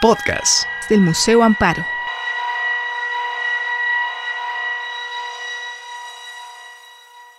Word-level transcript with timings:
Podcast 0.00 0.62
del 0.88 1.00
Museo 1.00 1.42
Amparo. 1.42 1.84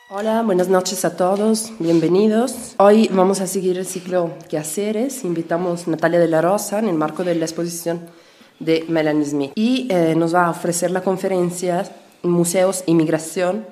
Hola, 0.09 0.41
buenas 0.41 0.67
noches 0.67 1.05
a 1.05 1.15
todos, 1.15 1.71
bienvenidos. 1.79 2.75
Hoy 2.77 3.09
vamos 3.13 3.39
a 3.39 3.47
seguir 3.47 3.77
el 3.77 3.85
ciclo 3.85 4.33
Quehaceres. 4.49 5.23
Invitamos 5.23 5.87
a 5.87 5.91
Natalia 5.91 6.19
de 6.19 6.27
la 6.27 6.41
Rosa 6.41 6.79
en 6.79 6.89
el 6.89 6.95
marco 6.95 7.23
de 7.23 7.35
la 7.35 7.45
exposición 7.45 8.01
de 8.59 8.83
Melanie 8.89 9.23
Smith 9.23 9.51
y 9.55 9.87
eh, 9.89 10.13
nos 10.17 10.35
va 10.35 10.47
a 10.47 10.49
ofrecer 10.49 10.91
la 10.91 11.01
conferencia 11.01 11.89
Museos 12.23 12.83
e 12.85 12.91
Inmigración 12.91 13.65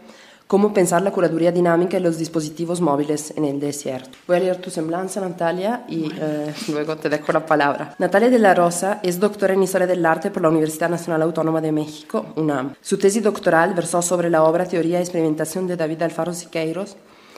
cómo 0.47 0.73
pensar 0.73 1.01
la 1.01 1.11
curaduría 1.11 1.51
dinámica 1.51 1.97
y 1.97 1.99
los 1.99 2.17
dispositivos 2.17 2.81
móviles 2.81 3.33
en 3.35 3.45
el 3.45 3.59
desierto. 3.59 4.17
Voy 4.27 4.37
a 4.37 4.39
leer 4.39 4.57
tu 4.57 4.69
semblanza, 4.69 5.19
Natalia, 5.21 5.85
y 5.87 6.09
eh, 6.19 6.53
luego 6.71 6.95
te 6.95 7.09
dejo 7.09 7.31
la 7.33 7.45
palabra. 7.45 7.95
Natalia 7.99 8.29
de 8.29 8.39
la 8.39 8.53
Rosa 8.53 8.99
es 9.03 9.19
doctora 9.19 9.53
en 9.53 9.63
Historia 9.63 9.87
del 9.87 10.05
Arte 10.05 10.31
por 10.31 10.41
la 10.41 10.49
Universidad 10.49 10.89
Nacional 10.89 11.21
Autónoma 11.21 11.61
de 11.61 11.71
México, 11.71 12.27
UNAM. 12.35 12.75
Su 12.81 12.97
tesis 12.97 13.21
doctoral 13.21 13.73
versó 13.73 14.01
sobre 14.01 14.29
la 14.29 14.43
obra 14.43 14.65
Teoría 14.65 14.99
y 14.99 15.01
Experimentación 15.01 15.67
de 15.67 15.75
David 15.75 16.01
Alfaro 16.03 16.33
Siqueiros 16.33 16.95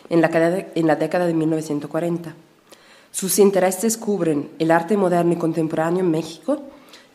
en 0.09 0.21
la, 0.21 0.30
en 0.75 0.88
la 0.88 0.95
década 0.95 1.25
de 1.25 1.33
1940. 1.33 2.33
Sus 3.11 3.39
intereses 3.39 3.97
cubren 3.97 4.52
el 4.59 4.69
arte 4.69 4.95
moderno 4.95 5.33
y 5.33 5.38
contemporáneo 5.38 6.02
en 6.02 6.11
México, 6.11 6.61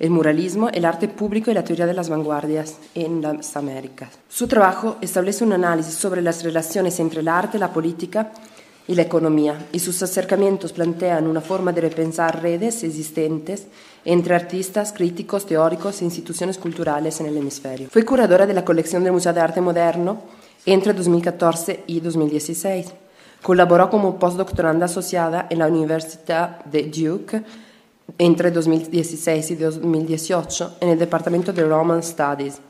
el 0.04 0.10
muralismo, 0.10 0.68
el 0.68 0.84
arte 0.84 1.08
público 1.08 1.50
y 1.50 1.54
la 1.54 1.64
teoría 1.64 1.86
de 1.86 1.94
las 1.94 2.10
vanguardias 2.10 2.76
en 2.94 3.22
las 3.22 3.56
Américas. 3.56 4.10
Su 4.28 4.46
trabajo 4.46 4.98
establece 5.00 5.44
un 5.44 5.54
análisis 5.54 5.94
sobre 5.94 6.20
las 6.20 6.44
relaciones 6.44 7.00
entre 7.00 7.20
el 7.20 7.28
arte, 7.28 7.58
la 7.58 7.72
política 7.72 8.30
y 8.86 8.96
la 8.96 9.00
economía, 9.00 9.66
y 9.72 9.78
sus 9.78 10.02
acercamientos 10.02 10.74
plantean 10.74 11.26
una 11.26 11.40
forma 11.40 11.72
de 11.72 11.80
repensar 11.80 12.42
redes 12.42 12.84
existentes 12.84 13.66
entre 14.04 14.34
artistas, 14.34 14.92
críticos, 14.92 15.46
teóricos 15.46 16.02
e 16.02 16.04
instituciones 16.04 16.58
culturales 16.58 17.18
en 17.20 17.26
el 17.26 17.38
hemisferio. 17.38 17.88
Fue 17.90 18.04
curadora 18.04 18.46
de 18.46 18.52
la 18.52 18.62
colección 18.62 19.04
del 19.04 19.14
Museo 19.14 19.32
de 19.32 19.40
Arte 19.40 19.62
Moderno 19.62 20.18
entre 20.66 20.92
2014 20.92 21.84
y 21.86 22.00
2016. 22.00 22.92
Colaboró 23.40 23.88
como 23.88 24.18
postdoctoranda 24.18 24.84
asociada 24.84 25.46
en 25.48 25.60
la 25.60 25.66
Universidad 25.66 26.62
de 26.66 26.82
Duke 26.82 27.42
entre 28.18 28.50
2016 28.50 29.50
y 29.50 29.54
2018 29.56 30.76
en 30.80 30.88
el 30.90 30.98
Departamento 30.98 31.52
de 31.52 31.64
Roman 31.64 32.02
Studies, 32.02 32.60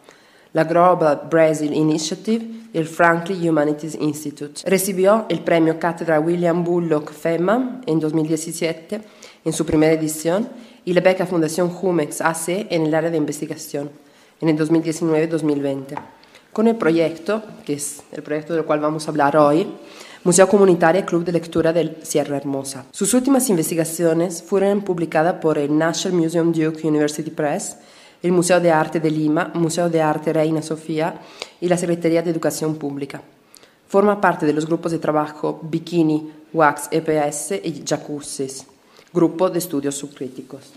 la 0.52 0.64
Global 0.64 1.22
Brazil 1.30 1.72
Initiative 1.74 2.44
y 2.72 2.78
el 2.78 2.86
Franklin 2.86 3.48
Humanities 3.48 3.96
Institute. 4.00 4.62
Recibió 4.64 5.26
el 5.28 5.40
premio 5.40 5.78
Cátedra 5.78 6.20
William 6.20 6.64
Bullock 6.64 7.12
FEMA 7.12 7.80
en 7.86 8.00
2017 8.00 9.00
en 9.44 9.52
su 9.52 9.66
primera 9.66 9.92
edición 9.92 10.48
y 10.84 10.92
la 10.92 11.00
beca 11.00 11.26
Fundación 11.26 11.70
Jumex 11.70 12.20
AC 12.20 12.66
en 12.70 12.86
el 12.86 12.94
área 12.94 13.10
de 13.10 13.16
investigación 13.16 13.90
en 14.40 14.48
el 14.48 14.58
2019-2020. 14.58 15.94
Con 16.52 16.68
el 16.68 16.76
proyecto, 16.76 17.42
que 17.64 17.74
es 17.74 18.02
el 18.12 18.22
proyecto 18.22 18.54
del 18.54 18.64
cual 18.64 18.80
vamos 18.80 19.06
a 19.06 19.10
hablar 19.10 19.36
hoy, 19.36 19.66
Museo 20.24 20.48
Comunitario 20.48 21.02
y 21.02 21.04
Club 21.04 21.22
de 21.22 21.32
Lectura 21.32 21.70
del 21.70 21.98
Sierra 22.02 22.38
Hermosa. 22.38 22.86
Sus 22.92 23.12
últimas 23.12 23.50
investigaciones 23.50 24.42
fueron 24.42 24.80
publicadas 24.80 25.34
por 25.34 25.58
el 25.58 25.76
National 25.76 26.18
Museum 26.18 26.50
Duke 26.50 26.88
University 26.88 27.30
Press, 27.30 27.76
el 28.22 28.32
Museo 28.32 28.58
de 28.58 28.72
Arte 28.72 29.00
de 29.00 29.10
Lima, 29.10 29.50
Museo 29.52 29.90
de 29.90 30.00
Arte 30.00 30.32
Reina 30.32 30.62
Sofía 30.62 31.20
y 31.60 31.68
la 31.68 31.76
Secretaría 31.76 32.22
de 32.22 32.30
Educación 32.30 32.76
Pública. 32.76 33.20
Forma 33.86 34.18
parte 34.18 34.46
de 34.46 34.54
los 34.54 34.64
grupos 34.64 34.92
de 34.92 34.98
trabajo 34.98 35.60
Bikini, 35.62 36.30
Wax, 36.54 36.88
EPS 36.90 37.60
y 37.62 37.84
Jacuzzis, 37.86 38.64
grupo 39.12 39.50
de 39.50 39.58
estudios 39.58 39.94
subcríticos. 39.94 40.72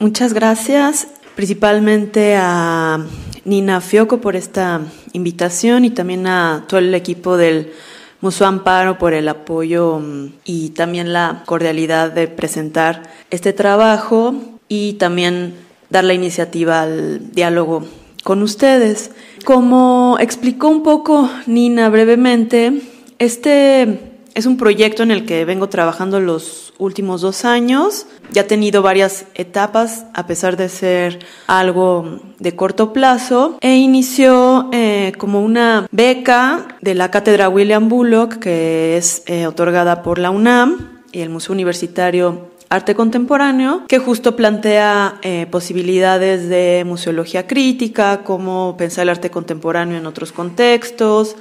Muchas 0.00 0.32
gracias 0.32 1.06
principalmente 1.36 2.34
a 2.36 2.98
Nina 3.44 3.80
Fioco 3.80 4.20
por 4.20 4.34
esta 4.34 4.80
invitación 5.12 5.84
y 5.84 5.90
también 5.90 6.26
a 6.26 6.64
todo 6.66 6.80
el 6.80 6.92
equipo 6.96 7.36
del 7.36 7.72
Museo 8.20 8.46
Amparo 8.46 8.98
por 8.98 9.12
el 9.12 9.28
apoyo 9.28 10.00
mm, 10.00 10.32
y 10.44 10.70
también 10.70 11.12
la 11.12 11.42
cordialidad 11.46 12.10
de 12.10 12.28
presentar 12.28 13.02
este 13.30 13.52
trabajo 13.52 14.34
y 14.68 14.94
también 14.94 15.54
dar 15.90 16.04
la 16.04 16.14
iniciativa 16.14 16.82
al 16.82 17.32
diálogo 17.32 17.84
con 18.24 18.42
ustedes. 18.42 19.12
Como 19.44 20.16
explicó 20.20 20.68
un 20.68 20.82
poco 20.82 21.30
Nina 21.46 21.88
brevemente, 21.88 22.82
este 23.18 24.17
es 24.38 24.46
un 24.46 24.56
proyecto 24.56 25.02
en 25.02 25.10
el 25.10 25.26
que 25.26 25.44
vengo 25.44 25.68
trabajando 25.68 26.20
los 26.20 26.72
últimos 26.78 27.22
dos 27.22 27.44
años. 27.44 28.06
Ya 28.30 28.42
ha 28.42 28.46
tenido 28.46 28.82
varias 28.82 29.26
etapas, 29.34 30.06
a 30.14 30.28
pesar 30.28 30.56
de 30.56 30.68
ser 30.68 31.26
algo 31.48 32.20
de 32.38 32.54
corto 32.54 32.92
plazo, 32.92 33.58
e 33.60 33.74
inició 33.74 34.70
eh, 34.72 35.12
como 35.18 35.42
una 35.42 35.88
beca 35.90 36.68
de 36.80 36.94
la 36.94 37.10
cátedra 37.10 37.48
William 37.48 37.88
Bullock, 37.88 38.38
que 38.38 38.96
es 38.96 39.24
eh, 39.26 39.48
otorgada 39.48 40.04
por 40.04 40.20
la 40.20 40.30
UNAM 40.30 41.02
y 41.10 41.22
el 41.22 41.30
Museo 41.30 41.52
Universitario 41.52 42.50
Arte 42.68 42.94
Contemporáneo, 42.94 43.86
que 43.88 43.98
justo 43.98 44.36
plantea 44.36 45.18
eh, 45.22 45.48
posibilidades 45.50 46.48
de 46.48 46.84
museología 46.86 47.48
crítica, 47.48 48.22
cómo 48.22 48.76
pensar 48.78 49.02
el 49.02 49.08
arte 49.08 49.30
contemporáneo 49.30 49.98
en 49.98 50.06
otros 50.06 50.30
contextos, 50.30 51.34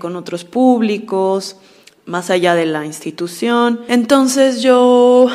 con 0.00 0.16
otros 0.16 0.44
públicos, 0.44 1.56
más 2.08 2.30
allá 2.30 2.54
de 2.54 2.66
la 2.66 2.84
institución. 2.86 3.80
Entonces 3.86 4.62
yo 4.62 5.28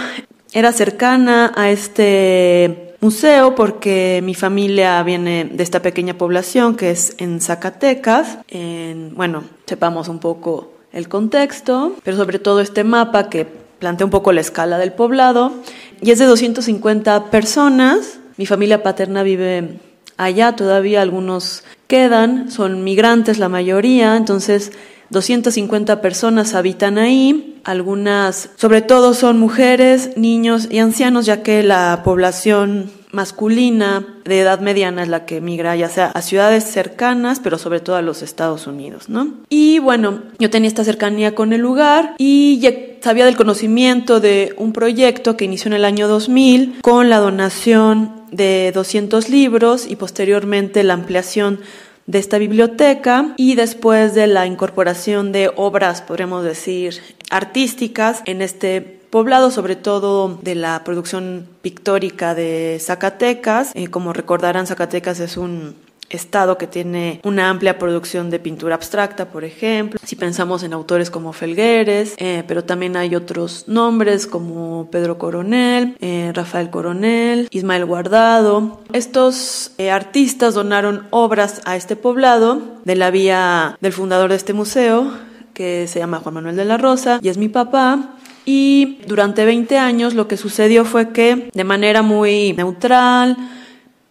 era 0.51 0.73
cercana 0.73 1.53
a 1.55 1.69
este 1.69 2.95
museo 2.99 3.53
porque 3.53 4.21
mi 4.23 4.33
familia 4.33 5.01
viene 5.03 5.45
de 5.45 5.63
esta 5.63 5.81
pequeña 5.81 6.17
población 6.17 6.75
que 6.75 6.89
es 6.89 7.15
en 7.19 7.41
Zacatecas. 7.41 8.39
En, 8.47 9.13
bueno, 9.15 9.43
sepamos 9.67 10.07
un 10.07 10.19
poco 10.19 10.73
el 10.91 11.07
contexto, 11.07 11.95
pero 12.03 12.17
sobre 12.17 12.39
todo 12.39 12.59
este 12.59 12.83
mapa 12.83 13.29
que 13.29 13.45
plantea 13.79 14.05
un 14.05 14.11
poco 14.11 14.31
la 14.31 14.41
escala 14.41 14.77
del 14.77 14.93
poblado 14.93 15.53
y 16.01 16.11
es 16.11 16.19
de 16.19 16.25
250 16.25 17.29
personas. 17.29 18.19
Mi 18.37 18.47
familia 18.47 18.81
paterna 18.81 19.21
vive 19.21 19.79
allá, 20.17 20.55
todavía 20.55 21.01
algunos 21.01 21.63
quedan, 21.87 22.49
son 22.49 22.83
migrantes 22.83 23.37
la 23.37 23.49
mayoría, 23.49 24.15
entonces 24.15 24.71
250 25.13 26.01
personas 26.01 26.53
habitan 26.55 26.97
ahí, 26.97 27.61
algunas, 27.63 28.49
sobre 28.57 28.81
todo 28.81 29.13
son 29.13 29.39
mujeres, 29.39 30.17
niños 30.17 30.67
y 30.69 30.79
ancianos, 30.79 31.25
ya 31.25 31.43
que 31.43 31.63
la 31.63 32.01
población 32.03 32.91
masculina 33.13 34.07
de 34.25 34.41
edad 34.41 34.59
mediana 34.59 35.03
es 35.03 35.07
la 35.07 35.25
que 35.25 35.39
migra 35.39 35.75
ya 35.75 35.87
sea 35.87 36.07
a 36.07 36.21
ciudades 36.21 36.63
cercanas, 36.63 37.39
pero 37.39 37.59
sobre 37.59 37.79
todo 37.79 37.95
a 37.95 38.01
los 38.01 38.23
Estados 38.23 38.65
Unidos, 38.65 39.07
¿no? 39.07 39.35
Y 39.49 39.77
bueno, 39.79 40.23
yo 40.39 40.49
tenía 40.49 40.67
esta 40.67 40.83
cercanía 40.83 41.35
con 41.35 41.53
el 41.53 41.61
lugar 41.61 42.15
y 42.17 42.59
ya 42.59 42.71
sabía 43.01 43.25
del 43.25 43.37
conocimiento 43.37 44.19
de 44.19 44.55
un 44.57 44.73
proyecto 44.73 45.37
que 45.37 45.45
inició 45.45 45.69
en 45.69 45.73
el 45.73 45.85
año 45.85 46.07
2000 46.07 46.79
con 46.81 47.09
la 47.09 47.19
donación 47.19 48.23
de 48.31 48.71
200 48.73 49.29
libros 49.29 49.85
y 49.87 49.95
posteriormente 49.95 50.83
la 50.83 50.95
ampliación 50.95 51.59
de 52.05 52.19
esta 52.19 52.37
biblioteca 52.37 53.33
y 53.37 53.55
después 53.55 54.13
de 54.13 54.27
la 54.27 54.45
incorporación 54.45 55.31
de 55.31 55.51
obras, 55.55 56.01
podríamos 56.01 56.43
decir, 56.43 57.01
artísticas 57.29 58.21
en 58.25 58.41
este 58.41 58.81
poblado, 58.81 59.51
sobre 59.51 59.75
todo 59.75 60.39
de 60.41 60.55
la 60.55 60.83
producción 60.83 61.47
pictórica 61.61 62.33
de 62.33 62.79
Zacatecas. 62.81 63.71
Eh, 63.75 63.87
como 63.87 64.11
recordarán, 64.11 64.65
Zacatecas 64.65 65.19
es 65.19 65.37
un 65.37 65.75
estado 66.13 66.57
que 66.57 66.67
tiene 66.67 67.19
una 67.23 67.49
amplia 67.49 67.77
producción 67.77 68.29
de 68.29 68.39
pintura 68.39 68.75
abstracta, 68.75 69.29
por 69.29 69.43
ejemplo. 69.43 69.99
Si 70.03 70.15
pensamos 70.15 70.63
en 70.63 70.73
autores 70.73 71.09
como 71.09 71.33
Felgueres, 71.33 72.15
eh, 72.17 72.43
pero 72.47 72.63
también 72.63 72.95
hay 72.95 73.15
otros 73.15 73.65
nombres 73.67 74.27
como 74.27 74.87
Pedro 74.91 75.17
Coronel, 75.17 75.97
eh, 75.99 76.31
Rafael 76.33 76.69
Coronel, 76.69 77.47
Ismael 77.51 77.85
Guardado. 77.85 78.81
Estos 78.93 79.71
eh, 79.77 79.91
artistas 79.91 80.53
donaron 80.53 81.07
obras 81.09 81.61
a 81.65 81.75
este 81.75 81.95
poblado 81.95 82.61
de 82.85 82.95
la 82.95 83.11
vía 83.11 83.77
del 83.81 83.93
fundador 83.93 84.29
de 84.29 84.35
este 84.35 84.53
museo, 84.53 85.11
que 85.53 85.87
se 85.87 85.99
llama 85.99 86.19
Juan 86.19 86.35
Manuel 86.35 86.55
de 86.55 86.65
la 86.65 86.77
Rosa, 86.77 87.19
y 87.21 87.29
es 87.29 87.37
mi 87.37 87.49
papá. 87.49 88.15
Y 88.45 88.99
durante 89.07 89.45
20 89.45 89.77
años 89.77 90.15
lo 90.15 90.27
que 90.27 90.35
sucedió 90.35 90.83
fue 90.83 91.09
que 91.09 91.49
de 91.53 91.63
manera 91.63 92.01
muy 92.01 92.53
neutral, 92.53 93.37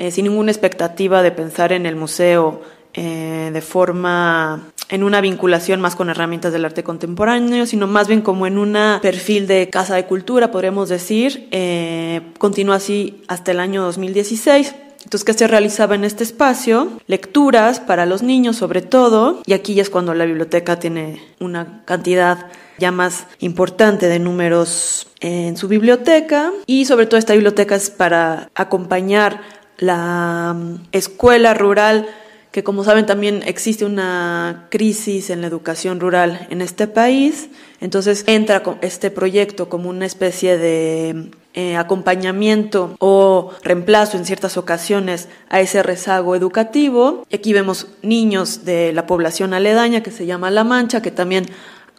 eh, 0.03 0.11
sin 0.11 0.25
ninguna 0.25 0.51
expectativa 0.51 1.23
de 1.23 1.31
pensar 1.31 1.73
en 1.73 1.87
el 1.87 1.95
museo 1.95 2.61
eh, 2.93 3.51
de 3.53 3.61
forma 3.61 4.73
en 4.89 5.05
una 5.05 5.21
vinculación 5.21 5.81
más 5.81 5.95
con 5.95 6.11
herramientas 6.11 6.53
del 6.53 6.65
arte 6.65 6.83
contemporáneo, 6.83 7.67
sino 7.67 7.87
más 7.87 8.09
bien 8.09 8.21
como 8.21 8.49
en 8.49 8.59
un 8.59 8.77
perfil 9.01 9.47
de 9.47 9.71
casa 9.71 9.95
de 9.95 10.07
cultura, 10.07 10.51
podríamos 10.51 10.89
decir. 10.89 11.47
Eh, 11.53 12.21
continuó 12.39 12.75
así 12.75 13.23
hasta 13.29 13.53
el 13.53 13.61
año 13.61 13.85
2016. 13.85 14.75
Entonces, 15.05 15.25
¿qué 15.25 15.35
se 15.35 15.47
realizaba 15.47 15.95
en 15.95 16.03
este 16.03 16.25
espacio? 16.25 16.89
Lecturas 17.07 17.79
para 17.79 18.05
los 18.05 18.25
niños 18.25 18.57
sobre 18.57 18.83
todo, 18.83 19.41
y 19.47 19.53
aquí 19.53 19.79
es 19.79 19.89
cuando 19.89 20.15
la 20.15 20.25
biblioteca 20.25 20.81
tiene 20.81 21.23
una 21.39 21.83
cantidad 21.85 22.49
ya 22.77 22.91
más 22.91 23.27
importante 23.39 24.09
de 24.09 24.19
números 24.19 25.07
en 25.21 25.57
su 25.57 25.69
biblioteca, 25.69 26.51
y 26.67 26.87
sobre 26.87 27.07
todo 27.07 27.19
esta 27.19 27.35
biblioteca 27.35 27.77
es 27.77 27.89
para 27.89 28.51
acompañar 28.57 29.62
la 29.83 30.55
mm, 30.57 30.89
escuela 30.93 31.55
rural 31.55 32.09
que 32.53 32.63
como 32.63 32.85
saben 32.85 33.07
también 33.07 33.43
existe 33.47 33.87
una 33.87 34.67
crisis 34.71 35.31
en 35.31 35.41
la 35.41 35.47
educación 35.47 36.01
rural 36.01 36.47
en 36.51 36.61
este 36.61 36.87
país, 36.87 37.49
entonces 37.81 38.25
entra 38.27 38.63
este 38.83 39.11
proyecto 39.11 39.71
como 39.71 39.89
una 39.89 40.05
especie 40.05 40.59
de 40.59 41.31
eh, 41.55 41.77
acompañamiento 41.77 42.95
o 42.99 43.53
reemplazo 43.63 44.19
en 44.19 44.27
ciertas 44.27 44.59
ocasiones 44.59 45.31
a 45.49 45.63
ese 45.63 45.83
rezago 45.83 46.37
educativo. 46.37 47.27
Aquí 47.33 47.55
vemos 47.55 47.89
niños 48.03 48.67
de 48.67 48.93
la 48.93 49.07
población 49.07 49.55
aledaña 49.55 50.03
que 50.03 50.11
se 50.11 50.27
llama 50.27 50.51
La 50.51 50.63
Mancha, 50.63 51.01
que 51.01 51.11
también 51.11 51.47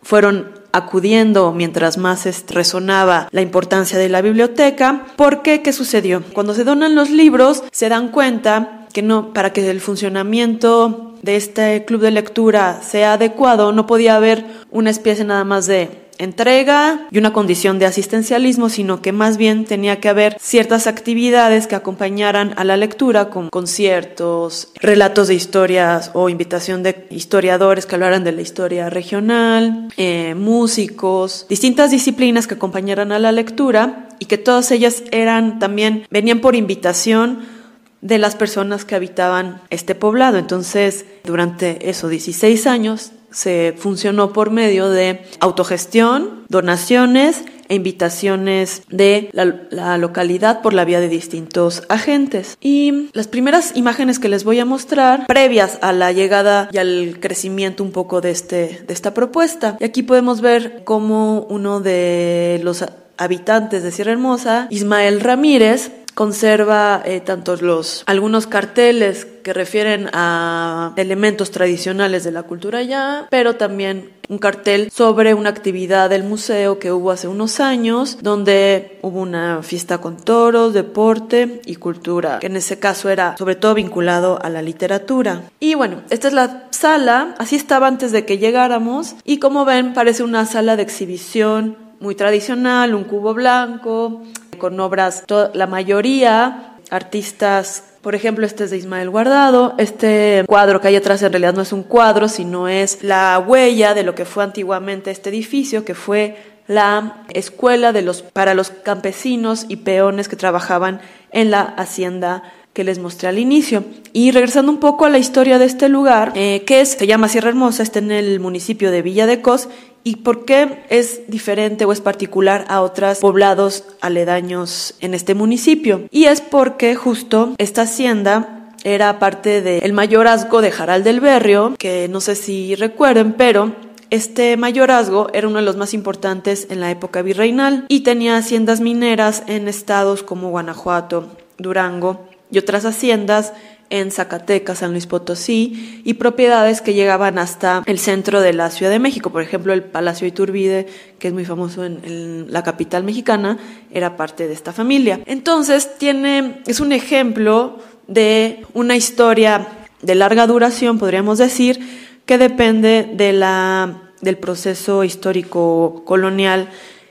fueron 0.03 0.62
acudiendo 0.73 1.53
mientras 1.53 1.97
más 1.97 2.27
resonaba 2.49 3.29
la 3.31 3.41
importancia 3.41 3.97
de 3.97 4.09
la 4.09 4.21
biblioteca. 4.21 5.05
¿Por 5.15 5.41
qué? 5.41 5.61
¿Qué 5.61 5.71
sucedió? 5.71 6.23
Cuando 6.33 6.53
se 6.53 6.65
donan 6.65 6.95
los 6.95 7.09
libros, 7.09 7.63
se 7.71 7.87
dan 7.87 8.09
cuenta 8.09 8.82
que 8.93 9.01
no, 9.01 9.33
para 9.33 9.51
que 9.51 9.69
el 9.69 9.81
funcionamiento 9.81 11.13
de 11.21 11.35
este 11.35 11.83
club 11.85 12.01
de 12.01 12.11
lectura 12.11 12.81
sea 12.81 13.13
adecuado, 13.13 13.71
no 13.71 13.87
podía 13.87 14.15
haber 14.15 14.45
una 14.71 14.89
especie 14.89 15.25
nada 15.25 15.43
más 15.43 15.65
de 15.67 16.03
entrega 16.19 17.07
y 17.11 17.17
una 17.17 17.33
condición 17.33 17.79
de 17.79 17.85
asistencialismo, 17.85 18.69
sino 18.69 19.01
que 19.01 19.11
más 19.11 19.37
bien 19.37 19.65
tenía 19.65 19.99
que 19.99 20.09
haber 20.09 20.37
ciertas 20.39 20.85
actividades 20.85 21.65
que 21.65 21.75
acompañaran 21.75 22.53
a 22.57 22.63
la 22.63 22.77
lectura, 22.77 23.29
como 23.29 23.49
conciertos, 23.49 24.69
relatos 24.75 25.27
de 25.27 25.35
historias 25.35 26.11
o 26.13 26.29
invitación 26.29 26.83
de 26.83 27.07
historiadores 27.09 27.85
que 27.85 27.95
hablaran 27.95 28.23
de 28.23 28.31
la 28.31 28.41
historia 28.41 28.89
regional, 28.89 29.89
eh, 29.97 30.35
músicos, 30.35 31.45
distintas 31.49 31.91
disciplinas 31.91 32.47
que 32.47 32.55
acompañaran 32.55 33.11
a 33.11 33.19
la 33.19 33.31
lectura 33.31 34.09
y 34.19 34.25
que 34.25 34.37
todas 34.37 34.71
ellas 34.71 35.03
eran 35.11 35.59
también, 35.59 36.05
venían 36.09 36.39
por 36.39 36.55
invitación 36.55 37.62
de 38.03 38.17
las 38.17 38.35
personas 38.35 38.85
que 38.85 38.95
habitaban 38.95 39.61
este 39.69 39.95
poblado. 39.95 40.37
Entonces, 40.37 41.05
durante 41.23 41.89
esos 41.89 42.11
16 42.11 42.67
años 42.67 43.11
se 43.31 43.73
funcionó 43.77 44.31
por 44.31 44.51
medio 44.51 44.89
de 44.89 45.25
autogestión, 45.39 46.43
donaciones 46.49 47.43
e 47.69 47.75
invitaciones 47.75 48.83
de 48.89 49.29
la, 49.31 49.97
localidad 49.97 50.61
por 50.61 50.73
la 50.73 50.85
vía 50.85 50.99
de 50.99 51.07
distintos 51.07 51.83
agentes. 51.89 52.57
Y 52.61 53.09
las 53.13 53.27
primeras 53.27 53.75
imágenes 53.75 54.19
que 54.19 54.29
les 54.29 54.43
voy 54.43 54.59
a 54.59 54.65
mostrar, 54.65 55.25
previas 55.25 55.79
a 55.81 55.93
la 55.93 56.11
llegada 56.11 56.69
y 56.71 56.77
al 56.77 57.17
crecimiento 57.21 57.83
un 57.83 57.91
poco 57.91 58.21
de, 58.21 58.31
este, 58.31 58.83
de 58.85 58.93
esta 58.93 59.13
propuesta. 59.13 59.77
Y 59.79 59.85
aquí 59.85 60.03
podemos 60.03 60.41
ver 60.41 60.83
cómo 60.83 61.47
uno 61.49 61.79
de 61.79 62.59
los 62.63 62.83
habitantes 63.17 63.81
de 63.81 63.91
Sierra 63.91 64.11
Hermosa, 64.11 64.67
Ismael 64.69 65.21
Ramírez, 65.21 65.91
conserva 66.13 67.01
eh, 67.05 67.19
tanto 67.19 67.55
los 67.57 68.03
algunos 68.05 68.47
carteles 68.47 69.25
que 69.43 69.53
refieren 69.53 70.09
a 70.13 70.93
elementos 70.95 71.51
tradicionales 71.51 72.23
de 72.23 72.31
la 72.31 72.43
cultura 72.43 72.81
ya, 72.81 73.27
pero 73.29 73.55
también 73.55 74.11
un 74.29 74.37
cartel 74.37 74.89
sobre 74.89 75.33
una 75.33 75.49
actividad 75.49 76.09
del 76.09 76.23
museo 76.23 76.79
que 76.79 76.91
hubo 76.91 77.11
hace 77.11 77.27
unos 77.27 77.59
años, 77.59 78.17
donde 78.21 78.97
hubo 79.01 79.19
una 79.19 79.61
fiesta 79.61 79.97
con 79.99 80.17
toros, 80.17 80.73
deporte 80.73 81.61
y 81.65 81.75
cultura, 81.75 82.39
que 82.39 82.47
en 82.47 82.55
ese 82.55 82.79
caso 82.79 83.09
era 83.09 83.35
sobre 83.37 83.55
todo 83.55 83.73
vinculado 83.73 84.39
a 84.41 84.49
la 84.49 84.61
literatura. 84.61 85.43
Y 85.59 85.75
bueno, 85.75 86.01
esta 86.09 86.29
es 86.29 86.33
la 86.33 86.67
sala, 86.71 87.35
así 87.37 87.55
estaba 87.55 87.87
antes 87.87 88.11
de 88.11 88.25
que 88.25 88.37
llegáramos, 88.37 89.15
y 89.25 89.39
como 89.39 89.65
ven 89.65 89.93
parece 89.93 90.23
una 90.23 90.45
sala 90.45 90.77
de 90.77 90.83
exhibición 90.83 91.77
muy 91.99 92.15
tradicional, 92.15 92.95
un 92.95 93.05
cubo 93.05 93.33
blanco, 93.33 94.21
con 94.63 94.79
obras, 94.79 95.25
la 95.53 95.67
mayoría 95.67 96.77
artistas 96.89 97.83
por 98.01 98.15
ejemplo, 98.15 98.45
este 98.45 98.63
es 98.63 98.71
de 98.71 98.77
Ismael 98.77 99.09
Guardado. 99.09 99.75
Este 99.77 100.43
cuadro 100.45 100.79
que 100.79 100.89
hay 100.89 100.95
atrás 100.97 101.21
en 101.21 101.31
realidad 101.31 101.53
no 101.53 101.61
es 101.61 101.71
un 101.73 101.83
cuadro, 101.83 102.29
sino 102.29 102.69
es 102.69 103.01
la 103.01 103.39
huella 103.45 103.93
de 103.93 104.03
lo 104.03 104.15
que 104.15 104.23
fue 104.25 104.43
antiguamente 104.43 105.11
este 105.11 105.29
edificio, 105.29 105.83
que 105.83 105.95
fue 105.95 106.37
la 106.67 107.23
escuela 107.33 107.91
de 107.93 108.03
los, 108.03 108.21
para 108.21 108.53
los 108.53 108.71
campesinos 108.71 109.65
y 109.67 109.77
peones 109.77 110.27
que 110.29 110.35
trabajaban 110.35 111.01
en 111.31 111.49
la 111.51 111.61
hacienda 111.61 112.43
que 112.73 112.83
les 112.83 112.99
mostré 112.99 113.29
al 113.29 113.39
inicio. 113.39 113.83
Y 114.11 114.31
regresando 114.31 114.71
un 114.71 114.79
poco 114.79 115.05
a 115.05 115.09
la 115.09 115.17
historia 115.17 115.59
de 115.59 115.65
este 115.65 115.89
lugar, 115.89 116.33
eh, 116.35 116.63
que 116.65 116.81
es, 116.81 116.91
se 116.91 117.07
llama 117.07 117.29
Sierra 117.29 117.49
Hermosa, 117.49 117.83
está 117.83 117.99
en 117.99 118.11
el 118.11 118.39
municipio 118.39 118.91
de 118.91 119.01
Villa 119.01 119.27
de 119.27 119.41
Cos 119.41 119.69
¿Y 120.03 120.17
por 120.17 120.45
qué 120.45 120.83
es 120.89 121.21
diferente 121.27 121.85
o 121.85 121.91
es 121.91 122.01
particular 122.01 122.65
a 122.67 122.81
otros 122.81 123.19
poblados 123.19 123.85
aledaños 124.01 124.95
en 124.99 125.13
este 125.13 125.33
municipio? 125.33 126.07
Y 126.11 126.25
es 126.25 126.41
porque 126.41 126.95
justo 126.95 127.53
esta 127.57 127.83
hacienda 127.83 128.73
era 128.83 129.17
parte 129.17 129.61
del 129.61 129.93
mayorazgo 129.93 130.61
de 130.61 130.71
Jaral 130.71 131.03
del 131.03 131.21
Berrio, 131.21 131.75
que 131.77 132.07
no 132.09 132.19
sé 132.19 132.35
si 132.35 132.75
recuerden, 132.75 133.33
pero 133.33 133.73
este 134.09 134.57
mayorazgo 134.57 135.29
era 135.33 135.47
uno 135.47 135.59
de 135.59 135.65
los 135.65 135.77
más 135.77 135.93
importantes 135.93 136.67
en 136.69 136.81
la 136.81 136.91
época 136.91 137.21
virreinal 137.21 137.85
y 137.87 138.01
tenía 138.01 138.35
haciendas 138.37 138.81
mineras 138.81 139.43
en 139.47 139.67
estados 139.67 140.21
como 140.21 140.49
Guanajuato, 140.49 141.29
Durango 141.57 142.27
y 142.51 142.59
otras 142.59 142.85
haciendas 142.85 143.53
en 143.93 144.09
Zacatecas, 144.09 144.79
San 144.79 144.89
Luis 144.89 145.05
Potosí 145.05 146.01
y 146.03 146.15
propiedades 146.15 146.81
que 146.81 146.95
llegaban 146.95 147.37
hasta 147.37 147.83
el 147.85 147.99
centro 147.99 148.41
de 148.41 148.51
la 148.51 148.71
Ciudad 148.71 148.91
de 148.91 148.97
México. 148.97 149.29
Por 149.29 149.43
ejemplo, 149.43 149.71
el 149.71 149.83
Palacio 149.83 150.25
Iturbide, 150.27 150.87
que 151.19 151.27
es 151.27 151.33
muy 151.33 151.45
famoso 151.45 151.85
en, 151.85 152.47
la 152.49 152.63
capital 152.63 153.03
mexicana, 153.03 153.59
era 153.91 154.17
parte 154.17 154.47
de 154.47 154.53
esta 154.55 154.73
familia. 154.73 155.19
Entonces, 155.27 155.99
tiene, 155.99 156.63
es 156.65 156.79
un 156.79 156.91
ejemplo 156.91 157.77
de 158.07 158.65
una 158.73 158.95
historia 158.95 159.67
de 160.01 160.15
larga 160.15 160.47
duración, 160.47 160.97
podríamos 160.97 161.37
decir, 161.37 161.79
que 162.25 162.39
depende 162.39 163.07
de 163.13 163.31
la, 163.31 164.11
del 164.21 164.39
proceso 164.39 165.03
histórico 165.03 166.01
colonial 166.03 166.67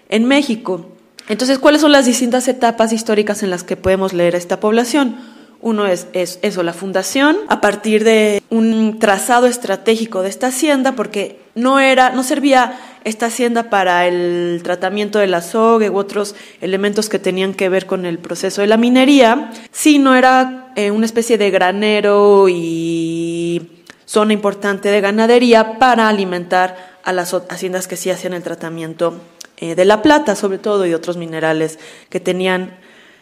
en 0.08 0.24
México. 0.24 0.88
Entonces, 1.28 1.60
¿cuáles 1.60 1.80
son 1.80 1.92
las 1.92 2.06
distintas 2.06 2.48
etapas 2.48 2.92
históricas 2.92 3.44
en 3.44 3.50
las 3.50 3.62
que 3.62 3.76
podemos 3.76 4.12
leer 4.12 4.34
esta 4.34 4.58
población? 4.58 5.16
Uno 5.62 5.86
es, 5.86 6.08
eso, 6.12 6.62
la 6.64 6.72
fundación, 6.72 7.36
a 7.48 7.60
partir 7.60 8.02
de 8.02 8.42
un 8.50 8.98
trazado 8.98 9.46
estratégico 9.46 10.22
de 10.22 10.28
esta 10.28 10.48
hacienda, 10.48 10.92
porque 10.92 11.38
no 11.54 11.78
era, 11.78 12.10
no 12.10 12.24
servía 12.24 12.78
esta 13.04 13.26
hacienda 13.26 13.70
para 13.70 14.06
el 14.08 14.60
tratamiento 14.64 15.20
de 15.20 15.28
la 15.28 15.40
u 15.54 15.96
otros 15.96 16.34
elementos 16.60 17.08
que 17.08 17.20
tenían 17.20 17.54
que 17.54 17.68
ver 17.68 17.86
con 17.86 18.06
el 18.06 18.18
proceso 18.18 18.60
de 18.60 18.66
la 18.66 18.76
minería, 18.76 19.52
sino 19.70 20.16
era 20.16 20.72
eh, 20.74 20.90
una 20.90 21.06
especie 21.06 21.38
de 21.38 21.50
granero 21.50 22.48
y 22.48 23.84
zona 24.04 24.32
importante 24.32 24.90
de 24.90 25.00
ganadería 25.00 25.78
para 25.78 26.08
alimentar 26.08 26.98
a 27.04 27.12
las 27.12 27.34
haciendas 27.34 27.86
que 27.86 27.96
sí 27.96 28.10
hacían 28.10 28.34
el 28.34 28.42
tratamiento 28.42 29.20
eh, 29.58 29.76
de 29.76 29.84
la 29.84 30.02
plata, 30.02 30.34
sobre 30.34 30.58
todo, 30.58 30.86
y 30.86 30.94
otros 30.94 31.16
minerales 31.16 31.78
que 32.08 32.18
tenían, 32.18 32.76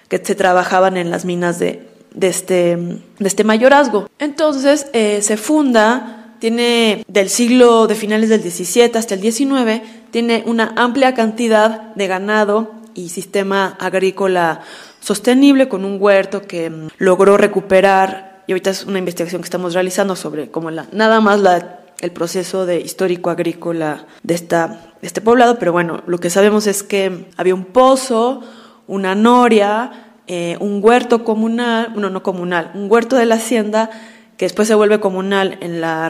que 0.09 0.19
se 0.25 0.35
trabajaban 0.35 0.97
en 0.97 1.11
las 1.11 1.25
minas 1.25 1.59
de, 1.59 1.90
de 2.15 2.29
este, 2.29 2.77
de 2.77 3.29
este 3.29 3.45
mayorazgo. 3.45 4.09
Entonces 4.19 4.87
eh, 4.93 5.23
se 5.23 5.37
funda, 5.37 6.35
tiene 6.39 7.05
del 7.09 7.29
siglo 7.29 7.87
de 7.87 7.95
finales 7.95 8.29
del 8.29 8.43
17 8.43 8.99
hasta 8.99 9.15
el 9.15 9.21
19, 9.21 9.83
tiene 10.11 10.43
una 10.47 10.73
amplia 10.77 11.15
cantidad 11.15 11.95
de 11.95 12.07
ganado 12.07 12.73
y 12.95 13.11
sistema 13.11 13.77
agrícola 13.79 14.63
sostenible 15.01 15.69
con 15.69 15.85
un 15.85 16.01
huerto 16.01 16.43
que 16.43 16.71
mm, 16.71 16.89
logró 16.99 17.37
recuperar, 17.37 18.43
y 18.47 18.53
ahorita 18.53 18.71
es 18.71 18.85
una 18.85 18.99
investigación 18.99 19.43
que 19.43 19.47
estamos 19.47 19.75
realizando 19.75 20.17
sobre 20.17 20.51
cómo 20.51 20.71
la, 20.71 20.87
nada 20.93 21.21
más 21.21 21.41
la, 21.41 21.81
el 22.01 22.11
proceso 22.11 22.67
de 22.67 22.81
histórico 22.81 23.31
agrícola 23.31 24.07
de, 24.23 24.35
esta, 24.35 24.67
de 25.01 25.07
este 25.07 25.21
poblado, 25.21 25.59
pero 25.59 25.73
bueno, 25.73 26.03
lo 26.07 26.19
que 26.19 26.31
sabemos 26.31 26.67
es 26.67 26.83
que 26.83 27.27
había 27.37 27.55
un 27.55 27.67
pozo, 27.67 28.43
una 28.87 29.15
noria, 29.15 30.10
eh, 30.33 30.57
un 30.61 30.79
huerto 30.81 31.25
comunal, 31.25 31.93
no, 31.97 32.09
no 32.09 32.23
comunal, 32.23 32.71
un 32.75 32.89
huerto 32.89 33.17
de 33.17 33.27
la 33.27 33.35
hacienda 33.35 33.91
que 34.37 34.45
después 34.45 34.69
se 34.69 34.77
vuelve 34.77 35.01
comunal 35.01 35.59
en 35.61 35.81
la 35.81 36.09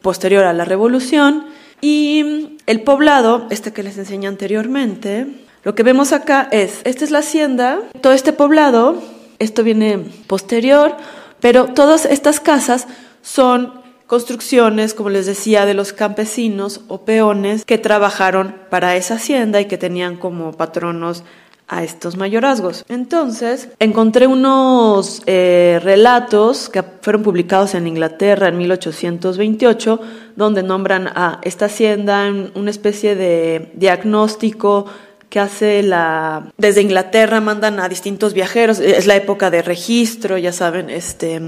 posterior 0.00 0.44
a 0.44 0.54
la 0.54 0.64
revolución. 0.64 1.44
Y 1.82 2.56
el 2.64 2.80
poblado, 2.80 3.48
este 3.50 3.74
que 3.74 3.82
les 3.82 3.98
enseñé 3.98 4.28
anteriormente, 4.28 5.26
lo 5.62 5.74
que 5.74 5.82
vemos 5.82 6.14
acá 6.14 6.48
es, 6.50 6.80
esta 6.84 7.04
es 7.04 7.10
la 7.10 7.18
hacienda, 7.18 7.80
todo 8.00 8.14
este 8.14 8.32
poblado, 8.32 8.96
esto 9.38 9.62
viene 9.62 9.98
posterior, 10.26 10.96
pero 11.40 11.66
todas 11.66 12.06
estas 12.06 12.40
casas 12.40 12.86
son 13.20 13.74
construcciones, 14.06 14.94
como 14.94 15.10
les 15.10 15.26
decía, 15.26 15.66
de 15.66 15.74
los 15.74 15.92
campesinos 15.92 16.80
o 16.88 17.02
peones 17.04 17.66
que 17.66 17.76
trabajaron 17.76 18.56
para 18.70 18.96
esa 18.96 19.16
hacienda 19.16 19.60
y 19.60 19.66
que 19.66 19.76
tenían 19.76 20.16
como 20.16 20.52
patronos 20.52 21.24
a 21.70 21.84
estos 21.84 22.16
mayorazgos. 22.16 22.84
Entonces, 22.88 23.68
encontré 23.78 24.26
unos 24.26 25.22
eh, 25.26 25.80
relatos 25.82 26.68
que 26.68 26.82
fueron 26.82 27.22
publicados 27.22 27.74
en 27.74 27.86
Inglaterra 27.86 28.48
en 28.48 28.58
1828, 28.58 30.00
donde 30.34 30.64
nombran 30.64 31.06
a 31.06 31.40
esta 31.42 31.66
hacienda 31.66 32.26
en 32.26 32.50
una 32.56 32.70
especie 32.70 33.14
de 33.14 33.70
diagnóstico 33.74 34.86
que 35.28 35.38
hace 35.38 35.84
la 35.84 36.50
desde 36.58 36.82
Inglaterra 36.82 37.40
mandan 37.40 37.78
a 37.78 37.88
distintos 37.88 38.34
viajeros 38.34 38.80
es 38.80 39.06
la 39.06 39.14
época 39.14 39.48
de 39.48 39.62
registro 39.62 40.38
ya 40.38 40.52
saben 40.52 40.90
este 40.90 41.40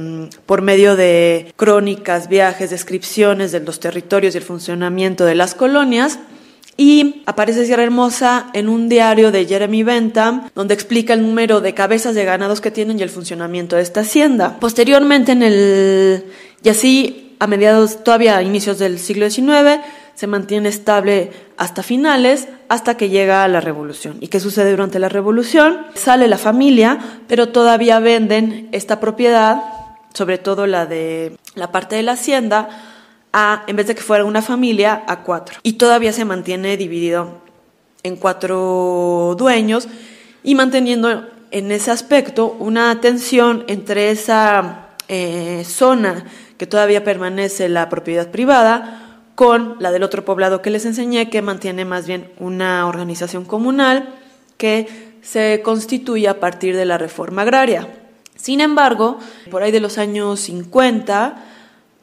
por 0.47 0.63
medio 0.63 0.95
de 0.95 1.53
crónicas 1.57 2.29
viajes 2.29 2.71
descripciones 2.71 3.51
de 3.51 3.59
los 3.59 3.81
territorios 3.81 4.37
y 4.37 4.39
el 4.39 4.45
funcionamiento 4.45 5.25
de 5.25 5.35
las 5.35 5.57
colonias 5.57 6.21
y 6.77 7.23
aparece 7.27 7.67
Sierra 7.67 7.83
Hermosa 7.83 8.47
en 8.55 8.69
un 8.69 8.89
diario 8.89 9.31
de 9.31 9.45
Jeremy 9.47 9.83
Bentham, 9.83 10.49
donde 10.55 10.75
explica 10.75 11.13
el 11.13 11.23
número 11.23 11.61
de 11.61 11.75
cabezas 11.75 12.15
de 12.15 12.25
ganados 12.25 12.61
que 12.61 12.71
tienen 12.71 12.99
y 12.99 13.03
el 13.03 13.11
funcionamiento 13.11 13.77
de 13.77 13.83
esta 13.83 14.01
hacienda. 14.01 14.59
Posteriormente, 14.59 15.33
en 15.33 15.43
el, 15.43 16.25
y 16.63 16.69
así 16.69 17.37
a 17.39 17.47
mediados, 17.47 18.05
todavía 18.05 18.37
a 18.37 18.43
inicios 18.43 18.79
del 18.79 18.99
siglo 18.99 19.29
XIX, 19.29 19.81
se 20.15 20.27
mantiene 20.27 20.69
estable 20.69 21.31
hasta 21.57 21.83
finales, 21.83 22.49
hasta 22.69 22.97
que 22.97 23.09
llega 23.09 23.47
la 23.49 23.61
revolución. 23.61 24.17
¿Y 24.21 24.29
qué 24.29 24.41
sucede 24.41 24.71
durante 24.71 24.99
la 24.99 25.09
revolución? 25.09 25.79
Sale 25.95 26.29
la 26.29 26.39
familia, 26.39 26.99
pero 27.27 27.49
todavía 27.49 27.99
venden 27.99 28.69
esta 28.73 29.01
propiedad, 29.01 29.63
sobre 30.15 30.39
todo 30.39 30.67
la 30.67 30.87
de 30.87 31.37
la 31.55 31.73
parte 31.73 31.97
de 31.97 32.03
la 32.03 32.13
hacienda, 32.13 32.69
a, 33.33 33.65
en 33.67 33.77
vez 33.77 33.87
de 33.87 33.95
que 33.95 34.03
fuera 34.03 34.25
una 34.25 34.43
familia, 34.43 35.05
a 35.07 35.23
cuatro. 35.23 35.59
Y 35.63 35.75
todavía 35.75 36.13
se 36.13 36.25
mantiene 36.25 36.77
dividido 36.77 37.41
en 38.03 38.17
cuatro 38.17 39.35
dueños 39.39 39.89
y 40.43 40.55
manteniendo 40.55 41.27
en 41.51 41.71
ese 41.71 41.91
aspecto 41.91 42.57
una 42.59 43.01
tensión 43.01 43.65
entre 43.69 44.11
esa 44.11 44.89
eh, 45.09 45.65
zona 45.67 46.25
que 46.57 46.67
todavía 46.67 47.05
permanece 47.05 47.69
la 47.69 47.89
propiedad 47.89 48.31
privada 48.31 49.21
con 49.35 49.77
la 49.79 49.91
del 49.91 50.03
otro 50.03 50.25
poblado 50.25 50.63
que 50.63 50.71
les 50.71 50.85
enseñé 50.85 51.31
que 51.31 51.43
mantiene 51.43 51.85
más 51.85 52.07
bien 52.07 52.31
una 52.39 52.87
organización 52.87 53.45
comunal 53.45 54.15
que 54.57 55.13
se 55.23 55.61
constituye 55.65 56.29
a 56.29 56.41
partir 56.41 56.77
de 56.77 56.85
la 56.85 56.99
reforma 56.99 57.43
agraria. 57.43 57.89
Sin 58.37 58.61
embargo, 58.61 59.19
por 59.51 59.63
ahí 59.63 59.71
de 59.71 59.81
los 59.81 59.99
años 59.99 60.41
50 60.41 61.45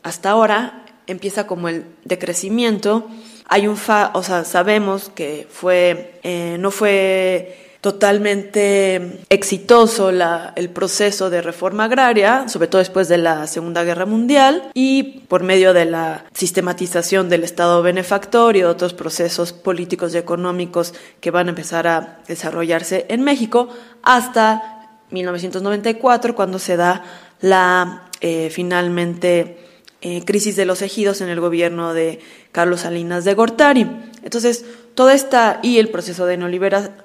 hasta 0.03 0.29
ahora, 0.29 0.85
empieza 1.09 1.47
como 1.47 1.69
el 1.69 1.85
decrecimiento. 2.05 3.07
Hay 3.45 3.67
un 3.67 3.77
fa, 3.77 4.11
o 4.13 4.23
sea, 4.23 4.45
sabemos 4.45 5.09
que 5.13 5.47
fue, 5.49 6.19
eh, 6.23 6.57
no 6.59 6.71
fue 6.71 7.69
totalmente 7.81 9.21
exitoso 9.29 10.11
la, 10.11 10.51
el 10.57 10.69
proceso 10.69 11.29
de 11.29 11.41
reforma 11.41 11.85
agraria, 11.85 12.49
sobre 12.49 12.67
todo 12.67 12.79
después 12.79 13.07
de 13.07 13.17
la 13.17 13.47
Segunda 13.47 13.83
Guerra 13.83 14.05
Mundial, 14.05 14.69
y 14.73 15.21
por 15.29 15.43
medio 15.43 15.73
de 15.73 15.85
la 15.85 16.25
sistematización 16.33 17.29
del 17.29 17.43
Estado 17.43 17.81
benefactor 17.81 18.57
y 18.57 18.63
otros 18.63 18.93
procesos 18.93 19.53
políticos 19.53 20.13
y 20.13 20.17
económicos 20.17 20.93
que 21.21 21.31
van 21.31 21.47
a 21.47 21.51
empezar 21.51 21.87
a 21.87 22.19
desarrollarse 22.27 23.05
en 23.09 23.23
México, 23.23 23.69
hasta 24.03 24.97
1994, 25.11 26.35
cuando 26.35 26.59
se 26.59 26.75
da 26.75 27.03
la 27.39 28.09
eh, 28.19 28.49
finalmente 28.51 29.68
eh, 30.01 30.23
crisis 30.25 30.55
de 30.55 30.65
los 30.65 30.81
ejidos 30.81 31.21
en 31.21 31.29
el 31.29 31.39
gobierno 31.39 31.93
de 31.93 32.19
Carlos 32.51 32.81
Salinas 32.81 33.25
de 33.25 33.33
Gortari. 33.33 33.87
Entonces, 34.23 34.65
toda 34.95 35.13
esta 35.13 35.59
y 35.61 35.77
el 35.77 35.89
proceso 35.89 36.25
de, 36.25 36.37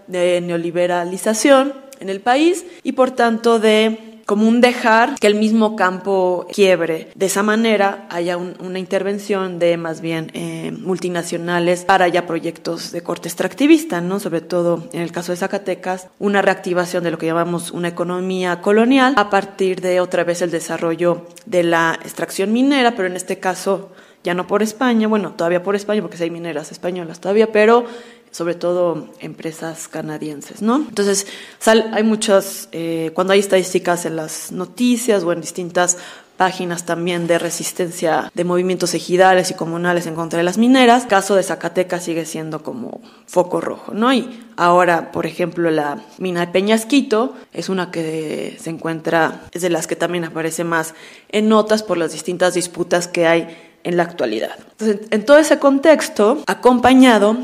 de 0.07 0.41
neoliberalización 0.41 1.75
en 2.01 2.09
el 2.09 2.21
país 2.21 2.65
y 2.83 2.93
por 2.93 3.11
tanto 3.11 3.59
de 3.59 4.14
como 4.27 4.49
un 4.49 4.61
dejar 4.61 5.15
que 5.19 5.27
el 5.27 5.35
mismo 5.35 5.77
campo 5.77 6.47
quiebre. 6.53 7.09
De 7.15 7.27
esa 7.27 7.43
manera 7.43 8.07
haya 8.11 8.37
una 8.37 8.79
intervención 8.79 9.59
de 9.59 9.77
más 9.77 10.01
bien 10.01 10.31
eh, 10.35 10.73
multinacionales 10.73 11.85
para 11.85 12.09
ya 12.09 12.27
proyectos 12.27 12.93
de 12.93 13.03
corte 13.03 13.29
extractivista, 13.29 14.01
¿no? 14.01 14.21
sobre 14.21 14.41
todo 14.41 14.89
en 14.93 15.01
el 15.01 15.13
caso 15.13 15.33
de 15.33 15.37
Zacatecas, 15.37 16.09
una 16.19 16.43
reactivación 16.43 17.05
de 17.05 17.11
lo 17.11 17.19
que 17.19 17.27
llamamos 17.27 17.71
una 17.71 17.89
economía 17.89 18.61
colonial 18.61 19.15
a 19.17 19.31
partir 19.31 19.81
de 19.81 20.01
otra 20.01 20.25
vez 20.25 20.43
el 20.43 20.51
desarrollo 20.51 21.27
de 21.47 21.63
la 21.63 21.99
extracción 22.03 22.53
minera, 22.53 22.95
pero 22.97 23.09
en 23.09 23.17
este 23.17 23.39
caso 23.39 23.91
ya 24.25 24.33
no 24.33 24.47
por 24.47 24.63
España, 24.63 25.07
bueno, 25.07 25.33
todavía 25.33 25.63
por 25.63 25.77
España, 25.77 26.01
porque 26.01 26.23
hay 26.23 26.31
mineras 26.31 26.73
españolas 26.73 27.21
todavía, 27.21 27.53
pero 27.53 27.85
sobre 28.35 28.57
todo 28.57 29.11
empresas 29.21 29.87
canadienses, 29.87 30.61
¿no? 30.61 30.75
Entonces, 30.89 31.29
hay 31.65 32.03
muchas, 32.03 32.69
eh, 32.73 33.13
cuando 33.15 33.33
hay 33.33 33.39
estadísticas 33.39 34.07
en 34.07 34.17
las 34.17 34.51
noticias 34.51 35.23
o 35.23 35.33
en 35.33 35.41
distintas 35.41 35.99
páginas 36.37 36.85
también 36.85 37.29
de 37.29 37.39
resistencia 37.39 38.33
de 38.35 38.43
movimientos 38.43 38.93
ejidales 38.93 39.53
y 39.53 39.55
comunales 39.55 40.09
en 40.09 40.17
contra 40.17 40.39
de 40.39 40.43
las 40.43 40.59
mineras. 40.59 41.05
El 41.05 41.11
caso 41.11 41.37
de 41.37 41.45
Zacatecas 41.45 42.03
sigue 42.03 42.25
siendo 42.25 42.65
como 42.65 43.01
foco 43.29 43.61
rojo, 43.61 43.95
¿no? 43.95 44.13
Y 44.13 44.45
ahora, 44.57 45.13
por 45.13 45.27
ejemplo, 45.27 45.71
la 45.71 46.03
mina 46.19 46.41
de 46.41 46.49
Peñasquito 46.49 47.35
es 47.53 47.69
una 47.69 47.93
que 47.93 48.57
se 48.61 48.69
encuentra, 48.69 49.43
es 49.53 49.63
de 49.63 49.71
las 49.71 49.87
que 49.87 49.95
también 49.95 50.25
aparece 50.25 50.65
más 50.65 50.97
en 51.29 51.49
notas 51.49 51.85
por 51.85 51.99
las 51.99 52.11
distintas 52.11 52.55
disputas 52.55 53.07
que 53.07 53.29
hay 53.29 53.57
en 53.85 53.97
la 53.97 54.03
actualidad. 54.03 54.57
Entonces, 54.73 55.07
en 55.13 55.25
todo 55.25 55.39
ese 55.39 55.61
contexto, 55.61 56.43
acompañado 56.49 57.37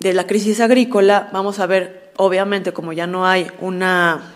de 0.00 0.12
la 0.12 0.26
crisis 0.26 0.60
agrícola, 0.60 1.28
vamos 1.32 1.58
a 1.58 1.66
ver, 1.66 2.12
obviamente, 2.16 2.72
como 2.72 2.92
ya 2.92 3.06
no 3.06 3.26
hay 3.26 3.48
un 3.60 3.82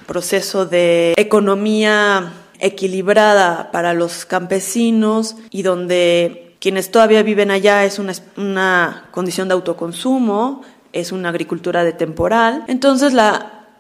proceso 0.07 0.66
de 0.66 1.14
economía 1.16 2.33
equilibrada 2.59 3.71
para 3.73 3.92
los 3.92 4.25
campesinos 4.25 5.37
y 5.50 5.62
donde 5.62 6.57
quienes 6.61 6.90
todavía 6.90 7.23
viven 7.23 7.50
allá 7.50 7.85
es 7.85 7.99
una, 7.99 8.12
una 8.37 9.09
condición 9.11 9.49
de 9.49 9.54
autoconsumo, 9.54 10.62
es 10.92 11.11
una 11.11 11.31
agricultura 11.31 11.85
de 11.85 11.92
temporal. 11.92 12.64
Entonces, 12.69 13.14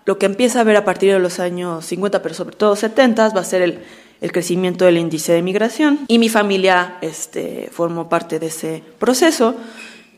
lo 0.04 0.18
que 0.18 0.26
empieza 0.26 0.60
a 0.60 0.64
ver 0.64 0.76
a 0.76 0.84
partir 0.84 1.12
de 1.12 1.18
los 1.18 1.38
años 1.38 1.84
50, 1.84 2.22
pero 2.22 2.34
sobre 2.34 2.56
todo 2.56 2.74
70, 2.74 3.28
va 3.30 3.40
a 3.40 3.44
ser 3.44 3.62
el, 3.62 3.78
el 4.20 4.32
crecimiento 4.32 4.84
del 4.84 4.98
índice 4.98 5.32
de 5.32 5.42
migración. 5.42 6.00
Y 6.08 6.18
mi 6.18 6.28
familia 6.28 6.96
este, 7.02 7.68
formó 7.72 8.08
parte 8.08 8.38
de 8.38 8.46
ese 8.46 8.82
proceso 8.98 9.54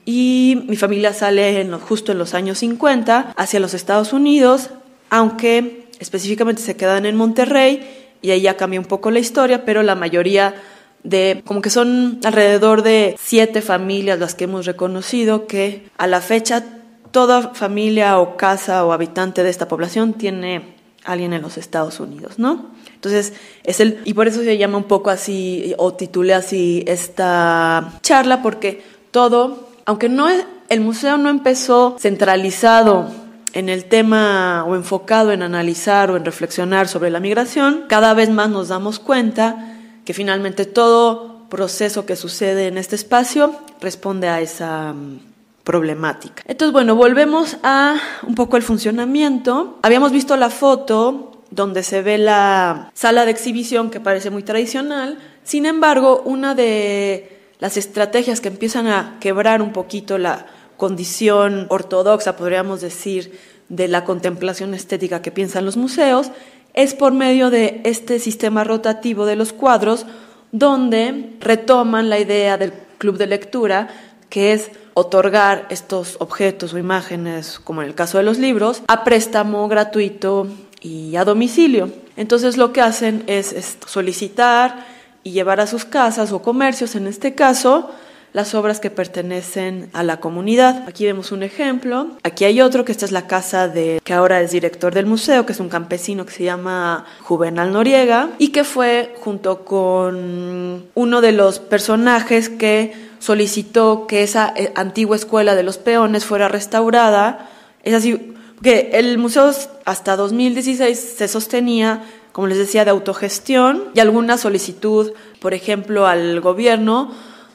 y 0.04 0.64
mi 0.66 0.76
familia 0.76 1.12
sale 1.12 1.60
en 1.60 1.78
justo 1.78 2.12
en 2.12 2.18
los 2.18 2.34
años 2.34 2.58
50 2.58 3.34
hacia 3.36 3.60
los 3.60 3.74
Estados 3.74 4.12
Unidos, 4.12 4.70
aunque 5.10 5.86
específicamente 5.98 6.62
se 6.62 6.76
quedan 6.76 7.06
en 7.06 7.16
Monterrey 7.16 8.16
y 8.20 8.30
ahí 8.30 8.42
ya 8.42 8.56
cambia 8.56 8.80
un 8.80 8.86
poco 8.86 9.10
la 9.10 9.18
historia, 9.18 9.64
pero 9.64 9.82
la 9.82 9.94
mayoría 9.94 10.54
de, 11.02 11.42
como 11.44 11.60
que 11.60 11.70
son 11.70 12.18
alrededor 12.24 12.82
de 12.82 13.16
siete 13.22 13.60
familias 13.60 14.18
las 14.18 14.34
que 14.34 14.44
hemos 14.44 14.66
reconocido 14.66 15.46
que 15.46 15.88
a 15.98 16.06
la 16.06 16.20
fecha 16.20 16.64
toda 17.10 17.54
familia 17.54 18.18
o 18.18 18.36
casa 18.36 18.84
o 18.84 18.92
habitante 18.92 19.42
de 19.42 19.50
esta 19.50 19.68
población 19.68 20.14
tiene 20.14 20.74
alguien 21.04 21.32
en 21.32 21.42
los 21.42 21.58
Estados 21.58 22.00
Unidos, 22.00 22.38
¿no? 22.38 22.70
Entonces, 22.94 23.34
es 23.62 23.80
el, 23.80 24.00
y 24.04 24.14
por 24.14 24.26
eso 24.26 24.42
se 24.42 24.56
llama 24.56 24.78
un 24.78 24.84
poco 24.84 25.10
así, 25.10 25.74
o 25.76 25.92
titulé 25.92 26.32
así 26.32 26.82
esta 26.86 27.98
charla, 28.00 28.42
porque 28.42 28.82
todo 29.10 29.68
aunque 29.86 30.08
no 30.08 30.28
el 30.68 30.80
museo 30.80 31.16
no 31.16 31.28
empezó 31.28 31.96
centralizado 31.98 33.10
en 33.52 33.68
el 33.68 33.84
tema 33.84 34.64
o 34.66 34.74
enfocado 34.74 35.30
en 35.32 35.42
analizar 35.42 36.10
o 36.10 36.16
en 36.16 36.24
reflexionar 36.24 36.88
sobre 36.88 37.10
la 37.10 37.20
migración, 37.20 37.84
cada 37.88 38.12
vez 38.14 38.30
más 38.30 38.50
nos 38.50 38.68
damos 38.68 38.98
cuenta 38.98 39.76
que 40.04 40.12
finalmente 40.12 40.66
todo 40.66 41.46
proceso 41.48 42.04
que 42.04 42.16
sucede 42.16 42.66
en 42.66 42.78
este 42.78 42.96
espacio 42.96 43.54
responde 43.80 44.28
a 44.28 44.40
esa 44.40 44.92
mm, 44.92 45.20
problemática. 45.62 46.42
Entonces, 46.46 46.72
bueno, 46.72 46.96
volvemos 46.96 47.58
a 47.62 47.96
un 48.26 48.34
poco 48.34 48.56
el 48.56 48.64
funcionamiento. 48.64 49.78
Habíamos 49.82 50.10
visto 50.10 50.36
la 50.36 50.50
foto 50.50 51.42
donde 51.50 51.84
se 51.84 52.02
ve 52.02 52.18
la 52.18 52.90
sala 52.94 53.24
de 53.24 53.30
exhibición 53.30 53.90
que 53.90 54.00
parece 54.00 54.30
muy 54.30 54.42
tradicional. 54.42 55.18
Sin 55.44 55.66
embargo, 55.66 56.22
una 56.24 56.56
de 56.56 57.33
las 57.64 57.78
estrategias 57.78 58.42
que 58.42 58.48
empiezan 58.48 58.88
a 58.88 59.16
quebrar 59.20 59.62
un 59.62 59.72
poquito 59.72 60.18
la 60.18 60.44
condición 60.76 61.64
ortodoxa, 61.70 62.36
podríamos 62.36 62.82
decir, 62.82 63.40
de 63.70 63.88
la 63.88 64.04
contemplación 64.04 64.74
estética 64.74 65.22
que 65.22 65.32
piensan 65.32 65.64
los 65.64 65.78
museos, 65.78 66.30
es 66.74 66.92
por 66.92 67.14
medio 67.14 67.48
de 67.48 67.80
este 67.84 68.18
sistema 68.18 68.64
rotativo 68.64 69.24
de 69.24 69.36
los 69.36 69.54
cuadros, 69.54 70.04
donde 70.52 71.36
retoman 71.40 72.10
la 72.10 72.18
idea 72.18 72.58
del 72.58 72.74
club 72.98 73.16
de 73.16 73.28
lectura, 73.28 73.88
que 74.28 74.52
es 74.52 74.70
otorgar 74.92 75.66
estos 75.70 76.16
objetos 76.20 76.74
o 76.74 76.78
imágenes, 76.78 77.58
como 77.58 77.80
en 77.80 77.88
el 77.88 77.94
caso 77.94 78.18
de 78.18 78.24
los 78.24 78.36
libros, 78.36 78.82
a 78.88 79.04
préstamo 79.04 79.68
gratuito 79.68 80.48
y 80.82 81.16
a 81.16 81.24
domicilio. 81.24 81.90
Entonces 82.18 82.58
lo 82.58 82.74
que 82.74 82.82
hacen 82.82 83.24
es 83.26 83.78
solicitar 83.86 84.92
y 85.24 85.32
llevar 85.32 85.60
a 85.60 85.66
sus 85.66 85.84
casas 85.84 86.30
o 86.32 86.42
comercios, 86.42 86.94
en 86.94 87.06
este 87.08 87.34
caso, 87.34 87.90
las 88.34 88.54
obras 88.54 88.80
que 88.80 88.90
pertenecen 88.90 89.88
a 89.92 90.02
la 90.02 90.18
comunidad. 90.18 90.84
Aquí 90.88 91.06
vemos 91.06 91.30
un 91.30 91.44
ejemplo. 91.44 92.08
Aquí 92.24 92.44
hay 92.44 92.60
otro 92.60 92.84
que 92.84 92.90
esta 92.90 93.04
es 93.04 93.12
la 93.12 93.28
casa 93.28 93.68
de 93.68 94.00
que 94.02 94.12
ahora 94.12 94.40
es 94.40 94.50
director 94.50 94.92
del 94.92 95.06
museo, 95.06 95.46
que 95.46 95.52
es 95.52 95.60
un 95.60 95.68
campesino 95.68 96.26
que 96.26 96.32
se 96.32 96.42
llama 96.42 97.06
Juvenal 97.22 97.72
Noriega 97.72 98.30
y 98.38 98.48
que 98.48 98.64
fue 98.64 99.14
junto 99.20 99.64
con 99.64 100.86
uno 100.94 101.20
de 101.20 101.32
los 101.32 101.60
personajes 101.60 102.48
que 102.48 102.92
solicitó 103.20 104.08
que 104.08 104.24
esa 104.24 104.52
eh, 104.56 104.72
antigua 104.74 105.14
escuela 105.14 105.54
de 105.54 105.62
los 105.62 105.78
peones 105.78 106.24
fuera 106.24 106.48
restaurada. 106.48 107.48
Es 107.84 107.94
así 107.94 108.34
que 108.62 108.90
el 108.94 109.16
museo 109.16 109.52
hasta 109.84 110.16
2016 110.16 110.98
se 111.18 111.28
sostenía 111.28 112.02
como 112.34 112.48
les 112.48 112.58
decía, 112.58 112.84
de 112.84 112.90
autogestión 112.90 113.90
y 113.94 114.00
alguna 114.00 114.38
solicitud, 114.38 115.12
por 115.38 115.54
ejemplo, 115.54 116.08
al 116.08 116.40
gobierno 116.40 117.12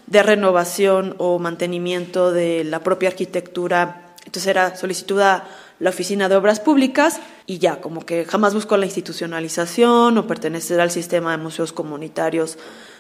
de 0.08 0.24
renovación 0.24 1.16
o 1.18 1.38
mantenimiento 1.38 2.32
de 2.32 2.64
la 2.64 2.80
propia 2.80 3.10
arquitectura. 3.10 4.14
Entonces 4.20 4.48
era 4.48 4.78
solicitud 4.78 5.20
a 5.20 5.44
la 5.80 5.90
Oficina 5.90 6.30
de 6.30 6.38
Obras 6.38 6.62
Públicas 6.62 7.20
y 7.46 7.58
ya, 7.58 7.82
como 7.82 8.06
que 8.06 8.24
jamás 8.24 8.54
buscó 8.54 8.78
la 8.78 8.86
institucionalización 8.86 10.18
o 10.18 10.28
pertenecer 10.28 10.80
al 10.80 10.92
sistema 10.92 11.32
de 11.32 11.44
museos 11.44 11.74
comunitarios 11.74 12.58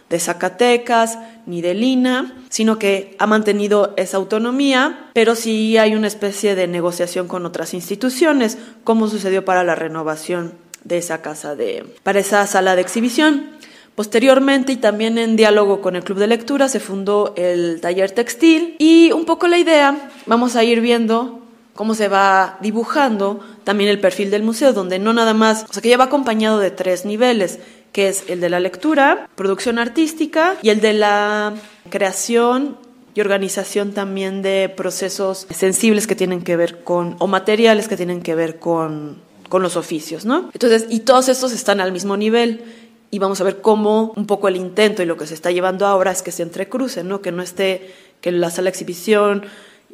de 0.09 0.19
Zacatecas 0.19 1.17
ni 1.45 1.61
de 1.61 1.75
Lina, 1.75 2.43
sino 2.49 2.77
que 2.77 3.15
ha 3.19 3.25
mantenido 3.25 3.93
esa 3.95 4.17
autonomía, 4.17 5.11
pero 5.13 5.33
sí 5.33 5.77
hay 5.77 5.95
una 5.95 6.07
especie 6.07 6.55
de 6.55 6.67
negociación 6.67 7.29
con 7.29 7.45
otras 7.45 7.73
instituciones, 7.73 8.57
como 8.83 9.07
sucedió 9.07 9.45
para 9.45 9.63
la 9.63 9.75
renovación 9.75 10.67
de 10.83 10.97
esa 10.97 11.21
casa 11.21 11.55
de 11.55 11.85
para 12.03 12.19
esa 12.19 12.45
sala 12.47 12.75
de 12.75 12.81
exhibición. 12.81 13.59
Posteriormente 13.95 14.71
y 14.71 14.77
también 14.77 15.17
en 15.17 15.35
diálogo 15.35 15.81
con 15.81 15.97
el 15.97 16.03
Club 16.03 16.19
de 16.19 16.27
Lectura 16.27 16.69
se 16.69 16.79
fundó 16.79 17.33
el 17.35 17.81
taller 17.81 18.11
textil 18.11 18.75
y 18.79 19.11
un 19.11 19.25
poco 19.25 19.47
la 19.47 19.57
idea, 19.57 20.09
vamos 20.25 20.55
a 20.55 20.63
ir 20.63 20.79
viendo 20.79 21.41
cómo 21.73 21.93
se 21.95 22.07
va 22.07 22.57
dibujando 22.61 23.41
también 23.63 23.89
el 23.89 23.99
perfil 23.99 24.31
del 24.31 24.43
museo, 24.43 24.73
donde 24.73 24.99
no 24.99 25.13
nada 25.13 25.33
más, 25.33 25.65
o 25.69 25.73
sea 25.73 25.81
que 25.81 25.89
ya 25.89 25.97
va 25.97 26.05
acompañado 26.05 26.59
de 26.59 26.71
tres 26.71 27.05
niveles, 27.05 27.59
que 27.91 28.07
es 28.07 28.23
el 28.29 28.39
de 28.39 28.49
la 28.49 28.59
lectura, 28.59 29.27
producción 29.35 29.79
artística 29.79 30.55
y 30.61 30.69
el 30.69 30.81
de 30.81 30.93
la 30.93 31.53
creación 31.89 32.77
y 33.15 33.21
organización 33.21 33.93
también 33.93 34.41
de 34.41 34.73
procesos 34.75 35.47
sensibles 35.49 36.07
que 36.07 36.15
tienen 36.15 36.41
que 36.41 36.55
ver 36.55 36.83
con, 36.83 37.15
o 37.19 37.27
materiales 37.27 37.87
que 37.87 37.97
tienen 37.97 38.21
que 38.21 38.35
ver 38.35 38.59
con, 38.59 39.17
con 39.49 39.61
los 39.61 39.75
oficios, 39.75 40.25
¿no? 40.25 40.49
Entonces, 40.53 40.85
y 40.89 41.01
todos 41.01 41.27
estos 41.27 41.51
están 41.51 41.81
al 41.81 41.91
mismo 41.91 42.15
nivel 42.15 42.63
y 43.11 43.19
vamos 43.19 43.41
a 43.41 43.43
ver 43.43 43.61
cómo 43.61 44.13
un 44.15 44.27
poco 44.27 44.47
el 44.47 44.55
intento 44.55 45.01
y 45.01 45.05
lo 45.05 45.17
que 45.17 45.27
se 45.27 45.33
está 45.33 45.51
llevando 45.51 45.85
ahora 45.87 46.11
es 46.11 46.21
que 46.21 46.31
se 46.31 46.43
entrecrucen, 46.43 47.07
¿no? 47.07 47.21
Que 47.21 47.31
no 47.31 47.41
esté, 47.41 47.93
que 48.21 48.31
la 48.31 48.51
sala 48.51 48.65
de 48.65 48.69
exhibición 48.69 49.45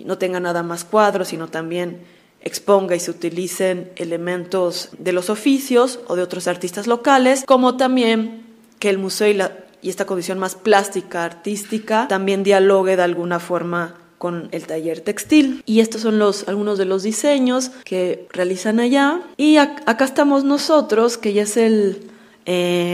no 0.04 0.18
tenga 0.18 0.40
nada 0.40 0.62
más 0.64 0.84
cuadros, 0.84 1.30
sino 1.30 1.48
también 1.48 2.02
exponga 2.42 2.96
y 2.96 3.00
se 3.00 3.12
utilicen 3.12 3.92
elementos 3.96 4.90
de 5.00 5.14
los 5.14 5.30
oficios 5.30 6.00
o 6.08 6.16
de 6.16 6.22
otros 6.22 6.48
artistas 6.48 6.86
locales, 6.86 7.44
como 7.46 7.78
también 7.78 8.46
que 8.80 8.90
el 8.90 8.98
museo 8.98 9.28
y, 9.28 9.34
la, 9.34 9.58
y 9.82 9.90
esta 9.90 10.06
condición 10.06 10.38
más 10.38 10.56
plástica, 10.56 11.24
artística, 11.24 12.08
también 12.08 12.44
dialogue 12.44 12.98
de 12.98 13.04
alguna 13.04 13.40
forma 13.40 13.96
con 14.18 14.50
el 14.52 14.66
taller 14.66 15.02
textil. 15.02 15.64
Y 15.66 15.80
estos 15.80 16.02
son 16.02 16.20
los, 16.20 16.48
algunos 16.48 16.78
de 16.78 16.86
los 16.86 17.04
diseños 17.04 17.72
que 17.84 18.28
realizan 18.32 18.80
allá. 18.80 19.22
Y 19.38 19.58
acá 19.58 20.06
estamos 20.06 20.44
nosotros, 20.44 21.18
que 21.18 21.34
ya 21.34 21.44
es 21.44 21.58
el 21.58 22.10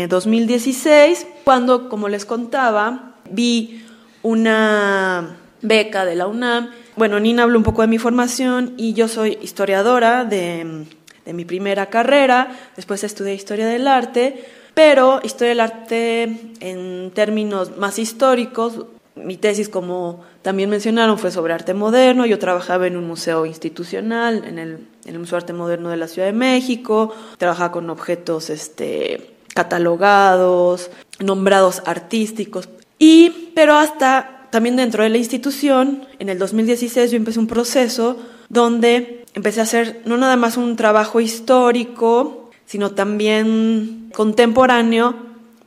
2016, 0.10 1.22
eh, 1.22 1.28
cuando, 1.44 1.90
como 1.90 2.08
les 2.08 2.26
contaba, 2.26 3.16
vi 3.30 3.86
una 4.24 5.38
beca 5.62 6.06
de 6.06 6.16
la 6.16 6.28
UNAM. 6.28 6.72
Bueno, 6.96 7.20
Nina 7.20 7.44
habló 7.44 7.58
un 7.58 7.64
poco 7.64 7.82
de 7.82 7.88
mi 7.88 7.98
formación 7.98 8.74
y 8.78 8.94
yo 8.94 9.08
soy 9.08 9.38
historiadora 9.42 10.26
de, 10.26 10.86
de 11.26 11.34
mi 11.34 11.46
primera 11.46 11.88
carrera, 11.88 12.52
después 12.76 13.04
estudié 13.04 13.34
historia 13.34 13.68
del 13.68 13.88
arte, 13.88 14.46
pero 14.74 15.20
historia 15.24 15.50
del 15.50 15.60
arte 15.60 16.24
en 16.60 17.12
términos 17.14 17.78
más 17.78 18.00
históricos, 18.00 18.86
mi 19.24 19.38
tesis, 19.38 19.70
como 19.70 20.24
también 20.42 20.70
mencionaron, 20.70 21.18
fue 21.18 21.32
sobre 21.32 21.54
arte 21.54 21.74
moderno. 21.74 22.26
Yo 22.26 22.40
trabajaba 22.40 22.88
en 22.88 22.98
un 22.98 23.08
museo 23.08 23.46
institucional, 23.46 24.44
en 24.46 24.60
el, 24.60 24.88
en 25.06 25.14
el 25.14 25.20
Museo 25.20 25.38
de 25.38 25.44
Arte 25.44 25.54
Moderno 25.54 25.90
de 25.90 25.98
la 25.98 26.08
Ciudad 26.08 26.28
de 26.28 26.34
México. 26.34 27.14
Trabajaba 27.38 27.72
con 27.72 27.90
objetos 27.90 28.50
este, 28.50 29.36
catalogados, 29.54 30.90
nombrados 31.20 31.82
artísticos. 31.86 32.70
Y, 33.00 33.52
pero 33.56 33.76
hasta 33.76 34.48
también 34.52 34.76
dentro 34.76 35.04
de 35.04 35.10
la 35.10 35.18
institución, 35.18 36.06
en 36.20 36.30
el 36.30 36.38
2016 36.38 37.12
yo 37.12 37.18
empecé 37.18 37.40
un 37.40 37.48
proceso 37.48 38.18
donde 38.50 39.26
empecé 39.34 39.62
a 39.62 39.64
hacer 39.64 40.02
no 40.06 40.18
nada 40.18 40.36
más 40.36 40.58
un 40.58 40.76
trabajo 40.76 41.22
histórico, 41.22 42.50
sino 42.66 42.92
también 42.92 44.10
contemporáneo, 44.14 45.16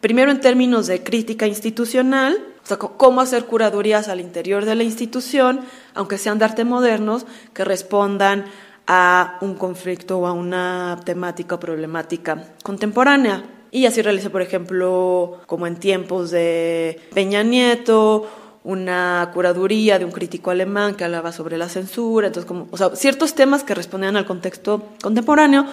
primero 0.01 0.31
en 0.31 0.40
términos 0.40 0.87
de 0.87 1.03
crítica 1.03 1.47
institucional, 1.47 2.37
o 2.64 2.66
sea, 2.66 2.79
cómo 2.79 3.20
hacer 3.20 3.44
curadurías 3.44 4.09
al 4.09 4.20
interior 4.20 4.64
de 4.64 4.74
la 4.74 4.85
institución, 4.85 5.61
aunque 5.94 6.16
sean 6.16 6.38
de 6.38 6.46
arte 6.46 6.64
modernos, 6.64 7.27
que 7.53 7.62
respondan 7.62 8.46
a 8.87 9.37
un 9.42 9.55
conflicto 9.55 10.18
o 10.18 10.27
a 10.27 10.33
una 10.33 10.98
temática 11.05 11.57
o 11.57 11.61
problemática 11.61 12.53
contemporánea. 12.62 13.44
Y 13.70 13.85
así 13.85 14.00
realicé, 14.00 14.31
por 14.31 14.40
ejemplo, 14.40 15.40
como 15.46 15.66
en 15.66 15.77
tiempos 15.77 16.31
de 16.31 17.00
Peña 17.12 17.42
Nieto, 17.42 18.31
una 18.62 19.31
curaduría 19.35 19.98
de 19.98 20.07
un 20.07 20.11
crítico 20.11 20.50
alemán 20.50 20.94
que 20.94 21.05
hablaba 21.05 21.33
sobre 21.33 21.59
la 21.59 21.68
censura, 21.68 22.29
entonces 22.29 22.48
como, 22.48 22.68
o 22.70 22.79
sea, 22.79 22.96
ciertos 22.96 23.35
temas 23.35 23.62
que 23.62 23.74
respondían 23.74 24.16
al 24.16 24.24
contexto 24.24 24.88
contemporáneo, 25.03 25.66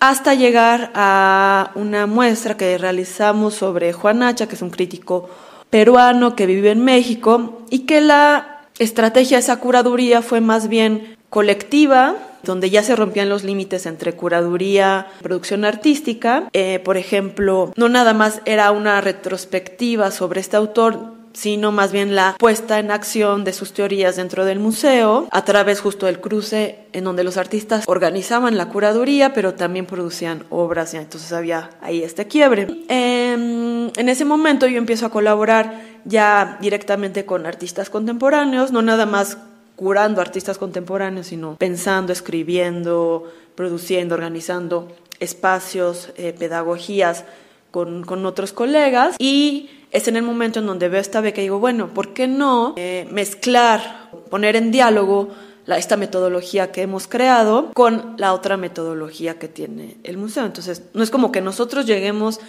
hasta 0.00 0.34
llegar 0.34 0.92
a 0.94 1.72
una 1.74 2.06
muestra 2.06 2.56
que 2.56 2.78
realizamos 2.78 3.54
sobre 3.54 3.92
Juan 3.92 4.22
Hacha, 4.22 4.46
que 4.46 4.54
es 4.54 4.62
un 4.62 4.70
crítico 4.70 5.28
peruano 5.70 6.36
que 6.36 6.46
vive 6.46 6.70
en 6.70 6.84
México, 6.84 7.62
y 7.70 7.80
que 7.80 8.00
la 8.00 8.62
estrategia 8.78 9.38
de 9.38 9.40
esa 9.40 9.58
curaduría 9.58 10.22
fue 10.22 10.40
más 10.40 10.68
bien 10.68 11.16
colectiva, 11.30 12.16
donde 12.42 12.70
ya 12.70 12.82
se 12.82 12.96
rompían 12.96 13.28
los 13.28 13.44
límites 13.44 13.86
entre 13.86 14.12
curaduría 14.12 15.08
producción 15.22 15.64
artística. 15.64 16.48
Eh, 16.52 16.80
por 16.84 16.96
ejemplo, 16.96 17.72
no 17.76 17.88
nada 17.88 18.14
más 18.14 18.40
era 18.44 18.70
una 18.70 19.00
retrospectiva 19.00 20.10
sobre 20.10 20.40
este 20.40 20.56
autor, 20.56 21.15
sino 21.36 21.70
más 21.70 21.92
bien 21.92 22.14
la 22.14 22.34
puesta 22.38 22.78
en 22.78 22.90
acción 22.90 23.44
de 23.44 23.52
sus 23.52 23.74
teorías 23.74 24.16
dentro 24.16 24.46
del 24.46 24.58
museo, 24.58 25.28
a 25.30 25.44
través 25.44 25.82
justo 25.82 26.06
del 26.06 26.18
cruce 26.18 26.78
en 26.94 27.04
donde 27.04 27.24
los 27.24 27.36
artistas 27.36 27.84
organizaban 27.86 28.56
la 28.56 28.70
curaduría, 28.70 29.34
pero 29.34 29.52
también 29.52 29.84
producían 29.84 30.44
obras, 30.48 30.94
y 30.94 30.96
entonces 30.96 31.30
había 31.34 31.68
ahí 31.82 32.02
este 32.02 32.26
quiebre. 32.26 32.68
Em, 32.88 33.90
en 33.94 34.08
ese 34.08 34.24
momento 34.24 34.66
yo 34.66 34.78
empiezo 34.78 35.04
a 35.04 35.10
colaborar 35.10 35.82
ya 36.06 36.56
directamente 36.62 37.26
con 37.26 37.44
artistas 37.44 37.90
contemporáneos, 37.90 38.72
no 38.72 38.80
nada 38.80 39.04
más 39.04 39.36
curando 39.76 40.22
artistas 40.22 40.56
contemporáneos, 40.56 41.26
sino 41.26 41.56
pensando, 41.56 42.14
escribiendo, 42.14 43.30
produciendo, 43.54 44.14
organizando 44.14 44.90
espacios, 45.20 46.12
eh, 46.16 46.32
pedagogías 46.32 47.24
con, 47.70 48.04
con, 48.04 48.24
otros 48.24 48.54
colegas 48.54 49.16
y 49.18 49.68
es 49.90 50.08
en 50.08 50.16
el 50.16 50.22
momento 50.22 50.60
en 50.60 50.66
donde 50.66 50.88
veo 50.88 51.00
esta 51.00 51.20
beca 51.20 51.40
y 51.40 51.44
digo, 51.44 51.58
bueno, 51.58 51.88
¿por 51.88 52.12
qué 52.12 52.26
no 52.26 52.74
eh, 52.76 53.08
mezclar, 53.10 54.10
poner 54.30 54.56
en 54.56 54.70
diálogo 54.70 55.30
esta 55.66 55.96
metodología 55.96 56.70
que 56.70 56.82
hemos 56.82 57.08
creado 57.08 57.72
con 57.72 58.14
la 58.18 58.32
otra 58.32 58.56
metodología 58.56 59.38
que 59.38 59.48
tiene 59.48 59.96
el 60.04 60.16
museo? 60.16 60.44
Entonces, 60.44 60.82
no 60.94 61.02
es 61.02 61.10
como 61.10 61.32
que 61.32 61.40
nosotros 61.40 61.86
lleguemos 61.86 62.40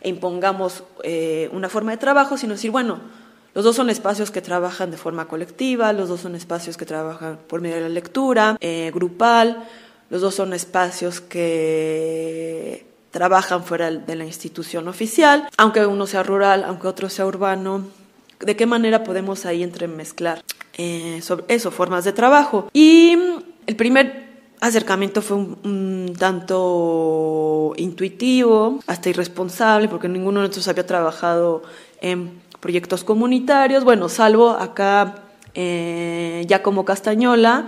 e 0.00 0.08
impongamos 0.08 0.84
eh, 1.02 1.48
una 1.52 1.68
forma 1.68 1.92
de 1.92 1.96
trabajo, 1.96 2.36
sino 2.36 2.54
decir, 2.54 2.70
bueno, 2.70 3.00
los 3.54 3.64
dos 3.64 3.76
son 3.76 3.88
espacios 3.88 4.30
que 4.30 4.40
trabajan 4.40 4.90
de 4.90 4.96
forma 4.96 5.28
colectiva, 5.28 5.92
los 5.92 6.08
dos 6.08 6.20
son 6.20 6.34
espacios 6.34 6.76
que 6.76 6.84
trabajan 6.84 7.38
por 7.46 7.60
medio 7.60 7.76
de 7.76 7.82
la 7.82 7.88
lectura, 7.88 8.56
eh, 8.60 8.90
grupal, 8.92 9.64
los 10.10 10.20
dos 10.20 10.34
son 10.34 10.52
espacios 10.52 11.20
que 11.20 12.93
trabajan 13.14 13.62
fuera 13.62 13.92
de 13.92 14.16
la 14.16 14.24
institución 14.24 14.88
oficial, 14.88 15.48
aunque 15.56 15.86
uno 15.86 16.04
sea 16.08 16.24
rural, 16.24 16.64
aunque 16.64 16.88
otro 16.88 17.08
sea 17.08 17.24
urbano. 17.24 17.84
¿De 18.40 18.56
qué 18.56 18.66
manera 18.66 19.04
podemos 19.04 19.46
ahí 19.46 19.62
entremezclar 19.62 20.42
eh, 20.76 21.20
eso, 21.46 21.70
formas 21.70 22.04
de 22.04 22.12
trabajo? 22.12 22.68
Y 22.72 23.16
el 23.68 23.76
primer 23.76 24.24
acercamiento 24.60 25.22
fue 25.22 25.36
un, 25.36 26.12
tanto 26.18 27.72
intuitivo, 27.76 28.80
hasta 28.88 29.10
irresponsable, 29.10 29.86
porque 29.86 30.08
ninguno 30.08 30.40
de 30.40 30.48
nosotros 30.48 30.66
había 30.66 30.84
trabajado 30.84 31.62
en 32.00 32.42
proyectos 32.58 33.04
comunitarios, 33.04 33.84
bueno, 33.84 34.08
salvo 34.08 34.50
acá 34.50 35.22
eh, 35.54 36.48
como 36.64 36.84
Castañola, 36.84 37.66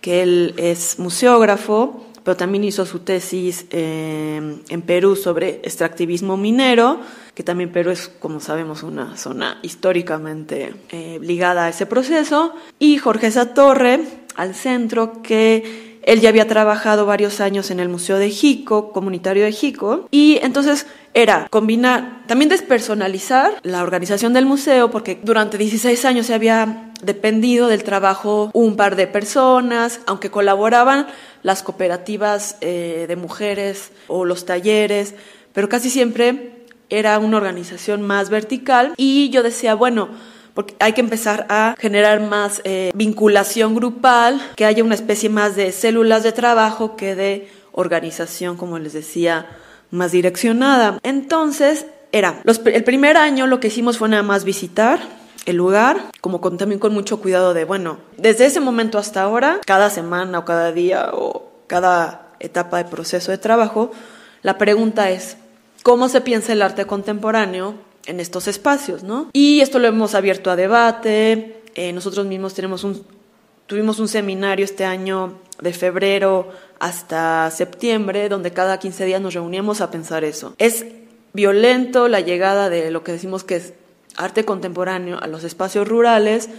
que 0.00 0.22
él 0.24 0.54
es 0.56 0.98
museógrafo, 0.98 2.04
pero 2.24 2.36
también 2.36 2.64
hizo 2.64 2.86
su 2.86 3.00
tesis 3.00 3.66
eh, 3.70 4.56
en 4.68 4.82
Perú 4.82 5.16
sobre 5.16 5.60
extractivismo 5.64 6.36
minero, 6.36 7.00
que 7.34 7.42
también 7.42 7.72
Perú 7.72 7.90
es, 7.90 8.08
como 8.08 8.40
sabemos, 8.40 8.82
una 8.82 9.16
zona 9.16 9.58
históricamente 9.62 10.74
eh, 10.90 11.18
ligada 11.20 11.66
a 11.66 11.68
ese 11.68 11.86
proceso, 11.86 12.54
y 12.78 12.98
Jorge 12.98 13.30
Satorre, 13.30 14.00
al 14.36 14.54
centro, 14.54 15.22
que 15.22 15.91
él 16.02 16.20
ya 16.20 16.28
había 16.28 16.48
trabajado 16.48 17.06
varios 17.06 17.40
años 17.40 17.70
en 17.70 17.80
el 17.80 17.88
Museo 17.88 18.18
de 18.18 18.30
Jico, 18.30 18.92
comunitario 18.92 19.44
de 19.44 19.52
Jico, 19.52 20.08
y 20.10 20.38
entonces 20.42 20.86
era 21.14 21.46
combinar, 21.50 22.22
también 22.26 22.48
despersonalizar 22.48 23.52
la 23.62 23.82
organización 23.82 24.32
del 24.32 24.46
museo, 24.46 24.90
porque 24.90 25.18
durante 25.22 25.58
16 25.58 26.04
años 26.04 26.26
se 26.26 26.34
había 26.34 26.92
dependido 27.02 27.68
del 27.68 27.84
trabajo 27.84 28.50
un 28.54 28.76
par 28.76 28.96
de 28.96 29.06
personas, 29.06 30.00
aunque 30.06 30.30
colaboraban 30.30 31.06
las 31.42 31.62
cooperativas 31.62 32.56
eh, 32.60 33.06
de 33.08 33.16
mujeres 33.16 33.90
o 34.06 34.24
los 34.24 34.46
talleres, 34.46 35.14
pero 35.52 35.68
casi 35.68 35.90
siempre 35.90 36.62
era 36.88 37.18
una 37.18 37.38
organización 37.38 38.02
más 38.02 38.30
vertical 38.30 38.94
y 38.96 39.30
yo 39.30 39.42
decía, 39.42 39.74
bueno, 39.74 40.10
porque 40.54 40.74
hay 40.80 40.92
que 40.92 41.00
empezar 41.00 41.46
a 41.48 41.74
generar 41.78 42.20
más 42.20 42.60
eh, 42.64 42.90
vinculación 42.94 43.74
grupal, 43.74 44.40
que 44.56 44.64
haya 44.64 44.84
una 44.84 44.94
especie 44.94 45.28
más 45.28 45.56
de 45.56 45.72
células 45.72 46.22
de 46.22 46.32
trabajo 46.32 46.96
que 46.96 47.14
de 47.14 47.48
organización, 47.72 48.56
como 48.56 48.78
les 48.78 48.92
decía, 48.92 49.46
más 49.90 50.12
direccionada. 50.12 50.98
Entonces, 51.02 51.86
era, 52.12 52.42
el 52.44 52.84
primer 52.84 53.16
año 53.16 53.46
lo 53.46 53.60
que 53.60 53.68
hicimos 53.68 53.98
fue 53.98 54.08
nada 54.08 54.22
más 54.22 54.44
visitar 54.44 55.00
el 55.46 55.56
lugar, 55.56 56.10
como 56.20 56.40
con, 56.40 56.58
también 56.58 56.78
con 56.78 56.92
mucho 56.92 57.20
cuidado 57.20 57.54
de, 57.54 57.64
bueno, 57.64 57.98
desde 58.16 58.46
ese 58.46 58.60
momento 58.60 58.98
hasta 58.98 59.22
ahora, 59.22 59.60
cada 59.66 59.90
semana 59.90 60.40
o 60.40 60.44
cada 60.44 60.72
día 60.72 61.10
o 61.12 61.50
cada 61.66 62.28
etapa 62.38 62.78
de 62.78 62.84
proceso 62.84 63.30
de 63.30 63.38
trabajo, 63.38 63.90
la 64.42 64.58
pregunta 64.58 65.10
es, 65.10 65.36
¿cómo 65.82 66.08
se 66.08 66.20
piensa 66.20 66.52
el 66.52 66.62
arte 66.62 66.84
contemporáneo 66.84 67.74
en 68.06 68.20
estos 68.20 68.48
espacios, 68.48 69.02
¿no? 69.02 69.28
Y 69.32 69.60
esto 69.60 69.78
lo 69.78 69.88
hemos 69.88 70.14
abierto 70.14 70.50
a 70.50 70.56
debate, 70.56 71.62
eh, 71.74 71.92
nosotros 71.92 72.26
mismos 72.26 72.54
tenemos 72.54 72.84
un, 72.84 73.04
tuvimos 73.66 73.98
un 73.98 74.08
seminario 74.08 74.64
este 74.64 74.84
año 74.84 75.38
de 75.60 75.72
febrero 75.72 76.50
hasta 76.78 77.50
septiembre, 77.50 78.28
donde 78.28 78.50
cada 78.50 78.78
15 78.78 79.04
días 79.04 79.20
nos 79.20 79.34
reuníamos 79.34 79.80
a 79.80 79.90
pensar 79.90 80.24
eso. 80.24 80.54
Es 80.58 80.84
violento 81.32 82.08
la 82.08 82.20
llegada 82.20 82.68
de 82.68 82.90
lo 82.90 83.04
que 83.04 83.12
decimos 83.12 83.44
que 83.44 83.56
es 83.56 83.74
arte 84.16 84.44
contemporáneo 84.44 85.18
a 85.20 85.26
los 85.26 85.44
espacios 85.44 85.88
rurales, 85.88 86.50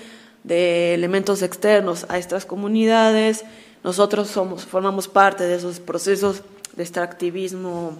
de 0.43 0.93
elementos 0.93 1.41
externos 1.41 2.05
a 2.09 2.17
estas 2.17 2.45
comunidades. 2.45 3.45
Nosotros 3.83 4.29
somos, 4.29 4.65
formamos 4.65 5.07
parte 5.07 5.43
de 5.45 5.55
esos 5.55 5.79
procesos 5.79 6.41
de 6.75 6.83
extractivismo 6.83 7.97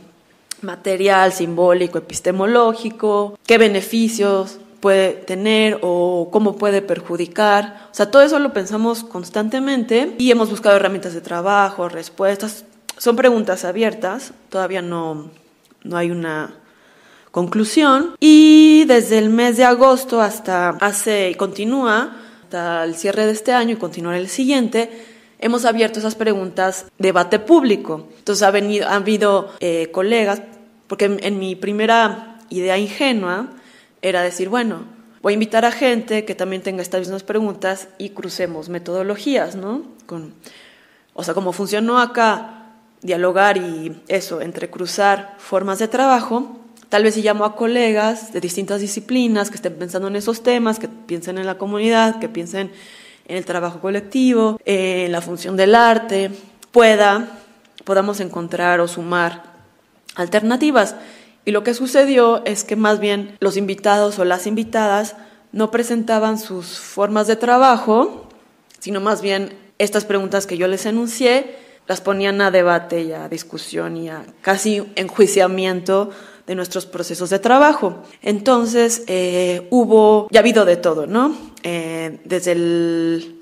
material, 0.63 1.33
simbólico, 1.33 1.97
epistemológico, 1.97 3.37
qué 3.45 3.57
beneficios 3.57 4.59
puede 4.79 5.13
tener 5.13 5.79
o 5.81 6.29
cómo 6.31 6.57
puede 6.57 6.81
perjudicar. 6.81 7.87
O 7.91 7.95
sea, 7.95 8.11
todo 8.11 8.21
eso 8.21 8.37
lo 8.39 8.51
pensamos 8.51 9.03
constantemente 9.03 10.13
y 10.17 10.29
hemos 10.29 10.49
buscado 10.49 10.75
herramientas 10.75 11.13
de 11.13 11.21
trabajo, 11.21 11.87
respuestas. 11.87 12.65
Son 12.97 13.15
preguntas 13.15 13.63
abiertas, 13.63 14.33
todavía 14.49 14.81
no, 14.81 15.29
no 15.83 15.97
hay 15.97 16.11
una 16.11 16.55
conclusión 17.33 18.15
y 18.19 18.85
desde 18.85 19.17
el 19.17 19.29
mes 19.29 19.57
de 19.57 19.63
agosto 19.63 20.21
hasta 20.21 20.69
hace 20.81 21.31
y 21.31 21.35
continúa 21.35 22.15
hasta 22.43 22.83
el 22.83 22.95
cierre 22.95 23.25
de 23.25 23.31
este 23.31 23.53
año 23.53 23.73
y 23.73 23.77
continuará 23.77 24.19
el 24.19 24.29
siguiente 24.29 24.91
hemos 25.39 25.65
abierto 25.65 25.97
esas 25.97 26.13
preguntas 26.13 26.85
debate 26.99 27.39
público 27.39 28.07
entonces 28.19 28.43
ha 28.43 28.51
venido 28.51 28.87
ha 28.87 28.97
habido 28.97 29.49
eh, 29.61 29.89
colegas 29.91 30.43
porque 30.93 31.05
en, 31.05 31.39
mi 31.39 31.55
primera 31.55 32.37
idea 32.51 32.77
ingenua 32.77 33.47
era 34.03 34.21
decir 34.21 34.47
bueno 34.47 34.83
voy 35.23 35.33
a 35.33 35.39
invitar 35.39 35.65
a 35.65 35.71
gente 35.71 36.23
que 36.23 36.35
también 36.35 36.61
tenga 36.61 36.83
estas 36.83 36.99
mismas 36.99 37.23
preguntas 37.23 37.87
y 37.97 38.09
crucemos 38.09 38.69
metodologías 38.69 39.55
no 39.55 39.81
con 40.05 40.35
o 41.15 41.23
sea 41.23 41.33
como 41.33 41.51
funcionó 41.51 41.97
acá 41.97 42.75
dialogar 43.01 43.57
y 43.57 44.03
eso 44.07 44.39
entre 44.39 44.69
cruzar 44.69 45.33
formas 45.39 45.79
de 45.79 45.87
trabajo 45.87 46.59
Tal 46.89 47.01
vez 47.01 47.15
si 47.15 47.23
llamo 47.23 47.43
a 47.43 47.55
colegas 47.55 48.33
de 48.33 48.39
distintas 48.39 48.79
disciplinas 48.79 49.49
que 49.49 49.55
estén 49.55 49.73
pensando 49.73 50.09
en 50.09 50.15
esos 50.15 50.43
temas, 50.43 50.77
que 50.77 50.87
piensen 50.87 51.39
en 51.39 51.47
la 51.47 51.57
comunidad, 51.57 52.19
que 52.19 52.29
piensen 52.29 52.71
en 53.27 53.37
el 53.37 53.45
trabajo 53.45 53.79
colectivo, 53.79 54.59
en 54.63 55.11
la 55.11 55.21
función 55.21 55.57
del 55.57 55.73
arte, 55.73 56.29
pueda, 56.71 57.39
podamos 57.83 58.19
encontrar 58.19 58.79
o 58.79 58.87
sumar 58.87 59.52
alternativas. 60.15 60.95
Y 61.45 61.51
lo 61.51 61.63
que 61.63 61.73
sucedió 61.73 62.43
es 62.45 62.63
que 62.63 62.75
más 62.75 62.99
bien 62.99 63.35
los 63.39 63.57
invitados 63.57 64.19
o 64.19 64.25
las 64.25 64.47
invitadas 64.47 65.15
no 65.51 65.71
presentaban 65.71 66.39
sus 66.39 66.79
formas 66.79 67.27
de 67.27 67.35
trabajo, 67.35 68.29
sino 68.79 69.01
más 69.01 69.21
bien 69.21 69.57
estas 69.77 70.05
preguntas 70.05 70.47
que 70.47 70.57
yo 70.57 70.67
les 70.67 70.85
enuncié 70.85 71.63
las 71.87 72.01
ponían 72.01 72.41
a 72.41 72.51
debate 72.51 73.01
y 73.01 73.11
a 73.11 73.27
discusión 73.27 73.97
y 73.97 74.09
a 74.09 74.25
casi 74.41 74.83
enjuiciamiento 74.95 76.11
de 76.47 76.55
nuestros 76.55 76.85
procesos 76.85 77.29
de 77.29 77.39
trabajo. 77.39 78.03
Entonces, 78.21 79.03
eh, 79.07 79.67
hubo, 79.69 80.27
ya 80.31 80.39
ha 80.39 80.41
habido 80.41 80.65
de 80.65 80.77
todo, 80.77 81.07
¿no? 81.07 81.35
Eh, 81.63 82.19
desde 82.25 82.53
el 82.53 83.41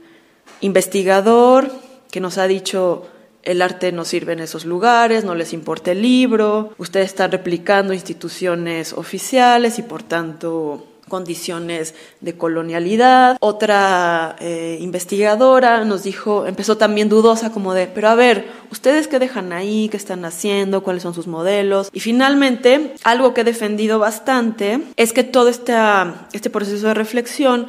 investigador 0.61 1.71
que 2.11 2.19
nos 2.19 2.37
ha 2.37 2.47
dicho 2.47 3.07
el 3.43 3.61
arte 3.61 3.91
no 3.91 4.05
sirve 4.05 4.33
en 4.33 4.39
esos 4.39 4.65
lugares, 4.65 5.23
no 5.23 5.35
les 5.35 5.53
importa 5.53 5.91
el 5.91 6.01
libro, 6.01 6.73
ustedes 6.77 7.07
están 7.07 7.31
replicando 7.31 7.93
instituciones 7.93 8.93
oficiales 8.93 9.79
y 9.79 9.83
por 9.83 10.03
tanto 10.03 10.87
condiciones 11.11 11.93
de 12.21 12.37
colonialidad. 12.37 13.35
Otra 13.41 14.37
eh, 14.39 14.77
investigadora 14.79 15.83
nos 15.83 16.03
dijo, 16.03 16.47
empezó 16.47 16.77
también 16.77 17.09
dudosa 17.09 17.51
como 17.51 17.73
de, 17.73 17.87
pero 17.87 18.07
a 18.07 18.15
ver, 18.15 18.45
¿ustedes 18.71 19.09
qué 19.09 19.19
dejan 19.19 19.51
ahí? 19.51 19.89
¿Qué 19.89 19.97
están 19.97 20.23
haciendo? 20.23 20.83
¿Cuáles 20.83 21.03
son 21.03 21.13
sus 21.13 21.27
modelos? 21.27 21.89
Y 21.91 21.99
finalmente, 21.99 22.93
algo 23.03 23.33
que 23.33 23.41
he 23.41 23.43
defendido 23.43 23.99
bastante 23.99 24.79
es 24.95 25.11
que 25.11 25.25
todo 25.25 25.49
este, 25.49 25.75
este 26.31 26.49
proceso 26.49 26.87
de 26.87 26.93
reflexión 26.93 27.67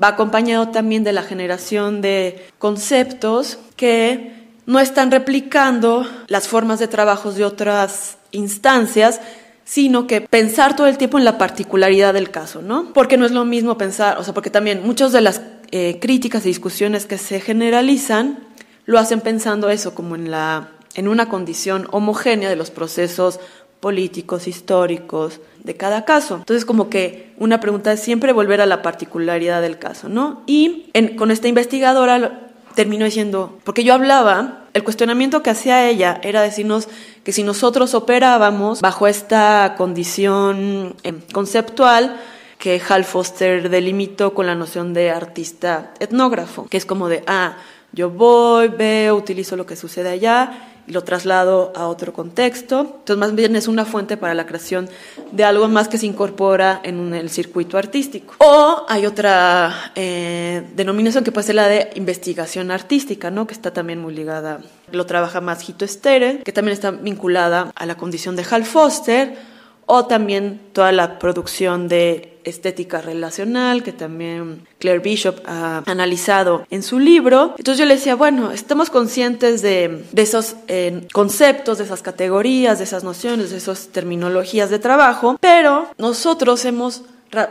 va 0.00 0.08
acompañado 0.08 0.68
también 0.68 1.02
de 1.02 1.12
la 1.12 1.22
generación 1.22 2.00
de 2.00 2.46
conceptos 2.58 3.58
que 3.76 4.43
no 4.66 4.80
están 4.80 5.10
replicando 5.10 6.06
las 6.28 6.48
formas 6.48 6.78
de 6.78 6.88
trabajos 6.88 7.36
de 7.36 7.44
otras 7.44 8.18
instancias, 8.30 9.20
sino 9.64 10.06
que 10.06 10.20
pensar 10.20 10.76
todo 10.76 10.86
el 10.86 10.98
tiempo 10.98 11.18
en 11.18 11.24
la 11.24 11.38
particularidad 11.38 12.14
del 12.14 12.30
caso, 12.30 12.62
¿no? 12.62 12.92
Porque 12.92 13.16
no 13.16 13.26
es 13.26 13.32
lo 13.32 13.44
mismo 13.44 13.78
pensar, 13.78 14.18
o 14.18 14.24
sea, 14.24 14.34
porque 14.34 14.50
también 14.50 14.82
muchas 14.84 15.12
de 15.12 15.20
las 15.20 15.40
eh, 15.70 15.98
críticas 16.00 16.44
y 16.44 16.48
discusiones 16.48 17.06
que 17.06 17.18
se 17.18 17.40
generalizan 17.40 18.38
lo 18.86 18.98
hacen 18.98 19.20
pensando 19.20 19.70
eso 19.70 19.94
como 19.94 20.14
en 20.14 20.30
la 20.30 20.68
en 20.94 21.08
una 21.08 21.28
condición 21.28 21.88
homogénea 21.90 22.48
de 22.48 22.56
los 22.56 22.70
procesos 22.70 23.40
políticos, 23.80 24.46
históricos 24.46 25.40
de 25.62 25.76
cada 25.76 26.04
caso. 26.04 26.36
Entonces, 26.36 26.64
como 26.64 26.88
que 26.88 27.34
una 27.36 27.60
pregunta 27.60 27.92
es 27.92 28.00
siempre 28.00 28.32
volver 28.32 28.60
a 28.60 28.66
la 28.66 28.80
particularidad 28.80 29.60
del 29.60 29.78
caso, 29.78 30.08
¿no? 30.08 30.42
Y 30.46 30.90
con 31.16 31.30
esta 31.30 31.48
investigadora 31.48 32.43
terminó 32.74 33.04
diciendo, 33.04 33.58
porque 33.64 33.84
yo 33.84 33.94
hablaba 33.94 34.64
el 34.74 34.84
cuestionamiento 34.84 35.42
que 35.42 35.50
hacía 35.50 35.88
ella 35.88 36.20
era 36.22 36.42
decirnos 36.42 36.88
que 37.22 37.32
si 37.32 37.42
nosotros 37.42 37.94
operábamos 37.94 38.80
bajo 38.80 39.06
esta 39.06 39.74
condición 39.76 40.96
em, 41.02 41.20
conceptual 41.32 42.20
que 42.58 42.80
Hal 42.88 43.04
Foster 43.04 43.68
delimitó 43.68 44.34
con 44.34 44.46
la 44.46 44.54
noción 44.54 44.94
de 44.94 45.10
artista 45.10 45.92
etnógrafo, 46.00 46.66
que 46.66 46.76
es 46.76 46.86
como 46.86 47.08
de, 47.08 47.22
ah, 47.26 47.56
yo 47.92 48.10
voy, 48.10 48.68
veo, 48.68 49.14
utilizo 49.14 49.56
lo 49.56 49.66
que 49.66 49.76
sucede 49.76 50.10
allá 50.10 50.73
lo 50.86 51.02
traslado 51.02 51.72
a 51.74 51.86
otro 51.86 52.12
contexto. 52.12 52.80
Entonces, 52.80 53.16
más 53.16 53.34
bien 53.34 53.56
es 53.56 53.68
una 53.68 53.84
fuente 53.84 54.16
para 54.16 54.34
la 54.34 54.46
creación 54.46 54.88
de 55.32 55.44
algo 55.44 55.68
más 55.68 55.88
que 55.88 55.98
se 55.98 56.06
incorpora 56.06 56.80
en 56.82 57.14
el 57.14 57.30
circuito 57.30 57.78
artístico. 57.78 58.34
O 58.38 58.84
hay 58.88 59.06
otra 59.06 59.92
eh, 59.94 60.62
denominación 60.74 61.24
que 61.24 61.32
puede 61.32 61.46
ser 61.46 61.56
la 61.56 61.68
de 61.68 61.90
investigación 61.94 62.70
artística, 62.70 63.30
¿no? 63.30 63.46
que 63.46 63.54
está 63.54 63.72
también 63.72 64.00
muy 64.00 64.14
ligada, 64.14 64.60
lo 64.90 65.06
trabaja 65.06 65.40
más 65.40 65.68
Hito 65.68 65.84
Estere, 65.84 66.40
que 66.44 66.52
también 66.52 66.74
está 66.74 66.90
vinculada 66.90 67.72
a 67.74 67.86
la 67.86 67.96
condición 67.96 68.36
de 68.36 68.44
Hal 68.50 68.64
Foster, 68.64 69.53
o 69.86 70.06
también 70.06 70.60
toda 70.72 70.92
la 70.92 71.18
producción 71.18 71.88
de 71.88 72.34
estética 72.44 73.00
relacional 73.00 73.82
que 73.82 73.92
también 73.92 74.66
Claire 74.78 75.00
Bishop 75.00 75.40
ha 75.46 75.82
analizado 75.86 76.66
en 76.70 76.82
su 76.82 76.98
libro. 76.98 77.54
Entonces 77.58 77.78
yo 77.78 77.86
le 77.86 77.94
decía, 77.94 78.14
bueno, 78.14 78.52
estamos 78.52 78.90
conscientes 78.90 79.62
de, 79.62 80.04
esos 80.14 80.56
eh, 80.68 81.06
conceptos, 81.12 81.78
de 81.78 81.84
esas 81.84 82.02
categorías, 82.02 82.78
de 82.78 82.84
esas 82.84 83.04
nociones, 83.04 83.50
de 83.50 83.56
esas 83.56 83.88
terminologías 83.88 84.70
de 84.70 84.78
trabajo, 84.78 85.38
pero 85.40 85.88
nosotros 85.98 86.64
hemos, 86.64 87.02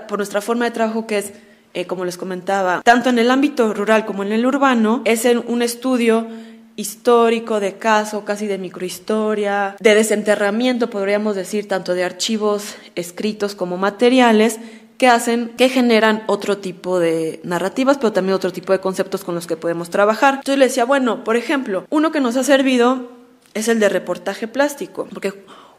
por 0.07 0.19
nuestra 0.19 0.41
forma 0.41 0.65
de 0.65 0.71
trabajo 0.71 1.07
que 1.07 1.17
es, 1.17 1.33
eh, 1.73 1.85
como 1.85 2.05
les 2.05 2.17
comentaba, 2.17 2.81
tanto 2.83 3.09
en 3.09 3.17
el 3.17 3.31
ámbito 3.31 3.73
rural 3.73 4.05
como 4.05 4.23
en 4.23 4.31
el 4.31 4.45
urbano, 4.45 5.01
es 5.05 5.25
un 5.47 5.61
estudio 5.61 6.27
histórico, 6.75 7.59
de 7.59 7.75
caso, 7.75 8.25
casi 8.25 8.47
de 8.47 8.57
microhistoria, 8.57 9.75
de 9.79 9.95
desenterramiento, 9.95 10.89
podríamos 10.89 11.35
decir, 11.35 11.67
tanto 11.67 11.93
de 11.93 12.03
archivos 12.03 12.75
escritos 12.95 13.55
como 13.55 13.77
materiales, 13.77 14.59
que 14.97 15.07
hacen, 15.07 15.49
que 15.57 15.69
generan 15.69 16.23
otro 16.27 16.59
tipo 16.59 16.99
de 16.99 17.41
narrativas, 17.43 17.97
pero 17.97 18.13
también 18.13 18.35
otro 18.35 18.51
tipo 18.51 18.73
de 18.73 18.79
conceptos 18.79 19.23
con 19.23 19.35
los 19.35 19.47
que 19.47 19.57
podemos 19.57 19.89
trabajar. 19.89 20.35
Entonces 20.35 20.57
le 20.57 20.65
decía, 20.65 20.85
bueno, 20.85 21.23
por 21.23 21.35
ejemplo, 21.35 21.85
uno 21.89 22.11
que 22.11 22.21
nos 22.21 22.37
ha 22.37 22.43
servido 22.43 23.09
es 23.53 23.67
el 23.67 23.79
de 23.79 23.89
reportaje 23.89 24.47
plástico, 24.47 25.07
porque 25.13 25.33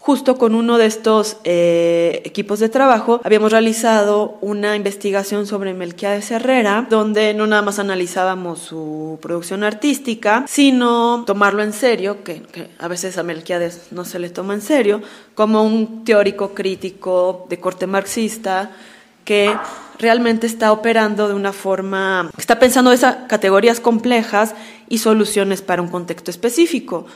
justo 0.04 0.36
con 0.36 0.54
uno 0.54 0.76
de 0.76 0.84
estos 0.84 1.38
eh, 1.44 2.20
equipos 2.26 2.58
de 2.58 2.68
trabajo 2.68 3.22
habíamos 3.24 3.50
realizado 3.50 4.36
una 4.42 4.76
investigación 4.76 5.46
sobre 5.46 5.72
Melquiades 5.72 6.30
Herrera, 6.30 6.86
donde 6.90 7.32
no 7.32 7.46
nada 7.46 7.62
más 7.62 7.78
analizábamos 7.78 8.58
su 8.58 9.18
producción 9.22 9.64
artística, 9.64 10.44
sino 10.46 11.24
tomarlo 11.24 11.62
en 11.62 11.72
serio, 11.72 12.22
que, 12.22 12.42
que 12.42 12.68
a 12.78 12.86
veces 12.86 13.16
a 13.16 13.22
Melquiades 13.22 13.92
no 13.92 14.04
se 14.04 14.18
le 14.18 14.28
toma 14.28 14.52
en 14.52 14.60
serio, 14.60 15.00
como 15.34 15.62
un 15.62 16.04
teórico 16.04 16.52
crítico 16.52 17.46
de 17.48 17.58
corte 17.58 17.86
marxista 17.86 18.72
que 19.24 19.56
realmente 19.98 20.46
está 20.46 20.70
operando 20.72 21.28
de 21.28 21.34
una 21.34 21.54
forma, 21.54 22.30
está 22.36 22.58
pensando 22.58 22.92
esas 22.92 23.16
categorías 23.26 23.80
complejas 23.80 24.54
y 24.86 24.98
soluciones 24.98 25.62
para 25.62 25.80
un 25.80 25.88
contexto 25.88 26.30
específico 26.30 27.06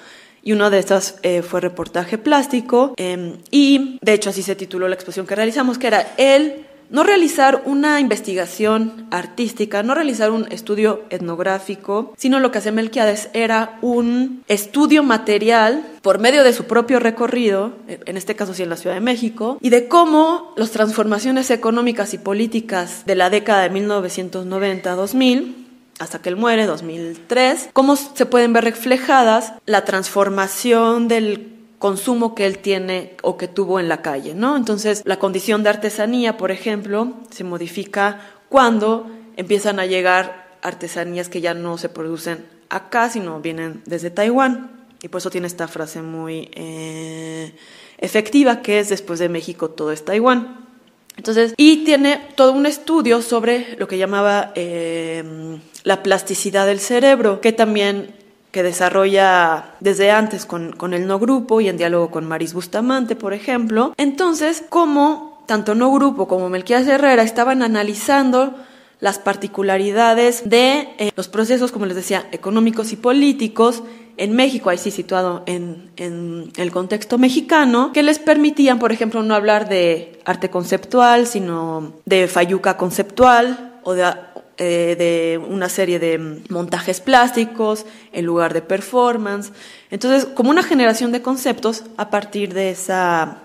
y 0.42 0.52
uno 0.52 0.70
de 0.70 0.78
estas 0.78 1.16
eh, 1.22 1.42
fue 1.42 1.60
reportaje 1.60 2.18
plástico 2.18 2.94
em, 2.96 3.38
y 3.50 3.98
de 4.02 4.14
hecho 4.14 4.30
así 4.30 4.42
se 4.42 4.56
tituló 4.56 4.88
la 4.88 4.94
exposición 4.94 5.26
que 5.26 5.34
realizamos, 5.34 5.78
que 5.78 5.86
era 5.86 6.14
el 6.16 6.66
no 6.90 7.02
realizar 7.02 7.62
una 7.66 8.00
investigación 8.00 9.06
artística, 9.10 9.82
no 9.82 9.94
realizar 9.94 10.30
un 10.30 10.50
estudio 10.50 11.02
etnográfico, 11.10 12.14
sino 12.16 12.40
lo 12.40 12.50
que 12.50 12.58
hace 12.58 12.72
Melquiades 12.72 13.28
era 13.34 13.78
un 13.82 14.42
estudio 14.48 15.02
material 15.02 15.84
por 16.02 16.18
medio 16.18 16.44
de 16.44 16.52
su 16.52 16.64
propio 16.64 16.98
recorrido, 16.98 17.72
en 17.88 18.16
este 18.16 18.36
caso 18.36 18.54
sí 18.54 18.62
en 18.62 18.70
la 18.70 18.76
Ciudad 18.76 18.96
de 18.96 19.00
México, 19.00 19.58
y 19.60 19.70
de 19.70 19.86
cómo 19.88 20.54
las 20.56 20.70
transformaciones 20.70 21.50
económicas 21.50 22.14
y 22.14 22.18
políticas 22.18 23.04
de 23.04 23.14
la 23.14 23.28
década 23.28 23.68
de 23.68 23.70
1990-2000 23.72 25.57
hasta 25.98 26.20
que 26.20 26.28
él 26.28 26.36
muere, 26.36 26.66
2003, 26.66 27.70
cómo 27.72 27.96
se 27.96 28.26
pueden 28.26 28.52
ver 28.52 28.64
reflejadas 28.64 29.52
la 29.66 29.84
transformación 29.84 31.08
del 31.08 31.54
consumo 31.78 32.34
que 32.34 32.46
él 32.46 32.58
tiene 32.58 33.16
o 33.22 33.36
que 33.36 33.48
tuvo 33.48 33.78
en 33.78 33.88
la 33.88 34.02
calle, 34.02 34.34
¿no? 34.34 34.56
Entonces, 34.56 35.02
la 35.04 35.18
condición 35.18 35.62
de 35.62 35.70
artesanía, 35.70 36.36
por 36.36 36.50
ejemplo, 36.50 37.14
se 37.30 37.44
modifica 37.44 38.20
cuando 38.48 39.06
empiezan 39.36 39.78
a 39.78 39.86
llegar 39.86 40.58
artesanías 40.62 41.28
que 41.28 41.40
ya 41.40 41.54
no 41.54 41.78
se 41.78 41.88
producen 41.88 42.44
acá, 42.68 43.10
sino 43.10 43.40
vienen 43.40 43.82
desde 43.86 44.10
Taiwán. 44.10 44.72
Y 45.00 45.08
por 45.08 45.20
eso 45.20 45.30
tiene 45.30 45.46
esta 45.46 45.68
frase 45.68 46.02
muy 46.02 46.50
eh, 46.54 47.54
efectiva, 47.98 48.62
que 48.62 48.80
es 48.80 48.88
después 48.88 49.20
de 49.20 49.28
México 49.28 49.70
todo 49.70 49.92
es 49.92 50.04
Taiwán. 50.04 50.67
Entonces, 51.18 51.52
y 51.56 51.84
tiene 51.84 52.20
todo 52.36 52.52
un 52.52 52.64
estudio 52.64 53.20
sobre 53.20 53.76
lo 53.76 53.88
que 53.88 53.98
llamaba 53.98 54.52
eh, 54.54 55.58
la 55.82 56.02
plasticidad 56.02 56.64
del 56.64 56.78
cerebro, 56.80 57.40
que 57.40 57.52
también 57.52 58.14
que 58.52 58.62
desarrolla 58.62 59.74
desde 59.80 60.10
antes 60.10 60.46
con, 60.46 60.72
con, 60.72 60.94
el 60.94 61.06
no 61.06 61.18
grupo 61.18 61.60
y 61.60 61.68
en 61.68 61.76
diálogo 61.76 62.10
con 62.10 62.24
Maris 62.24 62.54
Bustamante, 62.54 63.16
por 63.16 63.34
ejemplo. 63.34 63.92
Entonces, 63.98 64.64
cómo 64.68 65.42
tanto 65.46 65.74
no 65.74 65.92
grupo 65.92 66.28
como 66.28 66.48
Melquiades 66.48 66.86
Herrera 66.88 67.22
estaban 67.22 67.62
analizando 67.62 68.54
las 69.00 69.18
particularidades 69.18 70.48
de 70.48 70.88
eh, 70.98 71.12
los 71.16 71.28
procesos, 71.28 71.70
como 71.70 71.86
les 71.86 71.96
decía, 71.96 72.26
económicos 72.32 72.92
y 72.92 72.96
políticos 72.96 73.82
en 74.16 74.32
México, 74.34 74.68
ahí 74.68 74.78
sí 74.78 74.90
situado 74.90 75.44
en, 75.46 75.90
en, 75.96 76.52
el 76.56 76.72
contexto 76.72 77.18
mexicano, 77.18 77.92
que 77.92 78.02
les 78.02 78.18
permitían, 78.18 78.80
por 78.80 78.90
ejemplo, 78.90 79.22
no 79.22 79.34
hablar 79.34 79.68
de 79.68 80.20
arte 80.24 80.50
conceptual, 80.50 81.28
sino 81.28 81.92
de 82.04 82.26
fayuca 82.26 82.76
conceptual 82.76 83.78
o 83.84 83.94
de, 83.94 84.12
eh, 84.58 84.96
de 84.98 85.38
una 85.38 85.68
serie 85.68 86.00
de 86.00 86.42
montajes 86.48 87.00
plásticos 87.00 87.86
en 88.12 88.26
lugar 88.26 88.54
de 88.54 88.62
performance. 88.62 89.52
Entonces, 89.88 90.24
como 90.24 90.50
una 90.50 90.64
generación 90.64 91.12
de 91.12 91.22
conceptos 91.22 91.84
a 91.96 92.10
partir 92.10 92.54
de 92.54 92.70
esa, 92.70 93.42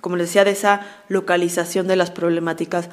como 0.00 0.16
les 0.16 0.28
decía, 0.28 0.44
de 0.44 0.52
esa 0.52 0.86
localización 1.08 1.86
de 1.86 1.96
las 1.96 2.10
problemáticas 2.10 2.88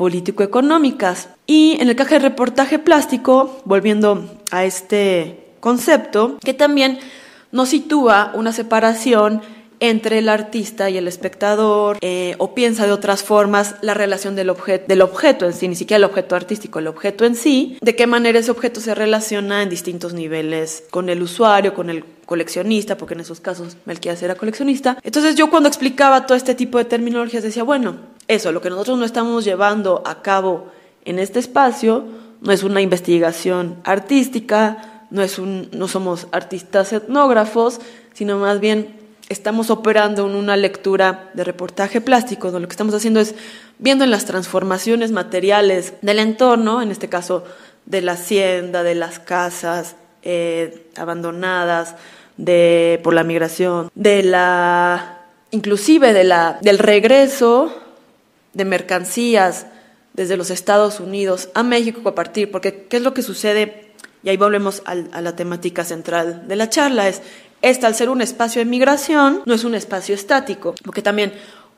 político-económicas. 0.00 1.28
Y 1.46 1.76
en 1.78 1.90
el 1.90 1.94
caso 1.94 2.14
de 2.14 2.20
reportaje 2.20 2.78
plástico, 2.78 3.60
volviendo 3.66 4.30
a 4.50 4.64
este 4.64 5.50
concepto 5.60 6.38
que 6.42 6.54
también 6.54 6.98
nos 7.52 7.68
sitúa 7.68 8.32
una 8.34 8.54
separación 8.54 9.42
entre 9.80 10.18
el 10.18 10.28
artista 10.28 10.90
y 10.90 10.98
el 10.98 11.08
espectador, 11.08 11.98
eh, 12.02 12.34
o 12.38 12.54
piensa 12.54 12.86
de 12.86 12.92
otras 12.92 13.22
formas 13.22 13.76
la 13.80 13.94
relación 13.94 14.36
del, 14.36 14.50
objeto 14.50 14.84
del 14.86 15.02
objeto 15.02 15.46
en 15.46 15.54
sí, 15.54 15.68
ni 15.68 15.74
siquiera 15.74 15.96
el 15.98 16.04
objeto 16.04 16.36
artístico, 16.36 16.78
el 16.78 16.86
objeto 16.86 17.24
en 17.24 17.34
sí, 17.34 17.78
de 17.80 17.96
qué 17.96 18.06
manera 18.06 18.38
ese 18.38 18.50
objeto 18.50 18.80
se 18.80 18.94
relaciona 18.94 19.62
en 19.62 19.70
distintos 19.70 20.12
niveles 20.12 20.84
con 20.90 21.08
el 21.08 21.22
usuario, 21.22 21.74
con 21.74 21.90
el 21.90 22.04
coleccionista, 22.26 22.96
porque 22.96 23.14
en 23.14 23.20
esos 23.20 23.40
casos 23.40 23.76
Melquiades 23.86 24.22
era 24.22 24.36
coleccionista. 24.36 24.98
Entonces 25.02 25.34
yo 25.34 25.50
cuando 25.50 25.68
explicaba 25.68 26.26
todo 26.26 26.36
este 26.36 26.54
tipo 26.54 26.78
de 26.78 26.84
terminologías 26.84 27.42
decía, 27.42 27.64
bueno, 27.64 27.96
eso, 28.28 28.52
lo 28.52 28.60
que 28.60 28.70
nosotros 28.70 28.98
no 28.98 29.04
estamos 29.04 29.44
llevando 29.44 30.02
a 30.04 30.22
cabo 30.22 30.68
en 31.04 31.18
este 31.18 31.40
espacio 31.40 32.04
no 32.40 32.52
es 32.52 32.62
una 32.62 32.80
investigación 32.80 33.76
artística, 33.84 35.06
no, 35.10 35.22
es 35.22 35.38
un, 35.38 35.68
no 35.72 35.88
somos 35.88 36.28
artistas 36.32 36.92
etnógrafos, 36.92 37.80
sino 38.12 38.38
más 38.38 38.60
bien 38.60 38.99
estamos 39.30 39.70
operando 39.70 40.26
en 40.26 40.34
una 40.34 40.56
lectura 40.56 41.30
de 41.34 41.44
reportaje 41.44 42.00
plástico, 42.00 42.48
donde 42.48 42.62
lo 42.62 42.68
que 42.68 42.72
estamos 42.72 42.94
haciendo 42.94 43.20
es 43.20 43.36
viendo 43.78 44.04
en 44.04 44.10
las 44.10 44.26
transformaciones 44.26 45.12
materiales 45.12 45.94
del 46.02 46.18
entorno, 46.18 46.82
en 46.82 46.90
este 46.90 47.08
caso 47.08 47.44
de 47.86 48.02
la 48.02 48.12
hacienda, 48.12 48.82
de 48.82 48.96
las 48.96 49.20
casas 49.20 49.94
eh, 50.22 50.88
abandonadas, 50.96 51.94
de, 52.36 53.00
por 53.04 53.14
la 53.14 53.22
migración, 53.22 53.90
de 53.94 54.24
la, 54.24 55.20
inclusive 55.52 56.12
de 56.12 56.24
la, 56.24 56.58
del 56.60 56.78
regreso 56.78 57.72
de 58.52 58.64
mercancías 58.64 59.66
desde 60.12 60.36
los 60.36 60.50
Estados 60.50 60.98
Unidos 60.98 61.50
a 61.54 61.62
México 61.62 62.06
a 62.08 62.16
partir, 62.16 62.50
porque 62.50 62.86
¿qué 62.90 62.96
es 62.96 63.02
lo 63.04 63.14
que 63.14 63.22
sucede 63.22 63.90
y 64.22 64.28
ahí 64.28 64.36
volvemos 64.36 64.82
a, 64.84 64.94
la 64.94 65.34
temática 65.34 65.84
central 65.84 66.46
de 66.46 66.56
la 66.56 66.68
charla, 66.68 67.08
es 67.08 67.22
esta 67.62 67.86
al 67.86 67.94
ser 67.94 68.08
un 68.08 68.22
espacio 68.22 68.60
de 68.60 68.66
migración, 68.66 69.42
no 69.44 69.54
es 69.54 69.64
un 69.64 69.74
espacio 69.74 70.14
estático, 70.14 70.74
porque 70.84 71.02
también 71.02 71.32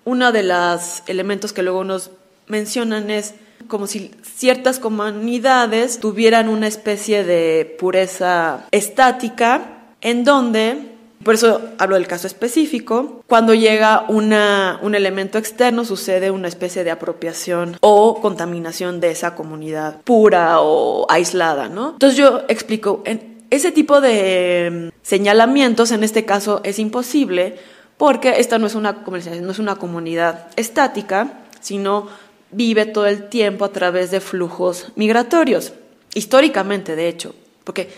uno 0.04 0.32
de 0.32 0.42
los 0.42 1.02
elementos 1.06 1.52
que 1.52 1.62
luego 1.62 1.84
nos 1.84 2.10
mencionan 2.46 3.10
es 3.10 3.34
como 3.68 3.86
si 3.86 4.10
ciertas 4.22 4.78
comunidades 4.78 6.00
tuvieran 6.00 6.48
una 6.48 6.66
especie 6.66 7.24
de 7.24 7.76
pureza 7.78 8.66
estática 8.72 9.78
en 10.00 10.24
donde 10.24 10.92
por 11.22 11.34
eso 11.34 11.60
hablo 11.78 11.94
del 11.94 12.06
caso 12.06 12.26
específico. 12.26 13.22
Cuando 13.28 13.54
llega 13.54 14.04
una, 14.08 14.80
un 14.82 14.94
elemento 14.94 15.38
externo 15.38 15.84
sucede 15.84 16.30
una 16.30 16.48
especie 16.48 16.82
de 16.84 16.90
apropiación 16.90 17.76
o 17.80 18.20
contaminación 18.20 19.00
de 19.00 19.10
esa 19.10 19.34
comunidad 19.34 20.00
pura 20.02 20.60
o 20.60 21.06
aislada, 21.08 21.68
¿no? 21.68 21.90
Entonces 21.90 22.18
yo 22.18 22.42
explico, 22.48 23.02
en 23.04 23.31
ese 23.52 23.70
tipo 23.70 24.00
de 24.00 24.90
mm, 24.90 24.98
señalamientos 25.02 25.92
en 25.92 26.02
este 26.02 26.24
caso 26.24 26.62
es 26.64 26.78
imposible 26.78 27.58
porque 27.98 28.40
esta 28.40 28.58
no 28.58 28.66
es 28.66 28.74
una, 28.74 29.04
no 29.04 29.50
es 29.50 29.58
una 29.58 29.76
comunidad 29.76 30.48
estática, 30.56 31.44
sino 31.60 32.08
vive 32.50 32.86
todo 32.86 33.06
el 33.06 33.28
tiempo 33.28 33.66
a 33.66 33.72
través 33.72 34.10
de 34.10 34.20
flujos 34.20 34.92
migratorios, 34.96 35.74
históricamente 36.14 36.96
de 36.96 37.08
hecho, 37.08 37.34
porque 37.64 37.90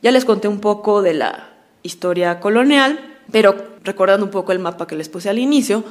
ya 0.00 0.10
les 0.10 0.24
conté 0.24 0.48
un 0.48 0.60
poco 0.60 1.02
de 1.02 1.12
la 1.12 1.50
historia 1.82 2.40
colonial, 2.40 2.98
pero 3.30 3.54
recordando 3.84 4.24
un 4.24 4.32
poco 4.32 4.52
el 4.52 4.60
mapa 4.60 4.86
que 4.86 4.96
les 4.96 5.10
puse 5.10 5.28
al 5.28 5.38
inicio, 5.38 5.84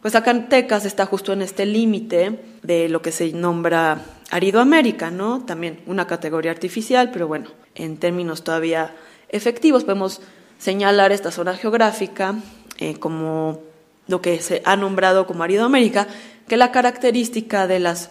pues 0.00 0.12
Zacatecas 0.12 0.86
está 0.86 1.04
justo 1.04 1.34
en 1.34 1.42
este 1.42 1.66
límite 1.66 2.40
de 2.62 2.88
lo 2.88 3.02
que 3.02 3.12
se 3.12 3.32
nombra 3.32 3.98
Aridoamérica, 4.32 5.10
¿no? 5.10 5.44
También 5.44 5.80
una 5.86 6.06
categoría 6.06 6.50
artificial, 6.50 7.10
pero 7.12 7.28
bueno, 7.28 7.50
en 7.74 7.98
términos 7.98 8.42
todavía 8.42 8.94
efectivos 9.28 9.84
podemos 9.84 10.22
señalar 10.58 11.12
esta 11.12 11.30
zona 11.30 11.54
geográfica 11.54 12.36
eh, 12.78 12.94
como 12.94 13.60
lo 14.08 14.22
que 14.22 14.40
se 14.40 14.62
ha 14.64 14.74
nombrado 14.76 15.26
como 15.26 15.42
Aridoamérica, 15.42 16.08
que 16.48 16.56
la 16.56 16.72
característica 16.72 17.66
de, 17.66 17.78
las, 17.78 18.08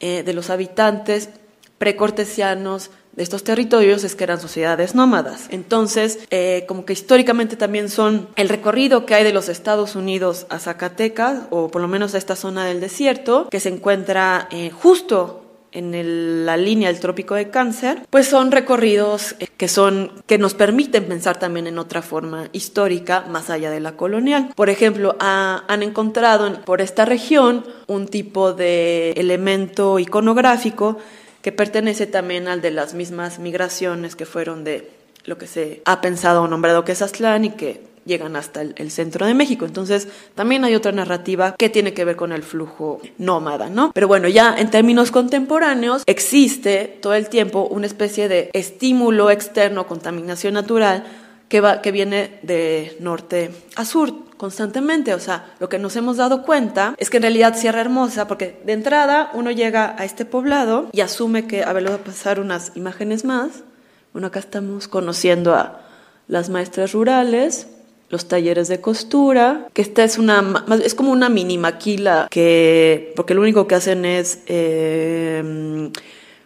eh, 0.00 0.24
de 0.24 0.32
los 0.32 0.50
habitantes 0.50 1.30
precortesianos 1.78 2.90
de 3.12 3.22
estos 3.22 3.44
territorios 3.44 4.02
es 4.02 4.16
que 4.16 4.24
eran 4.24 4.40
sociedades 4.40 4.96
nómadas. 4.96 5.46
Entonces, 5.50 6.18
eh, 6.30 6.64
como 6.66 6.84
que 6.84 6.94
históricamente 6.94 7.56
también 7.56 7.88
son 7.88 8.28
el 8.34 8.48
recorrido 8.48 9.06
que 9.06 9.14
hay 9.14 9.22
de 9.22 9.32
los 9.32 9.48
Estados 9.48 9.94
Unidos 9.94 10.46
a 10.48 10.58
Zacatecas, 10.58 11.42
o 11.50 11.68
por 11.68 11.80
lo 11.80 11.86
menos 11.86 12.14
a 12.14 12.18
esta 12.18 12.34
zona 12.34 12.64
del 12.64 12.80
desierto, 12.80 13.48
que 13.50 13.60
se 13.60 13.68
encuentra 13.68 14.48
justo 14.72 15.49
en 15.72 16.46
la 16.46 16.56
línea 16.56 16.90
del 16.90 17.00
trópico 17.00 17.34
de 17.34 17.50
cáncer, 17.50 18.06
pues 18.10 18.26
son 18.26 18.50
recorridos 18.50 19.36
eh, 19.38 19.48
que 19.56 19.68
son 19.68 20.12
que 20.26 20.38
nos 20.38 20.54
permiten 20.54 21.04
pensar 21.04 21.38
también 21.38 21.66
en 21.66 21.78
otra 21.78 22.02
forma 22.02 22.48
histórica 22.52 23.24
más 23.28 23.50
allá 23.50 23.70
de 23.70 23.80
la 23.80 23.96
colonial. 23.96 24.52
Por 24.54 24.70
ejemplo, 24.70 25.16
han 25.20 25.82
encontrado 25.82 26.60
por 26.62 26.80
esta 26.80 27.04
región 27.04 27.64
un 27.86 28.08
tipo 28.08 28.52
de 28.52 29.12
elemento 29.12 29.98
iconográfico 29.98 30.98
que 31.42 31.52
pertenece 31.52 32.06
también 32.06 32.48
al 32.48 32.60
de 32.60 32.70
las 32.70 32.94
mismas 32.94 33.38
migraciones 33.38 34.16
que 34.16 34.26
fueron 34.26 34.64
de 34.64 34.90
lo 35.24 35.38
que 35.38 35.46
se 35.46 35.82
ha 35.84 36.00
pensado 36.00 36.42
o 36.42 36.48
nombrado 36.48 36.84
que 36.84 36.92
es 36.92 37.02
Aztlán 37.02 37.44
y 37.44 37.50
que 37.50 37.89
llegan 38.04 38.36
hasta 38.36 38.62
el, 38.62 38.90
centro 38.90 39.26
de 39.26 39.34
México. 39.34 39.64
Entonces, 39.64 40.08
también 40.34 40.64
hay 40.64 40.74
otra 40.74 40.92
narrativa 40.92 41.54
que 41.56 41.68
tiene 41.68 41.92
que 41.94 42.04
ver 42.04 42.16
con 42.16 42.32
el 42.32 42.42
flujo 42.42 43.00
nómada, 43.18 43.68
¿no? 43.68 43.92
Pero 43.92 44.08
bueno, 44.08 44.28
ya 44.28 44.56
en 44.56 44.70
términos 44.70 45.10
contemporáneos, 45.10 46.02
existe 46.06 46.98
todo 47.00 47.14
el 47.14 47.28
tiempo 47.28 47.68
una 47.70 47.86
especie 47.86 48.28
de 48.28 48.50
estímulo 48.52 49.30
externo, 49.30 49.86
contaminación 49.86 50.54
natural, 50.54 51.04
que, 51.48 51.60
va, 51.60 51.82
que 51.82 51.92
viene 51.92 52.38
de 52.42 52.96
norte 53.00 53.50
a 53.76 53.84
sur 53.84 54.12
constantemente. 54.36 55.12
O 55.14 55.20
sea, 55.20 55.52
lo 55.58 55.68
que 55.68 55.78
nos 55.78 55.94
hemos 55.96 56.16
dado 56.16 56.42
cuenta 56.42 56.94
es 56.96 57.10
que 57.10 57.18
en 57.18 57.24
realidad 57.24 57.56
Sierra 57.56 57.82
Hermosa, 57.82 58.26
porque 58.26 58.60
de 58.64 58.72
entrada 58.72 59.30
uno 59.34 59.50
llega 59.50 59.94
a 59.98 60.04
este 60.04 60.24
poblado 60.24 60.88
y 60.92 61.02
asume 61.02 61.46
que, 61.46 61.62
a 61.62 61.72
ver, 61.72 61.84
voy 61.84 61.94
a 61.94 62.04
pasar 62.04 62.40
unas 62.40 62.72
imágenes 62.76 63.24
más. 63.24 63.64
Bueno, 64.12 64.28
acá 64.28 64.38
estamos 64.38 64.88
conociendo 64.88 65.54
a 65.54 65.82
las 66.26 66.48
maestras 66.48 66.92
rurales, 66.92 67.66
los 68.10 68.26
talleres 68.26 68.68
de 68.68 68.80
costura, 68.80 69.68
que 69.72 69.82
esta 69.82 70.04
es 70.04 70.18
una, 70.18 70.66
es 70.84 70.94
como 70.94 71.12
una 71.12 71.28
mini 71.28 71.58
maquila 71.58 72.26
que, 72.30 73.12
porque 73.16 73.34
lo 73.34 73.40
único 73.40 73.66
que 73.66 73.76
hacen 73.76 74.04
es 74.04 74.42
eh, 74.46 75.90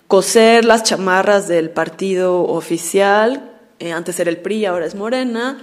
coser 0.06 0.66
las 0.66 0.82
chamarras 0.84 1.48
del 1.48 1.70
partido 1.70 2.42
oficial, 2.42 3.50
eh, 3.78 3.92
antes 3.92 4.20
era 4.20 4.30
el 4.30 4.36
PRI, 4.36 4.66
ahora 4.66 4.86
es 4.86 4.94
Morena, 4.94 5.58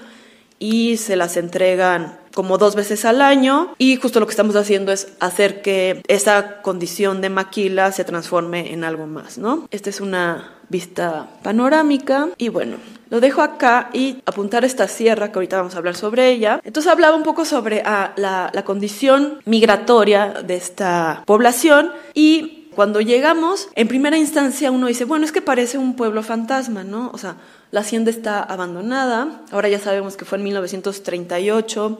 y 0.58 0.98
se 0.98 1.16
las 1.16 1.38
entregan 1.38 2.20
como 2.34 2.58
dos 2.58 2.76
veces 2.76 3.06
al 3.06 3.22
año 3.22 3.74
y 3.78 3.96
justo 3.98 4.20
lo 4.20 4.26
que 4.26 4.32
estamos 4.32 4.56
haciendo 4.56 4.92
es 4.92 5.14
hacer 5.20 5.62
que 5.62 6.02
esa 6.08 6.62
condición 6.62 7.22
de 7.22 7.30
maquila 7.30 7.92
se 7.92 8.06
transforme 8.06 8.72
en 8.72 8.84
algo 8.84 9.08
más, 9.08 9.38
¿no? 9.38 9.68
Esta 9.72 9.90
es 9.90 10.02
una 10.02 10.61
vista 10.72 11.28
panorámica 11.44 12.30
y 12.38 12.50
bueno, 12.50 12.78
lo 13.10 13.20
dejo 13.20 13.42
acá 13.42 13.90
y 13.94 14.18
apuntar 14.26 14.64
esta 14.64 14.88
sierra 14.88 15.32
que 15.32 15.38
ahorita 15.38 15.58
vamos 15.58 15.76
a 15.76 15.80
hablar 15.80 15.96
sobre 15.96 16.30
ella. 16.30 16.62
Entonces 16.64 16.92
hablaba 16.92 17.16
un 17.16 17.24
poco 17.24 17.44
sobre 17.46 17.84
ah, 17.86 18.14
la, 18.16 18.50
la 18.54 18.64
condición 18.64 19.42
migratoria 19.46 20.42
de 20.44 20.56
esta 20.56 21.24
población 21.26 21.92
y 22.14 22.70
cuando 22.74 23.02
llegamos, 23.02 23.68
en 23.76 23.90
primera 23.90 24.18
instancia 24.18 24.72
uno 24.72 24.88
dice, 24.88 25.04
bueno, 25.04 25.26
es 25.26 25.34
que 25.34 25.42
parece 25.42 25.78
un 25.78 25.96
pueblo 25.96 26.24
fantasma, 26.24 26.86
¿no? 26.86 27.12
O 27.14 27.18
sea, 27.18 27.36
la 27.72 27.82
hacienda 27.82 28.10
está 28.10 28.42
abandonada, 28.42 29.42
ahora 29.52 29.68
ya 29.68 29.80
sabemos 29.80 30.16
que 30.16 30.24
fue 30.24 30.38
en 30.38 30.46
1938, 30.46 32.00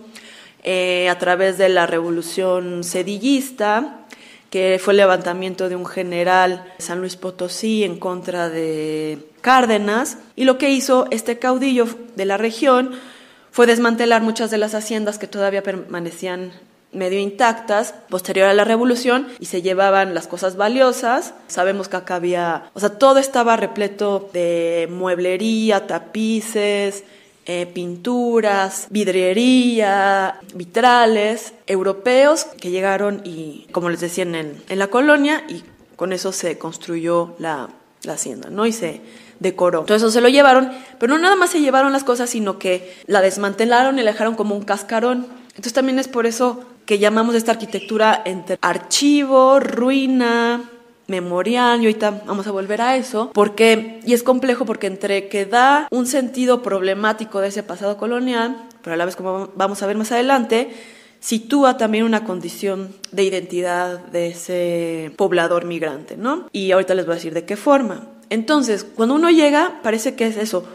eh, 0.64 1.10
a 1.10 1.18
través 1.18 1.58
de 1.58 1.70
la 1.70 1.88
revolución 1.88 2.86
sedillista, 2.86 4.06
que 4.52 4.80
fue 4.84 4.94
el 4.94 4.98
levantamiento 4.98 5.70
de 5.70 5.78
un 5.78 5.86
general 5.88 6.72
San 6.78 7.00
Luis 7.00 7.16
Potosí 7.16 7.84
en 7.84 7.98
contra 7.98 8.50
de 8.50 9.18
Cárdenas, 9.40 10.20
y 10.36 10.44
lo 10.44 10.60
que 10.60 10.70
hizo 10.70 11.08
este 11.10 11.40
caudillo 11.40 11.88
de 12.16 12.26
la 12.26 12.38
región 12.38 12.92
fue 13.50 13.66
desmantelar 13.66 14.22
muchas 14.22 14.52
de 14.52 14.60
las 14.60 14.76
haciendas 14.76 15.18
que 15.18 15.28
todavía 15.28 15.64
permanecían 15.64 16.52
medio 16.92 17.20
intactas 17.20 17.94
posterior 18.10 18.48
a 18.48 18.54
la 18.54 18.66
revolución 18.66 19.28
y 19.40 19.46
se 19.46 19.62
llevaban 19.62 20.14
las 20.14 20.28
cosas 20.28 20.58
valiosas. 20.58 21.34
Sabemos 21.48 21.88
que 21.88 21.96
acá 21.96 22.16
había, 22.16 22.70
o 22.74 22.80
sea, 22.82 22.90
todo 22.90 23.20
estaba 23.20 23.56
repleto 23.56 24.30
de 24.34 24.90
mueblería, 24.92 25.88
tapices, 25.88 27.06
eh, 27.46 27.66
pinturas, 27.66 28.88
vidriería, 28.90 30.40
vitrales 30.54 31.54
europeos 31.68 32.46
que 32.46 32.70
llegaron 32.70 33.22
y, 33.24 33.68
como 33.72 33.90
les 33.90 34.00
decía, 34.00 34.24
en, 34.24 34.62
en 34.68 34.80
la 34.80 34.88
colonia 34.88 35.44
y 35.48 35.64
con 35.96 36.14
eso 36.14 36.32
se 36.32 36.58
construyó 36.58 37.36
la, 37.40 37.70
la 38.04 38.14
hacienda, 38.14 38.50
¿no? 38.50 38.66
Y 38.66 38.72
se 38.72 39.02
decoró. 39.40 39.82
Entonces 39.82 40.04
eso 40.04 40.12
se 40.12 40.22
lo 40.22 40.30
llevaron, 40.30 40.72
pero 41.00 41.14
no 41.14 41.20
nada 41.20 41.36
más 41.36 41.50
se 41.50 41.62
llevaron 41.62 41.92
las 41.92 42.04
cosas, 42.04 42.30
sino 42.30 42.60
que 42.60 42.96
la 43.08 43.22
desmantelaron 43.22 44.00
y 44.00 44.04
la 44.04 44.12
dejaron 44.12 44.36
como 44.36 44.56
un 44.56 44.64
cascarón. 44.64 45.28
Entonces 45.50 45.74
también 45.74 46.00
es 46.00 46.08
por 46.08 46.26
eso 46.26 46.64
que 46.86 47.00
llamamos 47.00 47.36
esta 47.36 47.52
arquitectura 47.52 48.22
entre 48.26 48.58
archivo, 48.62 49.60
ruina, 49.60 50.71
memorial, 51.12 51.82
y 51.82 51.86
ahorita 51.86 52.24
vamos 52.26 52.48
a 52.48 52.52
volver 52.52 52.82
a 52.82 52.98
eso, 52.98 53.30
porque, 53.34 54.00
y 54.04 54.14
es 54.14 54.24
complejo 54.24 54.66
porque 54.66 54.88
entre 54.88 55.28
que 55.28 55.46
da 55.46 55.88
un 55.92 56.08
sentido 56.08 56.64
problemático 56.64 57.40
de 57.40 57.50
ese 57.50 57.62
pasado 57.62 57.98
colonial, 57.98 58.68
pero 58.82 58.96
a 58.96 58.98
la 58.98 59.06
vez 59.06 59.16
como 59.16 59.50
vamos 59.56 59.84
a 59.84 59.88
ver 59.88 59.98
más 59.98 60.12
adelante, 60.12 60.74
sitúa 61.20 61.78
también 61.78 62.04
una 62.04 62.24
condición 62.24 62.96
de 63.12 63.24
identidad 63.24 64.00
de 64.00 64.30
ese 64.30 65.12
poblador 65.18 65.66
migrante, 65.66 66.18
¿no? 66.18 66.48
Y 66.52 66.72
ahorita 66.72 66.96
les 66.96 67.06
voy 67.06 67.14
a 67.14 67.16
decir 67.16 67.34
de 67.34 67.46
qué 67.46 67.56
forma. 67.56 68.08
Entonces, 68.30 68.84
cuando 68.84 69.16
uno 69.16 69.30
llega, 69.30 69.82
parece 69.84 70.16
que 70.16 70.26
es 70.26 70.38
eso, 70.38 70.66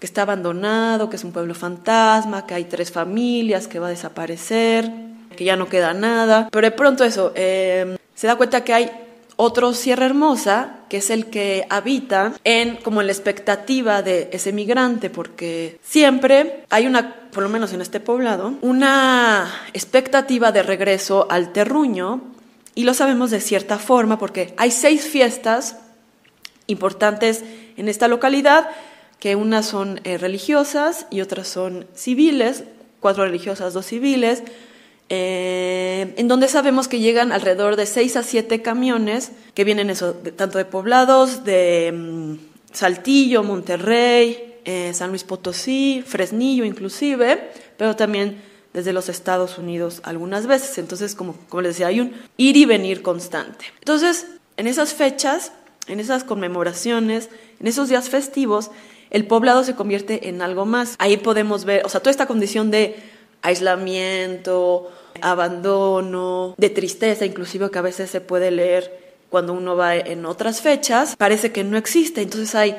que 0.00 0.06
está 0.06 0.22
abandonado, 0.22 1.08
que 1.08 1.16
es 1.16 1.24
un 1.24 1.32
pueblo 1.32 1.54
fantasma, 1.54 2.46
que 2.46 2.54
hay 2.54 2.64
tres 2.64 2.90
familias, 2.90 3.68
que 3.68 3.78
va 3.78 3.86
a 3.86 3.90
desaparecer, 3.90 4.90
que 5.36 5.44
ya 5.44 5.56
no 5.56 5.68
queda 5.68 5.94
nada. 5.94 6.48
Pero 6.50 6.66
de 6.66 6.72
pronto 6.72 7.04
eso, 7.04 7.32
eh, 7.36 7.96
se 8.14 8.26
da 8.26 8.36
cuenta 8.36 8.64
que 8.64 8.74
hay 8.74 8.90
otro 9.36 9.74
Sierra 9.74 10.06
Hermosa, 10.06 10.76
que 10.88 10.98
es 10.98 11.10
el 11.10 11.26
que 11.26 11.66
habita 11.70 12.34
en 12.44 12.76
como 12.76 13.00
en 13.00 13.08
la 13.08 13.12
expectativa 13.12 14.02
de 14.02 14.28
ese 14.32 14.52
migrante, 14.52 15.10
porque 15.10 15.78
siempre 15.82 16.64
hay 16.70 16.86
una, 16.86 17.14
por 17.30 17.42
lo 17.42 17.48
menos 17.48 17.72
en 17.72 17.80
este 17.80 18.00
poblado, 18.00 18.54
una 18.62 19.52
expectativa 19.72 20.52
de 20.52 20.62
regreso 20.62 21.26
al 21.30 21.52
terruño, 21.52 22.22
y 22.74 22.84
lo 22.84 22.94
sabemos 22.94 23.30
de 23.30 23.40
cierta 23.40 23.78
forma 23.78 24.18
porque 24.18 24.52
hay 24.56 24.70
seis 24.70 25.04
fiestas 25.04 25.78
importantes 26.66 27.44
en 27.76 27.88
esta 27.88 28.08
localidad, 28.08 28.68
que 29.20 29.36
unas 29.36 29.66
son 29.66 30.00
eh, 30.04 30.18
religiosas 30.18 31.06
y 31.10 31.20
otras 31.20 31.48
son 31.48 31.86
civiles, 31.94 32.64
cuatro 33.00 33.24
religiosas, 33.24 33.72
dos 33.72 33.86
civiles, 33.86 34.42
eh, 35.08 36.14
en 36.16 36.28
donde 36.28 36.48
sabemos 36.48 36.88
que 36.88 37.00
llegan 37.00 37.32
alrededor 37.32 37.76
de 37.76 37.86
6 37.86 38.16
a 38.16 38.22
7 38.22 38.62
camiones 38.62 39.32
que 39.54 39.64
vienen 39.64 39.92
tanto 40.36 40.58
de 40.58 40.64
poblados, 40.64 41.44
de 41.44 41.92
mm, 41.92 42.34
Saltillo, 42.72 43.42
Monterrey, 43.42 44.54
eh, 44.64 44.92
San 44.94 45.10
Luis 45.10 45.24
Potosí, 45.24 46.02
Fresnillo 46.06 46.64
inclusive, 46.64 47.50
pero 47.76 47.96
también 47.96 48.40
desde 48.72 48.92
los 48.92 49.08
Estados 49.08 49.58
Unidos 49.58 50.00
algunas 50.04 50.46
veces. 50.46 50.78
Entonces, 50.78 51.14
como 51.14 51.36
les 51.60 51.74
decía, 51.74 51.88
hay 51.88 52.00
un 52.00 52.14
ir 52.36 52.56
y 52.56 52.64
venir 52.64 53.02
constante. 53.02 53.66
Entonces, 53.78 54.26
en 54.56 54.66
esas 54.66 54.94
fechas, 54.94 55.52
en 55.86 56.00
esas 56.00 56.24
conmemoraciones, 56.24 57.28
en 57.60 57.66
esos 57.66 57.88
días 57.88 58.08
festivos, 58.08 58.70
el 59.10 59.26
poblado 59.26 59.62
se 59.62 59.76
convierte 59.76 60.28
en 60.28 60.42
algo 60.42 60.64
más. 60.66 60.96
Ahí 60.98 61.16
podemos 61.16 61.64
ver, 61.64 61.84
o 61.84 61.88
sea, 61.88 62.00
toda 62.00 62.10
esta 62.10 62.26
condición 62.26 62.70
de 62.70 62.96
aislamiento, 63.44 64.90
abandono, 65.20 66.54
de 66.56 66.70
tristeza, 66.70 67.26
inclusive 67.26 67.70
que 67.70 67.78
a 67.78 67.82
veces 67.82 68.10
se 68.10 68.20
puede 68.20 68.50
leer 68.50 69.04
cuando 69.28 69.52
uno 69.52 69.76
va 69.76 69.96
en 69.96 70.24
otras 70.26 70.60
fechas, 70.60 71.14
parece 71.16 71.52
que 71.52 71.62
no 71.62 71.76
existe. 71.76 72.22
Entonces 72.22 72.54
hay 72.54 72.76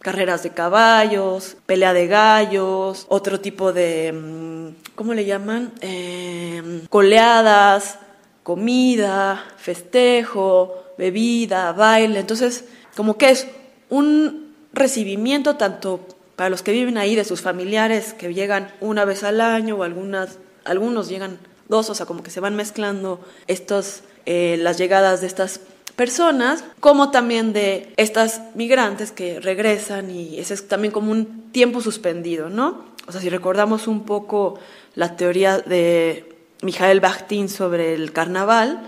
carreras 0.00 0.42
de 0.42 0.50
caballos, 0.50 1.56
pelea 1.64 1.94
de 1.94 2.08
gallos, 2.08 3.06
otro 3.08 3.40
tipo 3.40 3.72
de, 3.72 4.12
mm, 4.12 4.94
¿cómo 4.94 5.14
le 5.14 5.24
llaman? 5.24 5.72
Em, 5.80 6.86
coleadas, 6.88 7.98
comida, 8.42 9.42
festejo, 9.56 10.74
bebida, 10.98 11.72
baile. 11.72 12.20
Entonces, 12.20 12.64
como 12.96 13.16
que 13.16 13.30
es 13.30 13.48
un 13.88 14.54
recibimiento 14.74 15.56
tanto 15.56 16.00
para 16.42 16.50
los 16.50 16.64
que 16.64 16.72
viven 16.72 16.98
ahí 16.98 17.14
de 17.14 17.22
sus 17.22 17.40
familiares 17.40 18.14
que 18.14 18.34
llegan 18.34 18.74
una 18.80 19.04
vez 19.04 19.22
al 19.22 19.40
año 19.40 19.76
o 19.76 19.84
algunas, 19.84 20.40
algunos 20.64 21.08
llegan 21.08 21.38
dos, 21.68 21.88
o 21.88 21.94
sea, 21.94 22.04
como 22.04 22.24
que 22.24 22.32
se 22.32 22.40
van 22.40 22.56
mezclando 22.56 23.20
estos, 23.46 24.02
eh, 24.26 24.56
las 24.58 24.76
llegadas 24.76 25.20
de 25.20 25.28
estas 25.28 25.60
personas, 25.94 26.64
como 26.80 27.12
también 27.12 27.52
de 27.52 27.94
estas 27.96 28.40
migrantes 28.56 29.12
que 29.12 29.38
regresan 29.38 30.10
y 30.10 30.40
ese 30.40 30.54
es 30.54 30.66
también 30.66 30.92
como 30.92 31.12
un 31.12 31.52
tiempo 31.52 31.80
suspendido, 31.80 32.48
¿no? 32.48 32.86
O 33.06 33.12
sea, 33.12 33.20
si 33.20 33.28
recordamos 33.28 33.86
un 33.86 34.04
poco 34.04 34.58
la 34.96 35.14
teoría 35.14 35.60
de 35.60 36.28
Mijael 36.60 36.98
Bakhtin 36.98 37.48
sobre 37.48 37.94
el 37.94 38.12
carnaval, 38.12 38.82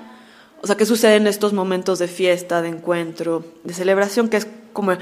o 0.60 0.66
sea, 0.66 0.76
qué 0.76 0.86
sucede 0.86 1.14
en 1.14 1.28
estos 1.28 1.52
momentos 1.52 2.00
de 2.00 2.08
fiesta, 2.08 2.62
de 2.62 2.70
encuentro, 2.70 3.44
de 3.62 3.74
celebración, 3.74 4.29
que 4.29 4.38
es 4.38 4.48
como 4.72 4.96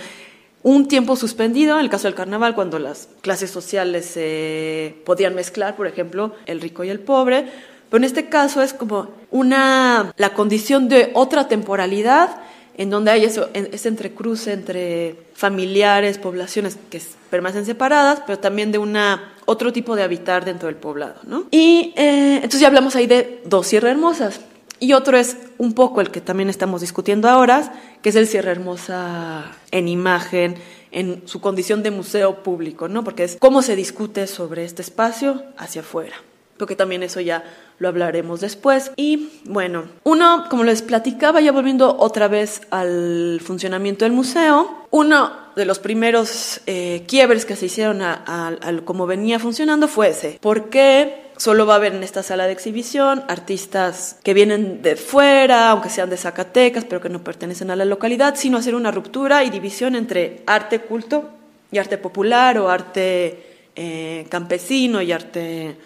un 0.63 0.89
tiempo 0.89 1.17
suspendido, 1.17 1.77
en 1.77 1.85
el 1.85 1.91
caso 1.91 2.09
del 2.09 2.15
carnaval, 2.15 2.55
cuando 2.55 2.79
las 2.79 3.09
clases 3.21 3.51
sociales 3.51 4.07
se 4.07 4.97
podían 5.05 5.35
mezclar, 5.35 5.77
por 5.77 5.87
ejemplo, 5.87 6.35
el 6.47 6.61
rico 6.61 6.85
y 6.85 6.91
el 6.91 7.01
pobre, 7.01 7.47
pero 7.91 7.99
en 7.99 8.05
este 8.05 8.29
caso 8.29 8.63
es 8.63 8.73
como 8.73 9.11
una, 9.31 10.13
la 10.17 10.35
condición 10.35 10.89
de 10.89 11.11
otra 11.15 11.49
temporalidad 11.49 12.41
en 12.77 12.91
donde 12.91 13.11
hay 13.11 13.25
eso, 13.25 13.51
ese 13.53 13.89
entrecruce 13.89 14.53
entre 14.53 15.17
familiares, 15.35 16.19
poblaciones 16.19 16.79
que 16.91 17.03
permanecen 17.29 17.67
separadas, 17.67 18.23
pero 18.27 18.39
también 18.39 18.73
de 18.73 18.79
una 18.79 19.35
otro 19.45 19.73
tipo 19.73 19.97
de 19.97 20.03
habitar 20.03 20.45
dentro 20.45 20.69
del 20.69 20.77
poblado, 20.77 21.17
¿no? 21.25 21.45
Y 21.51 21.93
eh, 21.97 22.37
entonces 22.37 22.61
ya 22.61 22.69
hablamos 22.69 22.97
ahí 22.97 23.07
de 23.07 23.43
dos 23.45 23.67
Sierra 23.67 23.91
Hermosas. 23.91 24.41
Y 24.83 24.95
otro 24.95 25.17
es 25.17 25.37
un 25.59 25.75
poco 25.75 26.01
el 26.01 26.11
que 26.11 26.21
también 26.21 26.51
estamos 26.51 26.81
discutiendo 26.81 27.29
ahora, 27.29 27.73
que 28.03 28.09
es 28.09 28.17
el 28.17 28.27
Sierra 28.27 28.51
Hermosa 28.51 29.45
en 29.71 29.87
imagen, 29.87 30.57
en 30.91 31.23
su 31.27 31.41
condición 31.41 31.85
de 31.85 31.93
museo 31.93 32.43
público, 32.43 32.89
¿no? 32.89 33.05
Porque 33.05 33.23
es 33.23 33.37
cómo 33.39 33.63
se 33.63 33.77
discute 33.77 34.27
sobre 34.27 34.65
este 34.65 34.83
espacio 34.83 35.45
hacia 35.57 35.83
afuera. 35.83 36.17
Porque 36.59 36.75
también 36.75 37.05
eso 37.05 37.21
ya 37.21 37.45
lo 37.79 37.87
hablaremos 37.87 38.41
después. 38.41 38.91
Y 38.97 39.29
bueno, 39.45 39.85
uno, 40.03 40.47
como 40.51 40.65
les 40.65 40.83
platicaba, 40.83 41.41
ya 41.41 41.53
volviendo 41.53 41.97
otra 41.97 42.27
vez 42.27 42.63
al 42.71 43.41
funcionamiento 43.41 44.05
del 44.05 44.13
museo, 44.13 44.89
uno 44.91 45.31
de 45.55 45.65
los 45.65 45.79
primeros 45.79 46.61
eh, 46.67 47.05
quiebres 47.07 47.45
que 47.45 47.55
se 47.55 47.67
hicieron 47.67 48.03
a, 48.03 48.25
a, 48.27 48.81
cómo 48.85 49.07
venía 49.07 49.39
funcionando 49.39 49.87
fue 49.87 50.09
ese. 50.09 50.41
¿Por 50.41 50.71
qué 50.71 51.22
solo 51.43 51.67
va 51.67 51.73
a 51.73 51.77
haber 51.79 51.93
en 51.97 52.05
esta 52.05 52.23
sala 52.23 52.47
de 52.47 52.53
exhibición 52.53 53.25
artistas 53.27 54.17
que 54.23 54.33
vienen 54.33 54.81
de 54.81 54.95
fuera, 54.95 55.71
aunque 55.71 55.91
sean 55.91 56.09
de 56.09 56.17
Zacatecas, 56.17 56.85
pero 56.85 57.01
que 57.01 57.09
no 57.09 57.25
pertenecen 57.25 57.73
a 57.73 57.75
la 57.75 57.85
localidad, 57.85 58.37
sino 58.37 58.59
hacer 58.59 58.77
una 58.77 58.93
ruptura 58.93 59.43
y 59.43 59.51
división 59.51 59.97
entre 59.97 60.45
arte 60.47 60.83
culto 60.83 61.31
y 61.73 61.79
arte 61.79 61.99
popular 61.99 62.59
o 62.59 62.69
arte 62.69 63.67
eh, 63.75 64.25
campesino 64.29 65.03
y 65.03 65.11
arte 65.11 65.77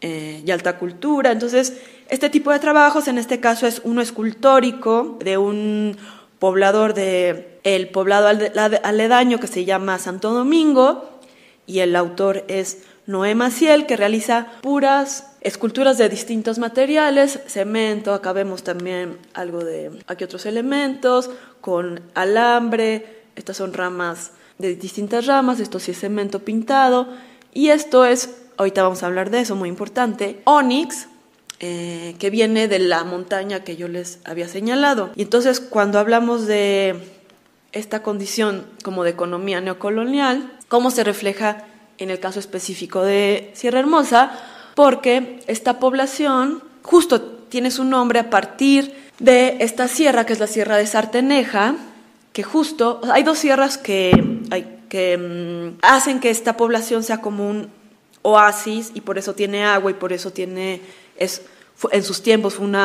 eh, 0.00 0.42
y 0.46 0.50
alta 0.50 0.78
cultura. 0.78 1.30
Entonces, 1.30 1.74
este 2.08 2.30
tipo 2.30 2.50
de 2.50 2.58
trabajos, 2.58 3.06
en 3.06 3.18
este 3.18 3.38
caso, 3.38 3.66
es 3.66 3.82
uno 3.84 4.00
escultórico 4.00 5.18
de 5.22 5.36
un 5.36 5.94
poblador 6.38 6.94
de 6.94 7.58
el 7.64 7.90
poblado 7.90 8.28
aledaño 8.82 9.38
que 9.40 9.46
se 9.46 9.66
llama 9.66 9.98
Santo 9.98 10.32
Domingo 10.32 11.20
y 11.66 11.80
el 11.80 11.96
autor 11.96 12.44
es 12.48 12.84
Noé 13.06 13.34
Maciel, 13.34 13.86
que 13.86 13.96
realiza 13.96 14.46
puras 14.60 15.32
esculturas 15.40 15.98
de 15.98 16.08
distintos 16.08 16.58
materiales, 16.58 17.40
cemento, 17.46 18.14
acá 18.14 18.32
vemos 18.32 18.62
también 18.62 19.18
algo 19.34 19.64
de 19.64 19.90
aquí 20.06 20.22
otros 20.24 20.46
elementos, 20.46 21.30
con 21.60 22.00
alambre, 22.14 23.24
estas 23.34 23.56
son 23.56 23.72
ramas 23.72 24.30
de 24.58 24.76
distintas 24.76 25.26
ramas, 25.26 25.58
esto 25.58 25.80
sí 25.80 25.90
es 25.90 25.98
cemento 25.98 26.40
pintado, 26.40 27.08
y 27.52 27.68
esto 27.68 28.04
es 28.04 28.36
ahorita 28.56 28.82
vamos 28.84 29.02
a 29.02 29.06
hablar 29.06 29.30
de 29.30 29.40
eso, 29.40 29.56
muy 29.56 29.68
importante, 29.68 30.40
Onyx, 30.44 31.08
eh, 31.58 32.14
que 32.18 32.30
viene 32.30 32.68
de 32.68 32.78
la 32.78 33.04
montaña 33.04 33.64
que 33.64 33.76
yo 33.76 33.88
les 33.88 34.20
había 34.24 34.48
señalado. 34.48 35.10
Y 35.14 35.22
entonces 35.22 35.60
cuando 35.60 35.98
hablamos 35.98 36.46
de 36.46 36.96
esta 37.72 38.02
condición 38.02 38.66
como 38.82 39.04
de 39.04 39.10
economía 39.10 39.60
neocolonial, 39.60 40.52
¿cómo 40.68 40.90
se 40.90 41.04
refleja 41.04 41.66
en 42.02 42.10
el 42.10 42.20
caso 42.20 42.40
específico 42.40 43.02
de 43.02 43.50
Sierra 43.54 43.80
Hermosa? 43.80 44.32
Porque 44.74 45.40
esta 45.46 45.78
población 45.78 46.62
justo 46.82 47.20
tiene 47.20 47.70
su 47.70 47.84
nombre 47.84 48.18
a 48.18 48.30
partir 48.30 48.94
de 49.18 49.58
esta 49.60 49.88
sierra, 49.88 50.26
que 50.26 50.32
es 50.32 50.40
la 50.40 50.46
Sierra 50.46 50.76
de 50.76 50.86
Sarteneja, 50.86 51.76
que 52.32 52.42
justo, 52.42 53.00
hay 53.12 53.22
dos 53.22 53.38
sierras 53.38 53.78
que, 53.78 54.12
mm, 54.12 55.78
hacen 55.82 56.20
que 56.20 56.30
esta 56.30 56.56
población 56.56 57.02
sea 57.02 57.20
como 57.20 57.48
un 57.48 57.70
oasis 58.22 58.90
y 58.94 59.00
por 59.00 59.18
eso 59.18 59.34
tiene 59.34 59.64
agua 59.64 59.90
y 59.90 59.94
por 59.94 60.12
eso 60.12 60.30
tiene, 60.30 60.80
es, 61.16 61.42
en 61.90 62.02
sus 62.02 62.22
tiempos 62.22 62.54
fue 62.54 62.66
un 62.66 62.76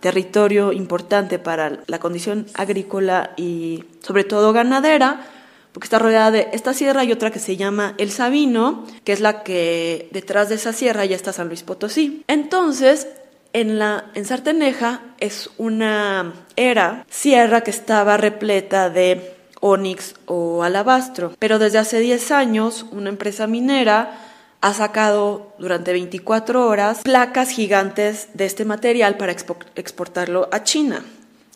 territorio 0.00 0.72
importante 0.72 1.38
para 1.38 1.80
la 1.86 1.98
condición 1.98 2.46
agrícola 2.54 3.32
y 3.36 3.84
sobre 4.00 4.24
todo 4.24 4.52
ganadera, 4.52 5.26
porque 5.72 5.86
está 5.86 5.98
rodeada 5.98 6.30
de 6.30 6.48
esta 6.52 6.74
sierra 6.74 7.04
y 7.04 7.12
otra 7.12 7.30
que 7.30 7.38
se 7.38 7.56
llama 7.56 7.94
El 7.98 8.10
Sabino, 8.10 8.86
que 9.04 9.12
es 9.12 9.20
la 9.20 9.42
que 9.42 10.08
detrás 10.12 10.48
de 10.48 10.56
esa 10.56 10.72
sierra 10.72 11.04
ya 11.04 11.16
está 11.16 11.32
San 11.32 11.48
Luis 11.48 11.62
Potosí. 11.62 12.24
Entonces, 12.26 13.06
en, 13.52 13.78
la, 13.78 14.10
en 14.14 14.24
Sarteneja 14.24 15.02
es 15.18 15.50
una 15.58 16.32
era 16.56 17.06
sierra 17.08 17.62
que 17.62 17.70
estaba 17.70 18.16
repleta 18.16 18.90
de 18.90 19.34
onix 19.60 20.14
o 20.26 20.62
alabastro, 20.62 21.34
pero 21.38 21.58
desde 21.58 21.78
hace 21.78 22.00
10 22.00 22.30
años 22.30 22.86
una 22.90 23.10
empresa 23.10 23.46
minera 23.46 24.26
ha 24.60 24.74
sacado 24.74 25.54
durante 25.58 25.92
24 25.92 26.66
horas 26.66 27.00
placas 27.02 27.50
gigantes 27.50 28.28
de 28.34 28.46
este 28.46 28.64
material 28.64 29.16
para 29.16 29.32
exportarlo 29.32 30.48
a 30.52 30.64
China. 30.64 31.02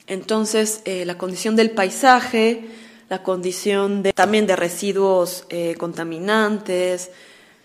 Entonces, 0.06 0.82
eh, 0.84 1.04
la 1.04 1.16
condición 1.16 1.56
del 1.56 1.70
paisaje, 1.70 2.66
la 3.08 3.22
condición 3.22 4.02
de, 4.02 4.12
también 4.12 4.46
de 4.46 4.56
residuos 4.56 5.46
eh, 5.50 5.74
contaminantes, 5.76 7.10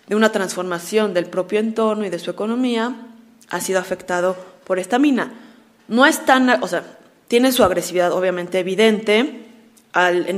de 0.06 0.16
una 0.16 0.32
transformación 0.32 1.14
del 1.14 1.26
propio 1.26 1.60
entorno 1.60 2.04
y 2.04 2.10
de 2.10 2.18
su 2.18 2.30
economía, 2.30 3.08
ha 3.48 3.60
sido 3.60 3.78
afectado 3.78 4.36
por 4.64 4.78
esta 4.78 4.98
mina. 4.98 5.32
No 5.88 6.06
es 6.06 6.24
tan, 6.24 6.62
o 6.62 6.68
sea, 6.68 6.84
tiene 7.28 7.52
su 7.52 7.64
agresividad 7.64 8.12
obviamente 8.12 8.58
evidente, 8.58 9.46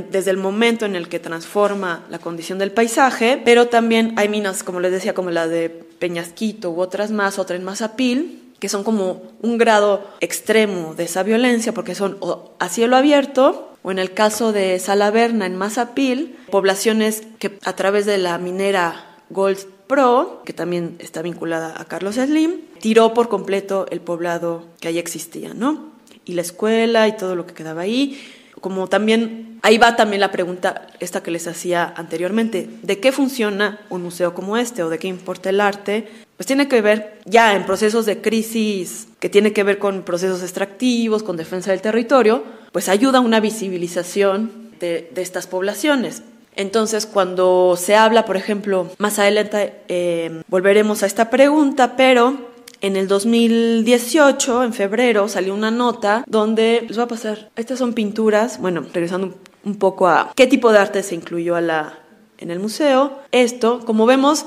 desde 0.09 0.31
el 0.31 0.37
momento 0.37 0.85
en 0.85 0.95
el 0.95 1.07
que 1.07 1.19
transforma 1.19 2.05
la 2.09 2.17
condición 2.17 2.57
del 2.57 2.71
paisaje, 2.71 3.39
pero 3.43 3.67
también 3.67 4.13
hay 4.17 4.27
minas, 4.27 4.63
como 4.63 4.79
les 4.79 4.91
decía, 4.91 5.13
como 5.13 5.29
la 5.29 5.47
de 5.47 5.69
Peñasquito 5.69 6.71
u 6.71 6.81
otras 6.81 7.11
más, 7.11 7.37
otra 7.37 7.55
en 7.55 7.63
Mazapil, 7.63 8.53
que 8.59 8.69
son 8.69 8.83
como 8.83 9.21
un 9.41 9.57
grado 9.57 10.07
extremo 10.21 10.95
de 10.95 11.03
esa 11.03 11.21
violencia, 11.21 11.71
porque 11.73 11.93
son 11.93 12.17
a 12.57 12.69
cielo 12.69 12.95
abierto, 12.95 13.72
o 13.83 13.91
en 13.91 13.99
el 13.99 14.13
caso 14.13 14.51
de 14.51 14.79
Salaverna 14.79 15.45
en 15.45 15.55
Mazapil, 15.55 16.35
poblaciones 16.49 17.23
que 17.39 17.59
a 17.63 17.75
través 17.75 18.05
de 18.05 18.17
la 18.17 18.37
minera 18.37 19.17
Gold 19.29 19.59
Pro, 19.87 20.41
que 20.45 20.53
también 20.53 20.95
está 20.99 21.21
vinculada 21.21 21.79
a 21.79 21.85
Carlos 21.85 22.15
Slim, 22.15 22.61
tiró 22.79 23.13
por 23.13 23.29
completo 23.29 23.85
el 23.91 24.01
poblado 24.01 24.65
que 24.79 24.87
ahí 24.87 24.97
existía, 24.97 25.53
¿no? 25.53 25.91
Y 26.25 26.33
la 26.33 26.41
escuela 26.41 27.07
y 27.07 27.17
todo 27.17 27.35
lo 27.35 27.45
que 27.45 27.53
quedaba 27.53 27.81
ahí 27.81 28.19
como 28.63 28.87
también, 28.87 29.59
ahí 29.61 29.77
va 29.77 29.97
también 29.97 30.21
la 30.21 30.31
pregunta 30.31 30.87
esta 31.01 31.21
que 31.21 31.31
les 31.31 31.47
hacía 31.47 31.93
anteriormente, 31.97 32.69
¿de 32.81 32.99
qué 33.01 33.11
funciona 33.11 33.81
un 33.89 34.03
museo 34.03 34.33
como 34.33 34.55
este 34.55 34.83
o 34.83 34.89
de 34.89 34.99
qué 34.99 35.09
importa 35.09 35.49
el 35.49 35.59
arte? 35.59 36.07
Pues 36.37 36.47
tiene 36.47 36.69
que 36.69 36.81
ver 36.81 37.19
ya 37.25 37.57
en 37.57 37.65
procesos 37.65 38.05
de 38.05 38.21
crisis 38.21 39.09
que 39.19 39.27
tiene 39.27 39.51
que 39.51 39.63
ver 39.63 39.79
con 39.79 40.03
procesos 40.03 40.41
extractivos, 40.43 41.23
con 41.23 41.35
defensa 41.35 41.71
del 41.71 41.81
territorio, 41.81 42.45
pues 42.73 42.89
ayuda 42.89 43.19
a 43.19 43.21
una 43.21 43.39
visibilización 43.39 44.71
de, 44.81 45.09
estas 45.15 45.47
poblaciones. 45.47 46.23
Entonces, 46.55 47.05
cuando 47.05 47.77
se 47.77 47.95
habla, 47.95 48.25
por 48.25 48.35
ejemplo, 48.35 48.89
más 48.97 49.17
adelante 49.19 49.75
eh, 49.87 50.41
volveremos 50.49 51.01
a 51.03 51.05
esta 51.05 51.29
pregunta, 51.29 51.95
pero 51.95 52.35
en 52.81 52.97
el 52.97 53.07
2018, 53.07 54.63
en 54.63 54.73
febrero, 54.73 55.29
salió 55.29 55.53
una 55.53 55.71
nota 55.71 56.25
donde 56.27 56.83
les 56.87 56.99
va 56.99 57.03
a 57.03 57.07
pasar, 57.07 57.49
estas 57.55 57.79
son 57.79 57.93
pinturas, 57.93 58.59
bueno, 58.59 58.83
regresando 58.91 59.35
un 59.63 59.75
poco 59.75 60.07
a 60.07 60.33
qué 60.35 60.47
tipo 60.47 60.71
de 60.71 60.79
arte 60.79 61.01
se 61.03 61.15
incluyó 61.15 61.55
a 61.55 61.61
la, 61.61 61.99
en 62.39 62.51
el 62.51 62.59
museo. 62.59 63.19
Esto, 63.31 63.81
como 63.85 64.05
vemos, 64.05 64.45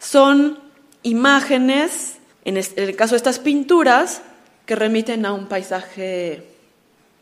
son 0.00 0.58
imágenes, 1.02 2.16
en 2.44 2.56
el 2.56 2.96
caso 2.96 3.12
de 3.12 3.18
estas 3.18 3.38
pinturas, 3.38 4.22
que 4.66 4.74
remiten 4.74 5.24
a 5.24 5.32
un 5.32 5.46
paisaje 5.46 6.57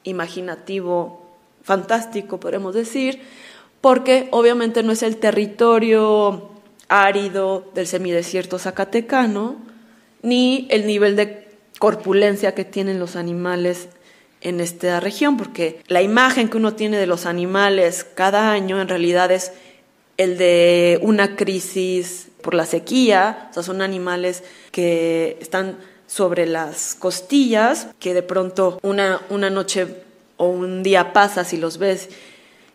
imaginativo, 0.07 1.27
fantástico, 1.63 2.41
podemos 2.41 2.75
decir, 2.75 3.21
porque 3.81 4.29
obviamente 4.31 4.83
no 4.83 4.93
es 4.93 5.03
el 5.03 5.19
territorio 5.19 6.51
árido 6.89 7.71
del 7.75 7.87
semidesierto 7.87 8.59
zacatecano, 8.59 9.57
ni 10.23 10.67
el 10.71 10.87
nivel 10.87 11.17
de 11.17 11.49
corpulencia 11.79 12.55
que 12.55 12.65
tienen 12.65 12.99
los 12.99 13.17
animales 13.17 13.89
en 14.41 14.61
esta 14.61 15.01
región, 15.01 15.37
porque 15.37 15.81
la 15.89 16.03
imagen 16.03 16.49
que 16.49 16.57
uno 16.57 16.75
tiene 16.75 16.99
de 16.99 17.07
los 17.07 17.27
animales 17.27 18.05
cada 18.05 18.53
año 18.53 18.81
en 18.81 18.89
realidad 18.89 19.31
es 19.31 19.53
el 20.17 20.39
de 20.39 20.99
una 21.03 21.37
crisis 21.37 22.29
por 22.43 22.55
la 22.55 22.65
sequía, 22.65 23.49
o 23.51 23.55
sea, 23.55 23.63
son 23.63 23.83
animales 23.83 24.45
que 24.71 25.37
están 25.41 25.79
sobre 26.07 26.47
las 26.47 26.95
costillas, 26.95 27.89
que 27.99 28.15
de 28.15 28.23
pronto 28.23 28.79
una, 28.83 29.21
una 29.31 29.51
noche 29.51 30.03
o 30.37 30.49
un 30.49 30.83
día 30.83 31.13
pasa 31.13 31.45
si 31.45 31.57
los 31.57 31.79
ves 31.79 32.09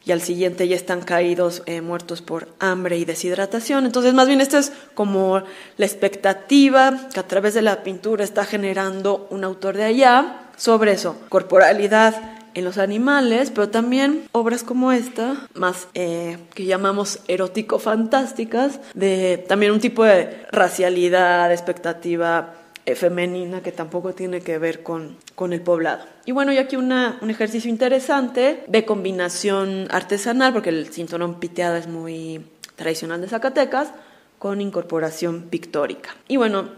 y 0.04 0.12
al 0.12 0.22
siguiente 0.22 0.68
ya 0.68 0.76
están 0.76 1.02
caídos 1.02 1.62
eh, 1.68 1.82
muertos 1.82 2.22
por 2.22 2.48
hambre 2.60 2.98
y 2.98 3.06
deshidratación. 3.06 3.86
Entonces, 3.86 4.14
más 4.14 4.28
bien, 4.28 4.42
esto 4.42 4.58
es 4.58 4.72
como 4.96 5.44
la 5.78 5.86
expectativa 5.86 7.08
que 7.14 7.20
a 7.20 7.28
través 7.28 7.54
de 7.54 7.62
la 7.62 7.84
pintura 7.84 8.24
está 8.24 8.46
generando 8.46 9.28
un 9.30 9.44
autor 9.44 9.78
de 9.78 9.84
allá 9.84 10.50
sobre 10.58 10.94
eso, 10.94 11.16
corporalidad 11.30 12.40
en 12.54 12.66
los 12.66 12.78
animales, 12.78 13.52
pero 13.52 13.70
también 13.70 14.28
obras 14.34 14.64
como 14.64 14.92
esta, 14.92 15.48
más 15.54 15.88
eh, 15.94 16.38
que 16.54 16.66
llamamos 16.66 17.20
erótico-fantásticas, 17.28 18.80
de 18.94 19.44
también 19.48 19.72
un 19.72 19.80
tipo 19.80 20.04
de 20.04 20.46
racialidad, 20.52 21.52
expectativa 21.52 22.56
femenina 22.96 23.62
que 23.62 23.72
tampoco 23.72 24.14
tiene 24.14 24.42
que 24.42 24.58
ver 24.58 24.84
con, 24.84 25.18
con 25.36 25.54
el 25.54 25.62
poblado. 25.62 26.06
Y 26.26 26.32
bueno, 26.32 26.52
y 26.52 26.58
aquí 26.58 26.76
una, 26.76 27.18
un 27.22 27.30
ejercicio 27.30 27.70
interesante 27.70 28.64
de 28.68 28.86
combinación 28.86 29.88
artesanal, 29.92 30.54
porque 30.54 30.70
el 30.70 30.88
cinturón 30.88 31.40
piteado 31.40 31.76
es 31.78 31.88
muy 31.88 32.46
tradicional 32.76 33.22
de 33.22 33.28
Zacatecas, 33.28 33.92
con 34.40 34.60
incorporación 34.60 35.44
pictórica. 35.44 36.16
Y 36.28 36.38
bueno, 36.38 36.70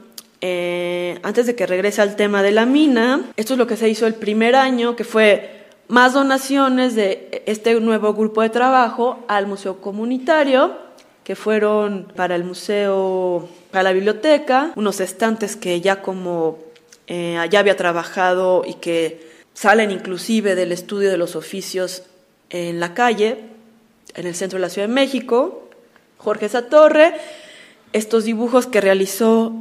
eh, 0.41 1.19
antes 1.23 1.45
de 1.45 1.55
que 1.55 1.65
regrese 1.65 2.01
al 2.01 2.17
tema 2.17 2.43
de 2.43 2.51
la 2.51 2.65
mina, 2.65 3.31
esto 3.37 3.53
es 3.53 3.57
lo 3.57 3.65
que 3.67 3.77
se 3.77 3.87
hizo 3.87 4.05
el 4.05 4.15
primer 4.15 4.57
año, 4.57 4.97
que 4.97 5.05
fue 5.05 5.63
más 5.87 6.13
donaciones 6.13 6.95
de 6.95 7.43
este 7.45 7.79
nuevo 7.79 8.13
grupo 8.13 8.41
de 8.41 8.49
trabajo 8.49 9.23
al 9.29 9.47
Museo 9.47 9.79
Comunitario, 9.79 10.73
que 11.23 11.37
fueron 11.37 12.11
para 12.15 12.35
el 12.35 12.43
museo, 12.43 13.47
para 13.73 13.83
la 13.83 13.93
biblioteca, 13.93 14.71
unos 14.75 14.99
estantes 14.99 15.55
que 15.55 15.81
ya 15.81 16.03
como 16.03 16.59
eh, 17.07 17.37
ya 17.49 17.59
había 17.59 17.75
trabajado 17.75 18.63
y 18.65 18.75
que 18.75 19.27
salen 19.55 19.89
inclusive 19.89 20.53
del 20.53 20.71
estudio 20.71 21.09
de 21.09 21.17
los 21.17 21.35
oficios 21.35 22.03
en 22.51 22.79
la 22.79 22.93
calle, 22.93 23.39
en 24.13 24.27
el 24.27 24.35
centro 24.35 24.57
de 24.57 24.61
la 24.61 24.69
Ciudad 24.69 24.87
de 24.87 24.93
México, 24.93 25.67
Jorge 26.19 26.49
Satorre, 26.49 27.15
estos 27.93 28.25
dibujos 28.25 28.67
que 28.67 28.79
realizó 28.79 29.51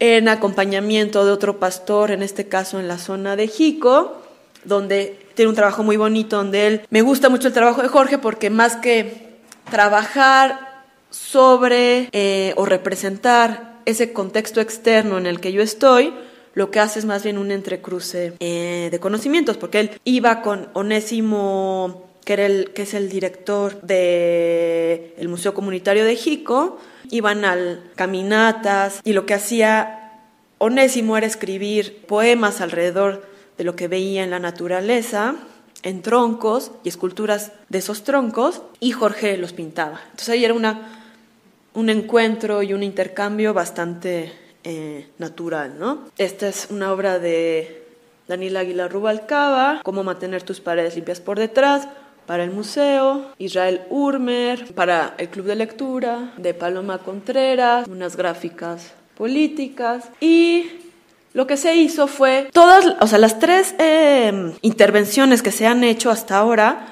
en 0.00 0.28
acompañamiento 0.28 1.24
de 1.24 1.32
otro 1.32 1.58
pastor, 1.58 2.10
en 2.10 2.22
este 2.22 2.48
caso 2.48 2.78
en 2.78 2.88
la 2.88 2.98
zona 2.98 3.36
de 3.36 3.48
Jico, 3.48 4.20
donde 4.64 5.18
tiene 5.34 5.48
un 5.48 5.56
trabajo 5.56 5.82
muy 5.82 5.96
bonito, 5.96 6.36
donde 6.36 6.66
él, 6.66 6.80
me 6.90 7.00
gusta 7.00 7.30
mucho 7.30 7.48
el 7.48 7.54
trabajo 7.54 7.80
de 7.80 7.88
Jorge 7.88 8.18
porque 8.18 8.50
más 8.50 8.76
que 8.76 9.38
trabajar 9.70 10.65
sobre 11.10 12.08
eh, 12.12 12.54
o 12.56 12.66
representar 12.66 13.80
ese 13.84 14.12
contexto 14.12 14.60
externo 14.60 15.18
en 15.18 15.26
el 15.26 15.40
que 15.40 15.52
yo 15.52 15.62
estoy, 15.62 16.12
lo 16.54 16.70
que 16.70 16.80
hace 16.80 16.98
es 16.98 17.04
más 17.04 17.22
bien 17.22 17.38
un 17.38 17.50
entrecruce 17.50 18.32
eh, 18.40 18.88
de 18.90 18.98
conocimientos, 18.98 19.56
porque 19.56 19.80
él 19.80 19.90
iba 20.04 20.42
con 20.42 20.68
Onésimo, 20.72 22.08
que, 22.24 22.32
era 22.32 22.46
el, 22.46 22.72
que 22.72 22.82
es 22.82 22.94
el 22.94 23.08
director 23.08 23.80
del 23.82 25.12
el 25.16 25.28
Museo 25.28 25.54
Comunitario 25.54 26.04
de 26.04 26.16
Jico, 26.16 26.78
iban 27.10 27.44
al 27.44 27.90
caminatas 27.94 29.00
y 29.04 29.12
lo 29.12 29.26
que 29.26 29.34
hacía 29.34 30.22
Onésimo 30.58 31.16
era 31.16 31.26
escribir 31.26 32.04
poemas 32.06 32.60
alrededor 32.60 33.26
de 33.58 33.64
lo 33.64 33.76
que 33.76 33.88
veía 33.88 34.24
en 34.24 34.30
la 34.30 34.38
naturaleza, 34.38 35.36
en 35.82 36.02
troncos 36.02 36.72
y 36.82 36.88
esculturas 36.88 37.52
de 37.68 37.78
esos 37.78 38.02
troncos, 38.02 38.62
y 38.80 38.92
Jorge 38.92 39.36
los 39.36 39.52
pintaba. 39.52 40.00
Entonces 40.04 40.30
ahí 40.30 40.44
era 40.44 40.54
una, 40.54 40.95
un 41.76 41.90
encuentro 41.90 42.62
y 42.62 42.72
un 42.72 42.82
intercambio 42.82 43.54
bastante 43.54 44.32
eh, 44.64 45.06
natural. 45.18 45.78
¿no? 45.78 46.08
Esta 46.18 46.48
es 46.48 46.68
una 46.70 46.90
obra 46.90 47.18
de 47.18 47.84
Daniel 48.26 48.56
Aguilar 48.56 48.90
Rubalcaba, 48.90 49.80
Cómo 49.84 50.02
mantener 50.02 50.42
tus 50.42 50.60
paredes 50.60 50.96
limpias 50.96 51.20
por 51.20 51.38
detrás, 51.38 51.86
para 52.26 52.42
el 52.42 52.50
museo, 52.50 53.30
Israel 53.38 53.82
Urmer, 53.90 54.74
para 54.74 55.14
el 55.18 55.28
club 55.28 55.46
de 55.46 55.54
lectura, 55.54 56.32
de 56.38 56.54
Paloma 56.54 56.98
Contreras, 56.98 57.86
unas 57.86 58.16
gráficas 58.16 58.92
políticas 59.16 60.08
y 60.18 60.66
lo 61.34 61.46
que 61.46 61.56
se 61.56 61.76
hizo 61.76 62.08
fue 62.08 62.48
todas, 62.52 62.96
o 63.00 63.06
sea, 63.06 63.18
las 63.18 63.38
tres 63.38 63.74
em, 63.78 64.54
intervenciones 64.62 65.42
que 65.42 65.52
se 65.52 65.66
han 65.66 65.84
hecho 65.84 66.10
hasta 66.10 66.38
ahora 66.38 66.88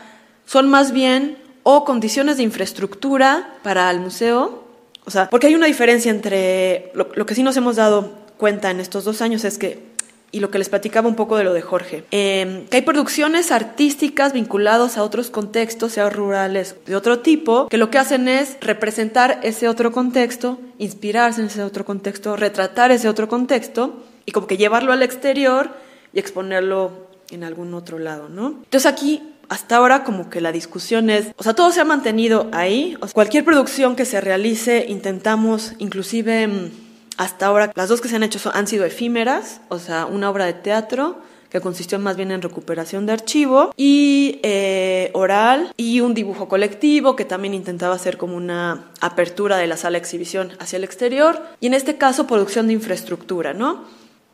son 0.47 0.69
más 0.69 0.93
bien 0.93 1.39
o 1.65 1.85
condiciones 1.85 2.37
de 2.37 2.43
infraestructura 2.45 3.55
para 3.63 3.91
el 3.91 3.99
museo, 3.99 4.64
o 5.05 5.11
sea, 5.11 5.29
porque 5.31 5.49
hay 5.49 5.55
una 5.55 5.67
diferencia 5.67 6.11
entre 6.11 6.91
lo 6.95 7.27
que 7.27 7.35
sí 7.35 7.43
nos 7.43 7.57
hemos 7.57 7.77
dado 7.77 8.13
cuenta 8.37 8.71
en 8.71 8.81
estos 8.81 9.05
dos 9.05 9.23
años 9.23 9.45
es 9.45 9.59
que 9.59 9.95
y 10.35 10.41
lo 10.41 10.51
que 10.51 10.59
les 10.59 10.69
platicaba 10.69 11.07
un 11.09 11.15
poco 11.15 11.37
de 11.37 11.45
lo 11.45 11.53
de 11.53 11.63
Jorge, 11.63 12.03
em, 12.11 12.67
que 12.67 12.79
hay 12.79 12.83
producciones 12.83 13.53
artísticas 13.53 14.33
vinculadas 14.33 14.99
a 14.99 15.05
otros 15.05 15.31
contextos, 15.31 15.93
sea 15.93 16.11
rurales 16.11 16.75
de 16.87 16.97
otro 16.97 17.21
tipo, 17.21 17.69
que 17.69 17.79
lo 17.79 17.89
que 17.89 17.99
hacen 17.99 18.27
es 18.27 18.57
representar 18.61 19.39
ese 19.45 19.69
otro 19.69 19.93
contexto, 19.93 20.59
inspirarse 20.79 21.41
en 21.41 21.47
ese 21.47 21.63
otro 21.63 21.85
contexto, 21.85 22.35
retratar 22.35 22.91
ese 22.91 23.09
otro 23.09 23.29
contexto 23.29 24.03
y 24.27 24.33
como 24.33 24.49
que 24.49 24.57
llevarlo 24.57 24.93
al 24.93 25.05
exterior 25.05 25.71
y 26.13 26.19
exponerlo 26.19 27.07
en 27.31 27.45
algún 27.45 27.73
otro 27.73 28.01
lado, 28.01 28.29
¿no? 28.29 28.49
Entonces 28.65 28.87
aquí 28.87 29.34
hasta 29.49 29.77
ahora 29.77 30.05
como 30.05 30.31
que 30.31 30.41
la 30.41 30.53
discusión 30.53 31.11
es, 31.11 31.29
o 31.37 31.43
sea, 31.43 31.55
todo 31.55 31.71
se 31.73 31.81
ha 31.81 31.85
mantenido 31.85 32.49
ahí, 32.53 32.97
cualquier 33.13 33.45
producción 33.45 33.97
que 33.97 34.05
se 34.05 34.21
realice 34.21 34.87
intentamos 34.89 35.73
inclusive 35.79 36.47
mm, 36.47 36.71
hasta 37.17 37.47
ahora 37.47 37.73
las 37.75 37.89
dos 37.89 38.01
que 38.01 38.09
se 38.09 38.17
han 38.17 38.23
hecho 38.23 38.39
han 38.53 38.67
sido 38.67 38.85
efímeras, 38.85 39.61
o 39.69 39.79
sea, 39.79 40.07
una 40.07 40.31
obra 40.31 40.47
de 40.47 40.55
teatro 40.55 41.19
que 41.55 41.61
consistió 41.61 42.01
más 42.01 42.17
bien 42.17 42.33
en 42.33 42.43
recuperación 42.43 43.07
de 43.07 43.13
archivo, 43.13 43.73
y 43.77 44.41
eh, 44.43 45.11
oral, 45.13 45.73
y 45.77 46.01
un 46.01 46.13
dibujo 46.13 46.49
colectivo 46.49 47.15
que 47.15 47.25
también 47.25 47.55
intentaba 47.55 47.95
hacer 47.95 48.17
como 48.17 48.37
una 48.37 48.91
apertura 49.01 49.57
de 49.57 49.69
la 49.69 49.77
sala 49.77 49.93
de 49.93 49.99
exhibición 49.99 50.51
hacia 50.59 50.79
el 50.79 50.83
exterior, 50.83 51.41
y 51.61 51.69
en 51.69 51.75
este 51.75 51.97
caso 51.97 52.27
producción 52.27 52.67
de 52.67 52.73
infraestructura, 52.73 53.55
¿no? 53.55 53.85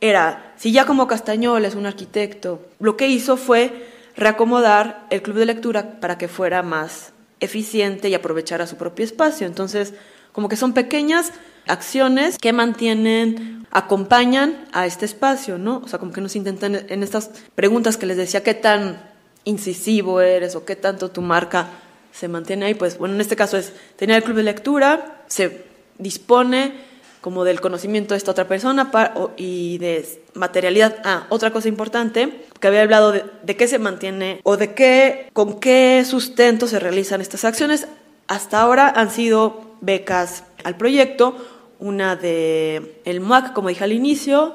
Era, 0.00 0.54
si 0.56 0.72
ya 0.72 0.86
como 0.86 1.06
Castañol 1.06 1.66
es 1.66 1.74
un 1.74 1.84
arquitecto, 1.84 2.62
lo 2.78 2.96
que 2.96 3.08
hizo 3.08 3.36
fue 3.36 3.86
reacomodar 4.16 5.06
el 5.10 5.22
club 5.22 5.36
de 5.36 5.46
lectura 5.46 6.00
para 6.00 6.18
que 6.18 6.28
fuera 6.28 6.62
más 6.62 7.12
eficiente 7.40 8.08
y 8.08 8.14
aprovechara 8.14 8.66
su 8.66 8.76
propio 8.76 9.04
espacio. 9.04 9.46
Entonces, 9.46 9.94
como 10.32 10.48
que 10.48 10.56
son 10.56 10.72
pequeñas 10.72 11.32
acciones 11.66 12.38
que 12.38 12.52
mantienen, 12.52 13.66
acompañan 13.70 14.66
a 14.72 14.86
este 14.86 15.04
espacio, 15.04 15.58
¿no? 15.58 15.82
O 15.84 15.88
sea, 15.88 15.98
como 15.98 16.12
que 16.12 16.20
nos 16.20 16.36
intentan 16.36 16.86
en 16.88 17.02
estas 17.02 17.30
preguntas 17.54 17.96
que 17.96 18.06
les 18.06 18.16
decía, 18.16 18.42
¿qué 18.42 18.54
tan 18.54 19.10
incisivo 19.44 20.20
eres 20.20 20.54
o 20.54 20.64
qué 20.64 20.76
tanto 20.76 21.10
tu 21.10 21.22
marca 21.22 21.68
se 22.12 22.28
mantiene 22.28 22.66
ahí? 22.66 22.74
Pues 22.74 22.98
bueno, 22.98 23.14
en 23.14 23.20
este 23.20 23.36
caso 23.36 23.56
es 23.56 23.72
tener 23.96 24.16
el 24.16 24.22
club 24.22 24.36
de 24.36 24.42
lectura, 24.42 25.22
se 25.28 25.64
dispone 25.98 26.90
como 27.20 27.44
del 27.44 27.60
conocimiento 27.60 28.14
de 28.14 28.18
esta 28.18 28.30
otra 28.30 28.48
persona 28.48 28.90
y 29.36 29.78
de 29.78 30.22
materialidad. 30.34 30.96
Ah, 31.04 31.26
otra 31.28 31.52
cosa 31.52 31.68
importante, 31.68 32.46
que 32.60 32.68
había 32.68 32.82
hablado 32.82 33.12
de, 33.12 33.24
de 33.42 33.56
qué 33.56 33.66
se 33.66 33.78
mantiene 33.78 34.40
o 34.44 34.56
de 34.56 34.74
qué, 34.74 35.28
con 35.32 35.58
qué 35.60 36.04
sustento 36.06 36.66
se 36.66 36.78
realizan 36.78 37.20
estas 37.20 37.44
acciones. 37.44 37.88
Hasta 38.28 38.60
ahora 38.60 38.92
han 38.94 39.10
sido 39.10 39.76
becas 39.80 40.44
al 40.62 40.76
proyecto, 40.76 41.36
una 41.78 42.16
de 42.16 43.00
el 43.04 43.20
MUAC, 43.20 43.52
como 43.52 43.68
dije 43.70 43.84
al 43.84 43.92
inicio, 43.92 44.54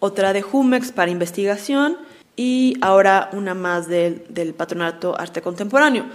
otra 0.00 0.32
de 0.32 0.42
Jumex 0.42 0.90
para 0.90 1.10
investigación 1.10 1.98
y 2.34 2.76
ahora 2.80 3.30
una 3.32 3.54
más 3.54 3.86
del, 3.86 4.24
del 4.30 4.54
Patronato 4.54 5.18
Arte 5.18 5.42
Contemporáneo. 5.42 6.06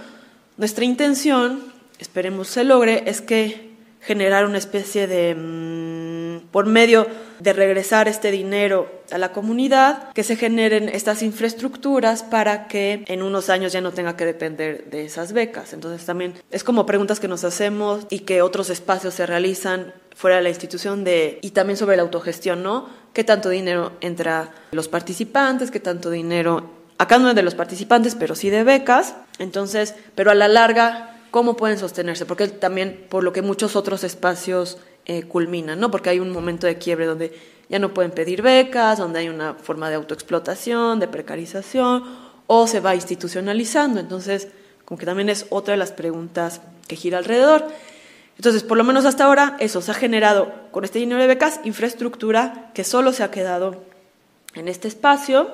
Nuestra 0.56 0.84
intención, 0.84 1.62
esperemos 1.98 2.48
se 2.48 2.64
logre, 2.64 3.04
es 3.06 3.20
que 3.20 3.68
generar 4.00 4.44
una 4.44 4.58
especie 4.58 5.06
de, 5.06 5.34
mm, 5.34 6.07
por 6.50 6.66
medio 6.66 7.06
de 7.40 7.52
regresar 7.52 8.08
este 8.08 8.30
dinero 8.30 8.90
a 9.10 9.18
la 9.18 9.32
comunidad, 9.32 10.12
que 10.12 10.22
se 10.22 10.36
generen 10.36 10.88
estas 10.88 11.22
infraestructuras 11.22 12.22
para 12.22 12.68
que 12.68 13.04
en 13.06 13.22
unos 13.22 13.48
años 13.48 13.72
ya 13.72 13.80
no 13.80 13.92
tenga 13.92 14.16
que 14.16 14.26
depender 14.26 14.90
de 14.90 15.04
esas 15.04 15.32
becas. 15.32 15.72
Entonces 15.72 16.04
también 16.04 16.34
es 16.50 16.64
como 16.64 16.86
preguntas 16.86 17.20
que 17.20 17.28
nos 17.28 17.44
hacemos 17.44 18.06
y 18.10 18.20
que 18.20 18.42
otros 18.42 18.70
espacios 18.70 19.14
se 19.14 19.26
realizan 19.26 19.94
fuera 20.14 20.36
de 20.36 20.42
la 20.42 20.48
institución 20.48 21.04
de 21.04 21.38
y 21.42 21.50
también 21.50 21.76
sobre 21.76 21.96
la 21.96 22.02
autogestión, 22.02 22.62
¿no? 22.62 22.88
¿Qué 23.12 23.24
tanto 23.24 23.48
dinero 23.48 23.92
entra 24.00 24.52
los 24.72 24.88
participantes? 24.88 25.70
¿Qué 25.70 25.80
tanto 25.80 26.10
dinero 26.10 26.70
acá 26.98 27.18
no 27.18 27.30
es 27.30 27.34
de 27.34 27.42
los 27.42 27.54
participantes, 27.54 28.14
pero 28.14 28.34
sí 28.34 28.50
de 28.50 28.64
becas? 28.64 29.14
Entonces, 29.38 29.94
pero 30.14 30.30
a 30.30 30.34
la 30.34 30.48
larga 30.48 31.14
cómo 31.30 31.56
pueden 31.56 31.78
sostenerse, 31.78 32.26
porque 32.26 32.48
también 32.48 33.06
por 33.08 33.22
lo 33.22 33.32
que 33.32 33.42
muchos 33.42 33.76
otros 33.76 34.04
espacios 34.04 34.78
eh, 35.08 35.24
¿no? 35.76 35.90
Porque 35.90 36.10
hay 36.10 36.20
un 36.20 36.30
momento 36.30 36.66
de 36.66 36.78
quiebre 36.78 37.06
donde 37.06 37.32
ya 37.68 37.78
no 37.78 37.92
pueden 37.92 38.12
pedir 38.12 38.42
becas, 38.42 38.98
donde 38.98 39.20
hay 39.20 39.28
una 39.28 39.54
forma 39.54 39.88
de 39.88 39.96
autoexplotación, 39.96 41.00
de 41.00 41.08
precarización, 41.08 42.04
o 42.46 42.66
se 42.66 42.80
va 42.80 42.94
institucionalizando. 42.94 44.00
Entonces, 44.00 44.48
como 44.84 44.98
que 44.98 45.06
también 45.06 45.28
es 45.28 45.46
otra 45.50 45.72
de 45.72 45.78
las 45.78 45.92
preguntas 45.92 46.60
que 46.86 46.96
gira 46.96 47.18
alrededor. 47.18 47.66
Entonces, 48.36 48.62
por 48.62 48.78
lo 48.78 48.84
menos 48.84 49.04
hasta 49.04 49.24
ahora, 49.24 49.56
eso 49.58 49.82
se 49.82 49.90
ha 49.90 49.94
generado 49.94 50.52
con 50.70 50.84
este 50.84 50.98
dinero 50.98 51.20
de 51.20 51.26
becas, 51.26 51.60
infraestructura 51.64 52.70
que 52.72 52.84
solo 52.84 53.12
se 53.12 53.22
ha 53.22 53.30
quedado 53.30 53.82
en 54.54 54.68
este 54.68 54.88
espacio. 54.88 55.50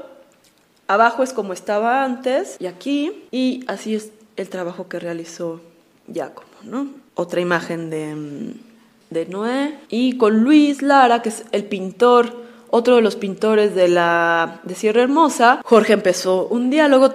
Abajo 0.87 1.23
es 1.23 1.33
como 1.33 1.53
estaba 1.53 2.05
antes 2.05 2.57
y 2.61 2.67
aquí, 2.67 3.25
y 3.31 3.65
así 3.69 3.95
es 3.95 4.11
el 4.37 4.49
trabajo 4.51 4.89
que 4.89 4.99
realizó 4.99 5.61
Giacomo, 6.13 6.49
¿no? 6.63 6.89
Otra 7.15 7.41
imagen 7.41 7.89
de 7.89 8.15
mm, 8.15 8.74
de 9.15 9.25
Noé, 9.25 9.79
y 9.89 10.19
con 10.19 10.45
Luis 10.45 10.83
Lara, 10.83 11.23
que 11.23 11.31
es 11.31 11.45
el 11.53 11.65
pintor, 11.65 12.45
otro 12.69 12.97
de 12.97 13.03
los 13.03 13.17
pintores 13.17 13.75
de 13.75 13.89
la 13.89 14.61
de 14.65 14.75
Sierra 14.75 15.03
Hermosa, 15.03 15.63
Jorge 15.65 15.95
empezó 15.95 16.47
un 16.49 16.69
diálogo, 16.69 17.15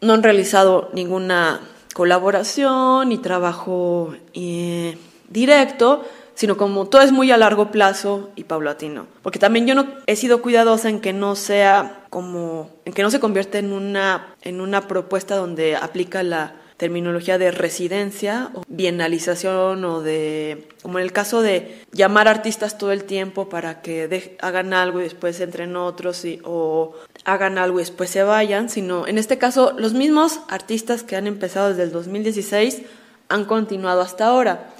no 0.00 0.14
han 0.14 0.22
realizado 0.22 0.88
ninguna 0.92 1.60
colaboración 1.94 3.10
ni 3.10 3.18
trabajo 3.18 4.14
eh, 4.32 4.96
directo, 5.28 6.04
sino 6.34 6.56
como 6.56 6.86
todo 6.86 7.02
es 7.02 7.10
muy 7.10 7.32
a 7.32 7.36
largo 7.36 7.70
plazo 7.72 8.30
y 8.36 8.44
paulatino. 8.44 9.06
Porque 9.22 9.40
también 9.40 9.66
yo 9.66 9.74
no 9.74 9.86
he 10.06 10.14
sido 10.14 10.40
cuidadosa 10.40 10.88
en 10.88 11.00
que 11.00 11.12
no 11.12 11.34
sea 11.34 12.04
como, 12.10 12.70
en 12.84 12.92
que 12.92 13.02
no 13.02 13.10
se 13.10 13.18
convierta 13.18 13.58
en 13.58 13.72
una, 13.72 14.34
en 14.42 14.60
una 14.60 14.86
propuesta 14.86 15.36
donde 15.36 15.74
aplica 15.74 16.22
la 16.22 16.54
terminología 16.78 17.38
de 17.38 17.50
residencia 17.50 18.50
o 18.54 18.62
bienalización 18.68 19.84
o 19.84 20.00
de, 20.00 20.68
como 20.80 20.98
en 20.98 21.04
el 21.04 21.12
caso 21.12 21.42
de 21.42 21.82
llamar 21.92 22.28
artistas 22.28 22.78
todo 22.78 22.92
el 22.92 23.02
tiempo 23.04 23.48
para 23.48 23.82
que 23.82 24.36
hagan 24.40 24.72
algo 24.72 25.00
y 25.00 25.02
después 25.02 25.40
entren 25.40 25.76
otros 25.76 26.24
y, 26.24 26.40
o 26.44 26.94
hagan 27.24 27.58
algo 27.58 27.80
y 27.80 27.82
después 27.82 28.10
se 28.10 28.22
vayan, 28.22 28.70
sino 28.70 29.08
en 29.08 29.18
este 29.18 29.38
caso 29.38 29.74
los 29.76 29.92
mismos 29.92 30.40
artistas 30.48 31.02
que 31.02 31.16
han 31.16 31.26
empezado 31.26 31.70
desde 31.70 31.82
el 31.82 31.90
2016 31.90 32.82
han 33.28 33.44
continuado 33.44 34.00
hasta 34.00 34.26
ahora. 34.26 34.70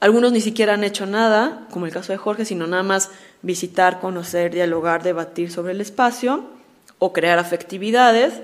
Algunos 0.00 0.32
ni 0.32 0.40
siquiera 0.40 0.74
han 0.74 0.82
hecho 0.82 1.06
nada, 1.06 1.66
como 1.70 1.86
el 1.86 1.92
caso 1.92 2.12
de 2.12 2.18
Jorge, 2.18 2.44
sino 2.44 2.66
nada 2.66 2.82
más 2.82 3.10
visitar, 3.42 4.00
conocer, 4.00 4.52
dialogar, 4.52 5.04
debatir 5.04 5.52
sobre 5.52 5.72
el 5.72 5.80
espacio 5.80 6.44
o 6.98 7.12
crear 7.12 7.38
afectividades. 7.38 8.34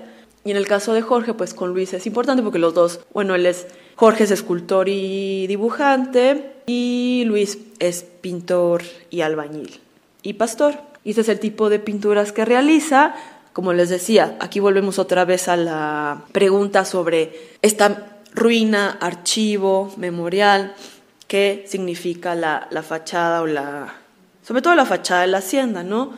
Y 0.43 0.51
en 0.51 0.57
el 0.57 0.67
caso 0.67 0.93
de 0.93 1.01
Jorge, 1.01 1.33
pues 1.33 1.53
con 1.53 1.73
Luis 1.73 1.93
es 1.93 2.07
importante 2.07 2.41
porque 2.41 2.59
los 2.59 2.73
dos, 2.73 3.01
bueno, 3.13 3.35
él 3.35 3.45
es, 3.45 3.67
Jorge 3.95 4.23
es 4.23 4.31
escultor 4.31 4.89
y 4.89 5.45
dibujante 5.47 6.53
y 6.65 7.23
Luis 7.27 7.59
es 7.79 8.03
pintor 8.21 8.81
y 9.09 9.21
albañil 9.21 9.79
y 10.23 10.33
pastor. 10.33 10.75
Y 11.03 11.11
ese 11.11 11.21
es 11.21 11.29
el 11.29 11.39
tipo 11.39 11.69
de 11.69 11.79
pinturas 11.79 12.31
que 12.31 12.45
realiza. 12.45 13.15
Como 13.53 13.73
les 13.73 13.89
decía, 13.89 14.37
aquí 14.39 14.59
volvemos 14.59 14.97
otra 14.97 15.25
vez 15.25 15.47
a 15.47 15.57
la 15.57 16.23
pregunta 16.31 16.85
sobre 16.85 17.51
esta 17.61 18.17
ruina, 18.33 18.97
archivo, 19.01 19.93
memorial, 19.97 20.73
qué 21.27 21.65
significa 21.67 22.33
la, 22.33 22.67
la 22.71 22.81
fachada 22.81 23.41
o 23.41 23.47
la, 23.47 23.93
sobre 24.41 24.61
todo 24.61 24.73
la 24.75 24.85
fachada 24.85 25.21
de 25.21 25.27
la 25.27 25.39
hacienda, 25.39 25.83
¿no? 25.83 26.13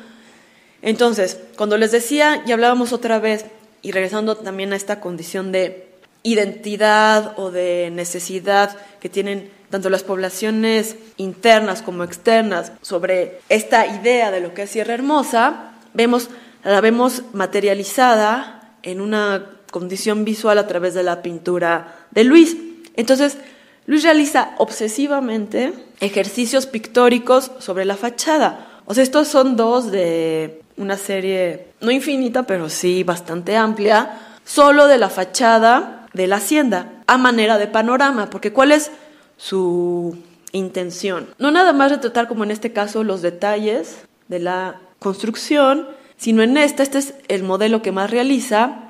Entonces, 0.81 1.39
cuando 1.55 1.77
les 1.77 1.91
decía 1.91 2.43
y 2.45 2.51
hablábamos 2.51 2.93
otra 2.93 3.19
vez, 3.19 3.45
y 3.83 3.91
regresando 3.91 4.35
también 4.37 4.73
a 4.73 4.75
esta 4.75 4.99
condición 4.99 5.51
de 5.51 5.89
identidad 6.23 7.37
o 7.37 7.51
de 7.51 7.91
necesidad 7.91 8.75
que 8.99 9.09
tienen 9.09 9.51
tanto 9.69 9.89
las 9.89 10.03
poblaciones 10.03 10.95
internas 11.17 11.81
como 11.81 12.03
externas 12.03 12.71
sobre 12.81 13.39
esta 13.49 13.85
idea 13.85 14.31
de 14.31 14.39
lo 14.39 14.53
que 14.53 14.63
es 14.63 14.69
Sierra 14.69 14.93
Hermosa, 14.93 15.73
vemos, 15.93 16.29
la 16.63 16.79
vemos 16.79 17.23
materializada 17.33 18.77
en 18.83 19.01
una 19.01 19.51
condición 19.69 20.23
visual 20.23 20.57
a 20.59 20.67
través 20.67 20.93
de 20.93 21.03
la 21.03 21.21
pintura 21.21 22.05
de 22.11 22.23
Luis. 22.23 22.55
Entonces, 22.95 23.37
Luis 23.85 24.03
realiza 24.03 24.51
obsesivamente 24.59 25.73
ejercicios 25.99 26.67
pictóricos 26.67 27.51
sobre 27.59 27.83
la 27.83 27.97
fachada. 27.97 28.81
O 28.85 28.93
sea, 28.93 29.03
estos 29.03 29.27
son 29.27 29.57
dos 29.57 29.91
de 29.91 30.62
una 30.77 30.97
serie, 30.97 31.67
no 31.81 31.91
infinita, 31.91 32.43
pero 32.43 32.69
sí 32.69 33.03
bastante 33.03 33.55
amplia, 33.55 34.19
solo 34.45 34.87
de 34.87 34.97
la 34.97 35.09
fachada 35.09 36.07
de 36.13 36.27
la 36.27 36.37
hacienda, 36.37 36.91
a 37.07 37.17
manera 37.17 37.57
de 37.57 37.67
panorama, 37.67 38.29
porque 38.29 38.53
¿cuál 38.53 38.71
es 38.71 38.91
su 39.37 40.17
intención? 40.51 41.27
No 41.39 41.51
nada 41.51 41.73
más 41.73 41.91
retratar, 41.91 42.27
como 42.27 42.43
en 42.43 42.51
este 42.51 42.71
caso, 42.71 43.03
los 43.03 43.21
detalles 43.21 43.97
de 44.27 44.39
la 44.39 44.79
construcción, 44.99 45.87
sino 46.17 46.43
en 46.43 46.57
esta, 46.57 46.83
este 46.83 46.99
es 46.99 47.15
el 47.27 47.43
modelo 47.43 47.81
que 47.81 47.91
más 47.91 48.11
realiza, 48.11 48.83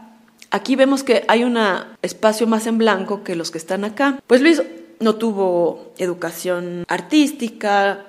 Aquí 0.53 0.75
vemos 0.75 1.01
que 1.01 1.25
hay 1.27 1.43
un 1.43 1.57
espacio 2.03 2.45
más 2.45 2.67
en 2.67 2.77
blanco 2.77 3.23
que 3.23 3.35
los 3.35 3.49
que 3.49 3.57
están 3.57 3.83
acá. 3.83 4.19
Pues 4.27 4.39
Luis 4.39 4.61
no 4.99 5.15
tuvo 5.15 5.93
educación 5.97 6.85
artística, 6.87 8.05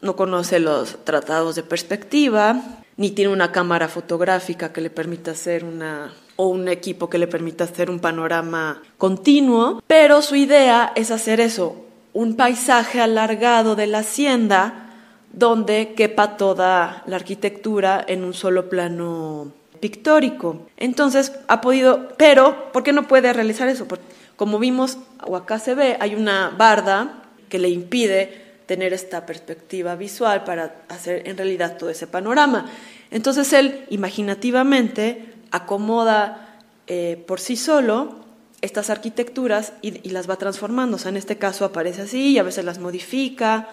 no 0.00 0.14
conoce 0.14 0.60
los 0.60 1.04
tratados 1.04 1.56
de 1.56 1.64
perspectiva, 1.64 2.62
ni 2.98 3.12
tiene 3.12 3.32
una 3.32 3.52
cámara 3.52 3.88
fotográfica 3.88 4.72
que 4.72 4.82
le 4.82 4.90
permita 4.90 5.30
hacer 5.30 5.64
una 5.64 6.12
o 6.36 6.48
un 6.48 6.68
equipo 6.68 7.08
que 7.08 7.18
le 7.18 7.26
permita 7.26 7.64
hacer 7.64 7.90
un 7.90 8.00
panorama 8.00 8.82
continuo, 8.96 9.82
pero 9.86 10.20
su 10.20 10.36
idea 10.36 10.92
es 10.94 11.10
hacer 11.10 11.40
eso, 11.40 11.84
un 12.12 12.36
paisaje 12.36 13.00
alargado 13.00 13.74
de 13.74 13.86
la 13.86 14.00
hacienda 14.00 14.90
donde 15.32 15.94
quepa 15.94 16.36
toda 16.36 17.02
la 17.06 17.16
arquitectura 17.16 18.04
en 18.06 18.24
un 18.24 18.34
solo 18.34 18.68
plano 18.68 19.52
pictórico. 19.80 20.66
Entonces 20.76 21.32
ha 21.46 21.60
podido, 21.60 22.08
pero 22.16 22.72
¿por 22.72 22.82
qué 22.82 22.92
no 22.92 23.08
puede 23.08 23.32
realizar 23.32 23.68
eso? 23.68 23.86
Porque, 23.86 24.04
como 24.36 24.58
vimos, 24.58 24.98
o 25.24 25.36
acá 25.36 25.58
se 25.58 25.74
ve, 25.74 25.96
hay 26.00 26.14
una 26.14 26.50
barda 26.50 27.22
que 27.48 27.58
le 27.58 27.68
impide 27.68 28.47
tener 28.68 28.92
esta 28.92 29.24
perspectiva 29.24 29.96
visual 29.96 30.44
para 30.44 30.82
hacer 30.88 31.26
en 31.26 31.38
realidad 31.38 31.78
todo 31.78 31.88
ese 31.88 32.06
panorama. 32.06 32.70
Entonces 33.10 33.52
él 33.54 33.86
imaginativamente 33.88 35.32
acomoda 35.50 36.60
eh, 36.86 37.24
por 37.26 37.40
sí 37.40 37.56
solo 37.56 38.20
estas 38.60 38.90
arquitecturas 38.90 39.72
y, 39.80 40.10
las 40.10 40.28
va 40.28 40.36
transformando. 40.36 40.96
O 40.96 40.98
sea, 40.98 41.08
en 41.08 41.16
este 41.16 41.38
caso 41.38 41.64
aparece 41.64 42.02
así 42.02 42.32
y 42.32 42.38
a 42.38 42.42
veces 42.42 42.64
las 42.66 42.78
modifica 42.78 43.68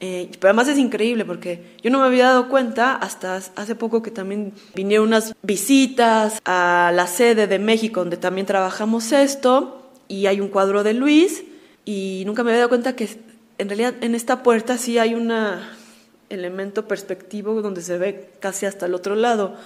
eh, 0.00 0.30
pero 0.38 0.50
además 0.50 0.68
es 0.68 0.78
increíble 0.78 1.24
porque 1.24 1.74
yo 1.82 1.90
no 1.90 1.98
me 1.98 2.06
había 2.06 2.26
dado 2.26 2.48
cuenta 2.48 2.94
hasta 2.94 3.34
hace 3.34 3.74
poco 3.74 4.00
que 4.00 4.12
también 4.12 4.52
vinieron 4.72 5.08
unas 5.08 5.34
visitas 5.42 6.40
a 6.44 6.92
la 6.94 7.08
sede 7.08 7.48
de 7.48 7.58
México 7.58 7.98
donde 7.98 8.16
también 8.16 8.46
trabajamos 8.46 9.10
esto 9.10 9.90
y 10.06 10.26
hay 10.26 10.40
un 10.40 10.50
cuadro 10.50 10.84
de 10.84 10.94
Luis 10.94 11.42
y 11.84 12.22
nunca 12.26 12.44
me 12.44 12.50
había 12.50 12.60
dado 12.60 12.68
cuenta 12.68 12.94
que 12.94 13.08
en 13.58 13.68
realidad 13.68 13.94
en 14.00 14.14
esta 14.14 14.42
puerta 14.42 14.78
sí 14.78 14.98
hay 14.98 15.14
un 15.14 15.32
elemento 16.30 16.88
perspectivo 16.88 17.60
donde 17.62 17.82
se 17.82 17.98
ve 17.98 18.30
casi 18.40 18.66
hasta 18.66 18.86
el 18.86 18.94
otro 18.94 19.14
lado. 19.14 19.56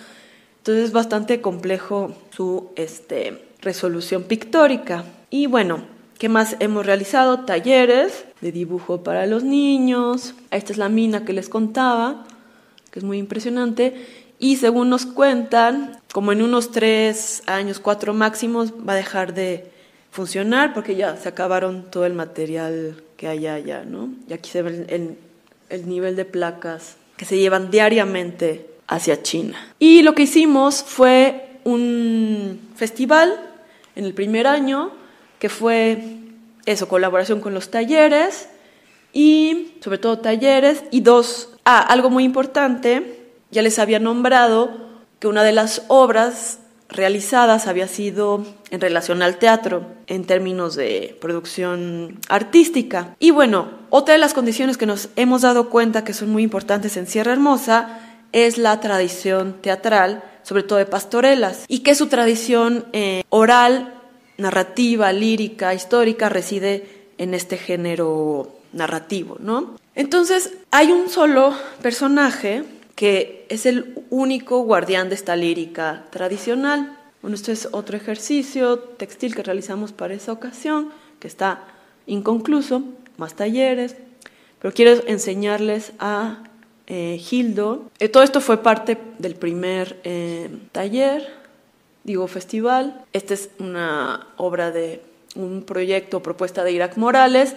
Entonces 0.58 0.84
es 0.86 0.92
bastante 0.92 1.40
complejo 1.40 2.14
su 2.34 2.70
este, 2.76 3.42
resolución 3.60 4.24
pictórica. 4.24 5.04
Y 5.30 5.46
bueno, 5.46 5.82
¿Qué 6.22 6.28
más 6.28 6.54
hemos 6.60 6.86
realizado? 6.86 7.40
Talleres 7.40 8.26
de 8.40 8.52
dibujo 8.52 9.02
para 9.02 9.26
los 9.26 9.42
niños. 9.42 10.36
Esta 10.52 10.70
es 10.70 10.78
la 10.78 10.88
mina 10.88 11.24
que 11.24 11.32
les 11.32 11.48
contaba, 11.48 12.26
que 12.92 13.00
es 13.00 13.04
muy 13.04 13.18
impresionante. 13.18 14.06
Y 14.38 14.58
según 14.58 14.88
nos 14.88 15.04
cuentan, 15.04 15.98
como 16.12 16.30
en 16.30 16.42
unos 16.42 16.70
tres 16.70 17.42
años, 17.46 17.80
cuatro 17.80 18.14
máximos, 18.14 18.72
va 18.88 18.92
a 18.92 18.94
dejar 18.94 19.34
de 19.34 19.72
funcionar 20.12 20.74
porque 20.74 20.94
ya 20.94 21.16
se 21.16 21.28
acabaron 21.28 21.90
todo 21.90 22.06
el 22.06 22.14
material 22.14 23.02
que 23.22 23.28
hay 23.28 23.46
allá, 23.46 23.84
¿no? 23.84 24.08
Y 24.28 24.32
aquí 24.32 24.50
se 24.50 24.62
ve 24.62 24.84
el, 24.88 25.16
el 25.70 25.88
nivel 25.88 26.16
de 26.16 26.24
placas 26.24 26.96
que 27.16 27.24
se 27.24 27.38
llevan 27.38 27.70
diariamente 27.70 28.66
hacia 28.88 29.22
China. 29.22 29.74
Y 29.78 30.02
lo 30.02 30.16
que 30.16 30.22
hicimos 30.24 30.82
fue 30.82 31.60
un 31.62 32.58
festival 32.74 33.32
en 33.94 34.06
el 34.06 34.12
primer 34.12 34.48
año 34.48 34.90
que 35.38 35.48
fue 35.48 36.02
eso, 36.66 36.88
colaboración 36.88 37.40
con 37.40 37.54
los 37.54 37.70
talleres 37.70 38.48
y 39.12 39.74
sobre 39.84 39.98
todo 39.98 40.18
talleres 40.18 40.82
y 40.90 41.02
dos, 41.02 41.50
ah, 41.64 41.78
algo 41.78 42.10
muy 42.10 42.24
importante, 42.24 43.20
ya 43.52 43.62
les 43.62 43.78
había 43.78 44.00
nombrado 44.00 44.72
que 45.20 45.28
una 45.28 45.44
de 45.44 45.52
las 45.52 45.84
obras 45.86 46.58
realizadas 46.92 47.66
había 47.66 47.88
sido 47.88 48.44
en 48.70 48.80
relación 48.80 49.22
al 49.22 49.38
teatro 49.38 49.86
en 50.06 50.24
términos 50.24 50.74
de 50.74 51.16
producción 51.20 52.18
artística. 52.28 53.16
Y 53.18 53.30
bueno, 53.30 53.68
otra 53.90 54.14
de 54.14 54.20
las 54.20 54.34
condiciones 54.34 54.76
que 54.76 54.86
nos 54.86 55.08
hemos 55.16 55.42
dado 55.42 55.70
cuenta 55.70 56.04
que 56.04 56.14
son 56.14 56.30
muy 56.30 56.42
importantes 56.42 56.96
en 56.96 57.06
Sierra 57.06 57.32
Hermosa 57.32 58.00
es 58.32 58.58
la 58.58 58.80
tradición 58.80 59.54
teatral, 59.60 60.22
sobre 60.42 60.62
todo 60.62 60.78
de 60.78 60.86
pastorelas, 60.86 61.64
y 61.68 61.80
que 61.80 61.94
su 61.94 62.06
tradición 62.06 62.86
eh, 62.92 63.22
oral 63.28 63.94
narrativa, 64.38 65.12
lírica, 65.12 65.74
histórica, 65.74 66.28
reside 66.28 67.10
en 67.18 67.34
este 67.34 67.58
género 67.58 68.56
narrativo, 68.72 69.36
¿no? 69.38 69.76
Entonces, 69.94 70.54
hay 70.70 70.90
un 70.90 71.08
solo 71.08 71.54
personaje 71.82 72.64
que 73.02 73.46
es 73.48 73.66
el 73.66 73.96
único 74.10 74.62
guardián 74.62 75.08
de 75.08 75.16
esta 75.16 75.34
lírica 75.34 76.04
tradicional. 76.10 76.96
Bueno, 77.20 77.34
este 77.34 77.50
es 77.50 77.68
otro 77.72 77.96
ejercicio 77.96 78.78
textil 78.78 79.34
que 79.34 79.42
realizamos 79.42 79.90
para 79.90 80.14
esa 80.14 80.30
ocasión, 80.30 80.92
que 81.18 81.26
está 81.26 81.64
inconcluso, 82.06 82.84
más 83.16 83.34
talleres, 83.34 83.96
pero 84.60 84.72
quiero 84.72 85.02
enseñarles 85.08 85.94
a 85.98 86.44
eh, 86.86 87.18
Gildo. 87.18 87.90
Eh, 87.98 88.08
todo 88.08 88.22
esto 88.22 88.40
fue 88.40 88.62
parte 88.62 88.96
del 89.18 89.34
primer 89.34 89.98
eh, 90.04 90.48
taller 90.70 91.28
digo 92.04 92.28
festival. 92.28 93.04
Esta 93.12 93.34
es 93.34 93.50
una 93.58 94.28
obra 94.36 94.70
de 94.70 95.02
un 95.34 95.64
proyecto, 95.64 96.22
propuesta 96.22 96.62
de 96.62 96.70
Irak 96.70 96.96
Morales, 96.96 97.56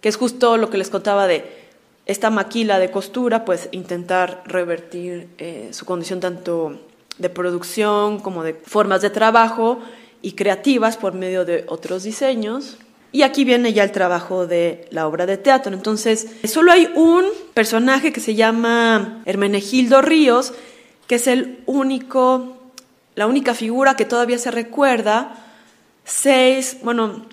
que 0.00 0.08
es 0.08 0.16
justo 0.16 0.56
lo 0.56 0.70
que 0.70 0.78
les 0.78 0.90
contaba 0.90 1.26
de 1.26 1.65
esta 2.06 2.30
maquila 2.30 2.78
de 2.78 2.90
costura, 2.90 3.44
pues 3.44 3.68
intentar 3.72 4.42
revertir 4.46 5.28
eh, 5.38 5.68
su 5.72 5.84
condición 5.84 6.20
tanto 6.20 6.80
de 7.18 7.30
producción 7.30 8.20
como 8.20 8.44
de 8.44 8.54
formas 8.54 9.02
de 9.02 9.10
trabajo 9.10 9.80
y 10.22 10.32
creativas 10.32 10.96
por 10.96 11.14
medio 11.14 11.44
de 11.44 11.64
otros 11.68 12.04
diseños. 12.04 12.78
Y 13.10 13.22
aquí 13.22 13.44
viene 13.44 13.72
ya 13.72 13.82
el 13.82 13.92
trabajo 13.92 14.46
de 14.46 14.86
la 14.90 15.06
obra 15.06 15.26
de 15.26 15.36
teatro. 15.36 15.72
Entonces, 15.72 16.28
solo 16.44 16.70
hay 16.70 16.90
un 16.94 17.24
personaje 17.54 18.12
que 18.12 18.20
se 18.20 18.34
llama 18.34 19.22
Hermenegildo 19.24 20.02
Ríos, 20.02 20.52
que 21.06 21.16
es 21.16 21.26
el 21.26 21.62
único, 21.66 22.56
la 23.14 23.26
única 23.26 23.54
figura 23.54 23.96
que 23.96 24.04
todavía 24.04 24.38
se 24.38 24.50
recuerda. 24.50 25.34
Seis, 26.04 26.78
bueno, 26.82 27.26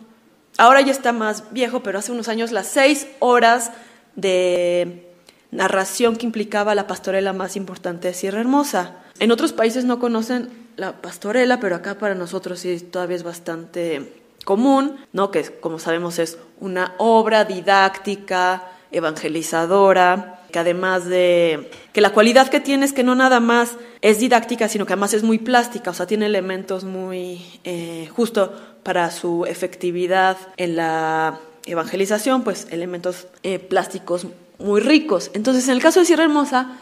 ahora 0.58 0.82
ya 0.82 0.92
está 0.92 1.12
más 1.12 1.52
viejo, 1.52 1.84
pero 1.84 2.00
hace 2.00 2.12
unos 2.12 2.28
años 2.28 2.52
las 2.52 2.68
seis 2.68 3.08
horas 3.20 3.72
de 4.16 5.10
narración 5.52 6.16
que 6.16 6.26
implicaba 6.26 6.76
la 6.76 6.88
pastorela 6.88 7.34
más 7.34 7.56
importante 7.56 8.10
de 8.10 8.14
Sierra 8.14 8.42
Hermosa. 8.42 8.98
En 9.20 9.32
otros 9.32 9.54
países 9.54 9.86
no 9.86 10.00
conocen 10.00 10.50
la 10.76 11.02
pastorela, 11.02 11.60
pero 11.60 11.76
acá 11.76 11.98
para 11.98 12.16
nosotros 12.16 12.60
sí 12.60 12.80
todavía 12.80 13.16
es 13.16 13.24
bastante 13.24 14.14
común, 14.44 14.98
¿no? 15.14 15.32
Que 15.32 15.44
como 15.44 15.80
sabemos 15.80 16.20
es 16.20 16.38
una 16.60 16.96
obra 16.98 17.46
didáctica, 17.46 18.64
evangelizadora, 18.92 20.42
que 20.52 20.60
además 20.60 21.06
de 21.06 21.70
que 21.94 22.02
la 22.02 22.12
cualidad 22.12 22.50
que 22.50 22.60
tiene 22.60 22.86
es 22.86 22.94
que 22.94 23.04
no 23.04 23.16
nada 23.16 23.40
más 23.40 23.76
es 24.02 24.20
didáctica, 24.20 24.68
sino 24.70 24.86
que 24.86 24.94
además 24.94 25.14
es 25.14 25.24
muy 25.24 25.40
plástica, 25.40 25.92
o 25.92 25.94
sea, 25.94 26.06
tiene 26.06 26.28
elementos 26.28 26.84
muy 26.84 27.44
eh, 27.64 28.08
justo 28.16 28.54
para 28.84 29.10
su 29.12 29.46
efectividad 29.46 30.38
en 30.58 30.76
la 30.76 31.40
evangelización, 31.66 32.44
pues 32.44 32.68
elementos 32.72 33.28
eh, 33.44 33.60
plásticos 33.60 34.28
muy 34.60 34.82
ricos. 34.82 35.32
Entonces, 35.34 35.68
en 35.68 35.76
el 35.76 35.82
caso 35.82 36.00
de 36.00 36.06
Sierra 36.06 36.24
Hermosa, 36.24 36.78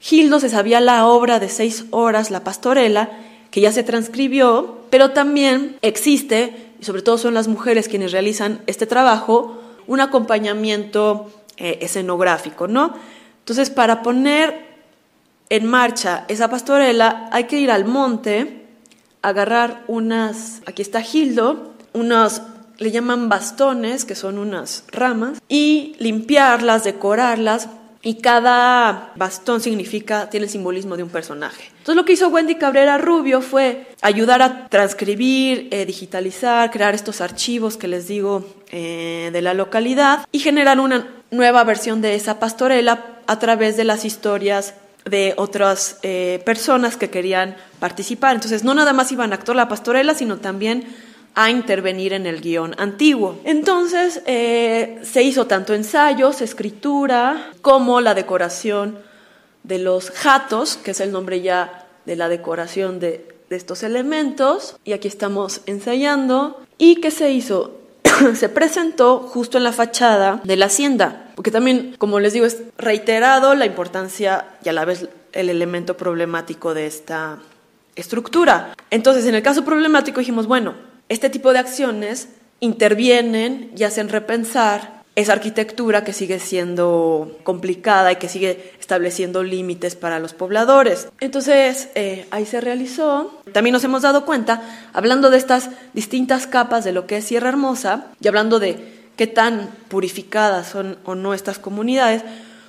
Gildo 0.00 0.40
se 0.40 0.48
sabía 0.48 0.80
la 0.80 1.06
obra 1.06 1.40
de 1.40 1.48
seis 1.48 1.86
horas, 1.90 2.30
La 2.30 2.44
Pastorela, 2.44 3.10
que 3.50 3.60
ya 3.60 3.72
se 3.72 3.82
transcribió, 3.82 4.80
pero 4.90 5.12
también 5.12 5.76
existe, 5.80 6.72
y 6.80 6.84
sobre 6.84 7.02
todo 7.02 7.18
son 7.18 7.34
las 7.34 7.48
mujeres 7.48 7.88
quienes 7.88 8.12
realizan 8.12 8.60
este 8.66 8.86
trabajo, 8.86 9.60
un 9.86 10.00
acompañamiento 10.00 11.30
eh, 11.56 11.78
escenográfico, 11.80 12.66
¿no? 12.66 12.94
Entonces, 13.38 13.70
para 13.70 14.02
poner 14.02 14.74
en 15.50 15.66
marcha 15.66 16.24
esa 16.28 16.48
pastorela, 16.48 17.28
hay 17.32 17.44
que 17.44 17.58
ir 17.58 17.70
al 17.70 17.84
monte, 17.84 18.66
agarrar 19.22 19.84
unas, 19.86 20.62
aquí 20.66 20.82
está 20.82 21.00
Gildo, 21.00 21.74
unos 21.92 22.42
le 22.78 22.90
llaman 22.90 23.28
bastones, 23.28 24.04
que 24.04 24.14
son 24.14 24.38
unas 24.38 24.84
ramas, 24.90 25.40
y 25.48 25.96
limpiarlas, 25.98 26.84
decorarlas, 26.84 27.68
y 28.04 28.16
cada 28.16 29.12
bastón 29.16 29.62
significa, 29.62 30.28
tiene 30.28 30.44
el 30.44 30.50
simbolismo 30.50 30.96
de 30.96 31.02
un 31.02 31.08
personaje. 31.08 31.70
Entonces 31.78 31.96
lo 31.96 32.04
que 32.04 32.12
hizo 32.12 32.28
Wendy 32.28 32.56
Cabrera 32.56 32.98
Rubio 32.98 33.40
fue 33.40 33.86
ayudar 34.02 34.42
a 34.42 34.68
transcribir, 34.68 35.68
eh, 35.70 35.86
digitalizar, 35.86 36.70
crear 36.70 36.94
estos 36.94 37.22
archivos 37.22 37.78
que 37.78 37.88
les 37.88 38.06
digo 38.06 38.44
eh, 38.70 39.30
de 39.32 39.40
la 39.40 39.54
localidad 39.54 40.26
y 40.32 40.40
generar 40.40 40.80
una 40.80 41.08
nueva 41.30 41.64
versión 41.64 42.02
de 42.02 42.14
esa 42.14 42.38
pastorela 42.38 43.06
a 43.26 43.38
través 43.38 43.78
de 43.78 43.84
las 43.84 44.04
historias 44.04 44.74
de 45.06 45.34
otras 45.36 45.98
eh, 46.02 46.42
personas 46.44 46.98
que 46.98 47.08
querían 47.08 47.56
participar. 47.78 48.34
Entonces 48.34 48.64
no 48.64 48.74
nada 48.74 48.92
más 48.92 49.12
iban 49.12 49.32
a 49.32 49.36
actuar 49.36 49.56
la 49.56 49.68
pastorela, 49.68 50.14
sino 50.14 50.38
también 50.38 50.84
a 51.34 51.50
intervenir 51.50 52.12
en 52.12 52.26
el 52.26 52.40
guion 52.40 52.74
antiguo. 52.78 53.38
Entonces 53.44 54.22
eh, 54.26 55.00
se 55.02 55.22
hizo 55.22 55.46
tanto 55.46 55.74
ensayos, 55.74 56.40
escritura, 56.40 57.52
como 57.60 58.00
la 58.00 58.14
decoración 58.14 58.98
de 59.62 59.78
los 59.78 60.10
jatos, 60.10 60.76
que 60.76 60.92
es 60.92 61.00
el 61.00 61.12
nombre 61.12 61.40
ya 61.40 61.86
de 62.04 62.16
la 62.16 62.28
decoración 62.28 63.00
de, 63.00 63.26
de 63.50 63.56
estos 63.56 63.82
elementos. 63.82 64.76
Y 64.84 64.92
aquí 64.92 65.08
estamos 65.08 65.62
ensayando. 65.66 66.60
¿Y 66.78 66.96
qué 66.96 67.10
se 67.10 67.30
hizo? 67.30 67.80
se 68.34 68.48
presentó 68.48 69.20
justo 69.20 69.58
en 69.58 69.64
la 69.64 69.72
fachada 69.72 70.40
de 70.44 70.56
la 70.56 70.66
hacienda, 70.66 71.30
porque 71.34 71.50
también, 71.50 71.94
como 71.98 72.20
les 72.20 72.32
digo, 72.32 72.46
es 72.46 72.58
reiterado 72.78 73.54
la 73.54 73.66
importancia 73.66 74.46
y 74.64 74.68
a 74.68 74.72
la 74.72 74.84
vez 74.84 75.08
el 75.32 75.50
elemento 75.50 75.96
problemático 75.96 76.74
de 76.74 76.86
esta 76.86 77.38
estructura. 77.96 78.74
Entonces, 78.90 79.26
en 79.26 79.34
el 79.34 79.42
caso 79.42 79.64
problemático 79.64 80.20
dijimos, 80.20 80.46
bueno, 80.46 80.74
este 81.08 81.30
tipo 81.30 81.52
de 81.52 81.58
acciones 81.58 82.28
intervienen 82.60 83.70
y 83.76 83.84
hacen 83.84 84.08
repensar 84.08 85.04
esa 85.16 85.32
arquitectura 85.32 86.02
que 86.02 86.12
sigue 86.12 86.40
siendo 86.40 87.38
complicada 87.44 88.10
y 88.10 88.16
que 88.16 88.28
sigue 88.28 88.72
estableciendo 88.80 89.44
límites 89.44 89.94
para 89.94 90.18
los 90.18 90.34
pobladores. 90.34 91.08
Entonces, 91.20 91.88
eh, 91.94 92.26
ahí 92.32 92.46
se 92.46 92.60
realizó. 92.60 93.40
También 93.52 93.72
nos 93.72 93.84
hemos 93.84 94.02
dado 94.02 94.24
cuenta, 94.24 94.62
hablando 94.92 95.30
de 95.30 95.38
estas 95.38 95.70
distintas 95.92 96.46
capas 96.48 96.84
de 96.84 96.92
lo 96.92 97.06
que 97.06 97.18
es 97.18 97.24
Sierra 97.24 97.50
Hermosa 97.50 98.06
y 98.20 98.26
hablando 98.26 98.58
de 98.58 99.04
qué 99.16 99.28
tan 99.28 99.70
purificadas 99.88 100.68
son 100.68 100.98
o 101.04 101.14
no 101.14 101.32
estas 101.32 101.60
comunidades, 101.60 102.22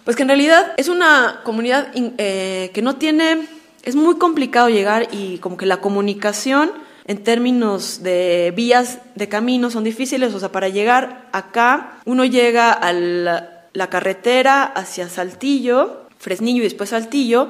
pues 0.03 0.15
que 0.15 0.21
en 0.21 0.29
realidad 0.29 0.73
es 0.77 0.87
una 0.87 1.41
comunidad 1.43 1.87
eh, 1.95 2.69
que 2.75 2.81
no 2.83 2.97
tiene, 2.97 3.47
es 3.81 3.95
muy 3.95 4.17
complicado 4.17 4.69
llegar 4.69 5.07
y 5.11 5.39
como 5.39 5.57
que 5.57 5.65
la 5.65 5.77
comunicación 5.77 6.71
en 7.07 7.23
términos 7.23 8.01
de 8.01 8.51
vías 8.55 8.99
de 9.15 9.29
camino 9.29 9.69
son 9.69 9.83
difíciles, 9.83 10.33
o 10.33 10.39
sea, 10.39 10.51
para 10.51 10.69
llegar 10.69 11.29
acá 11.31 11.99
uno 12.05 12.25
llega 12.25 12.71
a 12.71 12.93
la, 12.93 13.89
carretera 13.89 14.63
hacia 14.63 15.09
Saltillo, 15.09 16.07
Fresnillo 16.17 16.61
y 16.61 16.63
después 16.63 16.89
Saltillo, 16.89 17.49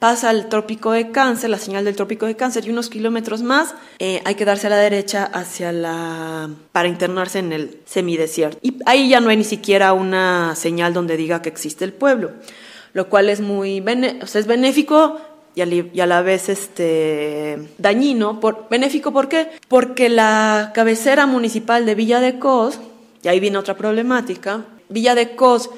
pasa 0.00 0.30
al 0.30 0.48
trópico 0.48 0.92
de 0.92 1.10
cáncer, 1.10 1.50
la 1.50 1.58
señal 1.58 1.84
del 1.84 1.96
trópico 1.96 2.26
de 2.26 2.36
cáncer 2.36 2.66
y 2.66 2.70
unos 2.70 2.90
kilómetros 2.90 3.42
más 3.42 3.74
eh, 3.98 4.20
hay 4.24 4.34
que 4.34 4.44
darse 4.44 4.66
a 4.66 4.70
la 4.70 4.76
derecha 4.76 5.24
hacia 5.24 5.72
la 5.72 6.50
para 6.72 6.88
internarse 6.88 7.38
en 7.38 7.52
el 7.52 7.80
semidesierto. 7.86 8.58
Y 8.60 8.76
ahí 8.86 9.08
ya 9.08 9.20
no 9.20 9.30
hay 9.30 9.36
ni 9.36 9.44
siquiera 9.44 9.92
una 9.92 10.54
señal 10.56 10.92
donde 10.92 11.16
diga 11.16 11.42
que 11.42 11.48
existe 11.48 11.84
el 11.84 11.92
pueblo 11.92 12.32
lo 12.96 13.10
cual 13.10 13.28
es 13.28 13.42
muy 13.42 13.84
o 14.22 14.26
sea, 14.26 14.40
es 14.40 14.46
benéfico 14.46 15.20
y 15.56 16.00
a, 16.00 16.06
la 16.06 16.20
vez 16.20 16.50
este, 16.50 17.58
dañino, 17.78 18.40
por, 18.40 18.68
benéfico, 18.68 19.10
¿por 19.10 19.26
qué? 19.28 19.48
Porque 19.68 20.10
la 20.10 20.72
cabecera 20.74 21.24
municipal 21.24 21.86
de 21.86 21.94
Villa 21.94 22.20
de 22.20 22.38
Cos, 22.38 22.78
y 23.22 23.28
ahí 23.28 23.40
viene 23.40 23.56
otra 23.56 23.74
problemática, 23.74 24.66
Villa 24.90 25.14
de 25.14 25.34
Cos 25.34 25.70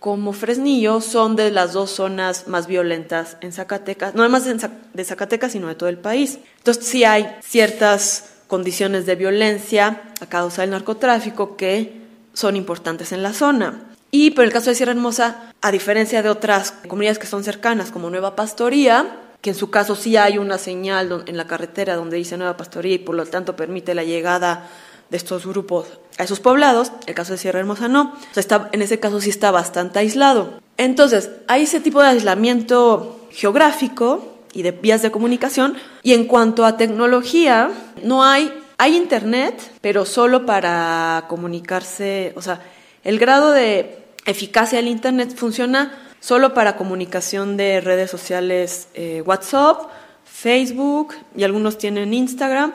como 0.00 0.32
Fresnillo 0.32 1.02
son 1.02 1.36
de 1.36 1.50
las 1.50 1.74
dos 1.74 1.90
zonas 1.90 2.48
más 2.48 2.66
violentas 2.66 3.36
en 3.42 3.52
Zacatecas, 3.52 4.14
no 4.14 4.22
además 4.22 4.44
de 4.46 5.04
Zacatecas, 5.04 5.52
sino 5.52 5.68
de 5.68 5.74
todo 5.74 5.90
el 5.90 5.98
país. 5.98 6.38
Entonces 6.58 6.86
sí 6.86 7.04
hay 7.04 7.36
ciertas 7.42 8.36
condiciones 8.46 9.04
de 9.04 9.16
violencia 9.16 10.12
a 10.20 10.26
causa 10.26 10.62
del 10.62 10.70
narcotráfico 10.70 11.56
que 11.56 11.92
son 12.32 12.56
importantes 12.56 13.12
en 13.12 13.22
la 13.22 13.34
zona. 13.34 13.82
Y 14.10 14.30
por 14.30 14.44
el 14.44 14.52
caso 14.52 14.70
de 14.70 14.76
Sierra 14.76 14.92
Hermosa, 14.92 15.52
a 15.60 15.70
diferencia 15.72 16.22
de 16.22 16.30
otras 16.30 16.72
comunidades 16.88 17.18
que 17.18 17.26
son 17.26 17.44
cercanas, 17.44 17.90
como 17.90 18.08
Nueva 18.08 18.36
Pastoría, 18.36 19.25
que 19.46 19.50
en 19.50 19.56
su 19.56 19.70
caso 19.70 19.94
sí 19.94 20.16
hay 20.16 20.38
una 20.38 20.58
señal 20.58 21.22
en 21.24 21.36
la 21.36 21.46
carretera 21.46 21.94
donde 21.94 22.16
dice 22.16 22.36
Nueva 22.36 22.56
Pastoría 22.56 22.96
y 22.96 22.98
por 22.98 23.14
lo 23.14 23.26
tanto 23.26 23.54
permite 23.54 23.94
la 23.94 24.02
llegada 24.02 24.68
de 25.08 25.16
estos 25.16 25.46
grupos 25.46 25.86
a 26.18 26.24
esos 26.24 26.40
poblados, 26.40 26.90
el 27.06 27.14
caso 27.14 27.30
de 27.30 27.38
Sierra 27.38 27.60
Hermosa 27.60 27.86
no, 27.86 28.12
o 28.12 28.34
sea, 28.34 28.40
está, 28.40 28.68
en 28.72 28.82
ese 28.82 28.98
caso 28.98 29.20
sí 29.20 29.30
está 29.30 29.52
bastante 29.52 30.00
aislado. 30.00 30.60
Entonces, 30.78 31.30
hay 31.46 31.62
ese 31.62 31.78
tipo 31.78 32.02
de 32.02 32.08
aislamiento 32.08 33.28
geográfico 33.30 34.34
y 34.52 34.62
de 34.62 34.72
vías 34.72 35.02
de 35.02 35.12
comunicación, 35.12 35.76
y 36.02 36.14
en 36.14 36.24
cuanto 36.24 36.64
a 36.64 36.76
tecnología, 36.76 37.70
no 38.02 38.24
hay, 38.24 38.52
hay 38.78 38.96
internet, 38.96 39.54
pero 39.80 40.06
solo 40.06 40.44
para 40.44 41.26
comunicarse, 41.28 42.32
o 42.34 42.42
sea, 42.42 42.62
el 43.04 43.20
grado 43.20 43.52
de 43.52 43.96
eficacia 44.24 44.78
del 44.78 44.88
internet 44.88 45.36
funciona 45.36 46.05
solo 46.26 46.54
para 46.54 46.76
comunicación 46.76 47.56
de 47.56 47.80
redes 47.80 48.10
sociales 48.10 48.88
eh, 48.94 49.22
WhatsApp, 49.24 49.82
Facebook 50.24 51.14
y 51.36 51.44
algunos 51.44 51.78
tienen 51.78 52.12
Instagram 52.12 52.72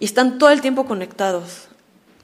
y 0.00 0.06
están 0.06 0.38
todo 0.38 0.50
el 0.50 0.60
tiempo 0.60 0.86
conectados. 0.86 1.68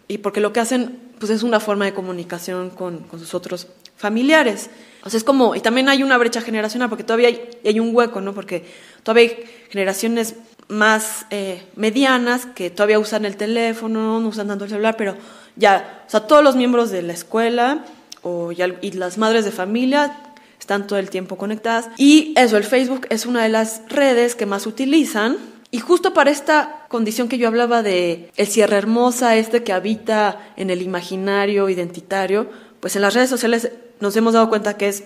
Y 0.08 0.18
porque 0.18 0.40
lo 0.40 0.52
que 0.52 0.58
hacen 0.58 0.98
pues 1.20 1.30
es 1.30 1.44
una 1.44 1.60
forma 1.60 1.84
de 1.84 1.94
comunicación 1.94 2.70
con, 2.70 2.98
con 3.04 3.20
sus 3.20 3.32
otros 3.32 3.68
familiares. 3.96 4.68
O 5.04 5.08
es 5.08 5.22
como, 5.22 5.54
y 5.54 5.60
también 5.60 5.88
hay 5.88 6.02
una 6.02 6.18
brecha 6.18 6.40
generacional, 6.40 6.88
porque 6.88 7.04
todavía 7.04 7.28
hay, 7.28 7.48
hay 7.64 7.78
un 7.78 7.94
hueco, 7.94 8.20
¿no? 8.20 8.34
Porque 8.34 8.64
todavía 9.04 9.30
hay 9.30 9.44
generaciones 9.70 10.34
más 10.66 11.26
eh, 11.30 11.62
medianas 11.76 12.44
que 12.44 12.70
todavía 12.70 12.98
usan 12.98 13.24
el 13.24 13.36
teléfono, 13.36 14.18
no 14.18 14.26
usan 14.26 14.48
tanto 14.48 14.64
el 14.64 14.70
celular, 14.70 14.96
pero 14.98 15.14
ya, 15.54 16.02
o 16.08 16.10
sea, 16.10 16.26
todos 16.26 16.42
los 16.42 16.56
miembros 16.56 16.90
de 16.90 17.02
la 17.02 17.12
escuela 17.12 17.84
o 18.22 18.50
y 18.50 18.90
las 18.90 19.16
madres 19.16 19.44
de 19.44 19.52
familia 19.52 20.25
están 20.58 20.86
todo 20.86 20.98
el 20.98 21.10
tiempo 21.10 21.36
conectadas. 21.36 21.88
Y 21.96 22.34
eso, 22.36 22.56
el 22.56 22.64
Facebook 22.64 23.06
es 23.10 23.26
una 23.26 23.42
de 23.42 23.48
las 23.48 23.82
redes 23.88 24.34
que 24.34 24.46
más 24.46 24.66
utilizan. 24.66 25.36
Y 25.70 25.80
justo 25.80 26.14
para 26.14 26.30
esta 26.30 26.86
condición 26.88 27.28
que 27.28 27.38
yo 27.38 27.48
hablaba 27.48 27.82
de 27.82 28.30
el 28.36 28.46
cierre 28.46 28.76
hermosa, 28.76 29.36
este 29.36 29.62
que 29.62 29.72
habita 29.72 30.52
en 30.56 30.70
el 30.70 30.82
imaginario 30.82 31.68
identitario, 31.68 32.48
pues 32.80 32.96
en 32.96 33.02
las 33.02 33.14
redes 33.14 33.30
sociales 33.30 33.70
nos 34.00 34.16
hemos 34.16 34.34
dado 34.34 34.48
cuenta 34.48 34.76
que 34.76 34.88
es 34.88 35.04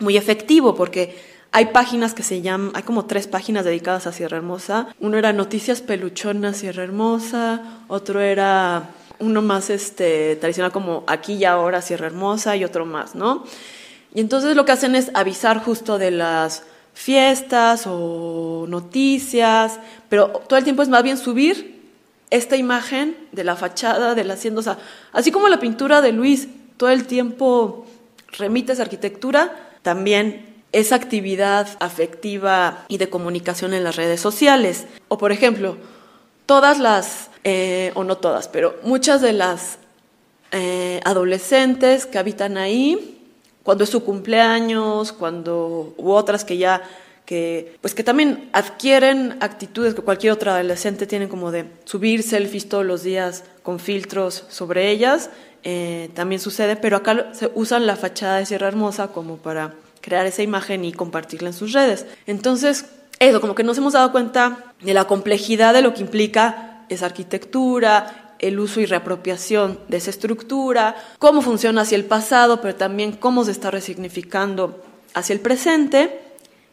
muy 0.00 0.16
efectivo 0.16 0.74
porque 0.74 1.16
hay 1.52 1.66
páginas 1.66 2.14
que 2.14 2.24
se 2.24 2.42
llaman, 2.42 2.72
hay 2.74 2.82
como 2.82 3.04
tres 3.04 3.28
páginas 3.28 3.64
dedicadas 3.64 4.08
a 4.08 4.12
Sierra 4.12 4.38
Hermosa. 4.38 4.88
Uno 4.98 5.16
era 5.16 5.32
Noticias 5.32 5.80
Peluchonas 5.80 6.56
Sierra 6.56 6.82
Hermosa, 6.82 7.62
otro 7.86 8.20
era 8.20 8.90
uno 9.20 9.40
más 9.40 9.70
este, 9.70 10.34
tradicional 10.36 10.72
como 10.72 11.04
aquí 11.06 11.34
y 11.34 11.44
ahora, 11.44 11.80
Sierra 11.80 12.06
Hermosa 12.06 12.56
y 12.56 12.64
otro 12.64 12.86
más, 12.86 13.14
¿no? 13.14 13.44
Y 14.14 14.20
entonces 14.20 14.56
lo 14.56 14.64
que 14.64 14.72
hacen 14.72 14.94
es 14.94 15.10
avisar 15.14 15.62
justo 15.62 15.98
de 15.98 16.12
las 16.12 16.62
fiestas 16.94 17.86
o 17.86 18.66
noticias, 18.68 19.80
pero 20.08 20.28
todo 20.28 20.56
el 20.56 20.64
tiempo 20.64 20.82
es 20.82 20.88
más 20.88 21.02
bien 21.02 21.18
subir 21.18 21.82
esta 22.30 22.56
imagen 22.56 23.16
de 23.32 23.44
la 23.44 23.56
fachada 23.56 24.14
de 24.14 24.24
la 24.24 24.34
hacienda, 24.34 24.60
o 24.60 24.62
sea, 24.62 24.78
así 25.12 25.30
como 25.30 25.48
la 25.48 25.60
pintura 25.60 26.00
de 26.00 26.12
Luis 26.12 26.48
todo 26.76 26.90
el 26.90 27.06
tiempo 27.06 27.86
remite 28.38 28.72
a 28.72 28.74
esa 28.74 28.82
arquitectura, 28.82 29.70
también 29.82 30.54
esa 30.72 30.96
actividad 30.96 31.68
afectiva 31.78 32.84
y 32.88 32.98
de 32.98 33.08
comunicación 33.08 33.74
en 33.74 33.84
las 33.84 33.96
redes 33.96 34.20
sociales. 34.20 34.86
O 35.08 35.18
por 35.18 35.30
ejemplo, 35.30 35.76
todas 36.46 36.80
las, 36.80 37.30
eh, 37.44 37.92
o 37.94 38.02
no 38.02 38.16
todas, 38.18 38.48
pero 38.48 38.76
muchas 38.82 39.20
de 39.20 39.32
las 39.32 39.78
eh, 40.50 41.00
adolescentes 41.04 42.06
que 42.06 42.18
habitan 42.18 42.56
ahí, 42.56 43.13
cuando 43.64 43.82
es 43.82 43.90
su 43.90 44.04
cumpleaños, 44.04 45.12
cuando, 45.12 45.94
u 45.96 46.12
otras 46.12 46.44
que 46.44 46.56
ya 46.56 46.82
que 47.24 47.78
pues 47.80 47.94
que 47.94 48.04
también 48.04 48.50
adquieren 48.52 49.38
actitudes 49.40 49.94
que 49.94 50.02
cualquier 50.02 50.34
otro 50.34 50.50
adolescente 50.50 51.06
tiene 51.06 51.26
como 51.26 51.50
de 51.50 51.64
subir 51.84 52.22
selfies 52.22 52.68
todos 52.68 52.84
los 52.84 53.02
días 53.02 53.44
con 53.62 53.80
filtros 53.80 54.44
sobre 54.50 54.90
ellas 54.90 55.30
eh, 55.62 56.10
también 56.12 56.38
sucede 56.38 56.76
pero 56.76 56.98
acá 56.98 57.30
se 57.32 57.50
usan 57.54 57.86
la 57.86 57.96
fachada 57.96 58.36
de 58.36 58.44
Sierra 58.44 58.68
Hermosa 58.68 59.08
como 59.08 59.38
para 59.38 59.72
crear 60.02 60.26
esa 60.26 60.42
imagen 60.42 60.84
y 60.84 60.92
compartirla 60.92 61.48
en 61.48 61.54
sus 61.54 61.72
redes. 61.72 62.04
Entonces 62.26 62.84
eso 63.18 63.40
como 63.40 63.54
que 63.54 63.64
nos 63.64 63.78
hemos 63.78 63.94
dado 63.94 64.12
cuenta 64.12 64.74
de 64.82 64.92
la 64.92 65.06
complejidad 65.06 65.72
de 65.72 65.80
lo 65.80 65.94
que 65.94 66.02
implica 66.02 66.84
esa 66.90 67.06
arquitectura 67.06 68.23
el 68.38 68.58
uso 68.58 68.80
y 68.80 68.86
reapropiación 68.86 69.78
de 69.88 69.96
esa 69.96 70.10
estructura 70.10 70.96
cómo 71.18 71.42
funciona 71.42 71.82
hacia 71.82 71.96
el 71.96 72.04
pasado 72.04 72.60
pero 72.60 72.74
también 72.74 73.12
cómo 73.12 73.44
se 73.44 73.52
está 73.52 73.70
resignificando 73.70 74.82
hacia 75.14 75.32
el 75.32 75.40
presente 75.40 76.20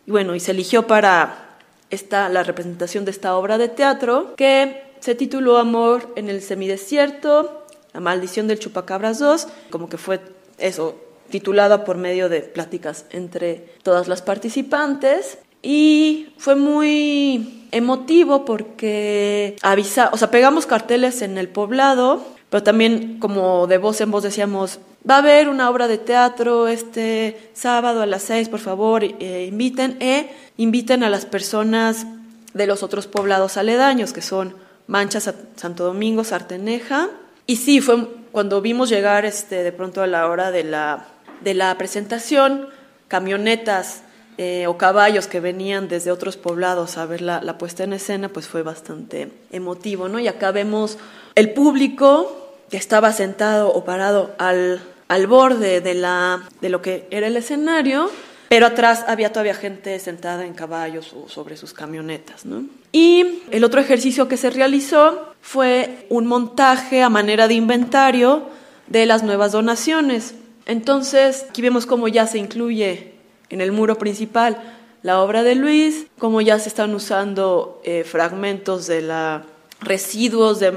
y 0.06 0.12
bueno, 0.12 0.36
y 0.36 0.40
se 0.40 0.52
eligió 0.52 0.88
para 0.88 1.58
esta, 1.90 2.30
la 2.30 2.44
representación 2.44 3.06
de 3.06 3.12
esta 3.12 3.36
obra 3.36 3.58
de 3.58 3.70
teatro 3.70 4.36
que 4.36 4.84
se 5.00 5.16
tituló 5.16 5.58
Amor 5.58 6.12
en 6.16 6.30
el 6.30 6.42
semidesierto, 6.42 7.66
La 7.94 8.00
maldición 8.00 8.48
del 8.48 8.60
chupacabras 8.60 9.20
2, 9.20 9.48
como 9.70 9.90
que 9.90 9.98
fue 9.98 10.22
eso, 10.58 10.96
titulada 11.30 11.84
por 11.84 11.98
medio 11.98 12.30
de 12.30 12.42
pláticas 12.42 13.06
entre 13.12 13.74
todas 13.84 14.08
las 14.08 14.22
participantes. 14.22 15.38
Y 15.62 16.30
fue 16.38 16.56
muy 16.56 17.68
emotivo 17.72 18.46
porque 18.46 19.56
avisa, 19.62 20.10
o 20.12 20.18
sea, 20.18 20.32
pegamos 20.32 20.66
carteles 20.66 21.22
en 21.22 21.38
el 21.38 21.48
poblado, 21.48 22.26
pero 22.50 22.64
también 22.64 23.20
como 23.20 23.68
de 23.68 23.78
voz 23.78 24.02
en 24.02 24.12
voz 24.12 24.24
decíamos, 24.24 24.80
Va 25.10 25.16
a 25.16 25.18
haber 25.18 25.50
una 25.50 25.68
obra 25.70 25.88
de 25.88 25.98
teatro 25.98 26.68
este 26.68 27.50
sábado 27.54 28.04
a 28.04 28.06
las 28.06 28.22
seis, 28.22 28.50
por 28.50 28.60
favor, 28.60 29.04
eh, 29.04 29.48
inviten 29.50 29.98
e 30.00 30.30
inviten 30.58 31.04
a 31.04 31.10
las 31.10 31.26
personas 31.26 32.06
de 32.54 32.68
los 32.68 32.84
otros 32.84 33.08
poblados 33.08 33.58
aledaños, 33.58 34.14
que 34.14 34.22
son 34.22 34.56
Manchas, 34.86 35.34
Santo 35.56 35.86
Domingo, 35.86 36.24
Sarteneja. 36.24 37.10
Y 37.48 37.56
sí, 37.56 37.82
fue 37.82 38.08
cuando 38.32 38.62
vimos 38.62 38.90
llegar 38.90 39.26
este, 39.26 39.64
de 39.64 39.72
pronto 39.72 40.04
a 40.04 40.08
la 40.08 40.28
hora 40.28 40.52
de 40.52 40.66
la, 40.66 41.08
de 41.44 41.56
la 41.56 41.76
presentación, 41.80 42.68
camionetas 43.08 44.04
eh, 44.38 44.66
o 44.68 44.78
caballos 44.78 45.28
que 45.28 45.40
venían 45.40 45.88
desde 45.88 46.12
otros 46.12 46.38
poblados 46.38 46.98
a 46.98 47.06
ver 47.06 47.22
la, 47.22 47.42
la, 47.42 47.58
puesta 47.58 47.84
en 47.84 47.94
escena, 47.94 48.30
pues 48.30 48.48
fue 48.48 48.64
bastante 48.64 49.30
emotivo, 49.52 50.08
¿no? 50.08 50.20
Y 50.20 50.28
acá 50.28 50.52
vemos 50.52 50.98
el 51.36 51.52
público 51.52 52.56
que 52.70 52.78
estaba 52.78 53.12
sentado 53.12 53.72
o 53.72 53.84
parado 53.84 54.34
al, 54.38 54.82
al 55.10 55.28
borde 55.28 55.82
de, 55.82 55.94
la, 55.94 56.48
de 56.62 56.70
lo 56.70 56.82
que 56.82 57.06
era 57.12 57.28
el 57.28 57.36
escenario, 57.36 58.10
pero 58.48 58.66
atrás 58.66 59.04
había 59.08 59.32
todavía 59.32 59.54
gente 59.54 60.00
sentada 60.00 60.46
en 60.46 60.54
caballos 60.54 61.14
o 61.14 61.28
sobre 61.28 61.58
sus 61.58 61.74
camionetas. 61.74 62.46
¿no? 62.46 62.64
Y 62.94 63.42
el 63.52 63.66
otro 63.66 63.82
ejercicio 63.82 64.30
que 64.30 64.38
se 64.38 64.50
realizó 64.50 65.34
fue 65.42 66.06
un 66.10 66.28
montaje 66.28 67.04
a 67.04 67.10
manera 67.10 67.50
de 67.50 67.56
inventario 67.56 68.44
de 68.88 69.06
las 69.06 69.24
nuevas 69.24 69.52
donaciones. 69.52 70.36
Entonces, 70.66 71.46
aquí 71.50 71.62
vemos 71.62 71.86
cómo 71.86 72.08
ya 72.08 72.26
se 72.28 72.38
incluye 72.38 73.11
en 73.52 73.62
el 73.62 73.72
muro 73.72 73.98
principal 73.98 74.58
la 75.04 75.22
obra 75.22 75.44
de 75.44 75.56
Luis, 75.56 76.08
cómo 76.20 76.42
ya 76.42 76.60
se 76.60 76.70
están 76.70 76.94
usando 76.94 77.82
eh, 77.84 78.04
fragmentos 78.04 78.88
de 78.88 79.02
la 79.02 79.44
residuos 79.80 80.60
de 80.60 80.74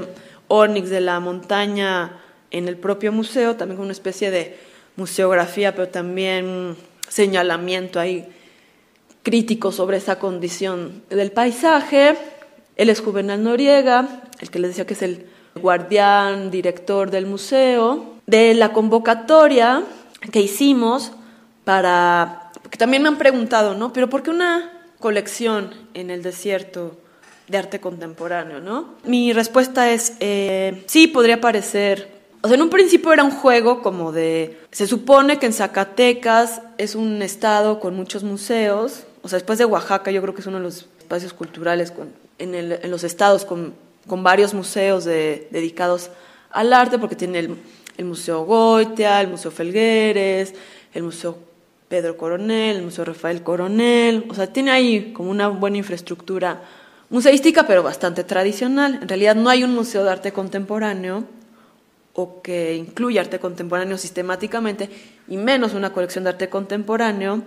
Onyx 0.47 0.89
de 0.89 1.01
la 1.01 1.19
montaña 1.19 2.19
en 2.51 2.67
el 2.67 2.77
propio 2.77 3.11
museo, 3.11 3.55
también 3.55 3.77
con 3.77 3.85
una 3.85 3.91
especie 3.91 4.31
de 4.31 4.57
museografía, 4.95 5.75
pero 5.75 5.89
también 5.89 6.75
señalamiento 7.07 7.99
ahí 7.99 8.27
crítico 9.21 9.71
sobre 9.71 9.97
esa 9.97 10.17
condición 10.17 11.03
del 11.09 11.31
paisaje. 11.31 12.15
Él 12.75 12.89
es 12.89 13.01
Juvenal 13.01 13.43
Noriega, 13.43 14.23
el 14.39 14.49
que 14.49 14.59
les 14.59 14.71
decía 14.71 14.87
que 14.87 14.93
es 14.93 15.01
el 15.01 15.25
guardián, 15.61 16.51
director 16.51 17.11
del 17.11 17.25
museo, 17.25 18.15
de 18.25 18.53
la 18.53 18.73
convocatoria 18.73 19.83
que 20.31 20.41
hicimos 20.41 21.11
para, 21.63 22.44
porque 22.65 22.79
también 22.79 23.03
me 23.03 23.09
han 23.09 23.19
preguntado, 23.19 23.75
¿no? 23.75 23.93
Pero 23.93 24.09
¿por 24.09 24.23
qué 24.23 24.31
una 24.31 24.71
colección 24.97 25.69
en 25.93 26.09
el 26.09 26.23
desierto 26.23 26.97
de 27.47 27.59
arte 27.59 27.79
contemporáneo, 27.79 28.59
¿no? 28.59 28.95
Mi 29.03 29.33
respuesta 29.33 29.91
es, 29.91 30.13
eh, 30.19 30.83
sí, 30.87 31.05
podría 31.05 31.39
parecer 31.39 32.15
o 32.41 32.47
sea, 32.47 32.57
en 32.57 32.61
un 32.61 32.69
principio 32.69 33.11
era 33.11 33.23
un 33.23 33.31
juego 33.31 33.81
como 33.81 34.11
de... 34.11 34.59
Se 34.71 34.85
supone 34.85 35.39
que 35.39 35.47
en 35.47 35.53
Zacatecas 35.53 36.61
es 36.79 36.93
un 36.93 37.23
estado 37.23 37.79
con 37.79 37.95
muchos 37.95 38.23
museos. 38.23 39.05
O 39.23 39.27
sea, 39.27 39.37
después 39.37 39.57
de 39.57 39.65
Oaxaca 39.65 40.11
yo 40.11 40.21
creo 40.21 40.35
que 40.35 40.41
es 40.41 40.47
uno 40.47 40.57
de 40.57 40.63
los 40.63 40.85
espacios 40.99 41.33
culturales 41.33 41.91
en, 42.37 42.53
en, 42.53 42.91
los 42.91 43.03
estados 43.03 43.45
con, 43.45 43.73
varios 44.07 44.53
museos 44.53 45.05
dedicados 45.05 46.11
al 46.51 46.71
arte, 46.71 46.99
porque 46.99 47.15
tiene 47.15 47.39
el, 47.39 47.57
el, 47.97 48.05
Museo 48.05 48.45
Goitia, 48.45 49.21
el 49.21 49.27
Museo 49.27 49.49
Felgueres, 49.49 50.53
el 50.93 51.01
Museo 51.01 51.39
Pedro 51.87 52.17
Coronel, 52.17 52.77
el 52.77 52.83
Museo 52.83 53.05
Rafael 53.05 53.43
Coronel. 53.43 54.25
O 54.29 54.33
sea, 54.33 54.47
tiene 54.47 54.71
ahí 54.71 55.13
como 55.13 55.29
una 55.31 55.47
buena 55.47 55.77
infraestructura 55.77 56.61
museística, 57.09 57.67
pero 57.67 57.83
bastante 57.83 58.23
tradicional. 58.23 58.99
En 59.01 59.07
realidad 59.07 59.35
no 59.35 59.49
hay 59.49 59.63
un 59.63 59.73
museo 59.73 60.03
de 60.03 60.11
arte 60.11 60.31
contemporáneo 60.31 61.25
o 62.13 62.41
que 62.41 62.75
incluye 62.75 63.19
arte 63.19 63.39
contemporáneo 63.39 63.97
sistemáticamente, 63.97 64.89
y 65.27 65.35
menos 65.35 65.73
una 65.73 65.91
colección 65.91 66.23
de 66.23 66.29
arte 66.31 66.49
contemporáneo 66.49 67.43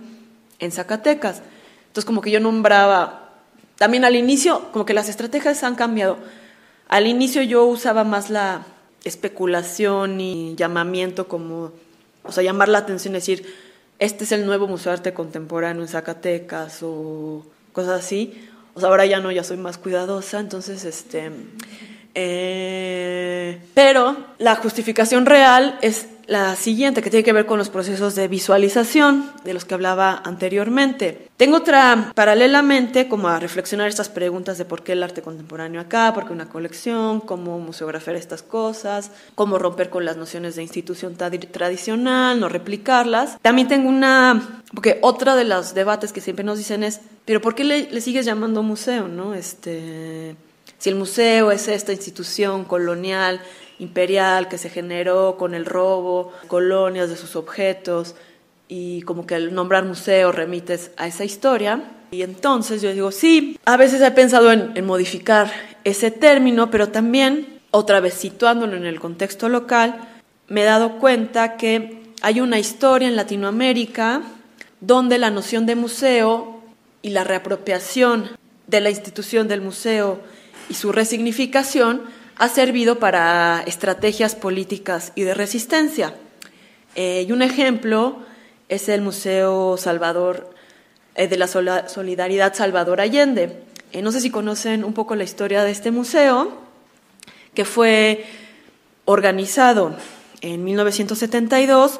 en 0.59 0.72
Zacatecas. 0.72 1.43
Entonces, 1.86 2.05
como 2.05 2.20
que 2.20 2.30
yo 2.30 2.39
nombraba, 2.39 3.30
también 3.76 4.05
al 4.05 4.14
inicio, 4.14 4.70
como 4.72 4.84
que 4.84 4.93
las 4.93 5.09
estrategias 5.09 5.64
han 5.64 5.74
cambiado. 5.74 6.18
Al 6.89 7.07
inicio 7.07 7.41
yo 7.43 7.64
usaba 7.64 8.05
más 8.05 8.28
la 8.28 8.66
especulación 9.05 10.20
y 10.20 10.55
llamamiento 10.55 11.28
como, 11.28 11.72
o 12.22 12.32
sea, 12.32 12.43
llamar 12.43 12.68
la 12.68 12.78
atención, 12.78 13.14
decir, 13.14 13.47
este 13.99 14.24
es 14.24 14.32
el 14.32 14.46
nuevo 14.46 14.66
Museo 14.68 14.92
de 14.92 14.99
Arte 14.99 15.14
Contemporáneo 15.14 15.82
en 15.82 15.88
Zacatecas 15.88 16.82
o 16.82 17.44
cosas 17.72 18.01
así. 18.01 18.49
O 18.74 18.80
sea, 18.80 18.90
ahora 18.90 19.07
ya 19.07 19.20
no, 19.20 19.32
ya 19.32 19.42
soy 19.42 19.57
más 19.57 19.78
cuidadosa, 19.78 20.38
entonces, 20.38 20.84
este, 20.84 21.30
eh, 22.14 23.61
pero 23.74 24.16
la 24.38 24.57
justificación 24.57 25.26
real 25.26 25.78
es 25.82 26.07
la 26.29 26.55
siguiente, 26.57 27.01
que 27.01 27.09
tiene 27.09 27.24
que 27.24 27.33
ver 27.33 27.47
con 27.47 27.59
los 27.59 27.70
procesos 27.70 28.14
de 28.14 28.29
visualización 28.29 29.33
de 29.45 29.55
los 29.55 29.64
que 29.64 29.72
hablaba 29.72 30.20
anteriormente. 30.24 31.29
Tengo 31.39 31.57
otra, 31.57 32.12
paralelamente, 32.14 33.09
como 33.09 33.29
a 33.29 33.41
reflexionar 33.41 33.89
estas 33.89 34.11
preguntas 34.11 34.59
de 34.59 34.66
por 34.66 34.83
qué 34.83 34.93
el 34.93 35.03
arte 35.03 35.22
contemporáneo 35.22 35.81
acá, 35.81 36.12
por 36.12 36.26
qué 36.26 36.35
una 36.35 36.51
colección, 36.51 37.20
cómo 37.20 37.59
museografiar 37.59 38.14
estas 38.16 38.43
cosas, 38.43 39.11
cómo 39.35 39.59
romper 39.59 39.89
con 39.89 40.05
las 40.05 40.18
nociones 40.18 40.55
de 40.55 40.62
institución 40.62 41.16
tradicional, 41.16 42.39
no 42.39 42.51
replicarlas. 42.51 43.39
También 43.41 43.68
tengo 43.68 43.89
una, 43.89 44.62
porque 44.74 44.99
otra 45.01 45.35
de 45.35 45.45
los 45.45 45.72
debates 45.72 46.12
que 46.12 46.20
siempre 46.20 46.45
nos 46.45 46.59
dicen 46.59 46.83
es, 46.83 47.01
pero 47.24 47.41
¿por 47.41 47.55
qué 47.55 47.64
le, 47.64 47.91
le 47.91 48.01
sigues 48.03 48.26
llamando 48.26 48.62
museo, 48.62 49.09
no? 49.09 49.35
Este 49.35 50.37
si 50.79 50.91
el 50.91 50.95
museo 50.95 51.51
es 51.51 51.66
esta 51.66 51.93
institución 51.93 52.64
colonial, 52.64 53.41
imperial, 53.79 54.49
que 54.49 54.59
se 54.59 54.70
generó 54.70 55.37
con 55.39 55.55
el 55.55 55.64
robo, 55.64 56.33
colonias 56.47 57.09
de 57.09 57.16
sus 57.16 57.37
objetos, 57.37 58.14
y 58.68 59.03
como 59.03 59.26
que 59.26 59.35
al 59.35 59.55
nombrar 59.55 59.85
museo 59.85 60.33
remites 60.33 60.91
a 60.97 61.07
esa 61.07 61.24
historia. 61.24 61.83
Y 62.11 62.22
entonces 62.22 62.83
yo 62.83 62.93
digo, 62.93 63.11
sí, 63.12 63.59
a 63.64 63.76
veces 63.76 64.01
he 64.01 64.11
pensado 64.11 64.53
en, 64.53 64.72
en 64.74 64.87
modificar 64.87 65.51
ese 65.85 66.11
término, 66.11 66.70
pero 66.70 66.89
también, 66.89 67.61
otra 67.70 68.01
vez 68.01 68.14
situándolo 68.14 68.76
en 68.76 68.87
el 68.87 69.01
contexto 69.01 69.49
local, 69.49 70.09
me 70.49 70.62
he 70.62 70.64
dado 70.64 70.99
cuenta 70.99 71.57
que 71.57 71.99
hay 72.22 72.41
una 72.41 72.59
historia 72.59 73.09
en 73.09 73.16
Latinoamérica 73.16 74.22
donde 74.81 75.18
la 75.18 75.31
noción 75.31 75.66
de 75.66 75.76
museo 75.76 76.61
y 77.03 77.11
la 77.11 77.24
reapropiación 77.24 78.31
de 78.66 78.81
la 78.81 78.91
institución 78.91 79.49
del 79.49 79.61
museo 79.61 80.20
y 80.68 80.74
su 80.74 80.93
resignificación 80.93 82.03
ha 82.39 82.49
servido 82.49 83.01
para 83.01 83.64
estrategias 83.66 84.36
políticas 84.36 85.12
y 85.16 85.22
de 85.22 85.34
resistencia. 85.34 86.14
Eh, 86.95 87.26
y 87.28 87.32
un 87.32 87.43
ejemplo 87.43 88.18
es 88.68 88.89
el 88.89 89.03
Museo 89.03 89.76
Salvador 89.76 90.49
eh, 91.16 91.26
de 91.26 91.36
la 91.36 91.49
Solidaridad 91.49 92.55
Salvador 92.55 93.01
Allende. 93.01 93.61
Eh, 93.93 94.03
no 94.03 94.12
sé 94.12 94.20
si 94.20 94.30
conocen 94.30 94.84
un 94.84 94.95
poco 94.95 95.16
la 95.16 95.24
historia 95.24 95.64
de 95.64 95.72
este 95.72 95.91
museo, 95.91 96.53
que 97.55 97.64
fue 97.64 98.24
organizado 99.05 99.97
en 100.41 100.62
1972 100.62 101.99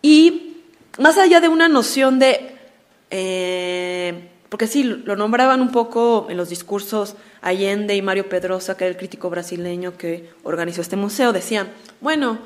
y 0.00 0.58
más 0.98 1.18
allá 1.18 1.40
de 1.40 1.48
una 1.48 1.68
noción 1.68 2.20
de, 2.20 2.56
porque 4.48 4.68
sí, 4.68 4.84
lo 4.84 5.16
nombraban 5.16 5.60
un 5.60 5.72
poco 5.72 6.28
en 6.30 6.36
los 6.36 6.50
discursos 6.50 7.16
Allende 7.42 7.96
y 7.96 8.02
Mario 8.02 8.28
Pedrosa, 8.28 8.76
que 8.76 8.84
era 8.84 8.92
el 8.92 8.98
crítico 8.98 9.30
brasileño 9.30 9.96
que 9.96 10.30
organizó 10.42 10.80
este 10.80 10.96
museo, 10.96 11.32
decían, 11.32 11.68
bueno, 12.00 12.38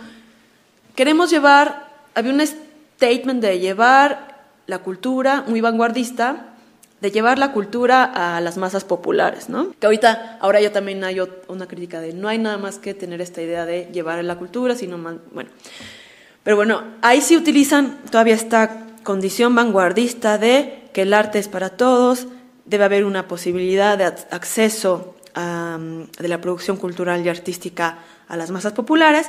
queremos 0.95 1.31
llevar, 1.31 1.89
había 2.15 2.33
un 2.33 2.41
statement 2.41 3.43
de 3.43 3.59
llevar 3.59 4.47
la 4.67 4.79
cultura 4.79 5.45
muy 5.47 5.61
vanguardista, 5.61 6.55
de 7.01 7.11
llevar 7.11 7.39
la 7.39 7.53
cultura 7.53 8.05
a 8.05 8.41
las 8.41 8.57
masas 8.57 8.85
populares, 8.85 9.49
¿no? 9.49 9.75
Que 9.79 9.87
ahorita, 9.87 10.39
ahora 10.41 10.61
ya 10.61 10.73
también 10.73 11.05
hay 11.05 11.19
una 11.49 11.67
crítica 11.67 12.01
de 12.01 12.15
no 12.15 12.29
hay 12.29 12.39
nada 12.39 12.57
más 12.57 12.79
que 12.79 12.95
tener 12.95 13.21
esta 13.21 13.43
idea 13.43 13.67
de 13.67 13.91
llevar 13.93 14.25
la 14.25 14.37
cultura, 14.37 14.75
sino 14.75 14.97
más, 14.97 15.17
bueno. 15.33 15.51
Pero 16.45 16.57
bueno, 16.57 16.83
ahí 17.03 17.21
sí 17.21 17.37
utilizan 17.37 17.99
todavía 18.11 18.35
esta 18.35 18.87
condición 19.03 19.55
vanguardista 19.55 20.39
de 20.39 20.89
que 20.95 21.03
el 21.03 21.13
arte 21.13 21.39
es 21.39 21.49
para 21.49 21.71
todos, 21.71 22.27
debe 22.65 22.85
haber 22.85 23.05
una 23.05 23.29
posibilidad 23.29 23.99
de 23.99 24.05
acceso 24.05 25.17
de 25.35 26.29
la 26.29 26.41
producción 26.41 26.77
cultural 26.77 27.25
y 27.25 27.29
artística 27.29 27.99
a 28.29 28.37
las 28.37 28.51
masas 28.51 28.73
populares, 28.73 29.29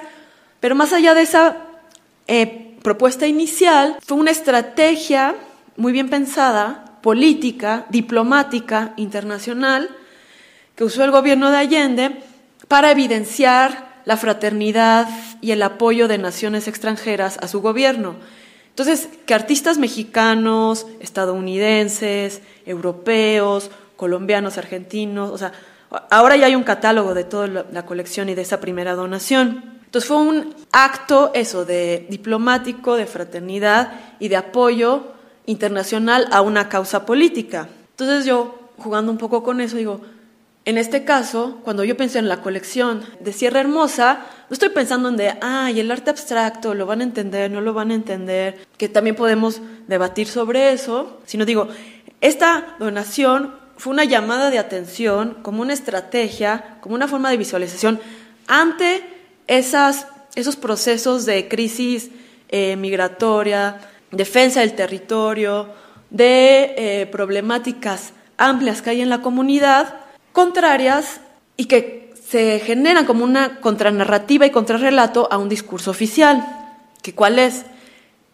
pero 0.59 0.75
más 0.75 0.93
allá 0.93 1.15
de 1.15 1.23
esa 1.23 1.57
eh, 2.27 2.77
propuesta 2.83 3.25
inicial, 3.25 3.97
fue 4.05 4.17
una 4.17 4.31
estrategia 4.31 5.35
muy 5.75 5.91
bien 5.91 6.09
pensada, 6.09 6.99
política, 7.01 7.85
diplomática, 7.89 8.93
internacional, 8.97 9.89
que 10.75 10.83
usó 10.83 11.03
el 11.03 11.11
gobierno 11.11 11.49
de 11.49 11.57
Allende 11.57 12.21
para 12.67 12.91
evidenciar 12.91 14.01
la 14.05 14.17
fraternidad 14.17 15.07
y 15.41 15.51
el 15.51 15.63
apoyo 15.63 16.07
de 16.07 16.17
naciones 16.17 16.67
extranjeras 16.67 17.37
a 17.41 17.47
su 17.47 17.61
gobierno. 17.61 18.15
Entonces, 18.69 19.09
que 19.25 19.33
artistas 19.33 19.77
mexicanos, 19.77 20.85
estadounidenses, 20.99 22.41
europeos, 22.65 23.71
colombianos, 23.95 24.57
argentinos, 24.57 25.31
o 25.31 25.37
sea, 25.37 25.51
ahora 26.09 26.35
ya 26.35 26.47
hay 26.47 26.55
un 26.55 26.63
catálogo 26.63 27.13
de 27.13 27.23
toda 27.23 27.47
la 27.47 27.85
colección 27.85 28.29
y 28.29 28.35
de 28.35 28.41
esa 28.41 28.59
primera 28.59 28.95
donación. 28.95 29.75
Entonces 29.85 30.07
fue 30.07 30.17
un 30.17 30.55
acto 30.71 31.31
eso 31.33 31.63
de 31.63 32.05
diplomático, 32.09 32.95
de 32.95 33.05
fraternidad 33.05 33.93
y 34.19 34.27
de 34.27 34.35
apoyo 34.35 35.13
internacional 35.45 36.27
a 36.31 36.41
una 36.41 36.67
causa 36.67 37.05
política. 37.05 37.69
Entonces 37.91 38.25
yo, 38.25 38.71
jugando 38.77 39.11
un 39.11 39.17
poco 39.17 39.41
con 39.43 39.61
eso, 39.61 39.77
digo, 39.77 40.01
en 40.65 40.79
este 40.79 41.05
caso, 41.05 41.59
cuando 41.63 41.83
yo 41.83 41.95
pensé 41.95 42.17
en 42.17 42.27
la 42.27 42.41
colección 42.41 43.03
de 43.19 43.31
Sierra 43.31 43.59
Hermosa, 43.59 44.25
no 44.49 44.53
estoy 44.53 44.69
pensando 44.69 45.09
en 45.09 45.15
de, 45.15 45.35
ay, 45.39 45.79
el 45.79 45.91
arte 45.91 46.09
abstracto, 46.09 46.73
lo 46.73 46.87
van 46.87 47.01
a 47.01 47.03
entender, 47.03 47.51
no 47.51 47.61
lo 47.61 47.73
van 47.73 47.91
a 47.91 47.93
entender, 47.93 48.57
que 48.77 48.89
también 48.89 49.15
podemos 49.15 49.61
debatir 49.87 50.27
sobre 50.27 50.73
eso, 50.73 51.19
sino 51.25 51.45
digo, 51.45 51.67
esta 52.21 52.75
donación 52.79 53.53
fue 53.77 53.93
una 53.93 54.05
llamada 54.05 54.49
de 54.49 54.59
atención, 54.59 55.37
como 55.41 55.61
una 55.61 55.73
estrategia, 55.73 56.77
como 56.81 56.95
una 56.95 57.07
forma 57.07 57.29
de 57.29 57.37
visualización 57.37 57.99
ante 58.47 59.03
esas, 59.47 60.07
esos 60.35 60.55
procesos 60.55 61.25
de 61.25 61.47
crisis 61.47 62.09
eh, 62.49 62.75
migratoria, 62.75 63.81
defensa 64.11 64.61
del 64.61 64.73
territorio, 64.73 65.69
de 66.09 66.73
eh, 66.77 67.05
problemáticas 67.07 68.13
amplias 68.37 68.81
que 68.81 68.91
hay 68.91 69.01
en 69.01 69.09
la 69.09 69.21
comunidad, 69.21 69.95
contrarias 70.31 71.21
y 71.57 71.65
que 71.65 72.13
se 72.27 72.59
generan 72.59 73.05
como 73.05 73.23
una 73.23 73.59
contranarrativa 73.59 74.45
y 74.45 74.51
contrarrelato 74.51 75.27
a 75.31 75.37
un 75.37 75.49
discurso 75.49 75.91
oficial. 75.91 76.45
¿Que 77.01 77.13
¿Cuál 77.13 77.39
es? 77.39 77.65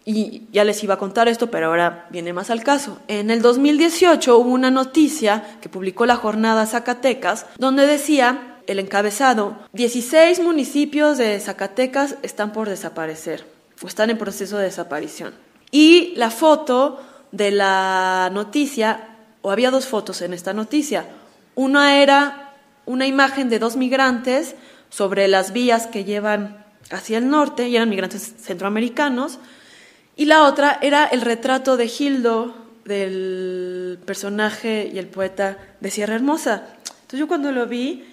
Y 0.04 0.43
ya 0.52 0.64
les 0.64 0.84
iba 0.84 0.95
a 0.95 0.97
contar 0.97 1.28
esto, 1.28 1.52
pero 1.52 1.68
ahora 1.68 2.08
viene 2.10 2.34
más 2.34 2.49
al 2.49 2.64
caso. 2.64 2.99
En 3.08 3.30
el 3.30 3.41
2018 3.41 4.38
hubo 4.38 4.49
una 4.49 4.72
noticia 4.72 5.58
que 5.62 5.70
publicó 5.70 6.06
la 6.06 6.16
jornada 6.16 6.66
Zacatecas, 6.66 7.45
donde 7.58 7.86
decía 7.86 8.58
el 8.68 8.80
encabezado, 8.80 9.58
16 9.74 10.39
municipios 10.39 11.18
de 11.18 11.39
Zacatecas 11.39 12.16
están 12.24 12.52
por 12.52 12.70
desaparecer 12.70 13.45
o 13.84 13.88
están 13.88 14.10
en 14.10 14.18
proceso 14.18 14.58
de 14.58 14.66
desaparición. 14.66 15.34
Y 15.72 16.14
la 16.16 16.32
foto 16.32 16.99
de 17.32 17.52
la 17.52 18.30
noticia, 18.34 19.18
o 19.41 19.52
había 19.52 19.72
dos 19.72 19.86
fotos 19.86 20.22
en 20.22 20.34
esta 20.34 20.54
noticia, 20.54 21.06
una 21.56 22.02
era 22.02 22.54
una 22.86 23.08
imagen 23.08 23.49
de 23.49 23.60
dos 23.60 23.76
migrantes 23.76 24.56
sobre 24.89 25.28
las 25.28 25.54
vías 25.54 25.88
que 25.88 26.04
llevan 26.04 26.66
hacia 26.89 27.18
el 27.18 27.30
norte, 27.30 27.70
y 27.70 27.76
eran 27.76 27.89
migrantes 27.89 28.34
centroamericanos, 28.39 29.39
y 30.22 30.26
la 30.26 30.43
otra 30.43 30.78
era 30.84 31.05
el 31.05 31.22
retrato 31.22 31.78
de 31.78 31.88
Gildo, 31.88 32.53
del 32.86 33.97
personaje 34.05 34.88
y 34.93 34.99
el 34.99 35.07
poeta 35.07 35.57
de 35.80 35.89
Sierra 35.89 36.13
Hermosa. 36.13 36.61
Entonces 36.86 37.19
yo 37.19 37.28
cuando 37.28 37.51
lo 37.51 37.65
vi, 37.65 38.05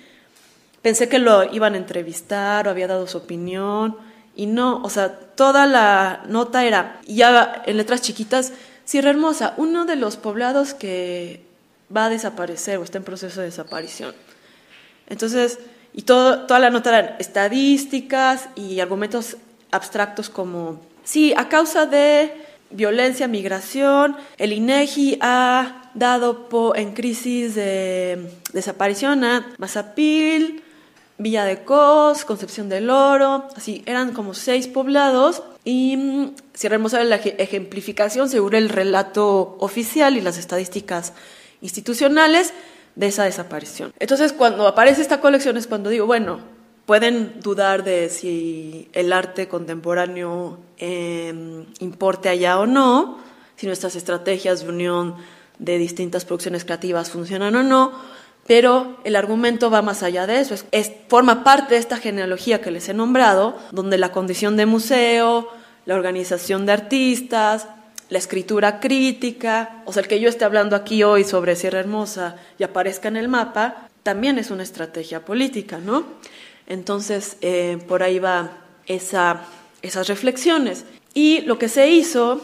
pensé 0.81 1.11
que 1.11 1.19
lo 1.19 1.53
iban 1.53 1.75
a 1.75 1.77
entrevistar 1.77 2.67
o 2.67 2.71
había 2.71 2.87
dado 2.87 3.07
su 3.07 3.19
opinión, 3.19 3.99
y 4.35 4.47
no, 4.47 4.81
o 4.83 4.89
sea, 4.89 5.19
toda 5.19 5.67
la 5.67 6.23
nota 6.27 6.65
era, 6.65 6.99
ya 7.07 7.63
en 7.67 7.77
letras 7.77 8.01
chiquitas, 8.01 8.55
Sierra 8.87 9.11
Hermosa, 9.11 9.53
uno 9.59 9.85
de 9.85 9.97
los 9.97 10.17
poblados 10.17 10.73
que 10.73 11.45
va 11.95 12.07
a 12.07 12.09
desaparecer 12.09 12.79
o 12.79 12.85
está 12.85 12.97
en 12.97 13.05
proceso 13.05 13.41
de 13.41 13.49
desaparición. 13.49 14.15
Entonces, 15.11 15.59
y 15.93 16.05
toda 16.05 16.59
la 16.59 16.71
nota 16.71 16.89
eran 16.89 17.17
estadísticas 17.19 18.49
y 18.57 18.81
argumentos 18.81 19.37
abstractos 19.71 20.31
como, 20.31 20.81
sí, 21.09 21.33
a 21.37 21.49
causa 21.49 21.87
de 21.87 22.33
violencia, 22.71 23.29
migración, 23.29 24.15
el 24.37 24.53
INEGI 24.53 25.19
ha 25.23 25.91
dado 25.95 26.49
en 26.75 26.93
crisis 26.93 27.55
de 27.55 28.31
desaparición 28.53 29.25
a 29.25 29.55
Mazapil, 29.57 30.63
Villa 31.17 31.47
de 31.47 31.65
Cos, 31.65 32.27
Concepción 32.27 32.69
del 32.69 32.91
Oro, 32.91 33.49
así, 33.57 33.83
eran 33.87 34.13
como 34.13 34.35
seis 34.35 34.69
poblados 34.69 35.43
y 35.65 35.97
mm, 35.97 36.35
si 36.53 36.67
Hermosa 36.67 37.03
la 37.03 37.17
ejemplificación 37.17 38.29
según 38.29 38.55
el 38.55 38.69
relato 38.69 39.57
oficial 39.61 40.17
y 40.17 40.21
las 40.21 40.37
estadísticas 40.37 41.15
institucionales 41.63 42.53
de 42.97 43.07
esa 43.07 43.25
desaparición. 43.25 43.95
Entonces, 43.99 44.35
cuando 44.35 44.69
aparece 44.69 45.01
esta 45.01 45.21
colección 45.23 45.57
es 45.57 45.67
cuando 45.67 45.89
digo, 45.89 46.05
bueno, 46.05 46.58
pueden 46.89 47.43
dudar 47.43 47.85
de 47.85 48.09
si 48.09 48.89
el 48.95 49.13
arte 49.13 49.47
contemporáneo 49.47 50.59
em, 50.79 51.67
importe 51.81 52.31
allá 52.31 52.59
o 52.59 52.67
no, 52.67 53.19
si 53.57 53.67
nuestras 53.67 53.95
estrategias 53.95 54.63
de 54.63 54.71
unión 54.71 55.17
de 55.59 55.77
distintas 55.77 56.25
producciones 56.25 56.65
creativas 56.65 57.11
funcionan 57.11 57.55
o 57.57 57.63
no, 57.63 57.93
pero 58.47 58.97
el 59.05 59.17
argumento 59.17 59.71
va 59.71 59.83
más 59.83 60.03
allá 60.03 60.27
de 60.27 60.41
eso, 60.41 60.55
es, 60.73 60.93
forma 61.09 61.45
parte 61.45 61.75
de 61.75 61.81
esta 61.81 61.99
genealogía 61.99 62.63
que 62.63 62.71
les 62.71 62.89
he 62.89 62.95
nombrado, 62.95 63.59
donde 63.71 63.99
la 63.99 64.11
condición 64.11 64.57
de 64.57 64.65
museo, 64.65 65.51
la 65.85 65.95
organización 65.95 66.65
de 66.65 66.73
artistas, 66.73 67.69
la 68.09 68.17
escritura 68.17 68.81
crítica, 68.81 69.83
o 69.85 69.93
sea, 69.93 70.01
el 70.01 70.09
que 70.09 70.21
yo 70.21 70.31
esté 70.31 70.47
hablando 70.47 70.75
aquí 70.75 71.03
hoy 71.03 71.25
sobre 71.25 71.55
Sierra 71.55 71.81
Hermosa 71.81 72.37
y 72.59 72.63
aparezca 72.63 73.09
en 73.09 73.19
el 73.19 73.29
mapa, 73.29 73.91
también 74.03 74.39
es 74.39 74.51
una 74.51 74.63
estrategia 74.63 75.23
política, 75.23 75.77
¿no? 75.77 76.17
Entonces, 76.69 77.39
eh, 77.41 77.79
por 77.89 78.03
ahí 78.03 78.19
va 78.19 78.51
esa, 78.87 79.41
esas 79.81 80.07
reflexiones. 80.07 80.85
Y 81.15 81.41
lo 81.41 81.59
que 81.59 81.69
se 81.69 81.89
hizo, 81.89 82.41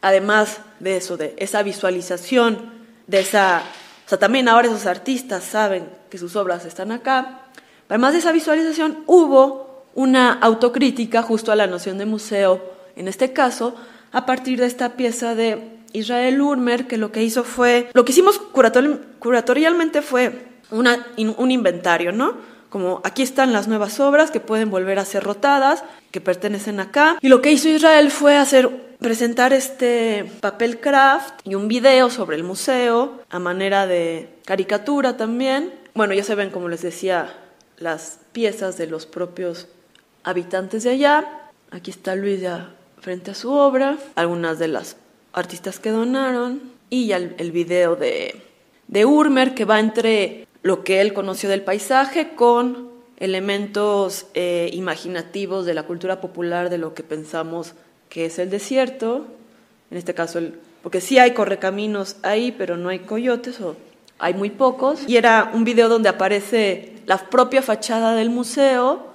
además 0.00 0.58
de 0.78 0.96
eso, 0.96 1.16
de 1.16 1.34
esa 1.36 1.62
visualización, 1.62 2.72
de 3.06 3.20
esa... 3.20 3.62
O 4.06 4.08
sea, 4.08 4.18
también 4.18 4.48
ahora 4.48 4.68
esos 4.68 4.86
artistas 4.86 5.42
saben 5.42 5.88
que 6.08 6.18
sus 6.18 6.36
obras 6.36 6.64
están 6.64 6.92
acá. 6.92 7.40
Además 7.88 8.12
de 8.12 8.20
esa 8.20 8.32
visualización, 8.32 9.02
hubo 9.06 9.86
una 9.94 10.32
autocrítica 10.32 11.22
justo 11.22 11.50
a 11.50 11.56
la 11.56 11.66
noción 11.66 11.98
de 11.98 12.06
museo, 12.06 12.62
en 12.94 13.08
este 13.08 13.32
caso, 13.32 13.74
a 14.12 14.24
partir 14.24 14.60
de 14.60 14.66
esta 14.66 14.90
pieza 14.90 15.34
de 15.34 15.80
Israel 15.92 16.40
Urmer, 16.40 16.86
que 16.86 16.96
lo 16.96 17.10
que 17.10 17.24
hizo 17.24 17.42
fue, 17.42 17.90
lo 17.92 18.04
que 18.04 18.12
hicimos 18.12 18.38
curatorialmente 18.38 20.02
fue 20.02 20.46
una, 20.70 21.06
un 21.16 21.50
inventario, 21.50 22.12
¿no? 22.12 22.53
Como 22.74 23.00
aquí 23.04 23.22
están 23.22 23.52
las 23.52 23.68
nuevas 23.68 24.00
obras 24.00 24.32
que 24.32 24.40
pueden 24.40 24.68
volver 24.68 24.98
a 24.98 25.04
ser 25.04 25.22
rotadas, 25.22 25.84
que 26.10 26.20
pertenecen 26.20 26.80
acá. 26.80 27.18
Y 27.20 27.28
lo 27.28 27.40
que 27.40 27.52
hizo 27.52 27.68
Israel 27.68 28.10
fue 28.10 28.36
hacer 28.36 28.68
presentar 28.98 29.52
este 29.52 30.28
papel 30.40 30.80
craft 30.80 31.34
y 31.44 31.54
un 31.54 31.68
video 31.68 32.10
sobre 32.10 32.34
el 32.34 32.42
museo 32.42 33.20
a 33.30 33.38
manera 33.38 33.86
de 33.86 34.28
caricatura 34.44 35.16
también. 35.16 35.72
Bueno, 35.94 36.14
ya 36.14 36.24
se 36.24 36.34
ven, 36.34 36.50
como 36.50 36.68
les 36.68 36.82
decía, 36.82 37.32
las 37.78 38.18
piezas 38.32 38.76
de 38.76 38.88
los 38.88 39.06
propios 39.06 39.68
habitantes 40.24 40.82
de 40.82 40.90
allá. 40.90 41.42
Aquí 41.70 41.92
está 41.92 42.16
Luis 42.16 42.40
ya 42.40 42.74
frente 43.00 43.30
a 43.30 43.34
su 43.34 43.52
obra, 43.52 43.98
algunas 44.16 44.58
de 44.58 44.66
las 44.66 44.96
artistas 45.32 45.78
que 45.78 45.90
donaron 45.90 46.60
y 46.90 47.06
ya 47.06 47.18
el, 47.18 47.52
video 47.52 47.94
de, 47.94 48.42
de 48.88 49.04
Urmer 49.04 49.54
que 49.54 49.64
va 49.64 49.78
entre 49.78 50.43
lo 50.64 50.82
que 50.82 51.02
él 51.02 51.12
conoció 51.12 51.50
del 51.50 51.60
paisaje 51.60 52.30
con 52.34 52.88
elementos 53.18 54.26
eh, 54.32 54.70
imaginativos 54.72 55.66
de 55.66 55.74
la 55.74 55.84
cultura 55.84 56.22
popular 56.22 56.70
de 56.70 56.78
lo 56.78 56.94
que 56.94 57.02
pensamos 57.02 57.74
que 58.08 58.24
es 58.24 58.38
el 58.38 58.48
desierto, 58.48 59.26
en 59.90 59.98
este 59.98 60.14
caso, 60.14 60.38
el, 60.38 60.58
porque 60.82 61.02
sí 61.02 61.18
hay 61.18 61.32
correcaminos 61.32 62.16
ahí, 62.22 62.50
pero 62.50 62.78
no 62.78 62.88
hay 62.88 63.00
coyotes 63.00 63.60
o 63.60 63.76
hay 64.18 64.32
muy 64.32 64.48
pocos, 64.48 65.00
y 65.06 65.18
era 65.18 65.50
un 65.52 65.64
video 65.64 65.90
donde 65.90 66.08
aparece 66.08 66.94
la 67.04 67.18
propia 67.18 67.60
fachada 67.60 68.14
del 68.14 68.30
museo 68.30 69.12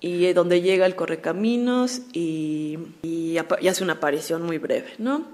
y 0.00 0.32
donde 0.32 0.62
llega 0.62 0.86
el 0.86 0.96
correcaminos 0.96 2.00
y, 2.14 2.78
y, 3.02 3.36
y 3.60 3.68
hace 3.68 3.84
una 3.84 3.94
aparición 3.94 4.42
muy 4.42 4.56
breve, 4.56 4.94
¿no? 4.96 5.24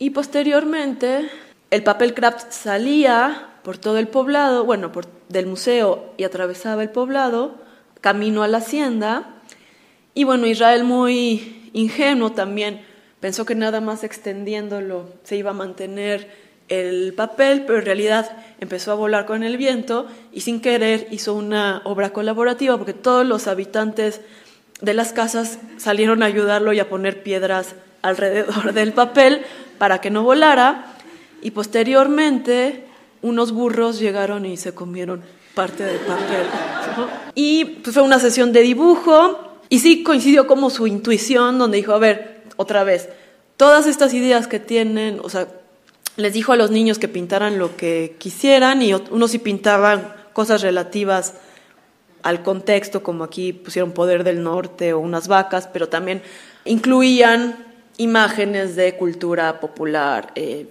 Y 0.00 0.10
posteriormente 0.10 1.28
el 1.70 1.84
papel 1.84 2.12
craft 2.12 2.50
salía 2.50 3.53
por 3.64 3.78
todo 3.78 3.98
el 3.98 4.08
poblado, 4.08 4.64
bueno, 4.64 4.92
por, 4.92 5.06
del 5.28 5.46
museo 5.46 6.12
y 6.18 6.24
atravesaba 6.24 6.82
el 6.82 6.90
poblado, 6.90 7.56
camino 8.00 8.42
a 8.42 8.48
la 8.48 8.58
hacienda. 8.58 9.40
Y 10.12 10.24
bueno, 10.24 10.46
Israel 10.46 10.84
muy 10.84 11.70
ingenuo 11.72 12.30
también 12.32 12.82
pensó 13.20 13.46
que 13.46 13.54
nada 13.54 13.80
más 13.80 14.04
extendiéndolo 14.04 15.06
se 15.24 15.36
iba 15.36 15.50
a 15.50 15.54
mantener 15.54 16.30
el 16.68 17.14
papel, 17.14 17.64
pero 17.66 17.78
en 17.78 17.86
realidad 17.86 18.36
empezó 18.60 18.92
a 18.92 18.96
volar 18.96 19.24
con 19.24 19.42
el 19.42 19.56
viento 19.56 20.06
y 20.30 20.42
sin 20.42 20.60
querer 20.60 21.08
hizo 21.10 21.34
una 21.34 21.80
obra 21.84 22.10
colaborativa 22.10 22.76
porque 22.76 22.92
todos 22.92 23.26
los 23.26 23.46
habitantes 23.48 24.20
de 24.82 24.92
las 24.92 25.14
casas 25.14 25.58
salieron 25.78 26.22
a 26.22 26.26
ayudarlo 26.26 26.74
y 26.74 26.80
a 26.80 26.88
poner 26.88 27.22
piedras 27.22 27.74
alrededor 28.02 28.74
del 28.74 28.92
papel 28.92 29.42
para 29.78 30.02
que 30.02 30.10
no 30.10 30.22
volara 30.22 30.96
y 31.40 31.50
posteriormente 31.52 32.83
unos 33.24 33.52
burros 33.52 33.98
llegaron 33.98 34.44
y 34.44 34.58
se 34.58 34.74
comieron 34.74 35.22
parte 35.54 35.82
del 35.82 35.96
papel. 36.00 36.46
Y 37.34 37.64
pues, 37.64 37.94
fue 37.94 38.02
una 38.02 38.18
sesión 38.18 38.52
de 38.52 38.60
dibujo 38.60 39.62
y 39.70 39.78
sí 39.78 40.02
coincidió 40.02 40.46
como 40.46 40.68
su 40.68 40.86
intuición 40.86 41.58
donde 41.58 41.78
dijo, 41.78 41.92
a 41.92 41.98
ver, 41.98 42.42
otra 42.56 42.84
vez, 42.84 43.08
todas 43.56 43.86
estas 43.86 44.12
ideas 44.12 44.46
que 44.46 44.60
tienen, 44.60 45.20
o 45.22 45.30
sea, 45.30 45.48
les 46.16 46.34
dijo 46.34 46.52
a 46.52 46.56
los 46.56 46.70
niños 46.70 46.98
que 46.98 47.08
pintaran 47.08 47.58
lo 47.58 47.76
que 47.76 48.14
quisieran 48.18 48.82
y 48.82 48.92
unos 48.92 49.30
sí 49.30 49.38
pintaban 49.38 50.12
cosas 50.34 50.60
relativas 50.60 51.34
al 52.22 52.42
contexto, 52.42 53.02
como 53.02 53.24
aquí 53.24 53.54
pusieron 53.54 53.92
Poder 53.92 54.22
del 54.22 54.42
Norte 54.42 54.92
o 54.92 54.98
unas 54.98 55.28
vacas, 55.28 55.66
pero 55.72 55.88
también 55.88 56.22
incluían 56.66 57.56
imágenes 57.96 58.76
de 58.76 58.96
cultura 58.96 59.60
popular, 59.60 60.30
eh, 60.34 60.68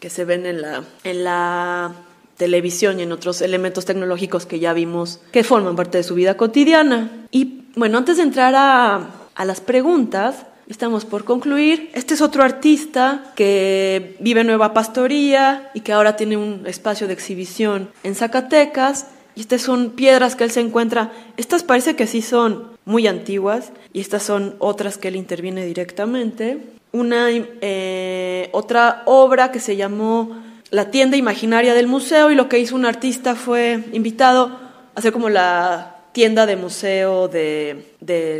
que 0.00 0.10
se 0.10 0.24
ven 0.24 0.46
en 0.46 0.62
la, 0.62 0.84
en 1.04 1.24
la 1.24 1.92
televisión 2.36 2.98
y 2.98 3.02
en 3.02 3.12
otros 3.12 3.42
elementos 3.42 3.84
tecnológicos 3.84 4.46
que 4.46 4.58
ya 4.58 4.72
vimos 4.72 5.20
que 5.30 5.44
forman 5.44 5.76
parte 5.76 5.98
de 5.98 6.04
su 6.04 6.14
vida 6.14 6.36
cotidiana. 6.36 7.26
Y 7.30 7.64
bueno, 7.76 7.98
antes 7.98 8.16
de 8.16 8.24
entrar 8.24 8.54
a, 8.56 9.10
a 9.34 9.44
las 9.44 9.60
preguntas, 9.60 10.46
estamos 10.66 11.04
por 11.04 11.24
concluir. 11.24 11.90
Este 11.92 12.14
es 12.14 12.22
otro 12.22 12.42
artista 12.42 13.32
que 13.36 14.16
vive 14.20 14.40
en 14.40 14.46
Nueva 14.46 14.72
Pastoría 14.72 15.70
y 15.74 15.80
que 15.80 15.92
ahora 15.92 16.16
tiene 16.16 16.38
un 16.38 16.66
espacio 16.66 17.06
de 17.06 17.12
exhibición 17.12 17.90
en 18.02 18.14
Zacatecas. 18.14 19.06
Y 19.36 19.42
estas 19.42 19.62
son 19.62 19.90
piedras 19.90 20.34
que 20.34 20.44
él 20.44 20.50
se 20.50 20.60
encuentra. 20.60 21.12
Estas 21.36 21.62
parece 21.62 21.94
que 21.94 22.06
sí 22.06 22.22
son 22.22 22.64
muy 22.86 23.06
antiguas 23.06 23.70
y 23.92 24.00
estas 24.00 24.22
son 24.22 24.56
otras 24.58 24.96
que 24.96 25.08
él 25.08 25.16
interviene 25.16 25.64
directamente 25.64 26.58
una 26.92 27.28
eh, 27.30 28.48
otra 28.52 29.02
obra 29.06 29.52
que 29.52 29.60
se 29.60 29.76
llamó 29.76 30.42
La 30.70 30.90
tienda 30.90 31.16
imaginaria 31.16 31.74
del 31.74 31.86
museo 31.86 32.30
y 32.30 32.34
lo 32.34 32.48
que 32.48 32.58
hizo 32.58 32.74
un 32.74 32.86
artista 32.86 33.34
fue 33.34 33.84
invitado 33.92 34.46
a 34.94 34.98
hacer 34.98 35.12
como 35.12 35.28
la 35.28 35.96
tienda 36.12 36.46
de 36.46 36.56
museo 36.56 37.28
de, 37.28 37.94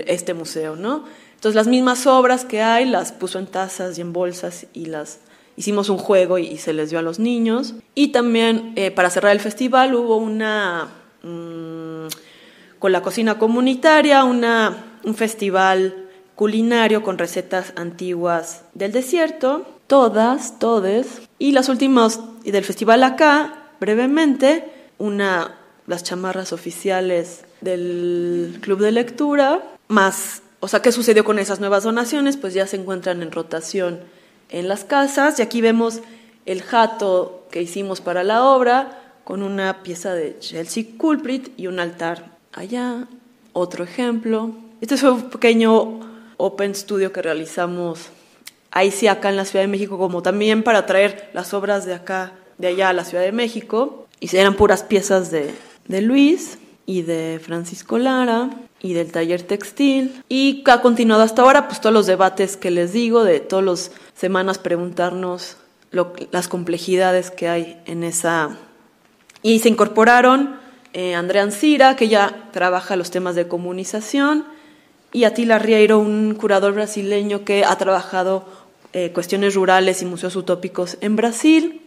este 0.06 0.34
museo, 0.34 0.76
¿no? 0.76 1.04
Entonces 1.34 1.54
las 1.54 1.68
mismas 1.68 2.06
obras 2.06 2.44
que 2.44 2.60
hay 2.60 2.84
las 2.84 3.12
puso 3.12 3.38
en 3.38 3.46
tazas 3.46 3.96
y 3.96 4.00
en 4.00 4.12
bolsas 4.12 4.66
y 4.74 4.86
las 4.86 5.20
hicimos 5.56 5.88
un 5.88 5.98
juego 5.98 6.38
y, 6.38 6.58
se 6.58 6.72
les 6.72 6.90
dio 6.90 6.98
a 6.98 7.02
los 7.02 7.18
niños. 7.18 7.74
Y 7.94 8.08
también 8.08 8.72
eh, 8.76 8.90
para 8.90 9.10
cerrar 9.10 9.32
el 9.32 9.40
festival 9.40 9.94
hubo 9.94 10.16
una, 10.16 10.88
mm, 11.22 12.08
con 12.78 12.92
la 12.92 13.02
cocina 13.02 13.38
comunitaria, 13.38 14.24
una, 14.24 14.98
un 15.04 15.14
festival 15.14 16.09
culinario 16.40 17.02
con 17.02 17.18
recetas 17.18 17.74
antiguas 17.76 18.62
del 18.72 18.92
desierto, 18.92 19.66
todas, 19.86 20.58
todes, 20.58 21.20
y 21.38 21.52
las 21.52 21.68
últimas 21.68 22.18
del 22.42 22.64
festival 22.64 23.04
acá, 23.04 23.72
brevemente, 23.78 24.64
una, 24.96 25.58
las 25.86 26.02
chamarras 26.02 26.54
oficiales 26.54 27.42
del 27.60 28.56
club 28.62 28.80
de 28.80 28.90
lectura, 28.90 29.62
más, 29.88 30.40
o 30.60 30.68
sea, 30.68 30.80
¿qué 30.80 30.92
sucedió 30.92 31.24
con 31.24 31.38
esas 31.38 31.60
nuevas 31.60 31.82
donaciones? 31.82 32.38
Pues 32.38 32.54
ya 32.54 32.66
se 32.66 32.76
encuentran 32.76 33.20
en 33.20 33.32
rotación 33.32 34.00
en 34.48 34.66
las 34.66 34.84
casas, 34.84 35.38
y 35.38 35.42
aquí 35.42 35.60
vemos 35.60 36.00
el 36.46 36.62
jato 36.62 37.46
que 37.50 37.60
hicimos 37.60 38.00
para 38.00 38.24
la 38.24 38.44
obra, 38.44 38.98
con 39.24 39.42
una 39.42 39.82
pieza 39.82 40.14
de 40.14 40.38
Chelsea 40.38 40.84
Culprit 40.96 41.50
y 41.58 41.66
un 41.66 41.80
altar 41.80 42.38
allá, 42.54 43.08
otro 43.52 43.84
ejemplo. 43.84 44.52
Este 44.80 44.96
fue 44.96 45.10
un 45.10 45.28
pequeño 45.28 46.08
Open 46.40 46.74
Studio 46.74 47.12
que 47.12 47.22
realizamos 47.22 48.08
ahí 48.70 48.90
sí 48.90 49.06
acá 49.06 49.28
en 49.28 49.36
la 49.36 49.44
Ciudad 49.44 49.64
de 49.64 49.68
México, 49.68 49.98
como 49.98 50.22
también 50.22 50.62
para 50.62 50.86
traer 50.86 51.30
las 51.32 51.54
obras 51.54 51.86
de 51.86 51.94
acá, 51.94 52.32
de 52.58 52.68
allá 52.68 52.90
a 52.90 52.92
la 52.92 53.04
Ciudad 53.04 53.24
de 53.24 53.32
México. 53.32 54.06
Y 54.20 54.34
eran 54.36 54.54
puras 54.54 54.82
piezas 54.82 55.30
de, 55.30 55.54
de 55.88 56.00
Luis 56.02 56.58
y 56.86 57.02
de 57.02 57.40
Francisco 57.42 57.98
Lara 57.98 58.50
y 58.80 58.94
del 58.94 59.12
taller 59.12 59.42
textil. 59.42 60.22
Y 60.28 60.62
ha 60.66 60.82
continuado 60.82 61.22
hasta 61.22 61.42
ahora, 61.42 61.68
pues 61.68 61.80
todos 61.80 61.94
los 61.94 62.06
debates 62.06 62.56
que 62.56 62.70
les 62.70 62.92
digo, 62.92 63.24
de 63.24 63.40
todas 63.40 63.64
las 63.64 63.92
semanas 64.14 64.58
preguntarnos 64.58 65.56
las 66.30 66.48
complejidades 66.48 67.30
que 67.30 67.48
hay 67.48 67.80
en 67.86 68.04
esa... 68.04 68.56
Y 69.42 69.60
se 69.60 69.70
incorporaron 69.70 70.56
eh, 70.92 71.14
Andrea 71.14 71.42
Ancira, 71.42 71.96
que 71.96 72.08
ya 72.08 72.48
trabaja 72.52 72.96
los 72.96 73.10
temas 73.10 73.34
de 73.34 73.48
comunización, 73.48 74.44
y 75.12 75.24
Atila 75.24 75.58
Rieiro, 75.58 75.98
un 75.98 76.34
curador 76.34 76.74
brasileño 76.74 77.44
que 77.44 77.64
ha 77.64 77.76
trabajado 77.76 78.44
eh, 78.92 79.10
cuestiones 79.12 79.54
rurales 79.54 80.02
y 80.02 80.04
museos 80.04 80.36
utópicos 80.36 80.98
en 81.00 81.16
Brasil, 81.16 81.82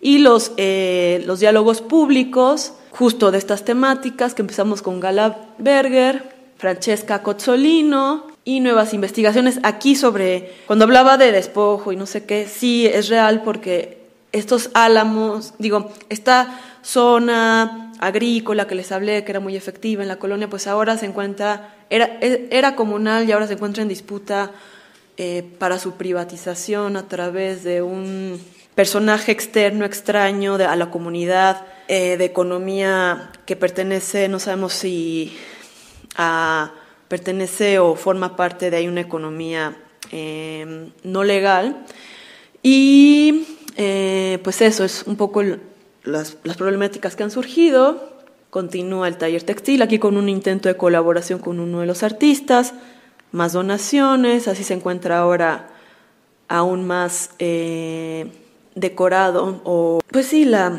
y 0.00 0.18
los, 0.18 0.52
eh, 0.56 1.22
los 1.26 1.40
diálogos 1.40 1.80
públicos, 1.80 2.72
justo 2.90 3.30
de 3.30 3.38
estas 3.38 3.64
temáticas, 3.64 4.34
que 4.34 4.42
empezamos 4.42 4.82
con 4.82 5.00
Gala 5.00 5.46
Berger, 5.58 6.34
Francesca 6.58 7.22
Cozzolino, 7.22 8.26
y 8.46 8.60
nuevas 8.60 8.94
investigaciones 8.94 9.58
aquí 9.64 9.96
sobre, 9.96 10.54
cuando 10.68 10.84
hablaba 10.84 11.18
de 11.18 11.32
despojo 11.32 11.90
y 11.90 11.96
no 11.96 12.06
sé 12.06 12.26
qué, 12.26 12.46
sí 12.46 12.86
es 12.86 13.08
real 13.08 13.42
porque 13.42 13.98
estos 14.30 14.70
álamos, 14.72 15.54
digo, 15.58 15.90
esta 16.10 16.60
zona 16.80 17.92
agrícola 17.98 18.68
que 18.68 18.76
les 18.76 18.92
hablé, 18.92 19.24
que 19.24 19.32
era 19.32 19.40
muy 19.40 19.56
efectiva 19.56 20.02
en 20.02 20.08
la 20.08 20.20
colonia, 20.20 20.48
pues 20.48 20.68
ahora 20.68 20.96
se 20.96 21.06
encuentra 21.06 21.75
era, 21.90 22.18
era 22.20 22.74
comunal 22.76 23.28
y 23.28 23.32
ahora 23.32 23.46
se 23.46 23.54
encuentra 23.54 23.82
en 23.82 23.88
disputa 23.88 24.52
eh, 25.18 25.42
para 25.58 25.78
su 25.78 25.92
privatización 25.92 26.96
a 26.96 27.08
través 27.08 27.64
de 27.64 27.80
un 27.80 28.40
personaje 28.74 29.32
externo, 29.32 29.86
extraño 29.86 30.56
a 30.56 30.76
la 30.76 30.90
comunidad 30.90 31.64
eh, 31.88 32.18
de 32.18 32.24
economía 32.26 33.30
que 33.46 33.56
pertenece, 33.56 34.28
no 34.28 34.38
sabemos 34.38 34.74
si 34.74 35.34
pertenece 37.08 37.78
o 37.78 37.94
forma 37.94 38.36
parte 38.36 38.70
de 38.70 38.88
una 38.88 39.00
economía 39.00 39.76
em, 40.10 40.90
no 41.02 41.24
legal. 41.24 41.86
Y 42.62 43.46
eh, 43.76 44.38
pues 44.42 44.60
eso 44.60 44.84
es 44.84 45.04
un 45.04 45.16
poco 45.16 45.42
las, 46.04 46.36
las 46.44 46.56
problemáticas 46.56 47.16
que 47.16 47.22
han 47.22 47.30
surgido. 47.30 48.15
Continúa 48.56 49.06
el 49.06 49.18
taller 49.18 49.42
textil, 49.42 49.82
aquí 49.82 49.98
con 49.98 50.16
un 50.16 50.30
intento 50.30 50.70
de 50.70 50.78
colaboración 50.78 51.40
con 51.40 51.60
uno 51.60 51.80
de 51.80 51.86
los 51.86 52.02
artistas, 52.02 52.72
más 53.30 53.52
donaciones, 53.52 54.48
así 54.48 54.64
se 54.64 54.72
encuentra 54.72 55.18
ahora 55.18 55.68
aún 56.48 56.86
más 56.86 57.32
eh, 57.38 58.28
decorado, 58.74 59.60
o 59.64 60.00
pues 60.10 60.28
sí, 60.28 60.46
la, 60.46 60.72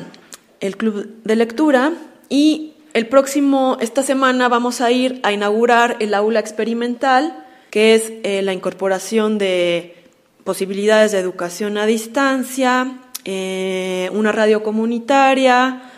el 0.60 0.76
club 0.76 1.22
de 1.24 1.36
lectura. 1.36 1.94
Y 2.30 2.74
el 2.94 3.06
próximo, 3.10 3.78
esta 3.80 4.02
semana 4.02 4.50
vamos 4.50 4.82
a 4.82 4.90
ir 4.90 5.20
a 5.22 5.32
inaugurar 5.32 5.98
el 6.00 6.16
aula 6.16 6.40
experimental, 6.40 7.46
que 7.70 7.94
es 7.94 8.12
eh, 8.24 8.42
la 8.42 8.54
incorporación 8.54 9.38
de 9.38 10.04
posibilidades 10.44 11.12
de 11.12 11.20
educación 11.20 11.78
a 11.78 11.86
distancia, 11.86 13.02
eh, 13.24 14.10
una 14.14 14.32
radio 14.32 14.64
comunitaria, 14.64 15.92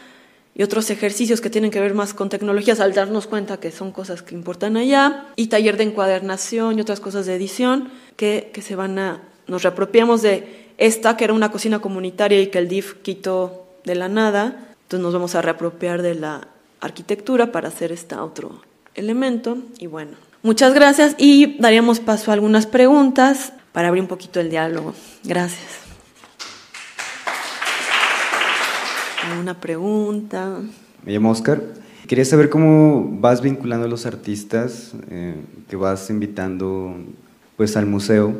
y 0.59 0.63
otros 0.63 0.89
ejercicios 0.89 1.39
que 1.39 1.49
tienen 1.49 1.71
que 1.71 1.79
ver 1.79 1.93
más 1.93 2.13
con 2.13 2.27
tecnologías 2.27 2.81
al 2.81 2.93
darnos 2.93 3.27
cuenta 3.27 3.61
que 3.61 3.71
son 3.71 3.93
cosas 3.93 4.21
que 4.21 4.35
importan 4.35 4.75
allá, 4.75 5.27
y 5.37 5.47
taller 5.47 5.77
de 5.77 5.85
encuadernación 5.85 6.77
y 6.77 6.81
otras 6.81 6.99
cosas 6.99 7.25
de 7.25 7.33
edición 7.33 7.89
que, 8.17 8.51
que 8.53 8.61
se 8.61 8.75
van 8.75 8.99
a, 8.99 9.21
nos 9.47 9.63
reapropiamos 9.63 10.21
de 10.21 10.73
esta 10.77 11.15
que 11.15 11.23
era 11.23 11.33
una 11.33 11.49
cocina 11.49 11.79
comunitaria 11.79 12.41
y 12.41 12.47
que 12.47 12.57
el 12.57 12.67
DIF 12.67 12.95
quitó 12.95 13.67
de 13.85 13.95
la 13.95 14.09
nada, 14.09 14.75
entonces 14.81 15.01
nos 15.01 15.13
vamos 15.13 15.33
a 15.33 15.41
reapropiar 15.41 16.01
de 16.01 16.15
la 16.15 16.49
arquitectura 16.81 17.53
para 17.53 17.69
hacer 17.69 17.93
este 17.93 18.15
otro 18.15 18.61
elemento 18.95 19.59
y 19.77 19.87
bueno, 19.87 20.17
muchas 20.43 20.73
gracias 20.73 21.15
y 21.17 21.57
daríamos 21.59 22.01
paso 22.01 22.31
a 22.31 22.33
algunas 22.33 22.65
preguntas 22.65 23.53
para 23.71 23.87
abrir 23.87 24.01
un 24.01 24.09
poquito 24.09 24.41
el 24.41 24.49
diálogo. 24.49 24.93
Gracias. 25.23 25.88
¿Alguna 29.39 29.61
pregunta? 29.61 30.57
Me 31.05 31.13
llamo 31.13 31.31
Oscar. 31.31 31.63
Quería 32.09 32.25
saber 32.25 32.49
cómo 32.49 33.07
vas 33.21 33.41
vinculando 33.41 33.85
a 33.85 33.87
los 33.87 34.05
artistas 34.05 34.91
eh, 35.09 35.33
que 35.69 35.77
vas 35.77 36.09
invitando 36.09 36.93
pues 37.55 37.77
al 37.77 37.85
museo, 37.85 38.35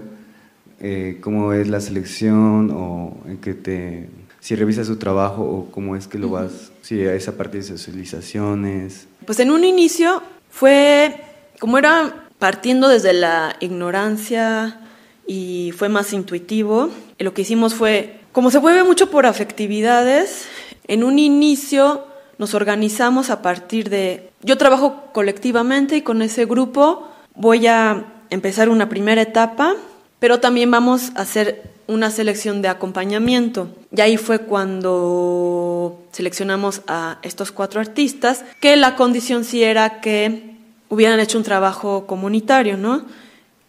eh, 0.82 1.20
cómo 1.22 1.54
es 1.54 1.70
la 1.70 1.80
selección 1.80 2.70
o 2.72 3.16
en 3.26 3.38
qué 3.38 3.54
te 3.54 4.10
si 4.42 4.56
revisas 4.56 4.88
su 4.88 4.98
trabajo 4.98 5.42
o 5.44 5.72
cómo 5.72 5.96
es 5.96 6.10
que 6.10 6.18
lo 6.18 6.32
vas, 6.32 6.74
si 6.82 7.00
es 7.00 7.30
a 7.30 7.38
partir 7.38 7.62
de 7.62 7.68
socializaciones. 7.68 9.08
Pues 9.26 9.40
en 9.40 9.52
un 9.52 9.64
inicio 9.64 10.22
fue, 10.50 11.16
como 11.62 11.78
era 11.78 12.28
partiendo 12.40 12.90
desde 12.90 13.14
la 13.14 13.56
ignorancia 13.62 14.82
y 15.26 15.72
fue 15.78 15.88
más 15.88 16.12
intuitivo, 16.12 16.90
lo 17.20 17.34
que 17.34 17.44
hicimos 17.44 17.74
fue, 17.74 18.20
como 18.34 18.52
se 18.52 18.60
mueve 18.60 18.84
mucho 18.84 19.10
por 19.10 19.26
afectividades, 19.26 20.50
en 20.90 21.04
un 21.04 21.20
inicio 21.20 22.04
nos 22.40 22.56
organizamos 22.56 23.30
a 23.30 23.42
partir 23.44 23.90
de, 23.90 24.32
yo 24.42 24.58
trabajo 24.58 25.04
colectivamente 25.14 25.98
y 25.98 26.02
con 26.02 26.22
ese 26.24 26.46
grupo 26.46 27.08
voy 27.36 27.68
a 27.68 28.06
empezar 28.32 28.70
una 28.70 28.90
primera 28.90 29.22
etapa, 29.22 29.76
pero 30.20 30.40
también 30.40 30.72
vamos 30.72 31.12
a 31.16 31.22
hacer 31.22 31.62
una 31.86 32.10
selección 32.10 32.64
de 32.64 32.70
acompañamiento. 32.70 33.70
Y 33.96 34.02
ahí 34.02 34.18
fue 34.18 34.40
cuando 34.40 36.02
seleccionamos 36.12 36.82
a 36.88 37.20
estos 37.22 37.52
cuatro 37.52 37.82
artistas, 37.82 38.44
que 38.60 38.76
la 38.76 38.96
condición 38.96 39.44
sí 39.44 39.64
era 39.64 40.02
que 40.02 40.56
hubieran 40.90 41.20
hecho 41.20 41.38
un 41.38 41.44
trabajo 41.44 42.08
comunitario, 42.08 42.78
¿no? 42.78 43.06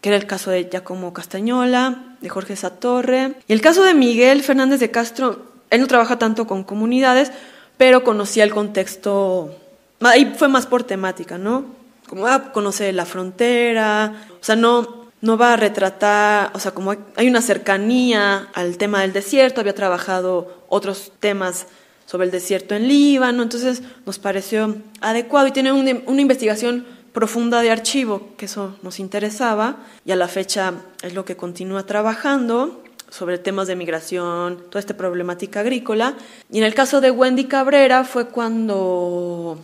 Que 0.01 0.09
era 0.09 0.17
el 0.17 0.27
caso 0.27 0.51
de 0.51 0.71
Giacomo 0.71 1.13
Castañola, 1.13 2.17
de 2.23 2.29
Jorge 2.31 2.57
Satorre. 2.57 3.35
Y 3.47 3.53
el 3.53 3.61
caso 3.61 3.83
de 3.85 3.93
Miguel 3.93 4.43
Fernández 4.43 4.81
de 4.81 4.91
Castro, 4.91 5.50
él 5.71 5.81
no 5.81 5.87
trabaja 5.87 6.19
tanto 6.19 6.47
con 6.47 6.65
comunidades, 6.65 7.33
pero 7.77 8.05
conocía 8.05 8.45
el 8.45 8.53
contexto, 8.53 9.57
ahí 10.01 10.35
fue 10.37 10.49
más 10.49 10.67
por 10.67 10.83
temática, 10.83 11.39
¿no? 11.39 11.65
Como 12.09 12.27
ah, 12.27 12.53
conoce 12.53 12.93
la 12.93 13.07
frontera, 13.07 14.27
o 14.41 14.45
sea, 14.45 14.57
no, 14.57 15.07
no 15.21 15.39
va 15.39 15.55
a 15.55 15.57
retratar, 15.57 16.51
o 16.55 16.59
sea, 16.59 16.73
como 16.73 16.95
hay 17.17 17.29
una 17.29 17.41
cercanía 17.41 18.49
al 18.53 18.77
tema 18.79 19.03
del 19.03 19.13
desierto, 19.13 19.61
había 19.61 19.75
trabajado 19.75 20.65
otros 20.69 21.13
temas 21.21 21.67
sobre 22.07 22.25
el 22.25 22.33
desierto 22.33 22.75
en 22.75 22.89
Líbano, 22.89 23.43
entonces 23.43 23.83
nos 24.05 24.19
pareció 24.19 24.77
adecuado 25.01 25.47
y 25.47 25.53
tiene 25.53 25.71
una, 25.71 26.21
investigación 26.21 26.85
profunda 27.13 27.61
de 27.61 27.71
archivo, 27.71 28.31
que 28.37 28.47
eso 28.47 28.77
nos 28.83 28.99
interesaba, 28.99 29.77
y 30.05 30.11
a 30.11 30.17
la 30.17 30.27
fecha 30.27 30.75
es 31.03 31.15
lo 31.15 31.25
que 31.25 31.37
continúa 31.37 31.87
trabajando 31.87 32.83
sobre 33.11 33.39
temas 33.39 33.69
de 33.69 33.77
migración, 33.77 34.65
toda 34.71 34.81
esta 34.81 34.97
problemática 34.97 35.61
agrícola. 35.61 36.15
Y 36.51 36.59
en 36.59 36.65
el 36.65 36.75
caso 36.75 37.01
de 37.01 37.11
Wendy 37.11 37.45
Cabrera 37.45 38.05
fue 38.05 38.29
cuando 38.29 39.59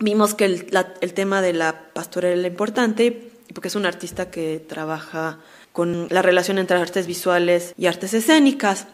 vimos 0.00 0.34
que 0.34 0.44
el, 0.46 1.14
tema 1.14 1.42
de 1.42 1.52
la 1.52 1.90
pastorela 1.92 2.38
era 2.38 2.48
importante 2.48 3.30
porque 3.52 3.68
es 3.68 3.76
un 3.76 3.86
artista 3.86 4.30
que 4.30 4.64
trabaja 4.66 5.38
con 5.72 6.06
la 6.10 6.22
relación 6.22 6.58
entre 6.58 6.76
artes 6.76 7.06
visuales 7.06 7.74
y 7.76 7.86
artes 7.86 8.14
escénicas. 8.14 8.86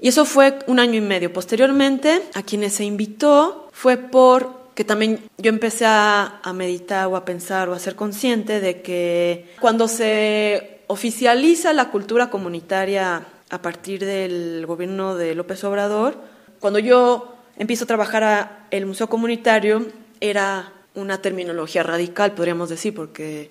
Y 0.00 0.08
eso 0.08 0.24
fue 0.24 0.58
un 0.66 0.80
año 0.80 0.94
y 0.94 1.00
medio. 1.00 1.32
Posteriormente, 1.32 2.22
a 2.34 2.42
quienes 2.42 2.74
se 2.74 2.84
invitó 2.84 3.68
fue 3.72 3.96
por 3.96 4.64
que 4.74 4.84
también 4.84 5.20
yo 5.38 5.50
empecé 5.50 5.84
a, 5.86 6.40
meditar 6.54 7.06
o 7.06 7.16
a 7.16 7.24
pensar 7.24 7.68
o 7.68 7.74
a 7.74 7.78
ser 7.78 7.94
consciente 7.94 8.60
de 8.60 8.82
que 8.82 9.54
cuando 9.60 9.86
se 9.86 10.73
oficializa 10.86 11.72
la 11.72 11.90
cultura 11.90 12.30
comunitaria 12.30 13.26
a 13.50 13.62
partir 13.62 14.04
del 14.04 14.66
gobierno 14.66 15.16
de 15.16 15.34
López 15.34 15.62
Obrador, 15.64 16.16
cuando 16.60 16.78
yo 16.78 17.36
empiezo 17.56 17.84
a 17.84 17.86
trabajar 17.86 18.24
a 18.24 18.66
el 18.70 18.86
museo 18.86 19.08
comunitario, 19.08 19.86
era 20.20 20.72
una 20.94 21.20
terminología 21.20 21.82
radical, 21.82 22.32
podríamos 22.32 22.68
decir, 22.68 22.94
porque 22.94 23.50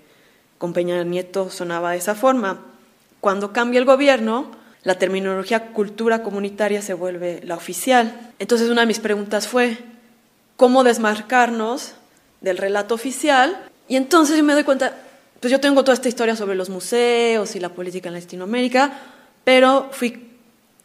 con 0.58 0.74
Peña 0.74 1.04
Nieto 1.04 1.50
sonaba 1.50 1.92
de 1.92 1.98
esa 1.98 2.16
forma. 2.16 2.60
Cuando 3.20 3.54
cambia 3.54 3.80
el 3.80 3.86
gobierno, 3.86 4.52
la 4.84 4.96
terminología 4.96 5.68
cultura 5.68 6.24
comunitaria 6.24 6.82
se 6.82 6.94
vuelve 6.94 7.42
la 7.44 7.56
oficial. 7.56 8.32
Entonces 8.40 8.70
una 8.70 8.82
de 8.82 8.88
mis 8.88 9.00
preguntas 9.00 9.48
fue, 9.48 9.78
¿cómo 10.58 10.84
desmarcarnos 10.84 11.94
del 12.42 12.58
relato 12.58 12.96
oficial? 12.96 13.58
Y 13.88 13.96
entonces 13.96 14.42
me 14.44 14.54
doy 14.54 14.64
cuenta, 14.64 14.98
pues 15.44 15.52
yo 15.52 15.60
tengo 15.60 15.84
toda 15.84 15.96
esta 15.96 16.08
historia 16.08 16.38
sobre 16.38 16.56
los 16.56 16.70
museos 16.70 17.58
y 17.58 17.60
la 17.60 17.68
política 17.68 18.08
en 18.08 18.16
Latinoamérica, 18.16 18.98
pero 19.44 19.90
fui 19.92 20.30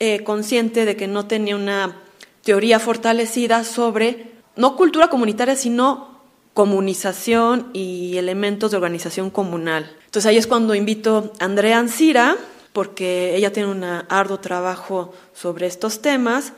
eh, 0.01 0.25
consciente 0.25 0.85
de 0.85 0.97
que 0.97 1.07
no 1.07 1.27
tenía 1.29 1.55
una 1.55 1.97
teoría 2.43 2.81
fortalecida 2.81 3.63
sobre, 3.63 4.33
no 4.57 4.75
cultura 4.75 5.07
comunitaria, 5.07 5.55
sino 5.55 6.23
comunización 6.55 7.71
y 7.73 8.17
elementos 8.17 8.73
de 8.73 8.79
organización 8.79 9.31
comunal. 9.31 9.95
Entonces 10.07 10.29
ahí 10.29 10.39
es 10.39 10.49
cuando 10.49 10.75
invito 10.75 11.33
a 11.39 11.45
Andrea 11.45 11.79
Ancira, 11.79 12.37
porque 12.73 13.37
ella 13.37 13.53
tiene 13.53 13.71
un 13.71 13.85
arduo 13.85 14.41
trabajo 14.41 15.15
sobre 15.35 15.69
estos 15.69 16.03
temas, 16.03 16.53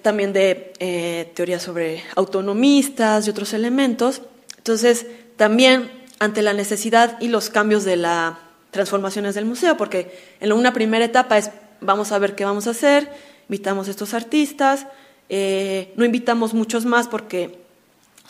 también 0.00 0.32
de 0.32 0.72
eh, 0.78 1.58
sobre 1.58 2.02
autonomistas 2.14 3.26
y 3.26 3.30
otros 3.30 3.52
elementos. 3.52 4.22
Entonces, 4.56 5.04
también 5.36 6.05
ante 6.18 6.42
la 6.42 6.52
necesidad 6.52 7.20
y 7.20 7.28
los 7.28 7.50
cambios 7.50 7.84
de 7.84 7.96
las 7.96 8.34
transformaciones 8.70 9.34
del 9.34 9.44
museo, 9.44 9.76
porque 9.76 10.18
en 10.40 10.52
una 10.52 10.72
primera 10.72 11.04
etapa 11.04 11.38
es 11.38 11.50
vamos 11.80 12.12
a 12.12 12.18
ver 12.18 12.34
qué 12.34 12.44
vamos 12.44 12.66
a 12.66 12.70
hacer, 12.70 13.10
invitamos 13.48 13.88
a 13.88 13.90
estos 13.90 14.14
artistas, 14.14 14.86
eh, 15.28 15.92
no 15.96 16.04
invitamos 16.04 16.54
muchos 16.54 16.84
más 16.84 17.08
porque 17.08 17.58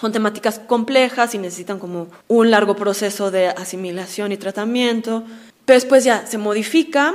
son 0.01 0.13
temáticas 0.13 0.59
complejas 0.59 1.35
y 1.35 1.39
necesitan 1.39 1.79
como 1.79 2.09
un 2.29 2.51
largo 2.51 2.77
proceso 2.77 3.31
de 3.31 3.49
asimilación 3.49 4.33
y 4.33 4.37
tratamiento, 4.37 5.25
pero 5.65 5.77
después 5.77 6.05
ya 6.05 6.27
se 6.27 6.39
modifica 6.39 7.15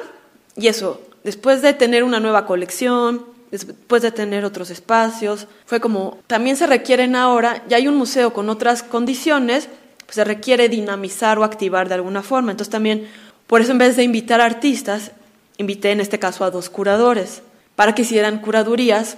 y 0.56 0.68
eso, 0.68 1.02
después 1.24 1.62
de 1.62 1.74
tener 1.74 2.04
una 2.04 2.20
nueva 2.20 2.46
colección, 2.46 3.26
después 3.52 4.02
de 4.02 4.12
tener 4.12 4.46
otros 4.46 4.70
espacios, 4.70 5.48
fue 5.66 5.80
como, 5.80 6.18
también 6.28 6.56
se 6.56 6.68
requieren 6.68 7.16
ahora, 7.16 7.64
ya 7.68 7.78
hay 7.78 7.88
un 7.88 7.98
museo 7.98 8.34
con 8.34 8.50
otras 8.50 8.82
condiciones, 8.82 9.70
pues 10.12 10.18
se 10.18 10.24
requiere 10.26 10.68
dinamizar 10.68 11.40
o 11.40 11.46
activar 11.46 11.88
de 11.88 11.96
alguna 11.96 12.22
forma. 12.22 12.52
Entonces 12.52 12.70
también, 12.70 13.08
por 13.48 13.62
eso 13.62 13.72
en 13.72 13.78
vez 13.78 13.96
de 13.96 14.04
invitar 14.04 14.42
artistas, 14.42 15.12
invité 15.58 15.92
en 15.92 16.02
este 16.02 16.20
caso 16.20 16.44
a 16.44 16.52
dos 16.52 16.70
curadores, 16.70 17.44
para 17.78 17.96
que 17.96 18.02
hicieran 18.02 18.42
curadurías 18.42 19.16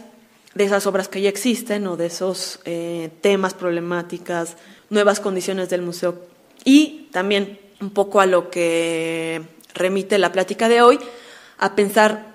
de 0.53 0.65
esas 0.65 0.85
obras 0.85 1.07
que 1.07 1.19
ya 1.19 1.29
existen 1.29 1.87
o 1.87 1.97
de 1.97 2.05
esos 2.05 2.59
eh, 2.65 3.09
temas, 3.21 3.55
problemáticas, 3.55 4.55
nuevas 4.91 5.19
condiciones 5.19 5.67
del 5.71 5.81
museo. 5.81 6.27
Y 6.63 7.09
también 7.11 7.57
un 7.81 7.89
poco 7.89 8.21
a 8.21 8.27
lo 8.27 8.51
que 8.51 9.41
remite 9.73 10.19
la 10.19 10.31
plática 10.31 10.69
de 10.69 10.83
hoy, 10.83 10.99
a 11.57 11.73
pensar 11.73 12.27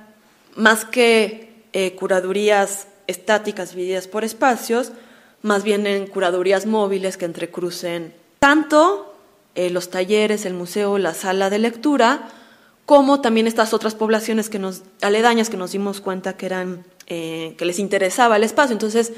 más 0.56 0.84
que 0.84 1.62
eh, 1.72 1.94
curadurías 1.94 2.88
estáticas 3.06 3.70
divididas 3.70 4.08
por 4.08 4.24
espacios, 4.24 4.90
más 5.42 5.62
bien 5.62 5.86
en 5.86 6.08
curadurías 6.08 6.66
móviles 6.66 7.16
que 7.16 7.24
entrecrucen 7.24 8.17
tanto 8.38 9.14
eh, 9.54 9.70
los 9.70 9.90
talleres, 9.90 10.46
el 10.46 10.54
museo, 10.54 10.98
la 10.98 11.14
sala 11.14 11.50
de 11.50 11.58
lectura, 11.58 12.28
como 12.86 13.20
también 13.20 13.46
estas 13.46 13.74
otras 13.74 13.94
poblaciones 13.94 14.48
que 14.48 14.58
nos, 14.58 14.82
aledañas 15.02 15.50
que 15.50 15.56
nos 15.56 15.72
dimos 15.72 16.00
cuenta 16.00 16.36
que 16.36 16.46
eran 16.46 16.84
eh, 17.06 17.54
que 17.58 17.64
les 17.64 17.78
interesaba 17.78 18.36
el 18.36 18.44
espacio. 18.44 18.72
Entonces, 18.72 19.12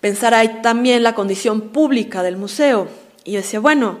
pensar 0.00 0.34
ahí 0.34 0.60
también 0.62 1.02
la 1.02 1.14
condición 1.14 1.70
pública 1.70 2.22
del 2.22 2.36
museo. 2.36 2.88
Y 3.24 3.36
decía, 3.36 3.60
bueno, 3.60 3.98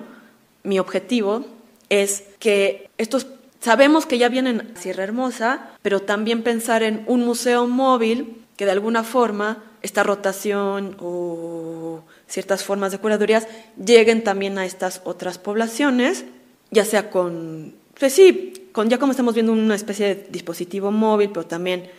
mi 0.62 0.78
objetivo 0.78 1.44
es 1.88 2.24
que 2.38 2.90
estos, 2.98 3.26
sabemos 3.60 4.06
que 4.06 4.18
ya 4.18 4.28
vienen 4.28 4.72
a 4.74 4.80
Sierra 4.80 5.04
Hermosa, 5.04 5.70
pero 5.82 6.00
también 6.00 6.42
pensar 6.42 6.82
en 6.82 7.04
un 7.06 7.24
museo 7.24 7.66
móvil 7.66 8.44
que 8.56 8.64
de 8.66 8.72
alguna 8.72 9.04
forma 9.04 9.62
esta 9.82 10.02
rotación 10.02 10.96
o 11.00 12.02
ciertas 12.30 12.62
formas 12.62 12.92
de 12.92 12.98
curadurías 12.98 13.48
lleguen 13.84 14.22
también 14.22 14.56
a 14.56 14.64
estas 14.64 15.02
otras 15.04 15.38
poblaciones, 15.38 16.24
ya 16.70 16.84
sea 16.84 17.10
con, 17.10 17.74
pues 17.98 18.14
sí, 18.14 18.68
con 18.72 18.88
ya 18.88 18.98
como 18.98 19.10
estamos 19.10 19.34
viendo 19.34 19.52
una 19.52 19.74
especie 19.74 20.14
de 20.14 20.26
dispositivo 20.30 20.92
móvil, 20.92 21.30
pero 21.30 21.44
también 21.44 21.90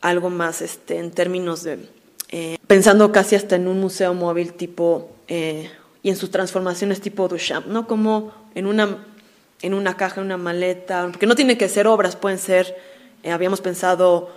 algo 0.00 0.30
más 0.30 0.62
este, 0.62 0.98
en 0.98 1.10
términos 1.10 1.64
de 1.64 1.78
eh, 2.30 2.56
pensando 2.66 3.10
casi 3.12 3.34
hasta 3.36 3.56
en 3.56 3.68
un 3.68 3.80
museo 3.80 4.14
móvil 4.14 4.54
tipo, 4.54 5.10
eh, 5.28 5.70
y 6.02 6.10
en 6.10 6.16
sus 6.16 6.30
transformaciones 6.30 7.00
tipo 7.00 7.28
Duchamp, 7.28 7.66
¿no? 7.66 7.86
Como 7.86 8.32
en 8.54 8.66
una, 8.66 9.04
en 9.60 9.74
una 9.74 9.96
caja, 9.96 10.20
en 10.20 10.26
una 10.26 10.36
maleta, 10.36 11.08
porque 11.10 11.26
no 11.26 11.34
tiene 11.34 11.58
que 11.58 11.68
ser 11.68 11.86
obras, 11.86 12.16
pueden 12.16 12.38
ser, 12.38 12.76
eh, 13.22 13.32
habíamos 13.32 13.60
pensado, 13.60 14.30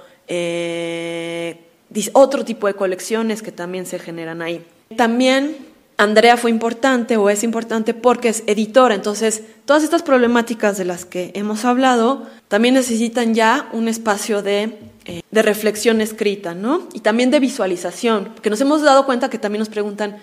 otro 2.14 2.44
tipo 2.44 2.68
de 2.68 2.74
colecciones 2.74 3.42
que 3.42 3.52
también 3.52 3.86
se 3.86 4.00
generan 4.00 4.42
ahí. 4.42 4.66
También 4.96 5.58
Andrea 5.98 6.38
fue 6.38 6.52
importante 6.52 7.18
o 7.18 7.30
es 7.30 7.44
importante 7.44 7.94
porque 7.94 8.30
es 8.30 8.44
editora, 8.46 8.94
entonces 8.94 9.42
todas 9.66 9.84
estas 9.84 10.04
problemáticas 10.04 10.78
de 10.78 10.86
las 10.86 11.06
que 11.06 11.32
hemos 11.34 11.66
hablado 11.66 12.28
también 12.48 12.76
necesitan 12.76 13.34
ya 13.34 13.68
un 13.74 13.88
espacio 13.88 14.44
de, 14.44 14.78
eh, 15.06 15.22
de 15.30 15.42
reflexión 15.42 16.00
escrita, 16.02 16.54
¿no? 16.54 16.88
Y 16.94 17.00
también 17.00 17.32
de 17.32 17.40
visualización, 17.40 18.26
porque 18.36 18.52
nos 18.52 18.62
hemos 18.62 18.84
dado 18.84 19.06
cuenta 19.08 19.30
que 19.30 19.40
también 19.40 19.60
nos 19.60 19.70
preguntan, 19.70 20.18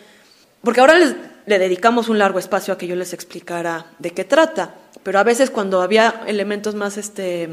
porque 0.63 0.81
ahora 0.81 0.95
les, 0.95 1.17
le 1.47 1.59
dedicamos 1.59 2.09
un 2.09 2.19
largo 2.19 2.39
espacio 2.39 2.73
a 2.73 2.79
que 2.79 2.87
yo 2.87 2.95
les 2.95 3.13
explicara 3.13 3.87
de 3.99 4.13
qué 4.13 4.25
trata, 4.25 4.77
pero 5.03 5.19
a 5.19 5.25
veces 5.25 5.51
cuando 5.51 5.83
había 5.83 6.23
elementos 6.27 6.77
más 6.77 6.97
este, 6.97 7.49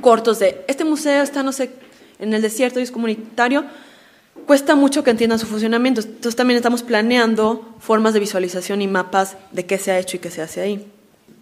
cortos 0.00 0.38
de, 0.38 0.64
este 0.68 0.84
museo 0.84 1.22
está, 1.22 1.42
no 1.42 1.52
sé, 1.52 1.70
en 2.18 2.34
el 2.34 2.42
desierto 2.42 2.80
y 2.80 2.82
es 2.82 2.90
comunitario, 2.90 3.64
cuesta 4.46 4.74
mucho 4.74 5.04
que 5.04 5.10
entiendan 5.10 5.38
su 5.38 5.46
funcionamiento. 5.46 6.00
Entonces 6.00 6.36
también 6.36 6.56
estamos 6.56 6.82
planeando 6.82 7.74
formas 7.80 8.14
de 8.14 8.20
visualización 8.20 8.80
y 8.82 8.86
mapas 8.86 9.36
de 9.52 9.66
qué 9.66 9.78
se 9.78 9.90
ha 9.90 9.98
hecho 9.98 10.16
y 10.16 10.20
qué 10.20 10.30
se 10.30 10.42
hace 10.42 10.60
ahí. 10.60 10.86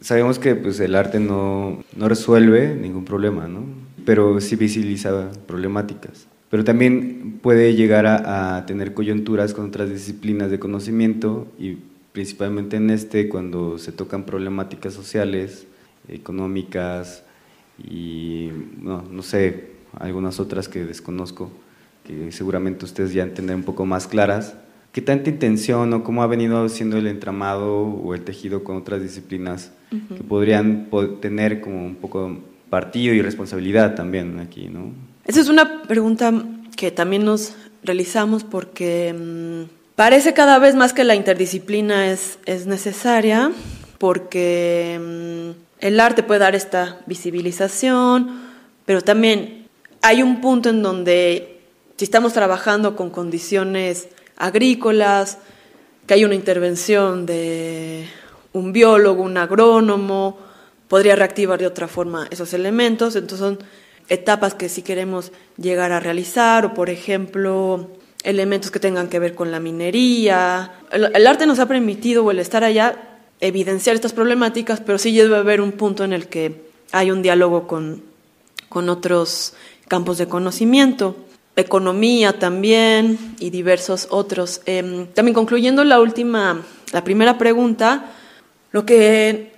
Sabemos 0.01 0.39
que 0.39 0.55
pues, 0.55 0.81
el 0.81 0.94
arte 0.94 1.20
no, 1.20 1.85
no 1.97 2.09
resuelve 2.09 2.74
ningún 2.74 3.05
problema, 3.05 3.47
¿no? 3.47 3.85
pero 4.05 4.40
sí 4.40 4.56
visibiliza 4.56 5.31
problemáticas. 5.47 6.26
Pero 6.51 6.64
también 6.64 7.40
puede 7.43 7.74
llegar 7.74 8.06
a, 8.06 8.64
tener 8.66 8.94
coyunturas 8.94 9.55
con 9.55 9.66
otras 9.66 9.90
disciplinas 9.90 10.51
de 10.51 10.59
conocimiento 10.59 11.48
y 11.59 11.78
principalmente 12.12 12.76
en 12.76 12.90
este 12.90 13.28
cuando 13.28 13.78
se 13.78 13.93
tocan 13.93 14.24
problemáticas 14.24 14.94
sociales, 14.94 15.66
económicas 16.09 17.24
y 17.82 18.51
no, 18.81 19.02
no 19.02 19.22
sé, 19.22 19.72
algunas 19.98 20.39
otras 20.39 20.68
que 20.68 20.85
desconozco 20.85 21.51
que 22.05 22.31
seguramente 22.32 22.85
ustedes 22.85 23.12
ya 23.12 23.22
entender 23.22 23.56
un 23.56 23.64
poco 23.64 23.86
más 23.86 24.06
claras. 24.06 24.55
¿Qué 24.93 25.02
tanta 25.02 25.28
intención 25.28 25.93
o 25.93 26.05
cómo 26.05 26.22
ha 26.22 26.28
venido 26.28 26.68
siendo 26.68 26.98
el 26.98 27.09
entramado 27.09 27.82
o 27.82 28.14
el 28.14 28.22
tejido 28.22 28.62
con 28.62 28.76
otras 28.76 29.02
disciplinas 29.02 29.72
que 29.90 30.22
podrían 30.22 30.89
tener 31.20 31.60
como 31.60 31.85
un 31.85 31.97
poco 31.97 32.39
partido 32.70 33.12
y 33.12 33.20
responsabilidad 33.20 33.97
también 33.97 34.39
aquí, 34.39 34.68
¿no? 34.68 34.93
Esa 35.24 35.40
es 35.40 35.48
una 35.48 35.82
pregunta 35.82 36.32
que 36.76 36.90
también 36.90 37.24
nos 37.24 37.55
realizamos 37.82 38.44
porque 38.44 39.12
mm, 39.12 39.70
parece 39.97 40.32
cada 40.32 40.59
vez 40.59 40.74
más 40.74 40.93
que 40.93 41.05
la 41.05 41.14
interdisciplina 41.14 42.10
es, 42.10 42.39
es 42.47 42.66
necesaria 42.66 43.51
porque 43.98 45.01
mm, 45.01 45.85
el 45.86 46.01
arte 46.01 46.22
puede 46.22 46.40
dar 46.40 46.55
esta 46.55 47.01
visibilización, 47.06 48.28
pero 48.86 49.02
también 49.02 49.66
hay 50.02 50.22
un 50.22 50.40
punto 50.40 50.70
en 50.70 50.82
donde 50.82 51.53
si 51.96 52.04
estamos 52.04 52.32
trabajando 52.32 52.96
con 52.96 53.10
condiciones 53.10 54.08
agrícolas, 54.36 55.38
que 56.06 56.14
hay 56.14 56.24
una 56.24 56.34
intervención 56.34 57.24
de 57.24 58.06
un 58.52 58.72
biólogo, 58.72 59.22
un 59.22 59.36
agrónomo, 59.36 60.38
podría 60.88 61.16
reactivar 61.16 61.58
de 61.58 61.66
otra 61.66 61.88
forma 61.88 62.26
esos 62.30 62.52
elementos. 62.52 63.14
Entonces 63.14 63.38
son 63.38 63.58
etapas 64.08 64.54
que 64.54 64.68
si 64.68 64.82
queremos 64.82 65.30
llegar 65.56 65.92
a 65.92 66.00
realizar, 66.00 66.66
o 66.66 66.74
por 66.74 66.90
ejemplo, 66.90 67.90
elementos 68.24 68.70
que 68.72 68.80
tengan 68.80 69.08
que 69.08 69.20
ver 69.20 69.34
con 69.36 69.52
la 69.52 69.60
minería. 69.60 70.72
El, 70.90 71.26
arte 71.26 71.46
nos 71.46 71.60
ha 71.60 71.66
permitido, 71.66 72.24
o 72.24 72.30
el 72.32 72.40
estar 72.40 72.64
allá, 72.64 73.20
evidenciar 73.40 73.94
estas 73.94 74.12
problemáticas, 74.12 74.80
pero 74.80 74.98
sí 74.98 75.16
debe 75.16 75.36
haber 75.36 75.60
un 75.60 75.72
punto 75.72 76.02
en 76.02 76.12
el 76.12 76.26
que 76.26 76.64
hay 76.90 77.12
un 77.12 77.22
diálogo 77.22 77.68
con, 77.68 78.02
con 78.68 78.88
otros 78.88 79.54
campos 79.86 80.18
de 80.18 80.26
conocimiento 80.26 81.16
economía 81.56 82.39
también 82.39 83.36
y 83.39 83.51
diversos 83.51 84.09
otros. 84.10 84.60
Em, 84.66 85.06
también 85.09 85.35
concluyendo 85.35 85.85
la 85.85 86.01
última, 86.01 86.62
la 86.93 87.05
primera 87.05 87.39
pregunta, 87.39 88.06
lo 88.72 88.85
que 88.85 89.52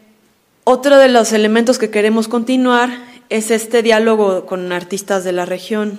otro 0.64 0.98
de 0.98 1.08
los 1.08 1.32
elementos 1.32 1.78
que 1.78 1.90
queremos 1.90 2.28
continuar 2.28 2.90
es 3.28 3.50
este 3.50 3.82
diálogo 3.82 4.46
con 4.46 4.72
artistas 4.72 5.24
de 5.24 5.32
la 5.32 5.46
región. 5.46 5.98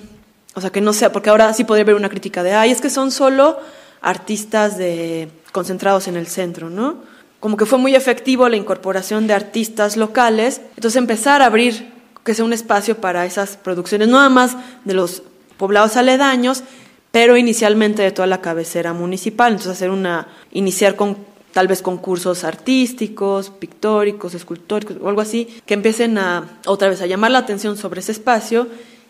O 0.56 0.61
sea, 0.61 0.72
que 0.72 0.82
no 0.82 0.94
sea, 0.94 1.11
porque 1.11 1.30
ahora 1.30 1.53
sí 1.53 1.64
podría 1.64 1.84
haber 1.84 1.95
una 1.95 2.10
crítica 2.10 2.44
de, 2.44 2.53
ay, 2.53 2.72
es 2.72 2.82
que 2.82 2.90
son 2.90 3.11
solo 3.11 3.57
artistas 4.02 4.78
de, 4.78 5.30
concentrados 5.52 6.07
en 6.07 6.18
el 6.18 6.28
centro, 6.28 6.69
¿no? 6.69 6.98
Como 7.40 7.57
que 7.57 7.65
fue 7.65 7.78
muy 7.78 7.95
efectivo 7.95 8.49
la 8.49 8.56
incorporación 8.56 9.28
de 9.28 9.34
artistas 9.34 9.98
locales, 9.98 10.61
entonces 10.76 10.98
empezar 10.98 11.41
a 11.41 11.45
abrir 11.45 11.94
que 12.24 12.34
sea 12.34 12.45
un 12.45 12.53
espacio 12.53 12.98
para 12.98 13.26
esas 13.26 13.57
producciones, 13.57 14.07
no 14.07 14.18
nada 14.18 14.30
más 14.30 14.57
de 14.84 14.94
los 14.94 15.24
poblados 15.58 15.98
aledaños, 15.98 16.64
pero 17.12 17.38
inicialmente 17.38 18.02
de 18.04 18.12
toda 18.12 18.28
la 18.28 18.42
cabecera 18.42 18.94
municipal. 18.94 19.54
Entonces 19.54 19.74
hacer 19.74 19.90
una, 19.90 20.28
iniciar 20.52 20.96
con 20.96 21.18
tal 21.52 21.68
vez 21.68 21.82
concursos 21.82 22.44
artísticos, 22.44 23.50
pictóricos, 23.50 24.36
escultóricos 24.36 24.98
o 25.02 25.10
algo 25.10 25.22
así, 25.22 25.48
que 25.66 25.74
empiecen 25.74 26.18
a 26.18 26.60
otra 26.66 26.90
vez 26.90 27.02
a 27.02 27.08
llamar 27.08 27.32
la 27.32 27.40
atención 27.40 27.78
sobre 27.78 28.02
ese 28.02 28.12
espacio 28.12 28.68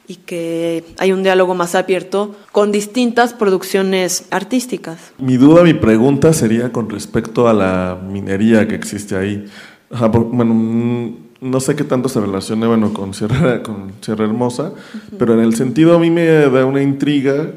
y 0.07 0.15
que 0.15 0.86
hay 0.98 1.11
un 1.11 1.24
diálogo 1.24 1.53
más 1.53 1.76
abierto 1.76 2.36
con 2.53 2.72
distintas 2.72 3.34
producciones 3.34 4.26
artísticas. 4.32 5.11
Mi 5.18 5.36
duda, 5.36 5.64
mi 5.64 5.74
pregunta 5.74 6.32
sería 6.32 6.72
con 6.72 6.90
respecto 6.90 7.49
a 7.49 7.53
la 7.53 7.99
minería 8.02 8.68
que 8.68 8.76
existe 8.76 9.18
ahí. 9.18 9.45
bueno, 9.90 11.18
no 11.39 11.59
sé 11.59 11.76
qué 11.76 11.84
tanto 11.84 12.09
se 12.09 12.19
relaciona 12.19 12.68
bueno, 12.68 12.93
con, 12.93 13.14
Sierra, 13.14 13.61
con 13.64 13.93
Sierra 14.01 14.26
Hermosa, 14.26 14.72
pero 15.18 15.34
en 15.34 15.41
el 15.41 15.55
sentido 15.55 15.95
a 15.95 15.99
mí 15.99 16.09
me 16.09 16.26
da 16.26 16.65
una 16.65 16.81
intriga 16.81 17.51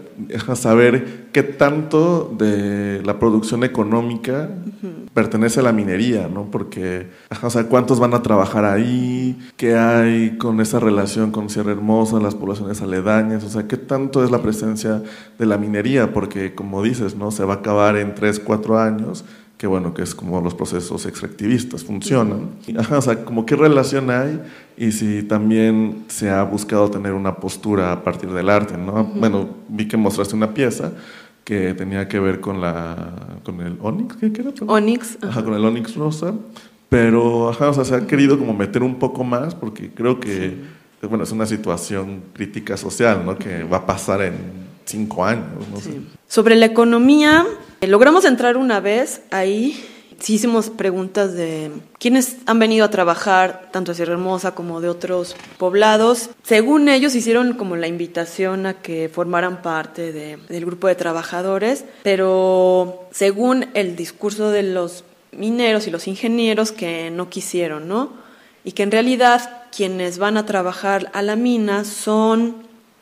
a 0.47 0.55
saber 0.55 1.29
qué 1.33 1.43
tanto 1.43 2.35
de 2.37 3.03
la 3.05 3.19
producción 3.19 3.65
económica 3.65 4.51
pertenece 5.15 5.61
a 5.61 5.63
la 5.63 5.73
minería, 5.73 6.29
¿no? 6.29 6.51
Porque, 6.51 7.09
o 7.43 7.51
sea, 7.51 7.65
cuántos 7.65 8.01
van 8.01 8.15
a 8.15 8.23
trabajar 8.23 8.65
ahí, 8.65 9.39
qué 9.57 9.77
hay 9.77 10.37
con 10.37 10.61
esa 10.61 10.79
relación 10.79 11.31
con 11.31 11.49
Sierra 11.49 11.73
Hermosa, 11.73 12.21
las 12.21 12.35
poblaciones 12.35 12.83
aledañas, 12.83 13.45
o 13.45 13.49
sea, 13.49 13.67
qué 13.67 13.77
tanto 13.77 14.25
es 14.25 14.31
la 14.31 14.43
presencia 14.43 15.03
de 15.39 15.47
la 15.47 15.57
minería, 15.57 16.13
porque 16.13 16.55
como 16.55 16.83
dices, 16.83 17.17
¿no? 17.17 17.31
Se 17.31 17.45
va 17.45 17.55
a 17.55 17.57
acabar 17.59 17.97
en 17.97 18.15
tres, 18.15 18.41
cuatro 18.41 18.79
años 18.79 19.25
que 19.61 19.67
bueno, 19.67 19.93
que 19.93 20.01
es 20.01 20.15
como 20.15 20.41
los 20.41 20.55
procesos 20.55 21.05
extractivistas 21.05 21.85
funcionan. 21.85 22.49
Ajá, 22.79 22.97
o 22.97 23.03
sea, 23.03 23.27
como 23.27 23.45
qué 23.45 23.57
relación 23.57 24.09
hay 24.09 24.41
y 24.75 24.91
si 24.91 25.23
también 25.23 26.07
se 26.09 26.31
ha 26.31 26.43
buscado 26.45 26.91
tener 26.91 27.13
una 27.13 27.37
postura 27.37 27.93
a 27.93 28.03
partir 28.03 28.31
del 28.31 28.49
arte, 28.49 28.79
¿no? 28.79 29.05
Bueno, 29.05 29.51
vi 29.69 29.87
que 29.87 29.99
mostraste 29.99 30.35
una 30.35 30.55
pieza 30.55 30.93
que 31.45 31.75
tenía 31.75 32.09
que 32.09 32.19
ver 32.19 32.41
con 32.41 32.63
la 32.63 33.13
con 33.45 33.61
el 33.61 33.77
Onyx, 33.83 34.17
¿qué 34.17 34.33
era? 34.35 34.51
Onyx. 34.67 35.19
Ajá. 35.21 35.45
con 35.45 35.53
el 35.53 35.63
Onyx 35.63 35.95
rosa, 35.95 36.33
pero 36.89 37.51
ajá, 37.51 37.69
o 37.69 37.75
sea, 37.75 37.85
se 37.85 37.95
ha 37.95 38.07
querido 38.07 38.39
como 38.39 38.55
meter 38.55 38.83
un 38.83 38.99
poco 38.99 39.25
más 39.25 39.55
porque 39.55 39.91
creo 39.91 40.21
que 40.21 40.57
bueno, 41.03 41.25
es 41.25 41.33
una 41.33 41.45
situación 41.45 42.23
crítica 42.33 42.79
social, 42.79 43.27
¿no? 43.27 43.37
Que 43.37 43.63
va 43.65 43.77
a 43.77 43.87
pasar 43.87 44.23
en 44.23 44.37
cinco 44.87 45.23
años. 45.23 45.69
No 45.71 45.79
sé. 45.81 46.01
Sobre 46.27 46.57
la 46.57 46.65
economía, 46.65 47.45
logramos 47.89 48.25
entrar 48.25 48.57
una 48.57 48.81
vez 48.81 49.23
ahí. 49.31 49.85
Sí 50.19 50.35
hicimos 50.35 50.69
preguntas 50.69 51.33
de 51.33 51.71
quiénes 51.99 52.37
han 52.45 52.59
venido 52.59 52.85
a 52.85 52.91
trabajar 52.91 53.71
tanto 53.73 53.93
a 53.93 53.95
Sierra 53.95 54.13
Hermosa 54.13 54.55
como 54.55 54.83
de 54.83 54.91
otros 54.91 55.35
poblados. 55.57 56.29
Según 56.43 56.91
ellos 56.91 57.15
hicieron 57.15 57.55
como 57.55 57.77
la 57.77 57.87
invitación 57.87 58.67
a 58.67 58.75
que 58.75 59.09
formaran 59.09 59.63
parte 59.63 60.13
de, 60.13 60.37
del 60.51 60.67
grupo 60.67 60.89
de 60.89 60.95
trabajadores, 60.95 61.87
pero 62.03 63.09
según 63.13 63.69
el 63.73 63.97
discurso 63.97 64.51
de 64.51 64.63
los 64.63 65.05
mineros 65.33 65.87
y 65.87 65.91
los 65.91 66.07
ingenieros 66.07 66.71
que 66.73 67.11
no 67.11 67.31
quisieron, 67.31 67.89
¿no? 67.89 68.11
Y 68.63 68.73
que 68.73 68.83
en 68.83 68.91
realidad 68.91 69.63
quienes 69.75 70.19
van 70.19 70.37
a 70.37 70.45
trabajar 70.45 71.11
a 71.15 71.23
la 71.23 71.37
mina 71.37 71.85
son 71.85 72.57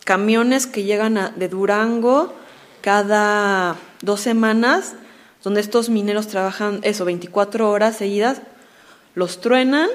camiones 0.04 0.68
que 0.68 0.84
llegan 0.84 1.32
de 1.36 1.48
Durango 1.48 2.32
cada 2.80 3.76
dos 4.02 4.20
semanas, 4.20 4.94
donde 5.42 5.60
estos 5.60 5.88
mineros 5.88 6.28
trabajan 6.28 6.80
eso, 6.82 7.04
24 7.04 7.70
horas 7.70 7.96
seguidas, 7.96 8.42
los 9.14 9.40
truenan 9.40 9.88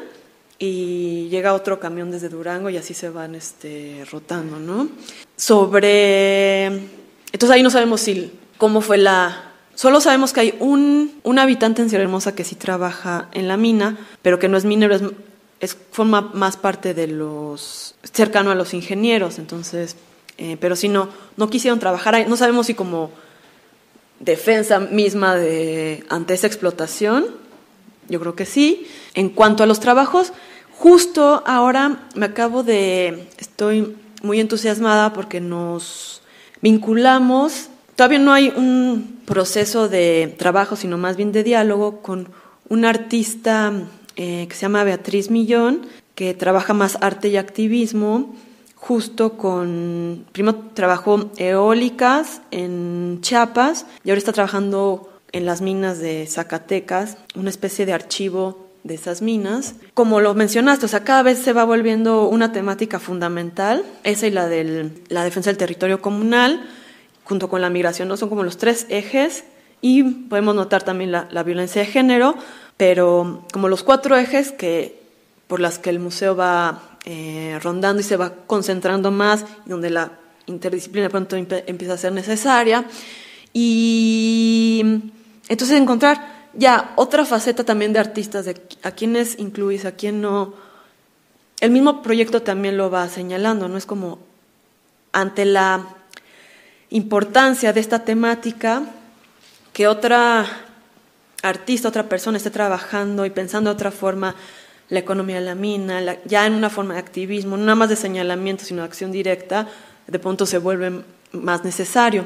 y 0.60 1.28
llega 1.30 1.54
otro 1.54 1.80
camión 1.80 2.12
desde 2.12 2.30
Durango 2.30 2.70
y 2.70 2.78
así 2.78 2.94
se 2.94 3.10
van 3.10 3.36
este, 3.36 4.06
rotando, 4.12 4.60
¿no? 4.60 4.90
Sobre... 5.36 6.66
Entonces 7.32 7.50
ahí 7.50 7.64
no 7.64 7.70
sabemos 7.70 8.02
si, 8.02 8.32
cómo 8.58 8.82
fue 8.82 8.98
la... 8.98 9.52
Solo 9.76 10.02
sabemos 10.02 10.34
que 10.34 10.40
hay 10.40 10.56
un, 10.60 11.20
un 11.24 11.40
habitante 11.40 11.82
en 11.82 11.90
Sierra 11.90 12.04
Hermosa 12.04 12.36
que 12.36 12.44
sí 12.44 12.56
trabaja 12.56 13.28
en 13.34 13.48
la 13.48 13.58
mina, 13.58 13.98
pero 14.22 14.38
que 14.38 14.48
no 14.48 14.58
es 14.58 14.66
minero, 14.66 14.94
es 14.94 15.02
es, 15.60 15.78
forma 15.92 16.22
más 16.34 16.58
parte 16.58 16.94
de 16.94 17.08
los 17.08 17.96
cercano 18.04 18.52
a 18.52 18.56
los 18.56 18.74
ingenieros, 18.74 19.40
entonces 19.40 19.96
eh, 20.38 20.58
pero 20.60 20.76
si 20.76 20.90
no, 20.90 21.10
no 21.38 21.50
quisieron 21.50 21.80
trabajar 21.80 22.16
ahí. 22.16 22.26
No 22.28 22.38
sabemos 22.38 22.68
si 22.68 22.74
como 22.74 23.12
defensa 24.24 24.80
misma 24.80 25.36
de, 25.36 26.04
ante 26.10 26.34
esa 26.34 26.48
explotación, 26.48 27.26
yo 28.10 28.20
creo 28.20 28.36
que 28.36 28.46
sí. 28.46 28.88
En 29.14 29.30
cuanto 29.30 29.64
a 29.64 29.66
los 29.66 29.80
trabajos, 29.80 30.34
justo 30.72 31.44
ahora 31.46 32.08
me 32.16 32.26
acabo 32.26 32.64
de, 32.64 33.28
estoy 33.38 33.96
muy 34.22 34.40
entusiasmada 34.40 35.14
porque 35.14 35.42
nos 35.42 36.22
vinculamos, 36.62 37.70
todavía 37.96 38.20
no 38.20 38.34
hay 38.34 38.54
un 38.56 39.22
proceso 39.26 39.90
de 39.90 40.34
trabajo, 40.38 40.76
sino 40.76 40.98
más 40.98 41.18
bien 41.18 41.32
de 41.32 41.44
diálogo 41.44 42.02
con 42.02 42.30
una 42.70 42.90
artista 42.90 43.74
eh, 44.16 44.48
que 44.48 44.56
se 44.56 44.62
llama 44.62 44.84
Beatriz 44.84 45.30
Millón, 45.30 45.86
que 46.16 46.34
trabaja 46.34 46.74
más 46.74 46.98
arte 47.02 47.30
y 47.30 47.38
activismo, 47.38 48.36
justo 48.84 49.38
con, 49.38 50.26
primero 50.34 50.58
trabajó 50.74 51.32
eólicas 51.38 52.42
en 52.52 53.20
Chiapas 53.22 53.86
y 54.04 54.10
ahora 54.10 54.18
está 54.18 54.34
trabajando 54.34 55.10
en 55.32 55.46
las 55.46 55.62
minas 55.62 56.00
de 56.00 56.28
Zacatecas, 56.28 57.16
una 57.34 57.50
especie 57.50 57.86
de 57.86 57.94
archivo 57.94 58.68
de 58.84 58.96
esas 58.96 59.22
minas. 59.22 59.76
Como 59.94 60.20
lo 60.20 60.34
mencionaste, 60.34 60.86
o 60.86 60.90
sea, 60.90 61.06
cada 61.06 61.24
vez 61.24 61.40
se 61.40 61.54
va 61.54 61.64
volviendo 61.64 62.28
una 62.28 62.52
temática 62.52 63.00
fundamental, 63.00 63.86
esa 64.04 64.28
y 64.28 64.32
la 64.32 64.50
de 64.50 64.92
la 65.08 65.24
defensa 65.24 65.50
del 65.50 65.58
territorio 65.58 66.02
comunal, 66.02 66.68
junto 67.24 67.48
con 67.48 67.62
la 67.62 67.70
migración, 67.70 68.10
¿no? 68.10 68.18
Son 68.18 68.28
como 68.28 68.44
los 68.44 68.58
tres 68.58 68.86
ejes 68.90 69.46
y 69.80 70.04
podemos 70.04 70.56
notar 70.56 70.84
también 70.84 71.14
la, 71.14 71.30
la 71.32 71.44
violencia 71.44 71.84
de 71.84 71.88
género, 71.88 72.36
pero 72.76 73.46
como 73.54 73.70
los 73.70 73.82
cuatro 73.82 74.18
ejes 74.18 74.52
que, 74.52 75.00
por 75.48 75.62
las 75.62 75.80
que 75.80 75.90
el 75.90 76.00
museo 76.00 76.36
va 76.36 76.93
eh, 77.06 77.60
rondando 77.62 78.02
y 78.02 78.04
se 78.04 78.18
va 78.18 78.34
concentrando 78.48 79.12
más, 79.12 79.46
donde 79.66 79.90
la 79.90 80.20
interdisciplina 80.46 81.10
pronto 81.10 81.36
empieza 81.36 81.94
a 81.94 81.98
ser 81.98 82.14
necesaria. 82.14 82.86
Y 83.52 84.84
entonces 85.48 85.80
encontrar 85.80 86.50
ya 86.54 86.94
otra 86.96 87.26
faceta 87.26 87.64
también 87.64 87.94
de 87.94 88.00
artistas, 88.00 88.46
de 88.46 88.62
a 88.84 88.92
quienes 88.92 89.38
incluís, 89.40 89.86
a 89.86 89.94
quién 89.94 90.22
no. 90.22 90.54
El 91.60 91.72
mismo 91.72 92.02
proyecto 92.02 92.42
también 92.42 92.78
lo 92.78 92.90
va 92.90 93.08
señalando, 93.10 93.68
¿no? 93.68 93.78
Es 93.78 93.86
como 93.86 94.20
ante 95.12 95.46
la 95.46 95.86
importancia 96.90 97.74
de 97.74 97.80
esta 97.80 98.00
temática, 98.04 98.84
que 99.74 99.88
otra 99.88 100.46
artista, 101.42 101.90
otra 101.90 102.08
persona 102.08 102.38
esté 102.38 102.52
trabajando 102.52 103.26
y 103.26 103.30
pensando 103.30 103.70
de 103.70 103.76
otra 103.76 103.92
forma 103.92 104.36
la 104.94 105.00
economía 105.00 105.38
de 105.38 105.42
la 105.42 105.56
mina, 105.56 106.18
ya 106.26 106.46
en 106.46 106.54
una 106.54 106.70
forma 106.70 106.94
de 106.94 107.00
activismo, 107.00 107.58
no 107.58 107.64
nada 107.64 107.76
más 107.76 107.90
de 107.90 107.96
señalamiento, 107.96 108.64
sino 108.64 108.84
de 108.84 108.88
acción 108.88 109.12
directa, 109.12 109.68
de 110.06 110.20
pronto 110.20 110.46
se 110.46 110.60
vuelve 110.60 111.02
más 111.32 111.64
necesario. 111.64 112.26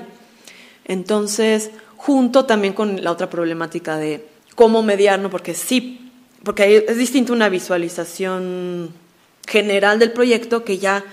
Entonces, 0.84 1.72
junto 1.96 2.46
también 2.46 2.74
con 2.74 3.02
la 3.04 3.12
otra 3.12 3.30
problemática 3.30 3.98
de 3.98 4.28
cómo 4.56 4.84
mediar, 4.84 5.22
porque 5.30 5.54
sí, 5.54 6.12
porque 6.44 6.86
es 6.88 6.98
distinto 6.98 7.32
una 7.32 7.48
visualización 7.48 8.94
general 9.48 9.98
del 9.98 10.12
proyecto 10.12 10.66
que 10.66 10.78
ya, 10.78 11.06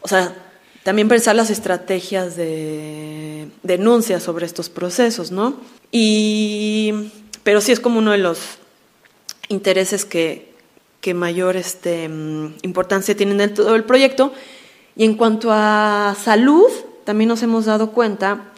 o 0.00 0.08
sea, 0.08 0.34
también 0.82 1.06
pensar 1.06 1.36
las 1.36 1.50
estrategias 1.50 2.34
de 2.34 3.46
denuncia 3.62 4.18
sobre 4.18 4.46
estos 4.46 4.68
procesos, 4.68 5.30
¿no? 5.30 5.60
Y, 5.92 7.12
pero 7.44 7.60
sí 7.60 7.70
es 7.70 7.78
como 7.78 8.00
uno 8.00 8.10
de 8.10 8.18
los 8.18 8.38
intereses 9.48 10.04
que, 10.04 10.51
que 11.02 11.12
mayor 11.12 11.56
este, 11.56 12.08
mm, 12.08 12.54
importancia 12.62 13.14
tienen 13.14 13.38
en 13.42 13.52
todo 13.52 13.74
el 13.74 13.84
proyecto. 13.84 14.32
Y 14.96 15.04
en 15.04 15.14
cuanto 15.14 15.50
a 15.50 16.16
salud, 16.18 16.70
también 17.04 17.28
nos 17.28 17.42
hemos 17.42 17.66
dado 17.66 17.90
cuenta, 17.90 18.52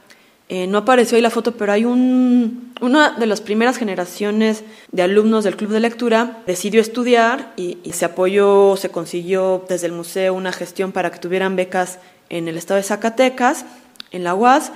eh, 0.51 0.66
no 0.66 0.79
apareció 0.79 1.16
ahí 1.16 1.23
la 1.23 1.31
foto, 1.31 1.53
pero 1.53 1.73
hay 1.73 1.87
un, 1.87 2.75
una 2.83 3.12
de 3.12 3.27
las 3.27 3.41
primeras 3.41 3.79
generaciones 3.79 4.62
de 4.93 5.03
alumnos 5.03 5.43
del 5.45 5.57
club 5.57 5.71
de 5.71 5.81
lectura 5.81 6.43
decidió 6.47 6.83
estudiar 6.83 7.55
y, 7.57 7.79
se 7.93 8.05
apoyó, 8.05 8.77
se 8.77 8.91
consiguió 8.91 9.65
desde 9.66 9.87
el 9.87 9.93
museo 9.93 10.35
una 10.35 10.53
gestión 10.53 10.93
para 10.93 11.11
que 11.11 11.19
tuvieran 11.19 11.57
becas 11.57 11.99
en 12.29 12.47
el 12.47 12.59
estado 12.59 12.77
de 12.77 12.83
Zacatecas, 12.83 13.65
en 14.11 14.23
la 14.23 14.35
UAS, 14.35 14.71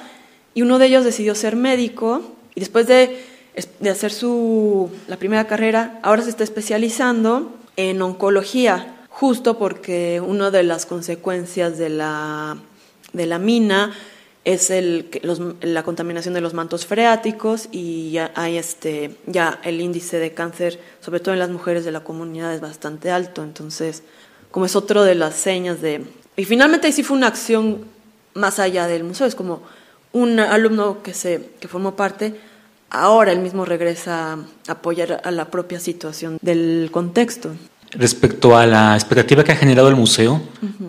y 0.55 0.63
uno 0.63 0.79
de 0.79 0.87
ellos 0.87 1.05
decidió 1.05 1.35
ser 1.35 1.55
médico 1.55 2.23
y 2.55 2.61
después 2.61 2.87
de, 2.87 3.23
de 3.79 3.91
hacer 3.91 4.11
su, 4.11 4.91
la 5.07 5.19
primera 5.19 5.47
carrera, 5.47 6.01
ahora 6.03 6.23
se 6.23 6.31
está 6.31 6.45
especializando 6.45 7.58
en 7.79 8.03
oncología, 8.03 9.07
justo 9.09 9.57
porque 9.57 10.21
una 10.21 10.51
de 10.51 10.65
las 10.65 10.85
consecuencias 10.85 11.79
de 11.79 11.89
la, 11.89 12.59
de 13.13 13.27
la 13.27 13.39
mina 13.39 13.95
es 14.45 14.71
el, 14.71 15.09
la 15.61 15.85
contaminación 15.85 16.35
de 16.35 16.41
los 16.41 16.55
mantos 16.55 16.87
freáticos 16.87 17.69
y 17.71 18.11
ya 18.11 18.33
hay 18.35 18.57
este, 18.57 19.17
ya 19.27 19.61
el 19.63 19.81
índice 19.81 20.19
de 20.19 20.35
cáncer, 20.35 20.81
sobre 21.01 21.21
todo 21.21 21.35
en 21.35 21.39
las 21.39 21.51
mujeres 21.51 21.85
de 21.85 21.93
la 21.93 22.01
comunidad, 22.01 22.53
es 22.53 22.61
bastante 22.61 23.13
alto. 23.13 23.45
Entonces, 23.45 24.03
como 24.51 24.67
es 24.67 24.75
otro 24.75 25.05
de 25.05 25.15
las 25.15 25.37
señas 25.37 25.81
de... 25.81 26.05
Y 26.37 26.47
finalmente 26.47 26.89
ahí 26.89 26.93
sí 26.93 27.05
fue 27.05 27.17
una 27.17 27.29
acción 27.29 27.85
más 28.35 28.59
allá 28.59 28.89
del 28.89 29.05
museo, 29.05 29.27
es 29.29 29.37
como 29.37 29.63
un 30.13 30.41
alumno 30.41 31.01
que, 31.03 31.15
se, 31.15 31.51
que 31.61 31.69
formó 31.69 31.95
parte, 31.95 32.35
ahora 32.91 33.33
él 33.33 33.41
mismo 33.41 33.65
regresa 33.65 34.35
a 34.35 34.73
apoyar 34.73 35.21
a 35.25 35.31
la 35.31 35.51
propia 35.51 35.81
situación 35.81 36.39
del 36.43 36.91
contexto. 36.91 37.55
Respecto 37.93 38.57
a 38.57 38.67
la 38.67 38.95
expectativa 38.95 39.45
que 39.45 39.53
ha 39.53 39.57
generado 39.57 39.89
el 39.89 39.97
museo, 39.97 40.43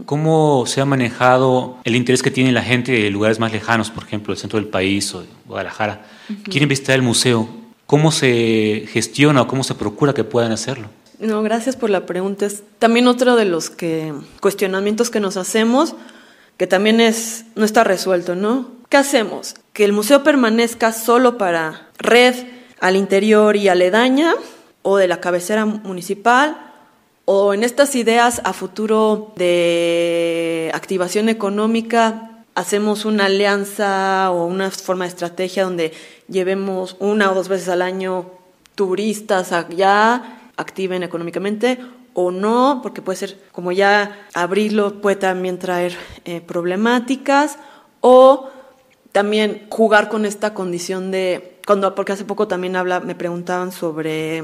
¿cómo 0.05 0.65
se 0.65 0.81
ha 0.81 0.85
manejado 0.85 1.77
el 1.85 1.95
interés 1.95 2.21
que 2.21 2.29
tiene 2.29 2.51
la 2.51 2.61
gente 2.61 2.91
de 2.91 3.09
lugares 3.09 3.39
más 3.39 3.53
lejanos, 3.53 3.89
por 3.89 4.03
ejemplo, 4.03 4.33
el 4.33 4.39
centro 4.39 4.59
del 4.59 4.67
país 4.67 5.13
o 5.15 5.23
Guadalajara? 5.45 6.05
Quieren 6.43 6.67
visitar 6.67 6.95
el 6.95 7.01
museo. 7.01 7.47
¿Cómo 7.85 8.11
se 8.11 8.85
gestiona 8.89 9.43
o 9.43 9.47
cómo 9.47 9.63
se 9.63 9.75
procura 9.75 10.13
que 10.13 10.25
puedan 10.25 10.51
hacerlo? 10.51 10.89
No, 11.19 11.41
gracias 11.41 11.77
por 11.77 11.89
la 11.89 12.05
pregunta. 12.05 12.45
Es 12.45 12.63
también 12.79 13.07
otro 13.07 13.37
de 13.37 13.45
los 13.45 13.69
que, 13.69 14.13
cuestionamientos 14.41 15.09
que 15.09 15.21
nos 15.21 15.37
hacemos, 15.37 15.95
que 16.57 16.67
también 16.67 16.99
es, 16.99 17.45
no 17.55 17.63
está 17.63 17.85
resuelto, 17.85 18.35
¿no? 18.35 18.78
¿Qué 18.89 18.97
hacemos? 18.97 19.55
¿Que 19.73 19.85
el 19.85 19.93
museo 19.93 20.23
permanezca 20.23 20.91
solo 20.91 21.37
para 21.37 21.87
red 21.97 22.35
al 22.81 22.95
interior 22.95 23.55
y 23.55 23.67
aledaña 23.67 24.33
o 24.81 24.97
de 24.97 25.07
la 25.07 25.21
cabecera 25.21 25.65
municipal? 25.65 26.69
o 27.31 27.53
en 27.53 27.63
estas 27.63 27.93
ideas 27.93 28.41
a 28.43 28.53
futuro 28.53 29.33
de 29.35 30.71
activación 30.73 31.29
económica 31.29 32.31
hacemos 32.55 33.05
una 33.05 33.25
alianza 33.25 34.31
o 34.31 34.45
una 34.45 34.71
forma 34.71 35.05
de 35.05 35.09
estrategia 35.09 35.65
donde 35.65 35.93
llevemos 36.27 36.95
una 36.97 37.29
o 37.29 37.35
dos 37.35 37.47
veces 37.47 37.69
al 37.69 37.83
año 37.83 38.31
turistas 38.73 39.51
allá, 39.51 40.39
activen 40.57 41.03
económicamente 41.03 41.77
o 42.15 42.31
no, 42.31 42.79
porque 42.81 43.03
puede 43.03 43.19
ser 43.19 43.39
como 43.51 43.73
ya 43.73 44.25
abrirlo 44.33 44.99
puede 44.99 45.17
también 45.17 45.59
traer 45.59 45.95
eh, 46.25 46.41
problemáticas 46.41 47.59
o 48.01 48.49
también 49.11 49.67
jugar 49.69 50.09
con 50.09 50.25
esta 50.25 50.53
condición 50.53 51.11
de 51.11 51.57
cuando 51.65 51.93
porque 51.95 52.13
hace 52.13 52.25
poco 52.25 52.47
también 52.47 52.75
habla 52.75 52.99
me 52.99 53.15
preguntaban 53.15 53.71
sobre 53.71 54.43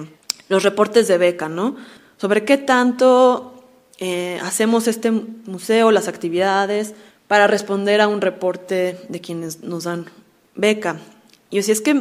los 0.50 0.64
reportes 0.64 1.08
de 1.08 1.18
beca, 1.18 1.50
¿no? 1.50 1.76
sobre 2.18 2.46
qué 2.46 2.58
tanto 2.58 3.64
eh, 4.00 4.40
hacemos 4.44 4.88
este 4.88 5.12
museo, 5.12 5.92
las 5.92 6.08
actividades, 6.08 6.94
para 7.28 7.48
responder 7.48 8.02
a 8.02 8.08
un 8.08 8.22
reporte 8.22 9.00
de 9.10 9.22
quienes 9.22 9.62
nos 9.62 9.86
dan 9.86 10.06
beca. 10.56 10.98
Y 11.50 11.60
así 11.60 11.72
es 11.72 11.82
que 11.82 11.92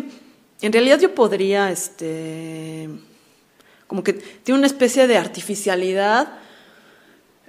en 0.60 0.72
realidad 0.72 1.00
yo 1.00 1.14
podría, 1.14 1.70
este, 1.70 2.88
como 3.86 4.02
que 4.04 4.12
tiene 4.12 4.58
una 4.58 4.66
especie 4.66 5.06
de 5.06 5.16
artificialidad 5.16 6.38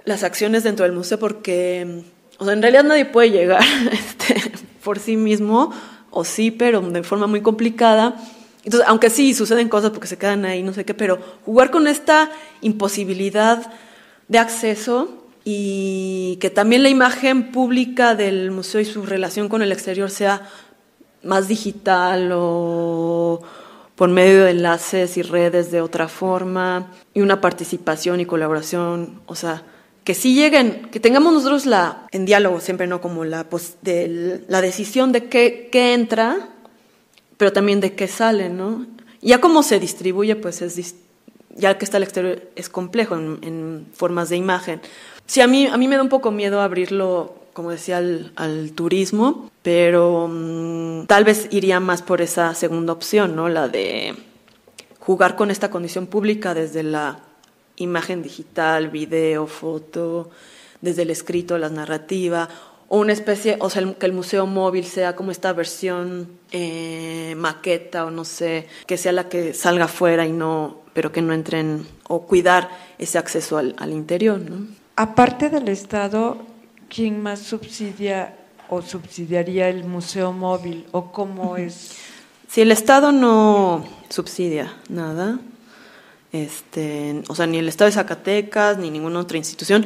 las 0.04 0.22
acciones 0.22 0.62
dentro 0.62 0.84
del 0.84 0.94
museo 0.94 1.18
porque, 1.18 2.04
o 2.38 2.44
sea, 2.44 2.54
en 2.54 2.62
realidad 2.62 2.84
nadie 2.84 3.04
puede 3.04 3.30
llegar 3.30 3.62
este, 3.92 4.52
por 4.86 5.00
sí 5.00 5.16
mismo, 5.16 5.72
o 6.12 6.22
sí, 6.22 6.52
pero 6.52 6.80
de 6.80 7.02
forma 7.02 7.26
muy 7.26 7.40
complicada. 7.40 8.14
Entonces, 8.62 8.88
aunque 8.88 9.10
sí 9.10 9.34
suceden 9.34 9.68
cosas 9.68 9.90
porque 9.90 10.06
se 10.06 10.16
quedan 10.16 10.44
ahí, 10.44 10.62
no 10.62 10.72
sé 10.72 10.84
qué, 10.84 10.94
pero 10.94 11.18
jugar 11.44 11.72
con 11.72 11.88
esta 11.88 12.30
imposibilidad 12.60 13.68
de 14.28 14.38
acceso 14.38 15.26
y 15.44 16.38
que 16.40 16.50
también 16.50 16.84
la 16.84 16.88
imagen 16.88 17.50
pública 17.50 18.14
del 18.14 18.52
museo 18.52 18.80
y 18.80 18.84
su 18.84 19.04
relación 19.04 19.48
con 19.48 19.60
el 19.60 19.72
exterior 19.72 20.08
sea 20.08 20.48
más 21.24 21.48
digital 21.48 22.30
o 22.32 23.42
por 23.96 24.08
medio 24.08 24.44
de 24.44 24.52
enlaces 24.52 25.16
y 25.16 25.22
redes 25.22 25.72
de 25.72 25.80
otra 25.80 26.06
forma 26.06 26.92
y 27.12 27.22
una 27.22 27.40
participación 27.40 28.20
y 28.20 28.26
colaboración, 28.26 29.20
o 29.26 29.34
sea, 29.34 29.64
que 30.06 30.14
sí 30.14 30.34
lleguen, 30.34 30.88
que 30.90 31.00
tengamos 31.00 31.34
nosotros 31.34 31.66
la, 31.66 32.06
en 32.12 32.24
diálogo 32.24 32.60
siempre, 32.60 32.86
¿no? 32.86 33.02
Como 33.02 33.26
la, 33.26 33.44
pues, 33.44 33.76
de, 33.82 34.42
la 34.48 34.62
decisión 34.62 35.12
de 35.12 35.26
qué, 35.26 35.68
qué 35.70 35.92
entra 35.92 36.52
pero 37.36 37.52
también 37.52 37.80
de 37.80 37.94
qué 37.94 38.08
sale, 38.08 38.48
¿no? 38.48 38.86
Ya 39.20 39.40
cómo 39.40 39.62
se 39.62 39.80
distribuye, 39.80 40.36
pues 40.36 40.62
es 40.62 40.94
ya 41.54 41.78
que 41.78 41.84
está 41.84 41.96
al 41.96 42.02
exterior 42.02 42.42
es 42.54 42.68
complejo 42.68 43.14
en, 43.14 43.86
formas 43.94 44.28
de 44.28 44.36
imagen. 44.36 44.80
Sí, 45.26 45.40
a 45.40 45.46
mí, 45.46 45.66
a 45.66 45.76
mí 45.76 45.88
me 45.88 45.96
da 45.96 46.02
un 46.02 46.08
poco 46.08 46.30
miedo 46.30 46.60
abrirlo 46.60 47.34
como 47.52 47.70
decía, 47.70 47.96
al, 47.96 48.72
turismo, 48.74 49.50
pero 49.62 50.28
mm, 50.30 51.06
tal 51.06 51.24
vez 51.24 51.48
iría 51.50 51.80
más 51.80 52.02
por 52.02 52.20
esa 52.20 52.54
segunda 52.54 52.92
opción, 52.92 53.34
¿no? 53.34 53.48
La 53.48 53.68
de 53.68 54.14
jugar 55.00 55.36
con 55.36 55.50
esta 55.50 55.70
condición 55.70 56.06
pública 56.06 56.52
desde 56.52 56.82
la 56.82 57.20
imagen 57.76 58.22
digital, 58.22 58.88
video, 58.88 59.46
foto, 59.46 60.30
desde 60.80 61.02
el 61.02 61.10
escrito, 61.10 61.58
la 61.58 61.68
narrativa, 61.68 62.48
o 62.88 62.98
una 62.98 63.12
especie, 63.12 63.56
o 63.60 63.68
sea, 63.68 63.94
que 63.94 64.06
el 64.06 64.12
museo 64.12 64.46
móvil 64.46 64.84
sea 64.84 65.16
como 65.16 65.30
esta 65.30 65.52
versión 65.52 66.38
eh, 66.52 67.34
maqueta 67.36 68.04
o 68.04 68.10
no 68.10 68.24
sé, 68.24 68.68
que 68.86 68.96
sea 68.96 69.12
la 69.12 69.28
que 69.28 69.54
salga 69.54 69.86
afuera 69.86 70.24
y 70.26 70.32
no, 70.32 70.82
pero 70.92 71.10
que 71.10 71.22
no 71.22 71.32
entren, 71.32 71.86
o 72.08 72.26
cuidar 72.26 72.70
ese 72.98 73.18
acceso 73.18 73.58
al, 73.58 73.74
al 73.78 73.92
interior, 73.92 74.38
¿no? 74.38 74.66
Aparte 74.94 75.50
del 75.50 75.68
Estado, 75.68 76.38
¿quién 76.88 77.22
más 77.22 77.40
subsidia 77.40 78.36
o 78.68 78.82
subsidiaría 78.82 79.68
el 79.68 79.84
museo 79.84 80.32
móvil 80.32 80.86
o 80.92 81.12
cómo 81.12 81.56
es? 81.56 81.96
Si 82.48 82.60
el 82.60 82.70
Estado 82.70 83.12
no 83.12 83.84
subsidia 84.08 84.74
nada, 84.88 85.38
este, 86.44 87.22
o 87.28 87.34
sea, 87.34 87.46
ni 87.46 87.58
el 87.58 87.68
Estado 87.68 87.88
de 87.88 87.94
Zacatecas 87.94 88.78
ni 88.78 88.90
ninguna 88.90 89.20
otra 89.20 89.38
institución, 89.38 89.84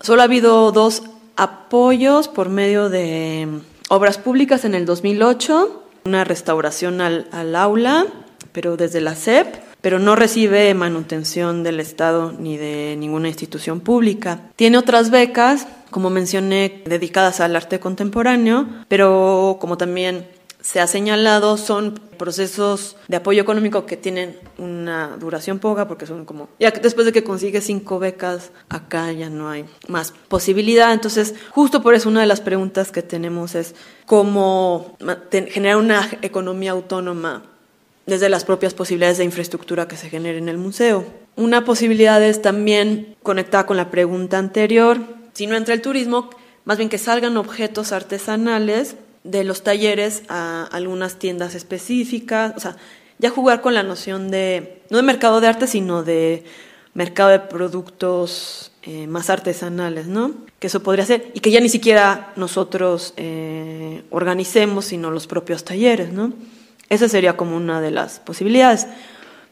solo 0.00 0.22
ha 0.22 0.24
habido 0.24 0.72
dos 0.72 1.02
apoyos 1.36 2.28
por 2.28 2.48
medio 2.48 2.88
de 2.88 3.48
obras 3.88 4.18
públicas 4.18 4.64
en 4.64 4.74
el 4.74 4.86
2008, 4.86 5.82
una 6.04 6.24
restauración 6.24 7.00
al, 7.00 7.28
al 7.32 7.54
aula, 7.56 8.06
pero 8.52 8.76
desde 8.76 9.00
la 9.00 9.14
SEP, 9.14 9.54
pero 9.80 9.98
no 9.98 10.16
recibe 10.16 10.72
manutención 10.74 11.62
del 11.62 11.78
Estado 11.78 12.32
ni 12.32 12.56
de 12.56 12.96
ninguna 12.98 13.28
institución 13.28 13.80
pública. 13.80 14.40
Tiene 14.56 14.78
otras 14.78 15.10
becas, 15.10 15.68
como 15.90 16.10
mencioné, 16.10 16.82
dedicadas 16.86 17.40
al 17.40 17.54
arte 17.54 17.78
contemporáneo, 17.78 18.66
pero 18.88 19.58
como 19.60 19.76
también 19.76 20.26
se 20.66 20.80
ha 20.80 20.88
señalado, 20.88 21.58
son 21.58 21.94
procesos 22.18 22.96
de 23.06 23.18
apoyo 23.18 23.40
económico 23.40 23.86
que 23.86 23.96
tienen 23.96 24.36
una 24.58 25.16
duración 25.16 25.60
poca, 25.60 25.86
porque 25.86 26.06
son 26.06 26.24
como, 26.24 26.48
ya 26.58 26.72
después 26.72 27.06
de 27.06 27.12
que 27.12 27.22
consigue 27.22 27.60
cinco 27.60 28.00
becas, 28.00 28.50
acá 28.68 29.12
ya 29.12 29.30
no 29.30 29.48
hay 29.48 29.64
más 29.86 30.12
posibilidad. 30.26 30.92
Entonces, 30.92 31.36
justo 31.50 31.84
por 31.84 31.94
eso 31.94 32.08
una 32.08 32.22
de 32.22 32.26
las 32.26 32.40
preguntas 32.40 32.90
que 32.90 33.02
tenemos 33.02 33.54
es 33.54 33.76
cómo 34.06 34.96
generar 35.30 35.76
una 35.76 36.10
economía 36.22 36.72
autónoma 36.72 37.44
desde 38.04 38.28
las 38.28 38.44
propias 38.44 38.74
posibilidades 38.74 39.18
de 39.18 39.24
infraestructura 39.24 39.86
que 39.86 39.96
se 39.96 40.10
genere 40.10 40.38
en 40.38 40.48
el 40.48 40.58
museo. 40.58 41.06
Una 41.36 41.64
posibilidad 41.64 42.20
es 42.20 42.42
también 42.42 43.14
conectada 43.22 43.66
con 43.66 43.76
la 43.76 43.92
pregunta 43.92 44.38
anterior, 44.38 44.98
si 45.32 45.46
no 45.46 45.54
entra 45.54 45.74
el 45.74 45.80
turismo, 45.80 46.28
más 46.64 46.76
bien 46.76 46.88
que 46.88 46.98
salgan 46.98 47.36
objetos 47.36 47.92
artesanales 47.92 48.96
de 49.30 49.44
los 49.44 49.62
talleres 49.62 50.22
a 50.28 50.64
algunas 50.72 51.16
tiendas 51.16 51.54
específicas, 51.54 52.52
o 52.56 52.60
sea, 52.60 52.76
ya 53.18 53.30
jugar 53.30 53.60
con 53.60 53.74
la 53.74 53.82
noción 53.82 54.30
de, 54.30 54.82
no 54.90 54.98
de 54.98 55.02
mercado 55.02 55.40
de 55.40 55.48
arte, 55.48 55.66
sino 55.66 56.02
de 56.02 56.44
mercado 56.94 57.30
de 57.30 57.40
productos 57.40 58.72
eh, 58.82 59.06
más 59.06 59.30
artesanales, 59.30 60.06
¿no? 60.06 60.32
Que 60.58 60.68
eso 60.68 60.82
podría 60.82 61.04
ser, 61.04 61.30
y 61.34 61.40
que 61.40 61.50
ya 61.50 61.60
ni 61.60 61.68
siquiera 61.68 62.32
nosotros 62.36 63.14
eh, 63.16 64.04
organicemos, 64.10 64.86
sino 64.86 65.10
los 65.10 65.26
propios 65.26 65.64
talleres, 65.64 66.12
¿no? 66.12 66.32
Esa 66.88 67.08
sería 67.08 67.36
como 67.36 67.56
una 67.56 67.80
de 67.80 67.90
las 67.90 68.20
posibilidades. 68.20 68.86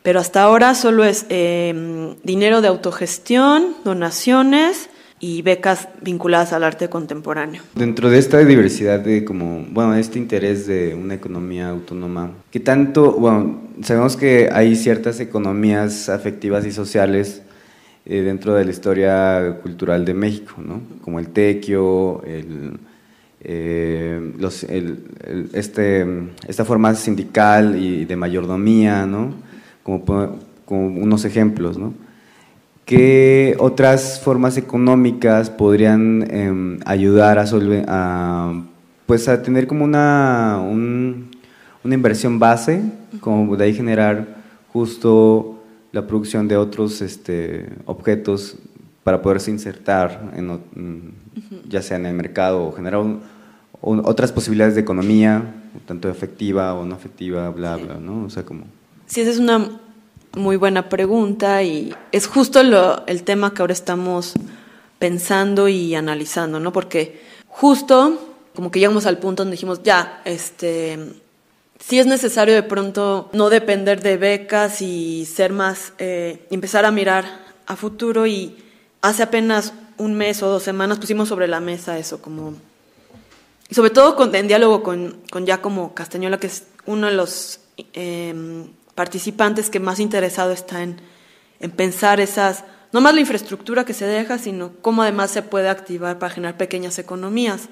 Pero 0.03 0.21
hasta 0.21 0.43
ahora 0.43 0.75
solo 0.75 1.05
es 1.05 1.27
em, 1.31 2.17
dinero 2.23 2.61
de 2.61 2.69
autogestión, 2.69 3.75
donaciones 3.85 4.89
y 5.25 5.41
becas 5.41 5.89
vinculadas 6.03 6.53
al 6.53 6.65
arte 6.65 6.91
contemporáneo. 6.91 7.63
Dentro 7.75 8.11
de 8.11 8.19
esta 8.19 8.39
diversidad 8.41 9.01
de 9.01 9.25
como, 9.25 9.65
bueno, 9.71 9.95
este 9.95 10.19
interés 10.19 10.67
de 10.67 10.95
una 10.95 11.15
economía 11.15 11.71
autónoma, 11.71 12.33
¿qué 12.51 12.61
tanto, 12.61 13.13
bueno, 13.13 13.63
sabemos 13.83 14.19
que 14.19 14.51
hay 14.53 14.77
ciertas 14.77 15.21
economías 15.21 16.11
afectivas 16.11 16.67
y 16.67 16.73
sociales 16.73 17.41
eh, 18.05 18.21
dentro 18.21 18.53
de 18.53 18.67
la 18.67 18.71
historia 18.71 19.61
cultural 19.63 20.05
de 20.05 20.13
México, 20.13 20.57
¿no? 20.59 20.83
Como 21.01 21.19
el 21.19 21.29
tequio, 21.29 22.23
el 22.25 22.79
eh, 23.47 24.33
los, 24.39 24.63
este, 24.65 26.07
esta 26.47 26.65
forma 26.67 26.95
sindical 26.95 27.77
y 27.83 28.05
de 28.05 28.17
mayordomía, 28.17 29.07
¿no? 29.07 29.35
como, 29.83 30.39
como 30.67 30.87
unos 30.87 31.25
ejemplos. 31.25 31.77
¿no? 31.79 31.93
¿Qué 32.85 33.57
otras 33.59 34.21
formas 34.21 34.59
económicas 34.59 35.49
podrían 35.49 36.27
em, 36.31 36.81
ayudar 36.85 37.39
a, 37.39 37.45
a, 37.89 38.63
pues 39.07 39.27
a 39.29 39.43
tener 39.43 39.67
como 39.67 39.85
una, 39.85 40.61
una 40.61 41.95
inversión 41.95 42.39
base, 42.39 42.83
como 43.21 43.57
de 43.57 43.65
ahí 43.65 43.75
generar 43.75 44.37
justo 44.71 45.63
la 45.93 46.07
producción 46.07 46.47
de 46.47 46.57
otros 46.59 47.01
este, 47.01 47.71
objetos 47.87 48.57
para 49.03 49.23
poderse 49.23 49.51
insertar, 49.51 50.33
en, 50.37 51.15
ya 51.69 51.81
sea 51.81 51.97
en 51.97 52.07
el 52.07 52.15
mercado 52.15 52.67
o 52.67 52.73
generar 52.73 53.01
un, 53.01 53.23
otras 53.81 54.33
posibilidades 54.33 54.75
de 54.75 54.81
economía, 54.83 55.55
tanto 55.87 56.11
efectiva 56.11 56.75
o 56.75 56.85
no 56.85 56.95
efectiva, 56.95 57.49
bla, 57.51 57.77
bla, 57.77 57.95
¿no? 57.95 58.25
O 58.25 58.31
sea, 58.31 58.45
como... 58.45 58.65
Sí, 59.07 59.21
esa 59.21 59.31
es 59.31 59.39
una 59.39 59.81
muy 60.37 60.57
buena 60.57 60.89
pregunta 60.89 61.63
y 61.63 61.95
es 62.13 62.27
justo 62.27 62.63
lo, 62.63 63.07
el 63.07 63.23
tema 63.23 63.55
que 63.55 63.63
ahora 63.63 63.73
estamos 63.73 64.35
pensando 64.99 65.69
y 65.69 65.95
analizando, 65.95 66.61
¿no? 66.61 66.73
Porque 66.73 67.21
justo 67.49 68.19
como 68.55 68.71
que 68.71 68.79
llegamos 68.79 69.07
al 69.07 69.19
punto 69.19 69.43
donde 69.43 69.57
dijimos, 69.57 69.83
ya, 69.83 70.23
este, 70.25 70.99
sí 71.79 71.99
es 71.99 72.07
necesario 72.07 72.55
de 72.55 72.63
pronto 72.63 73.29
no 73.33 73.51
depender 73.51 74.01
de 74.01 74.17
becas 74.17 74.81
y 74.81 75.27
ser 75.27 75.53
más, 75.53 75.93
eh, 75.99 76.47
empezar 76.51 76.85
a 76.85 76.91
mirar 76.91 77.25
a 77.67 77.77
futuro 77.77 78.27
y 78.27 78.57
hace 79.03 79.23
apenas 79.23 79.73
un 79.99 80.15
mes 80.15 80.43
o 80.43 80.49
dos 80.49 80.63
semanas 80.63 80.99
pusimos 80.99 81.29
sobre 81.29 81.49
la 81.49 81.61
mesa 81.61 81.99
eso, 81.99 82.21
como 82.21 82.55
y 83.69 83.75
sobre 83.75 83.91
todo 83.91 84.15
con, 84.15 84.35
en 84.35 84.47
diálogo 84.47 84.83
con, 84.83 85.23
con 85.31 85.47
Giacomo 85.47 85.95
Castañola, 85.95 86.39
que 86.39 86.49
es 86.49 86.65
uno 86.87 87.07
de 87.07 87.15
los 87.15 87.61
em, 87.93 88.69
participantes 88.95 89.71
que 89.71 89.81
más 89.81 90.01
interesado 90.01 90.53
está 90.53 90.83
en, 90.83 91.01
en 91.61 91.71
pensar 91.71 92.21
esas, 92.21 92.65
no 92.93 93.01
más 93.01 93.15
la 93.15 93.21
infraestructura 93.21 93.85
que 93.85 93.95
se 93.95 94.07
deja, 94.07 94.39
sino 94.39 94.73
cómo 94.81 95.03
además 95.03 95.31
se 95.31 95.43
puede 95.43 95.69
activar 95.69 96.19
para 96.19 96.35
generar 96.35 96.57
pequeñas 96.57 96.99
economías. 96.99 97.69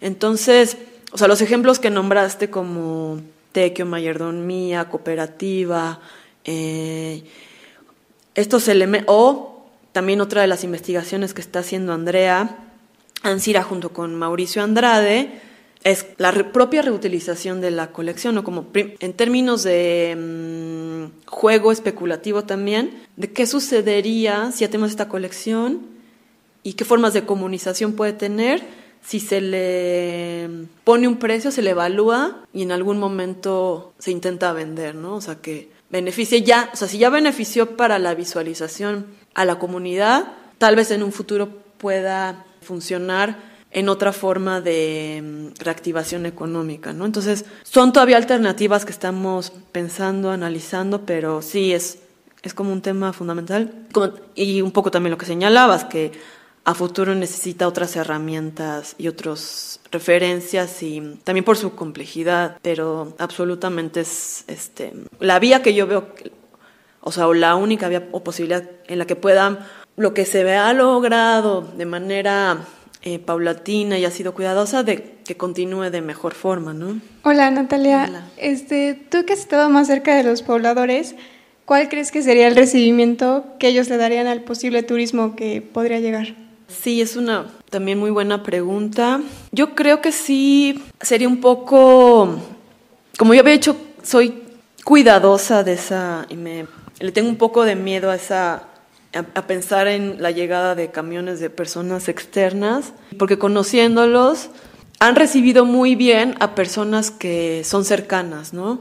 Entonces, 0.00 0.76
o 1.12 1.18
sea, 1.18 1.28
los 1.28 1.40
ejemplos 1.40 1.78
que 1.78 1.90
nombraste 1.90 2.50
como 2.50 3.20
tequio, 3.52 3.86
mayordomía, 3.86 4.88
cooperativa, 4.88 6.00
eh, 6.44 7.24
estos 8.34 8.68
elementos, 8.68 9.12
o 9.14 9.66
también 9.92 10.20
otra 10.20 10.42
de 10.42 10.46
las 10.46 10.62
investigaciones 10.64 11.34
que 11.34 11.40
está 11.40 11.60
haciendo 11.60 11.92
Andrea, 11.92 12.58
Ansira 13.22 13.64
junto 13.64 13.92
con 13.92 14.14
Mauricio 14.14 14.62
Andrade 14.62 15.40
es 15.84 16.06
la 16.18 16.32
propia 16.52 16.82
reutilización 16.82 17.60
de 17.60 17.70
la 17.70 17.92
colección, 17.92 18.36
o 18.38 18.44
como 18.44 18.66
en 18.74 19.12
términos 19.12 19.62
de 19.62 20.16
mm, 20.18 21.26
juego 21.26 21.72
especulativo 21.72 22.44
también, 22.44 23.02
de 23.16 23.32
qué 23.32 23.46
sucedería 23.46 24.50
si 24.52 24.64
hacemos 24.64 24.90
esta 24.90 25.08
colección 25.08 25.80
y 26.62 26.74
qué 26.74 26.84
formas 26.84 27.14
de 27.14 27.24
comunicación 27.24 27.92
puede 27.92 28.12
tener 28.12 28.62
si 29.02 29.20
se 29.20 29.40
le 29.40 30.50
pone 30.84 31.08
un 31.08 31.18
precio, 31.18 31.50
se 31.50 31.62
le 31.62 31.70
evalúa 31.70 32.44
y 32.52 32.62
en 32.62 32.72
algún 32.72 32.98
momento 32.98 33.94
se 33.98 34.10
intenta 34.10 34.52
vender, 34.52 34.94
¿no? 34.94 35.14
O 35.14 35.20
sea, 35.20 35.36
que 35.36 35.70
beneficie 35.88 36.42
ya, 36.42 36.70
o 36.72 36.76
sea, 36.76 36.88
si 36.88 36.98
ya 36.98 37.08
benefició 37.08 37.76
para 37.76 37.98
la 37.98 38.14
visualización 38.14 39.06
a 39.34 39.44
la 39.44 39.58
comunidad, 39.58 40.32
tal 40.58 40.76
vez 40.76 40.90
en 40.90 41.02
un 41.02 41.12
futuro 41.12 41.48
pueda 41.78 42.44
funcionar 42.60 43.38
en 43.70 43.88
otra 43.88 44.12
forma 44.12 44.60
de 44.60 45.22
mm, 45.22 45.62
reactivación 45.62 46.26
económica, 46.26 46.92
¿no? 46.92 47.04
Entonces, 47.06 47.44
son 47.62 47.92
todavía 47.92 48.16
alternativas 48.16 48.84
que 48.84 48.92
estamos 48.92 49.52
pensando, 49.72 50.30
analizando, 50.30 51.04
pero 51.04 51.42
sí 51.42 51.72
es, 51.72 51.98
es 52.42 52.54
como 52.54 52.72
un 52.72 52.82
tema 52.82 53.12
fundamental. 53.12 53.72
y 54.34 54.62
un 54.62 54.72
poco 54.72 54.90
también 54.90 55.10
lo 55.10 55.18
que 55.18 55.26
señalabas, 55.26 55.84
que 55.84 56.12
a 56.64 56.74
futuro 56.74 57.14
necesita 57.14 57.66
otras 57.66 57.96
herramientas 57.96 58.94
y 58.98 59.08
otras 59.08 59.80
referencias 59.90 60.82
y 60.82 61.18
también 61.24 61.42
por 61.42 61.56
su 61.56 61.74
complejidad, 61.74 62.58
pero 62.60 63.14
absolutamente 63.18 64.00
es 64.00 64.44
este, 64.48 64.92
la 65.18 65.38
vía 65.38 65.62
que 65.62 65.72
yo 65.72 65.86
veo, 65.86 66.08
o 67.00 67.10
sea, 67.10 67.26
o 67.26 67.32
la 67.32 67.54
única 67.54 67.88
vía 67.88 68.08
o 68.12 68.22
posibilidad 68.22 68.68
en 68.86 68.98
la 68.98 69.06
que 69.06 69.16
puedan 69.16 69.60
lo 69.96 70.12
que 70.12 70.26
se 70.26 70.48
ha 70.56 70.72
logrado 70.74 71.62
de 71.62 71.86
manera 71.86 72.58
eh, 73.14 73.18
paulatina 73.18 73.98
y 73.98 74.04
ha 74.04 74.10
sido 74.10 74.34
cuidadosa 74.34 74.82
de 74.82 75.16
que 75.24 75.34
continúe 75.34 75.90
de 75.90 76.02
mejor 76.02 76.34
forma, 76.34 76.74
¿no? 76.74 77.00
Hola 77.22 77.50
Natalia, 77.50 78.24
Este, 78.36 78.92
tú 78.94 79.24
que 79.24 79.32
has 79.32 79.38
estado 79.38 79.70
más 79.70 79.86
cerca 79.86 80.14
de 80.14 80.24
los 80.24 80.42
pobladores, 80.42 81.14
¿cuál 81.64 81.88
crees 81.88 82.12
que 82.12 82.22
sería 82.22 82.46
el 82.46 82.54
recibimiento 82.54 83.46
que 83.58 83.68
ellos 83.68 83.88
le 83.88 83.96
darían 83.96 84.26
al 84.26 84.42
posible 84.42 84.82
turismo 84.82 85.36
que 85.36 85.62
podría 85.62 86.00
llegar? 86.00 86.34
Sí, 86.66 87.00
es 87.00 87.16
una 87.16 87.46
también 87.70 87.98
muy 87.98 88.10
buena 88.10 88.42
pregunta. 88.42 89.22
Yo 89.52 89.74
creo 89.74 90.02
que 90.02 90.12
sí 90.12 90.84
sería 91.00 91.28
un 91.28 91.40
poco, 91.40 92.38
como 93.16 93.32
yo 93.32 93.40
había 93.40 93.54
dicho, 93.54 93.74
soy 94.02 94.42
cuidadosa 94.84 95.64
de 95.64 95.72
esa, 95.72 96.26
y 96.28 96.36
me, 96.36 96.66
le 97.00 97.10
tengo 97.12 97.30
un 97.30 97.36
poco 97.36 97.64
de 97.64 97.74
miedo 97.74 98.10
a 98.10 98.16
esa 98.16 98.67
a, 99.14 99.46
pensar 99.46 99.88
en 99.88 100.22
la 100.22 100.30
llegada 100.30 100.74
de 100.74 100.90
camiones 100.90 101.40
de 101.40 101.50
personas 101.50 102.08
externas, 102.08 102.92
porque 103.18 103.38
conociéndolos 103.38 104.50
han 105.00 105.16
recibido 105.16 105.64
muy 105.64 105.94
bien 105.94 106.34
a 106.40 106.54
personas 106.54 107.10
que 107.10 107.62
son 107.64 107.84
cercanas, 107.84 108.52
¿no? 108.52 108.80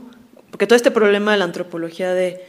Porque 0.51 0.67
todo 0.67 0.75
este 0.75 0.91
problema 0.91 1.31
de 1.31 1.37
la 1.37 1.45
antropología 1.45 2.13
de 2.13 2.43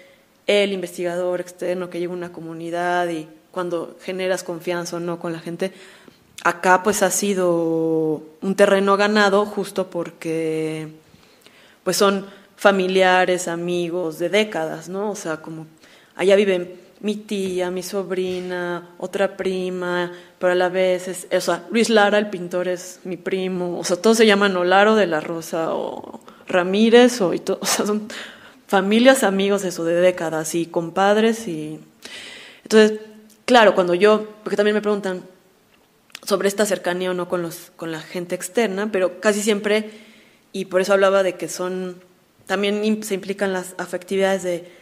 el 0.46 0.72
investigador 0.72 1.40
externo 1.40 1.90
que 1.90 2.00
llega 2.00 2.12
a 2.12 2.16
una 2.16 2.32
comunidad 2.32 3.08
y 3.10 3.28
cuando 3.50 3.96
generas 4.02 4.42
confianza 4.42 4.96
o 4.96 5.00
no 5.00 5.18
con 5.18 5.32
la 5.32 5.40
gente, 5.40 5.72
acá 6.42 6.82
pues 6.82 7.02
ha 7.02 7.10
sido 7.10 8.22
un 8.40 8.54
terreno 8.56 8.96
ganado 8.96 9.44
justo 9.44 9.90
porque 9.90 10.88
pues 11.84 11.96
son 11.96 12.26
familiares, 12.56 13.46
amigos 13.46 14.18
de 14.18 14.30
décadas, 14.30 14.88
¿no? 14.88 15.10
O 15.10 15.16
sea, 15.16 15.38
como 15.38 15.66
allá 16.16 16.34
viven 16.34 16.87
mi 17.00 17.14
tía, 17.14 17.70
mi 17.70 17.82
sobrina, 17.82 18.90
otra 18.98 19.36
prima, 19.36 20.12
pero 20.38 20.52
a 20.52 20.56
la 20.56 20.68
vez 20.68 21.08
es, 21.08 21.28
o 21.32 21.40
sea, 21.40 21.64
Luis 21.70 21.90
Lara, 21.90 22.18
el 22.18 22.28
pintor, 22.28 22.66
es 22.68 23.00
mi 23.04 23.16
primo, 23.16 23.78
o 23.78 23.84
sea, 23.84 23.96
todos 23.96 24.16
se 24.16 24.26
llaman 24.26 24.56
Olaro 24.56 24.96
de 24.96 25.06
la 25.06 25.20
Rosa 25.20 25.74
o 25.74 26.20
Ramírez, 26.46 27.20
o, 27.20 27.28
o 27.60 27.66
sea, 27.66 27.86
son 27.86 28.08
familias, 28.66 29.22
amigos, 29.22 29.64
eso, 29.64 29.84
de 29.84 29.94
décadas, 29.94 30.54
y 30.54 30.66
compadres, 30.66 31.46
y... 31.46 31.80
Entonces, 32.64 33.00
claro, 33.44 33.74
cuando 33.74 33.94
yo, 33.94 34.28
porque 34.42 34.56
también 34.56 34.74
me 34.74 34.82
preguntan 34.82 35.22
sobre 36.24 36.48
esta 36.48 36.66
cercanía 36.66 37.12
o 37.12 37.14
no 37.14 37.28
con, 37.28 37.42
los, 37.42 37.70
con 37.76 37.92
la 37.92 38.00
gente 38.00 38.34
externa, 38.34 38.90
pero 38.92 39.20
casi 39.20 39.40
siempre, 39.40 39.90
y 40.52 40.66
por 40.66 40.80
eso 40.80 40.92
hablaba 40.92 41.22
de 41.22 41.36
que 41.36 41.48
son, 41.48 42.02
también 42.46 43.02
se 43.04 43.14
implican 43.14 43.52
las 43.52 43.74
afectividades 43.78 44.42
de 44.42 44.77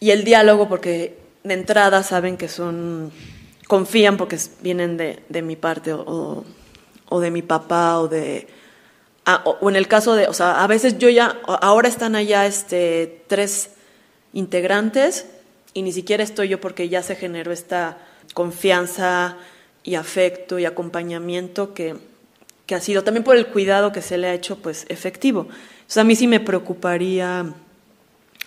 y 0.00 0.10
el 0.10 0.24
diálogo 0.24 0.68
porque 0.68 1.18
de 1.44 1.54
entrada 1.54 2.02
saben 2.02 2.36
que 2.36 2.48
son, 2.48 3.10
confían 3.66 4.16
porque 4.16 4.38
vienen 4.60 4.96
de, 4.96 5.22
de 5.28 5.42
mi 5.42 5.56
parte 5.56 5.92
o, 5.92 6.44
o, 7.08 7.20
de 7.20 7.30
mi 7.30 7.42
papá 7.42 7.98
o 7.98 8.08
de... 8.08 8.46
Ah, 9.24 9.42
o, 9.44 9.68
en 9.68 9.76
el 9.76 9.88
caso 9.88 10.14
de, 10.14 10.26
o 10.26 10.32
sea, 10.32 10.62
a 10.62 10.66
veces 10.66 10.98
yo 10.98 11.08
ya, 11.08 11.38
ahora 11.46 11.88
están 11.88 12.16
allá 12.16 12.46
este, 12.46 13.22
tres 13.26 13.70
integrantes 14.32 15.26
y 15.74 15.82
ni 15.82 15.92
siquiera 15.92 16.22
estoy 16.22 16.48
yo 16.48 16.60
porque 16.60 16.88
ya 16.88 17.02
se 17.02 17.14
generó 17.14 17.52
esta 17.52 17.98
confianza 18.34 19.36
y 19.82 19.96
afecto 19.96 20.58
y 20.58 20.64
acompañamiento 20.64 21.74
que, 21.74 21.96
que 22.66 22.74
ha 22.74 22.80
sido 22.80 23.04
también 23.04 23.24
por 23.24 23.36
el 23.36 23.48
cuidado 23.48 23.92
que 23.92 24.02
se 24.02 24.16
le 24.16 24.28
ha 24.28 24.34
hecho 24.34 24.56
pues 24.56 24.86
efectivo. 24.88 25.48
Sea, 25.86 26.02
a 26.02 26.04
mí 26.04 26.16
sí 26.16 26.26
me 26.26 26.40
preocuparía 26.40 27.54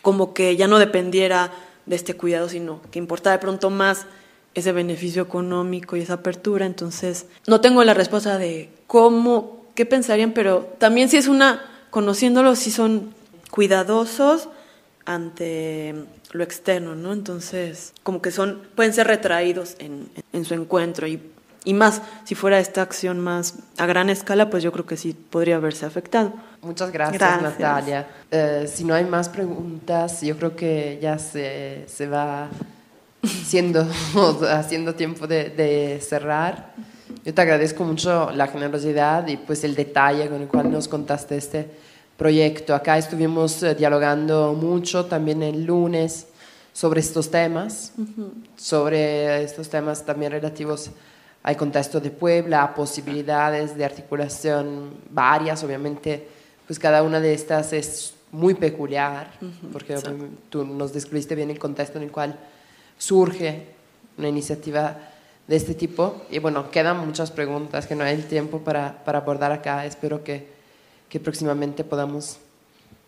como 0.02 0.34
que 0.34 0.56
ya 0.56 0.68
no 0.68 0.80
dependiera 0.80 1.52
de 1.86 1.95
este 1.95 2.15
cuidado, 2.15 2.49
sino 2.49 2.82
que 2.91 2.99
importara 2.99 3.38
de 3.38 3.41
pronto 3.41 3.69
más 3.69 4.06
ese 4.53 4.72
beneficio 4.72 5.23
económico 5.23 5.95
y 5.95 6.02
esa 6.02 6.14
apertura. 6.14 6.65
Entonces, 6.65 7.26
no 7.48 7.61
tengo 7.61 7.84
la 7.84 7.94
respuesta 7.94 8.38
de 8.38 8.69
cómo, 8.88 9.65
qué 9.76 9.86
pensarían, 9.86 10.34
pero 10.34 10.73
también 10.78 11.10
si 11.10 11.18
es 11.18 11.28
una, 11.28 11.61
conociéndolos, 11.90 12.60
si 12.60 12.72
son 12.72 13.14
cuidadosos 13.49 14.49
ante 15.06 15.95
lo 16.32 16.44
externo, 16.44 16.95
¿no? 16.95 17.14
Entonces, 17.14 17.94
como 18.03 18.22
que 18.22 18.32
son, 18.32 18.61
pueden 18.76 18.94
ser 18.94 19.07
retraídos 19.07 19.76
en, 19.80 20.10
en 20.34 20.45
su 20.45 20.53
encuentro 20.53 21.07
y 21.07 21.22
y 21.63 21.73
más, 21.73 22.01
si 22.23 22.33
fuera 22.33 22.59
esta 22.59 22.81
acción 22.81 23.19
más 23.19 23.55
a 23.77 23.85
gran 23.85 24.09
escala, 24.09 24.49
pues 24.49 24.63
yo 24.63 24.71
creo 24.71 24.85
que 24.85 24.97
sí 24.97 25.13
podría 25.13 25.57
haberse 25.57 25.85
afectado. 25.85 26.33
Muchas 26.61 26.91
gracias, 26.91 27.41
Natalia. 27.41 28.07
Eh, 28.31 28.67
si 28.71 28.83
no 28.83 28.95
hay 28.95 29.05
más 29.05 29.29
preguntas, 29.29 30.21
yo 30.21 30.35
creo 30.38 30.55
que 30.55 30.97
ya 31.01 31.19
se, 31.19 31.85
se 31.88 32.07
va 32.07 32.49
siendo, 33.23 33.88
haciendo 34.49 34.95
tiempo 34.95 35.27
de, 35.27 35.49
de, 35.49 36.01
cerrar. 36.01 36.73
Yo 37.23 37.33
te 37.33 37.41
agradezco 37.41 37.83
mucho 37.83 38.31
la 38.31 38.47
generosidad 38.47 39.27
y 39.27 39.38
pues 39.38 39.63
el 39.63 39.75
detalle 39.75 40.29
con 40.29 40.41
el 40.41 40.47
cual 40.47 40.71
nos 40.71 40.88
contaste 40.88 41.38
este 41.38 41.69
proyecto. 42.17 42.73
Acá 42.73 42.97
estuvimos 42.97 43.61
eh, 43.61 43.75
dialogando 43.75 44.53
mucho 44.53 45.05
también 45.05 45.43
el 45.43 45.65
lunes 45.65 46.27
sobre 46.73 47.01
estos 47.01 47.29
temas, 47.29 47.93
sobre 48.55 49.43
estos 49.43 49.69
temas 49.69 50.05
también 50.05 50.31
relativos 50.31 50.89
hay 51.43 51.55
contexto 51.55 51.99
de 51.99 52.11
Puebla, 52.11 52.73
posibilidades 52.73 53.76
de 53.76 53.84
articulación 53.84 54.93
varias, 55.09 55.63
obviamente, 55.63 56.27
pues 56.68 56.77
cada 56.77 57.01
una 57.03 57.19
de 57.19 57.34
estas 57.34 57.73
es 57.73 58.13
muy 58.31 58.53
peculiar, 58.53 59.31
porque 59.73 59.97
tú 60.49 60.63
nos 60.65 60.93
describiste 60.93 61.35
bien 61.35 61.49
el 61.49 61.59
contexto 61.59 61.97
en 61.97 62.05
el 62.05 62.11
cual 62.11 62.38
surge 62.97 63.65
una 64.18 64.30
iniciativa 64.30 64.97
de 65.47 65.55
este 65.55 65.73
tipo. 65.73 66.22
Y 66.30 66.39
bueno, 66.39 66.69
quedan 66.69 67.05
muchas 67.05 67.31
preguntas 67.31 67.88
que 67.88 67.95
no 67.95 68.03
hay 68.03 68.15
el 68.15 68.26
tiempo 68.26 68.59
para, 68.59 69.03
para 69.03 69.19
abordar 69.19 69.51
acá. 69.51 69.85
Espero 69.85 70.23
que, 70.23 70.47
que 71.09 71.19
próximamente 71.19 71.84
podamos 71.84 72.38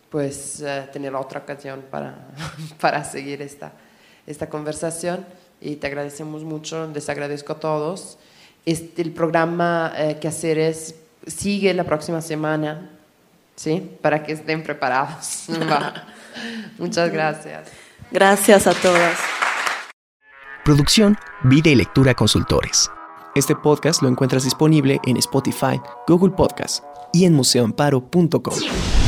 pues, 0.09 0.61
eh, 0.61 0.89
tener 0.91 1.15
otra 1.15 1.41
ocasión 1.41 1.83
para, 1.89 2.27
para 2.81 3.03
seguir 3.03 3.41
esta, 3.41 3.71
esta 4.25 4.49
conversación 4.49 5.25
y 5.63 5.77
te 5.77 5.87
agradecemos 5.87 6.43
mucho, 6.43 6.89
les 6.93 7.07
agradezco 7.09 7.53
a 7.53 7.59
todos. 7.59 8.17
Este, 8.65 9.01
el 9.01 9.11
programa 9.11 9.93
eh, 9.95 10.17
que 10.19 10.27
hacer 10.27 10.57
es, 10.57 10.95
sigue 11.25 11.73
la 11.73 11.85
próxima 11.85 12.21
semana, 12.21 12.91
¿sí? 13.55 13.91
Para 14.01 14.23
que 14.23 14.33
estén 14.33 14.63
preparados. 14.63 15.45
Muchas 16.77 17.11
gracias. 17.11 17.69
Gracias 18.11 18.67
a 18.67 18.73
todas. 18.73 19.17
Producción, 20.65 21.17
Vida 21.43 21.69
y 21.69 21.75
Lectura 21.75 22.13
Consultores. 22.13 22.89
Este 23.35 23.55
podcast 23.55 24.01
lo 24.01 24.09
encuentras 24.09 24.43
disponible 24.43 24.99
en 25.05 25.17
Spotify, 25.17 25.81
Google 26.07 26.31
Podcast 26.31 26.83
y 27.11 27.25
en 27.25 27.33
museoamparo.com. 27.33 29.02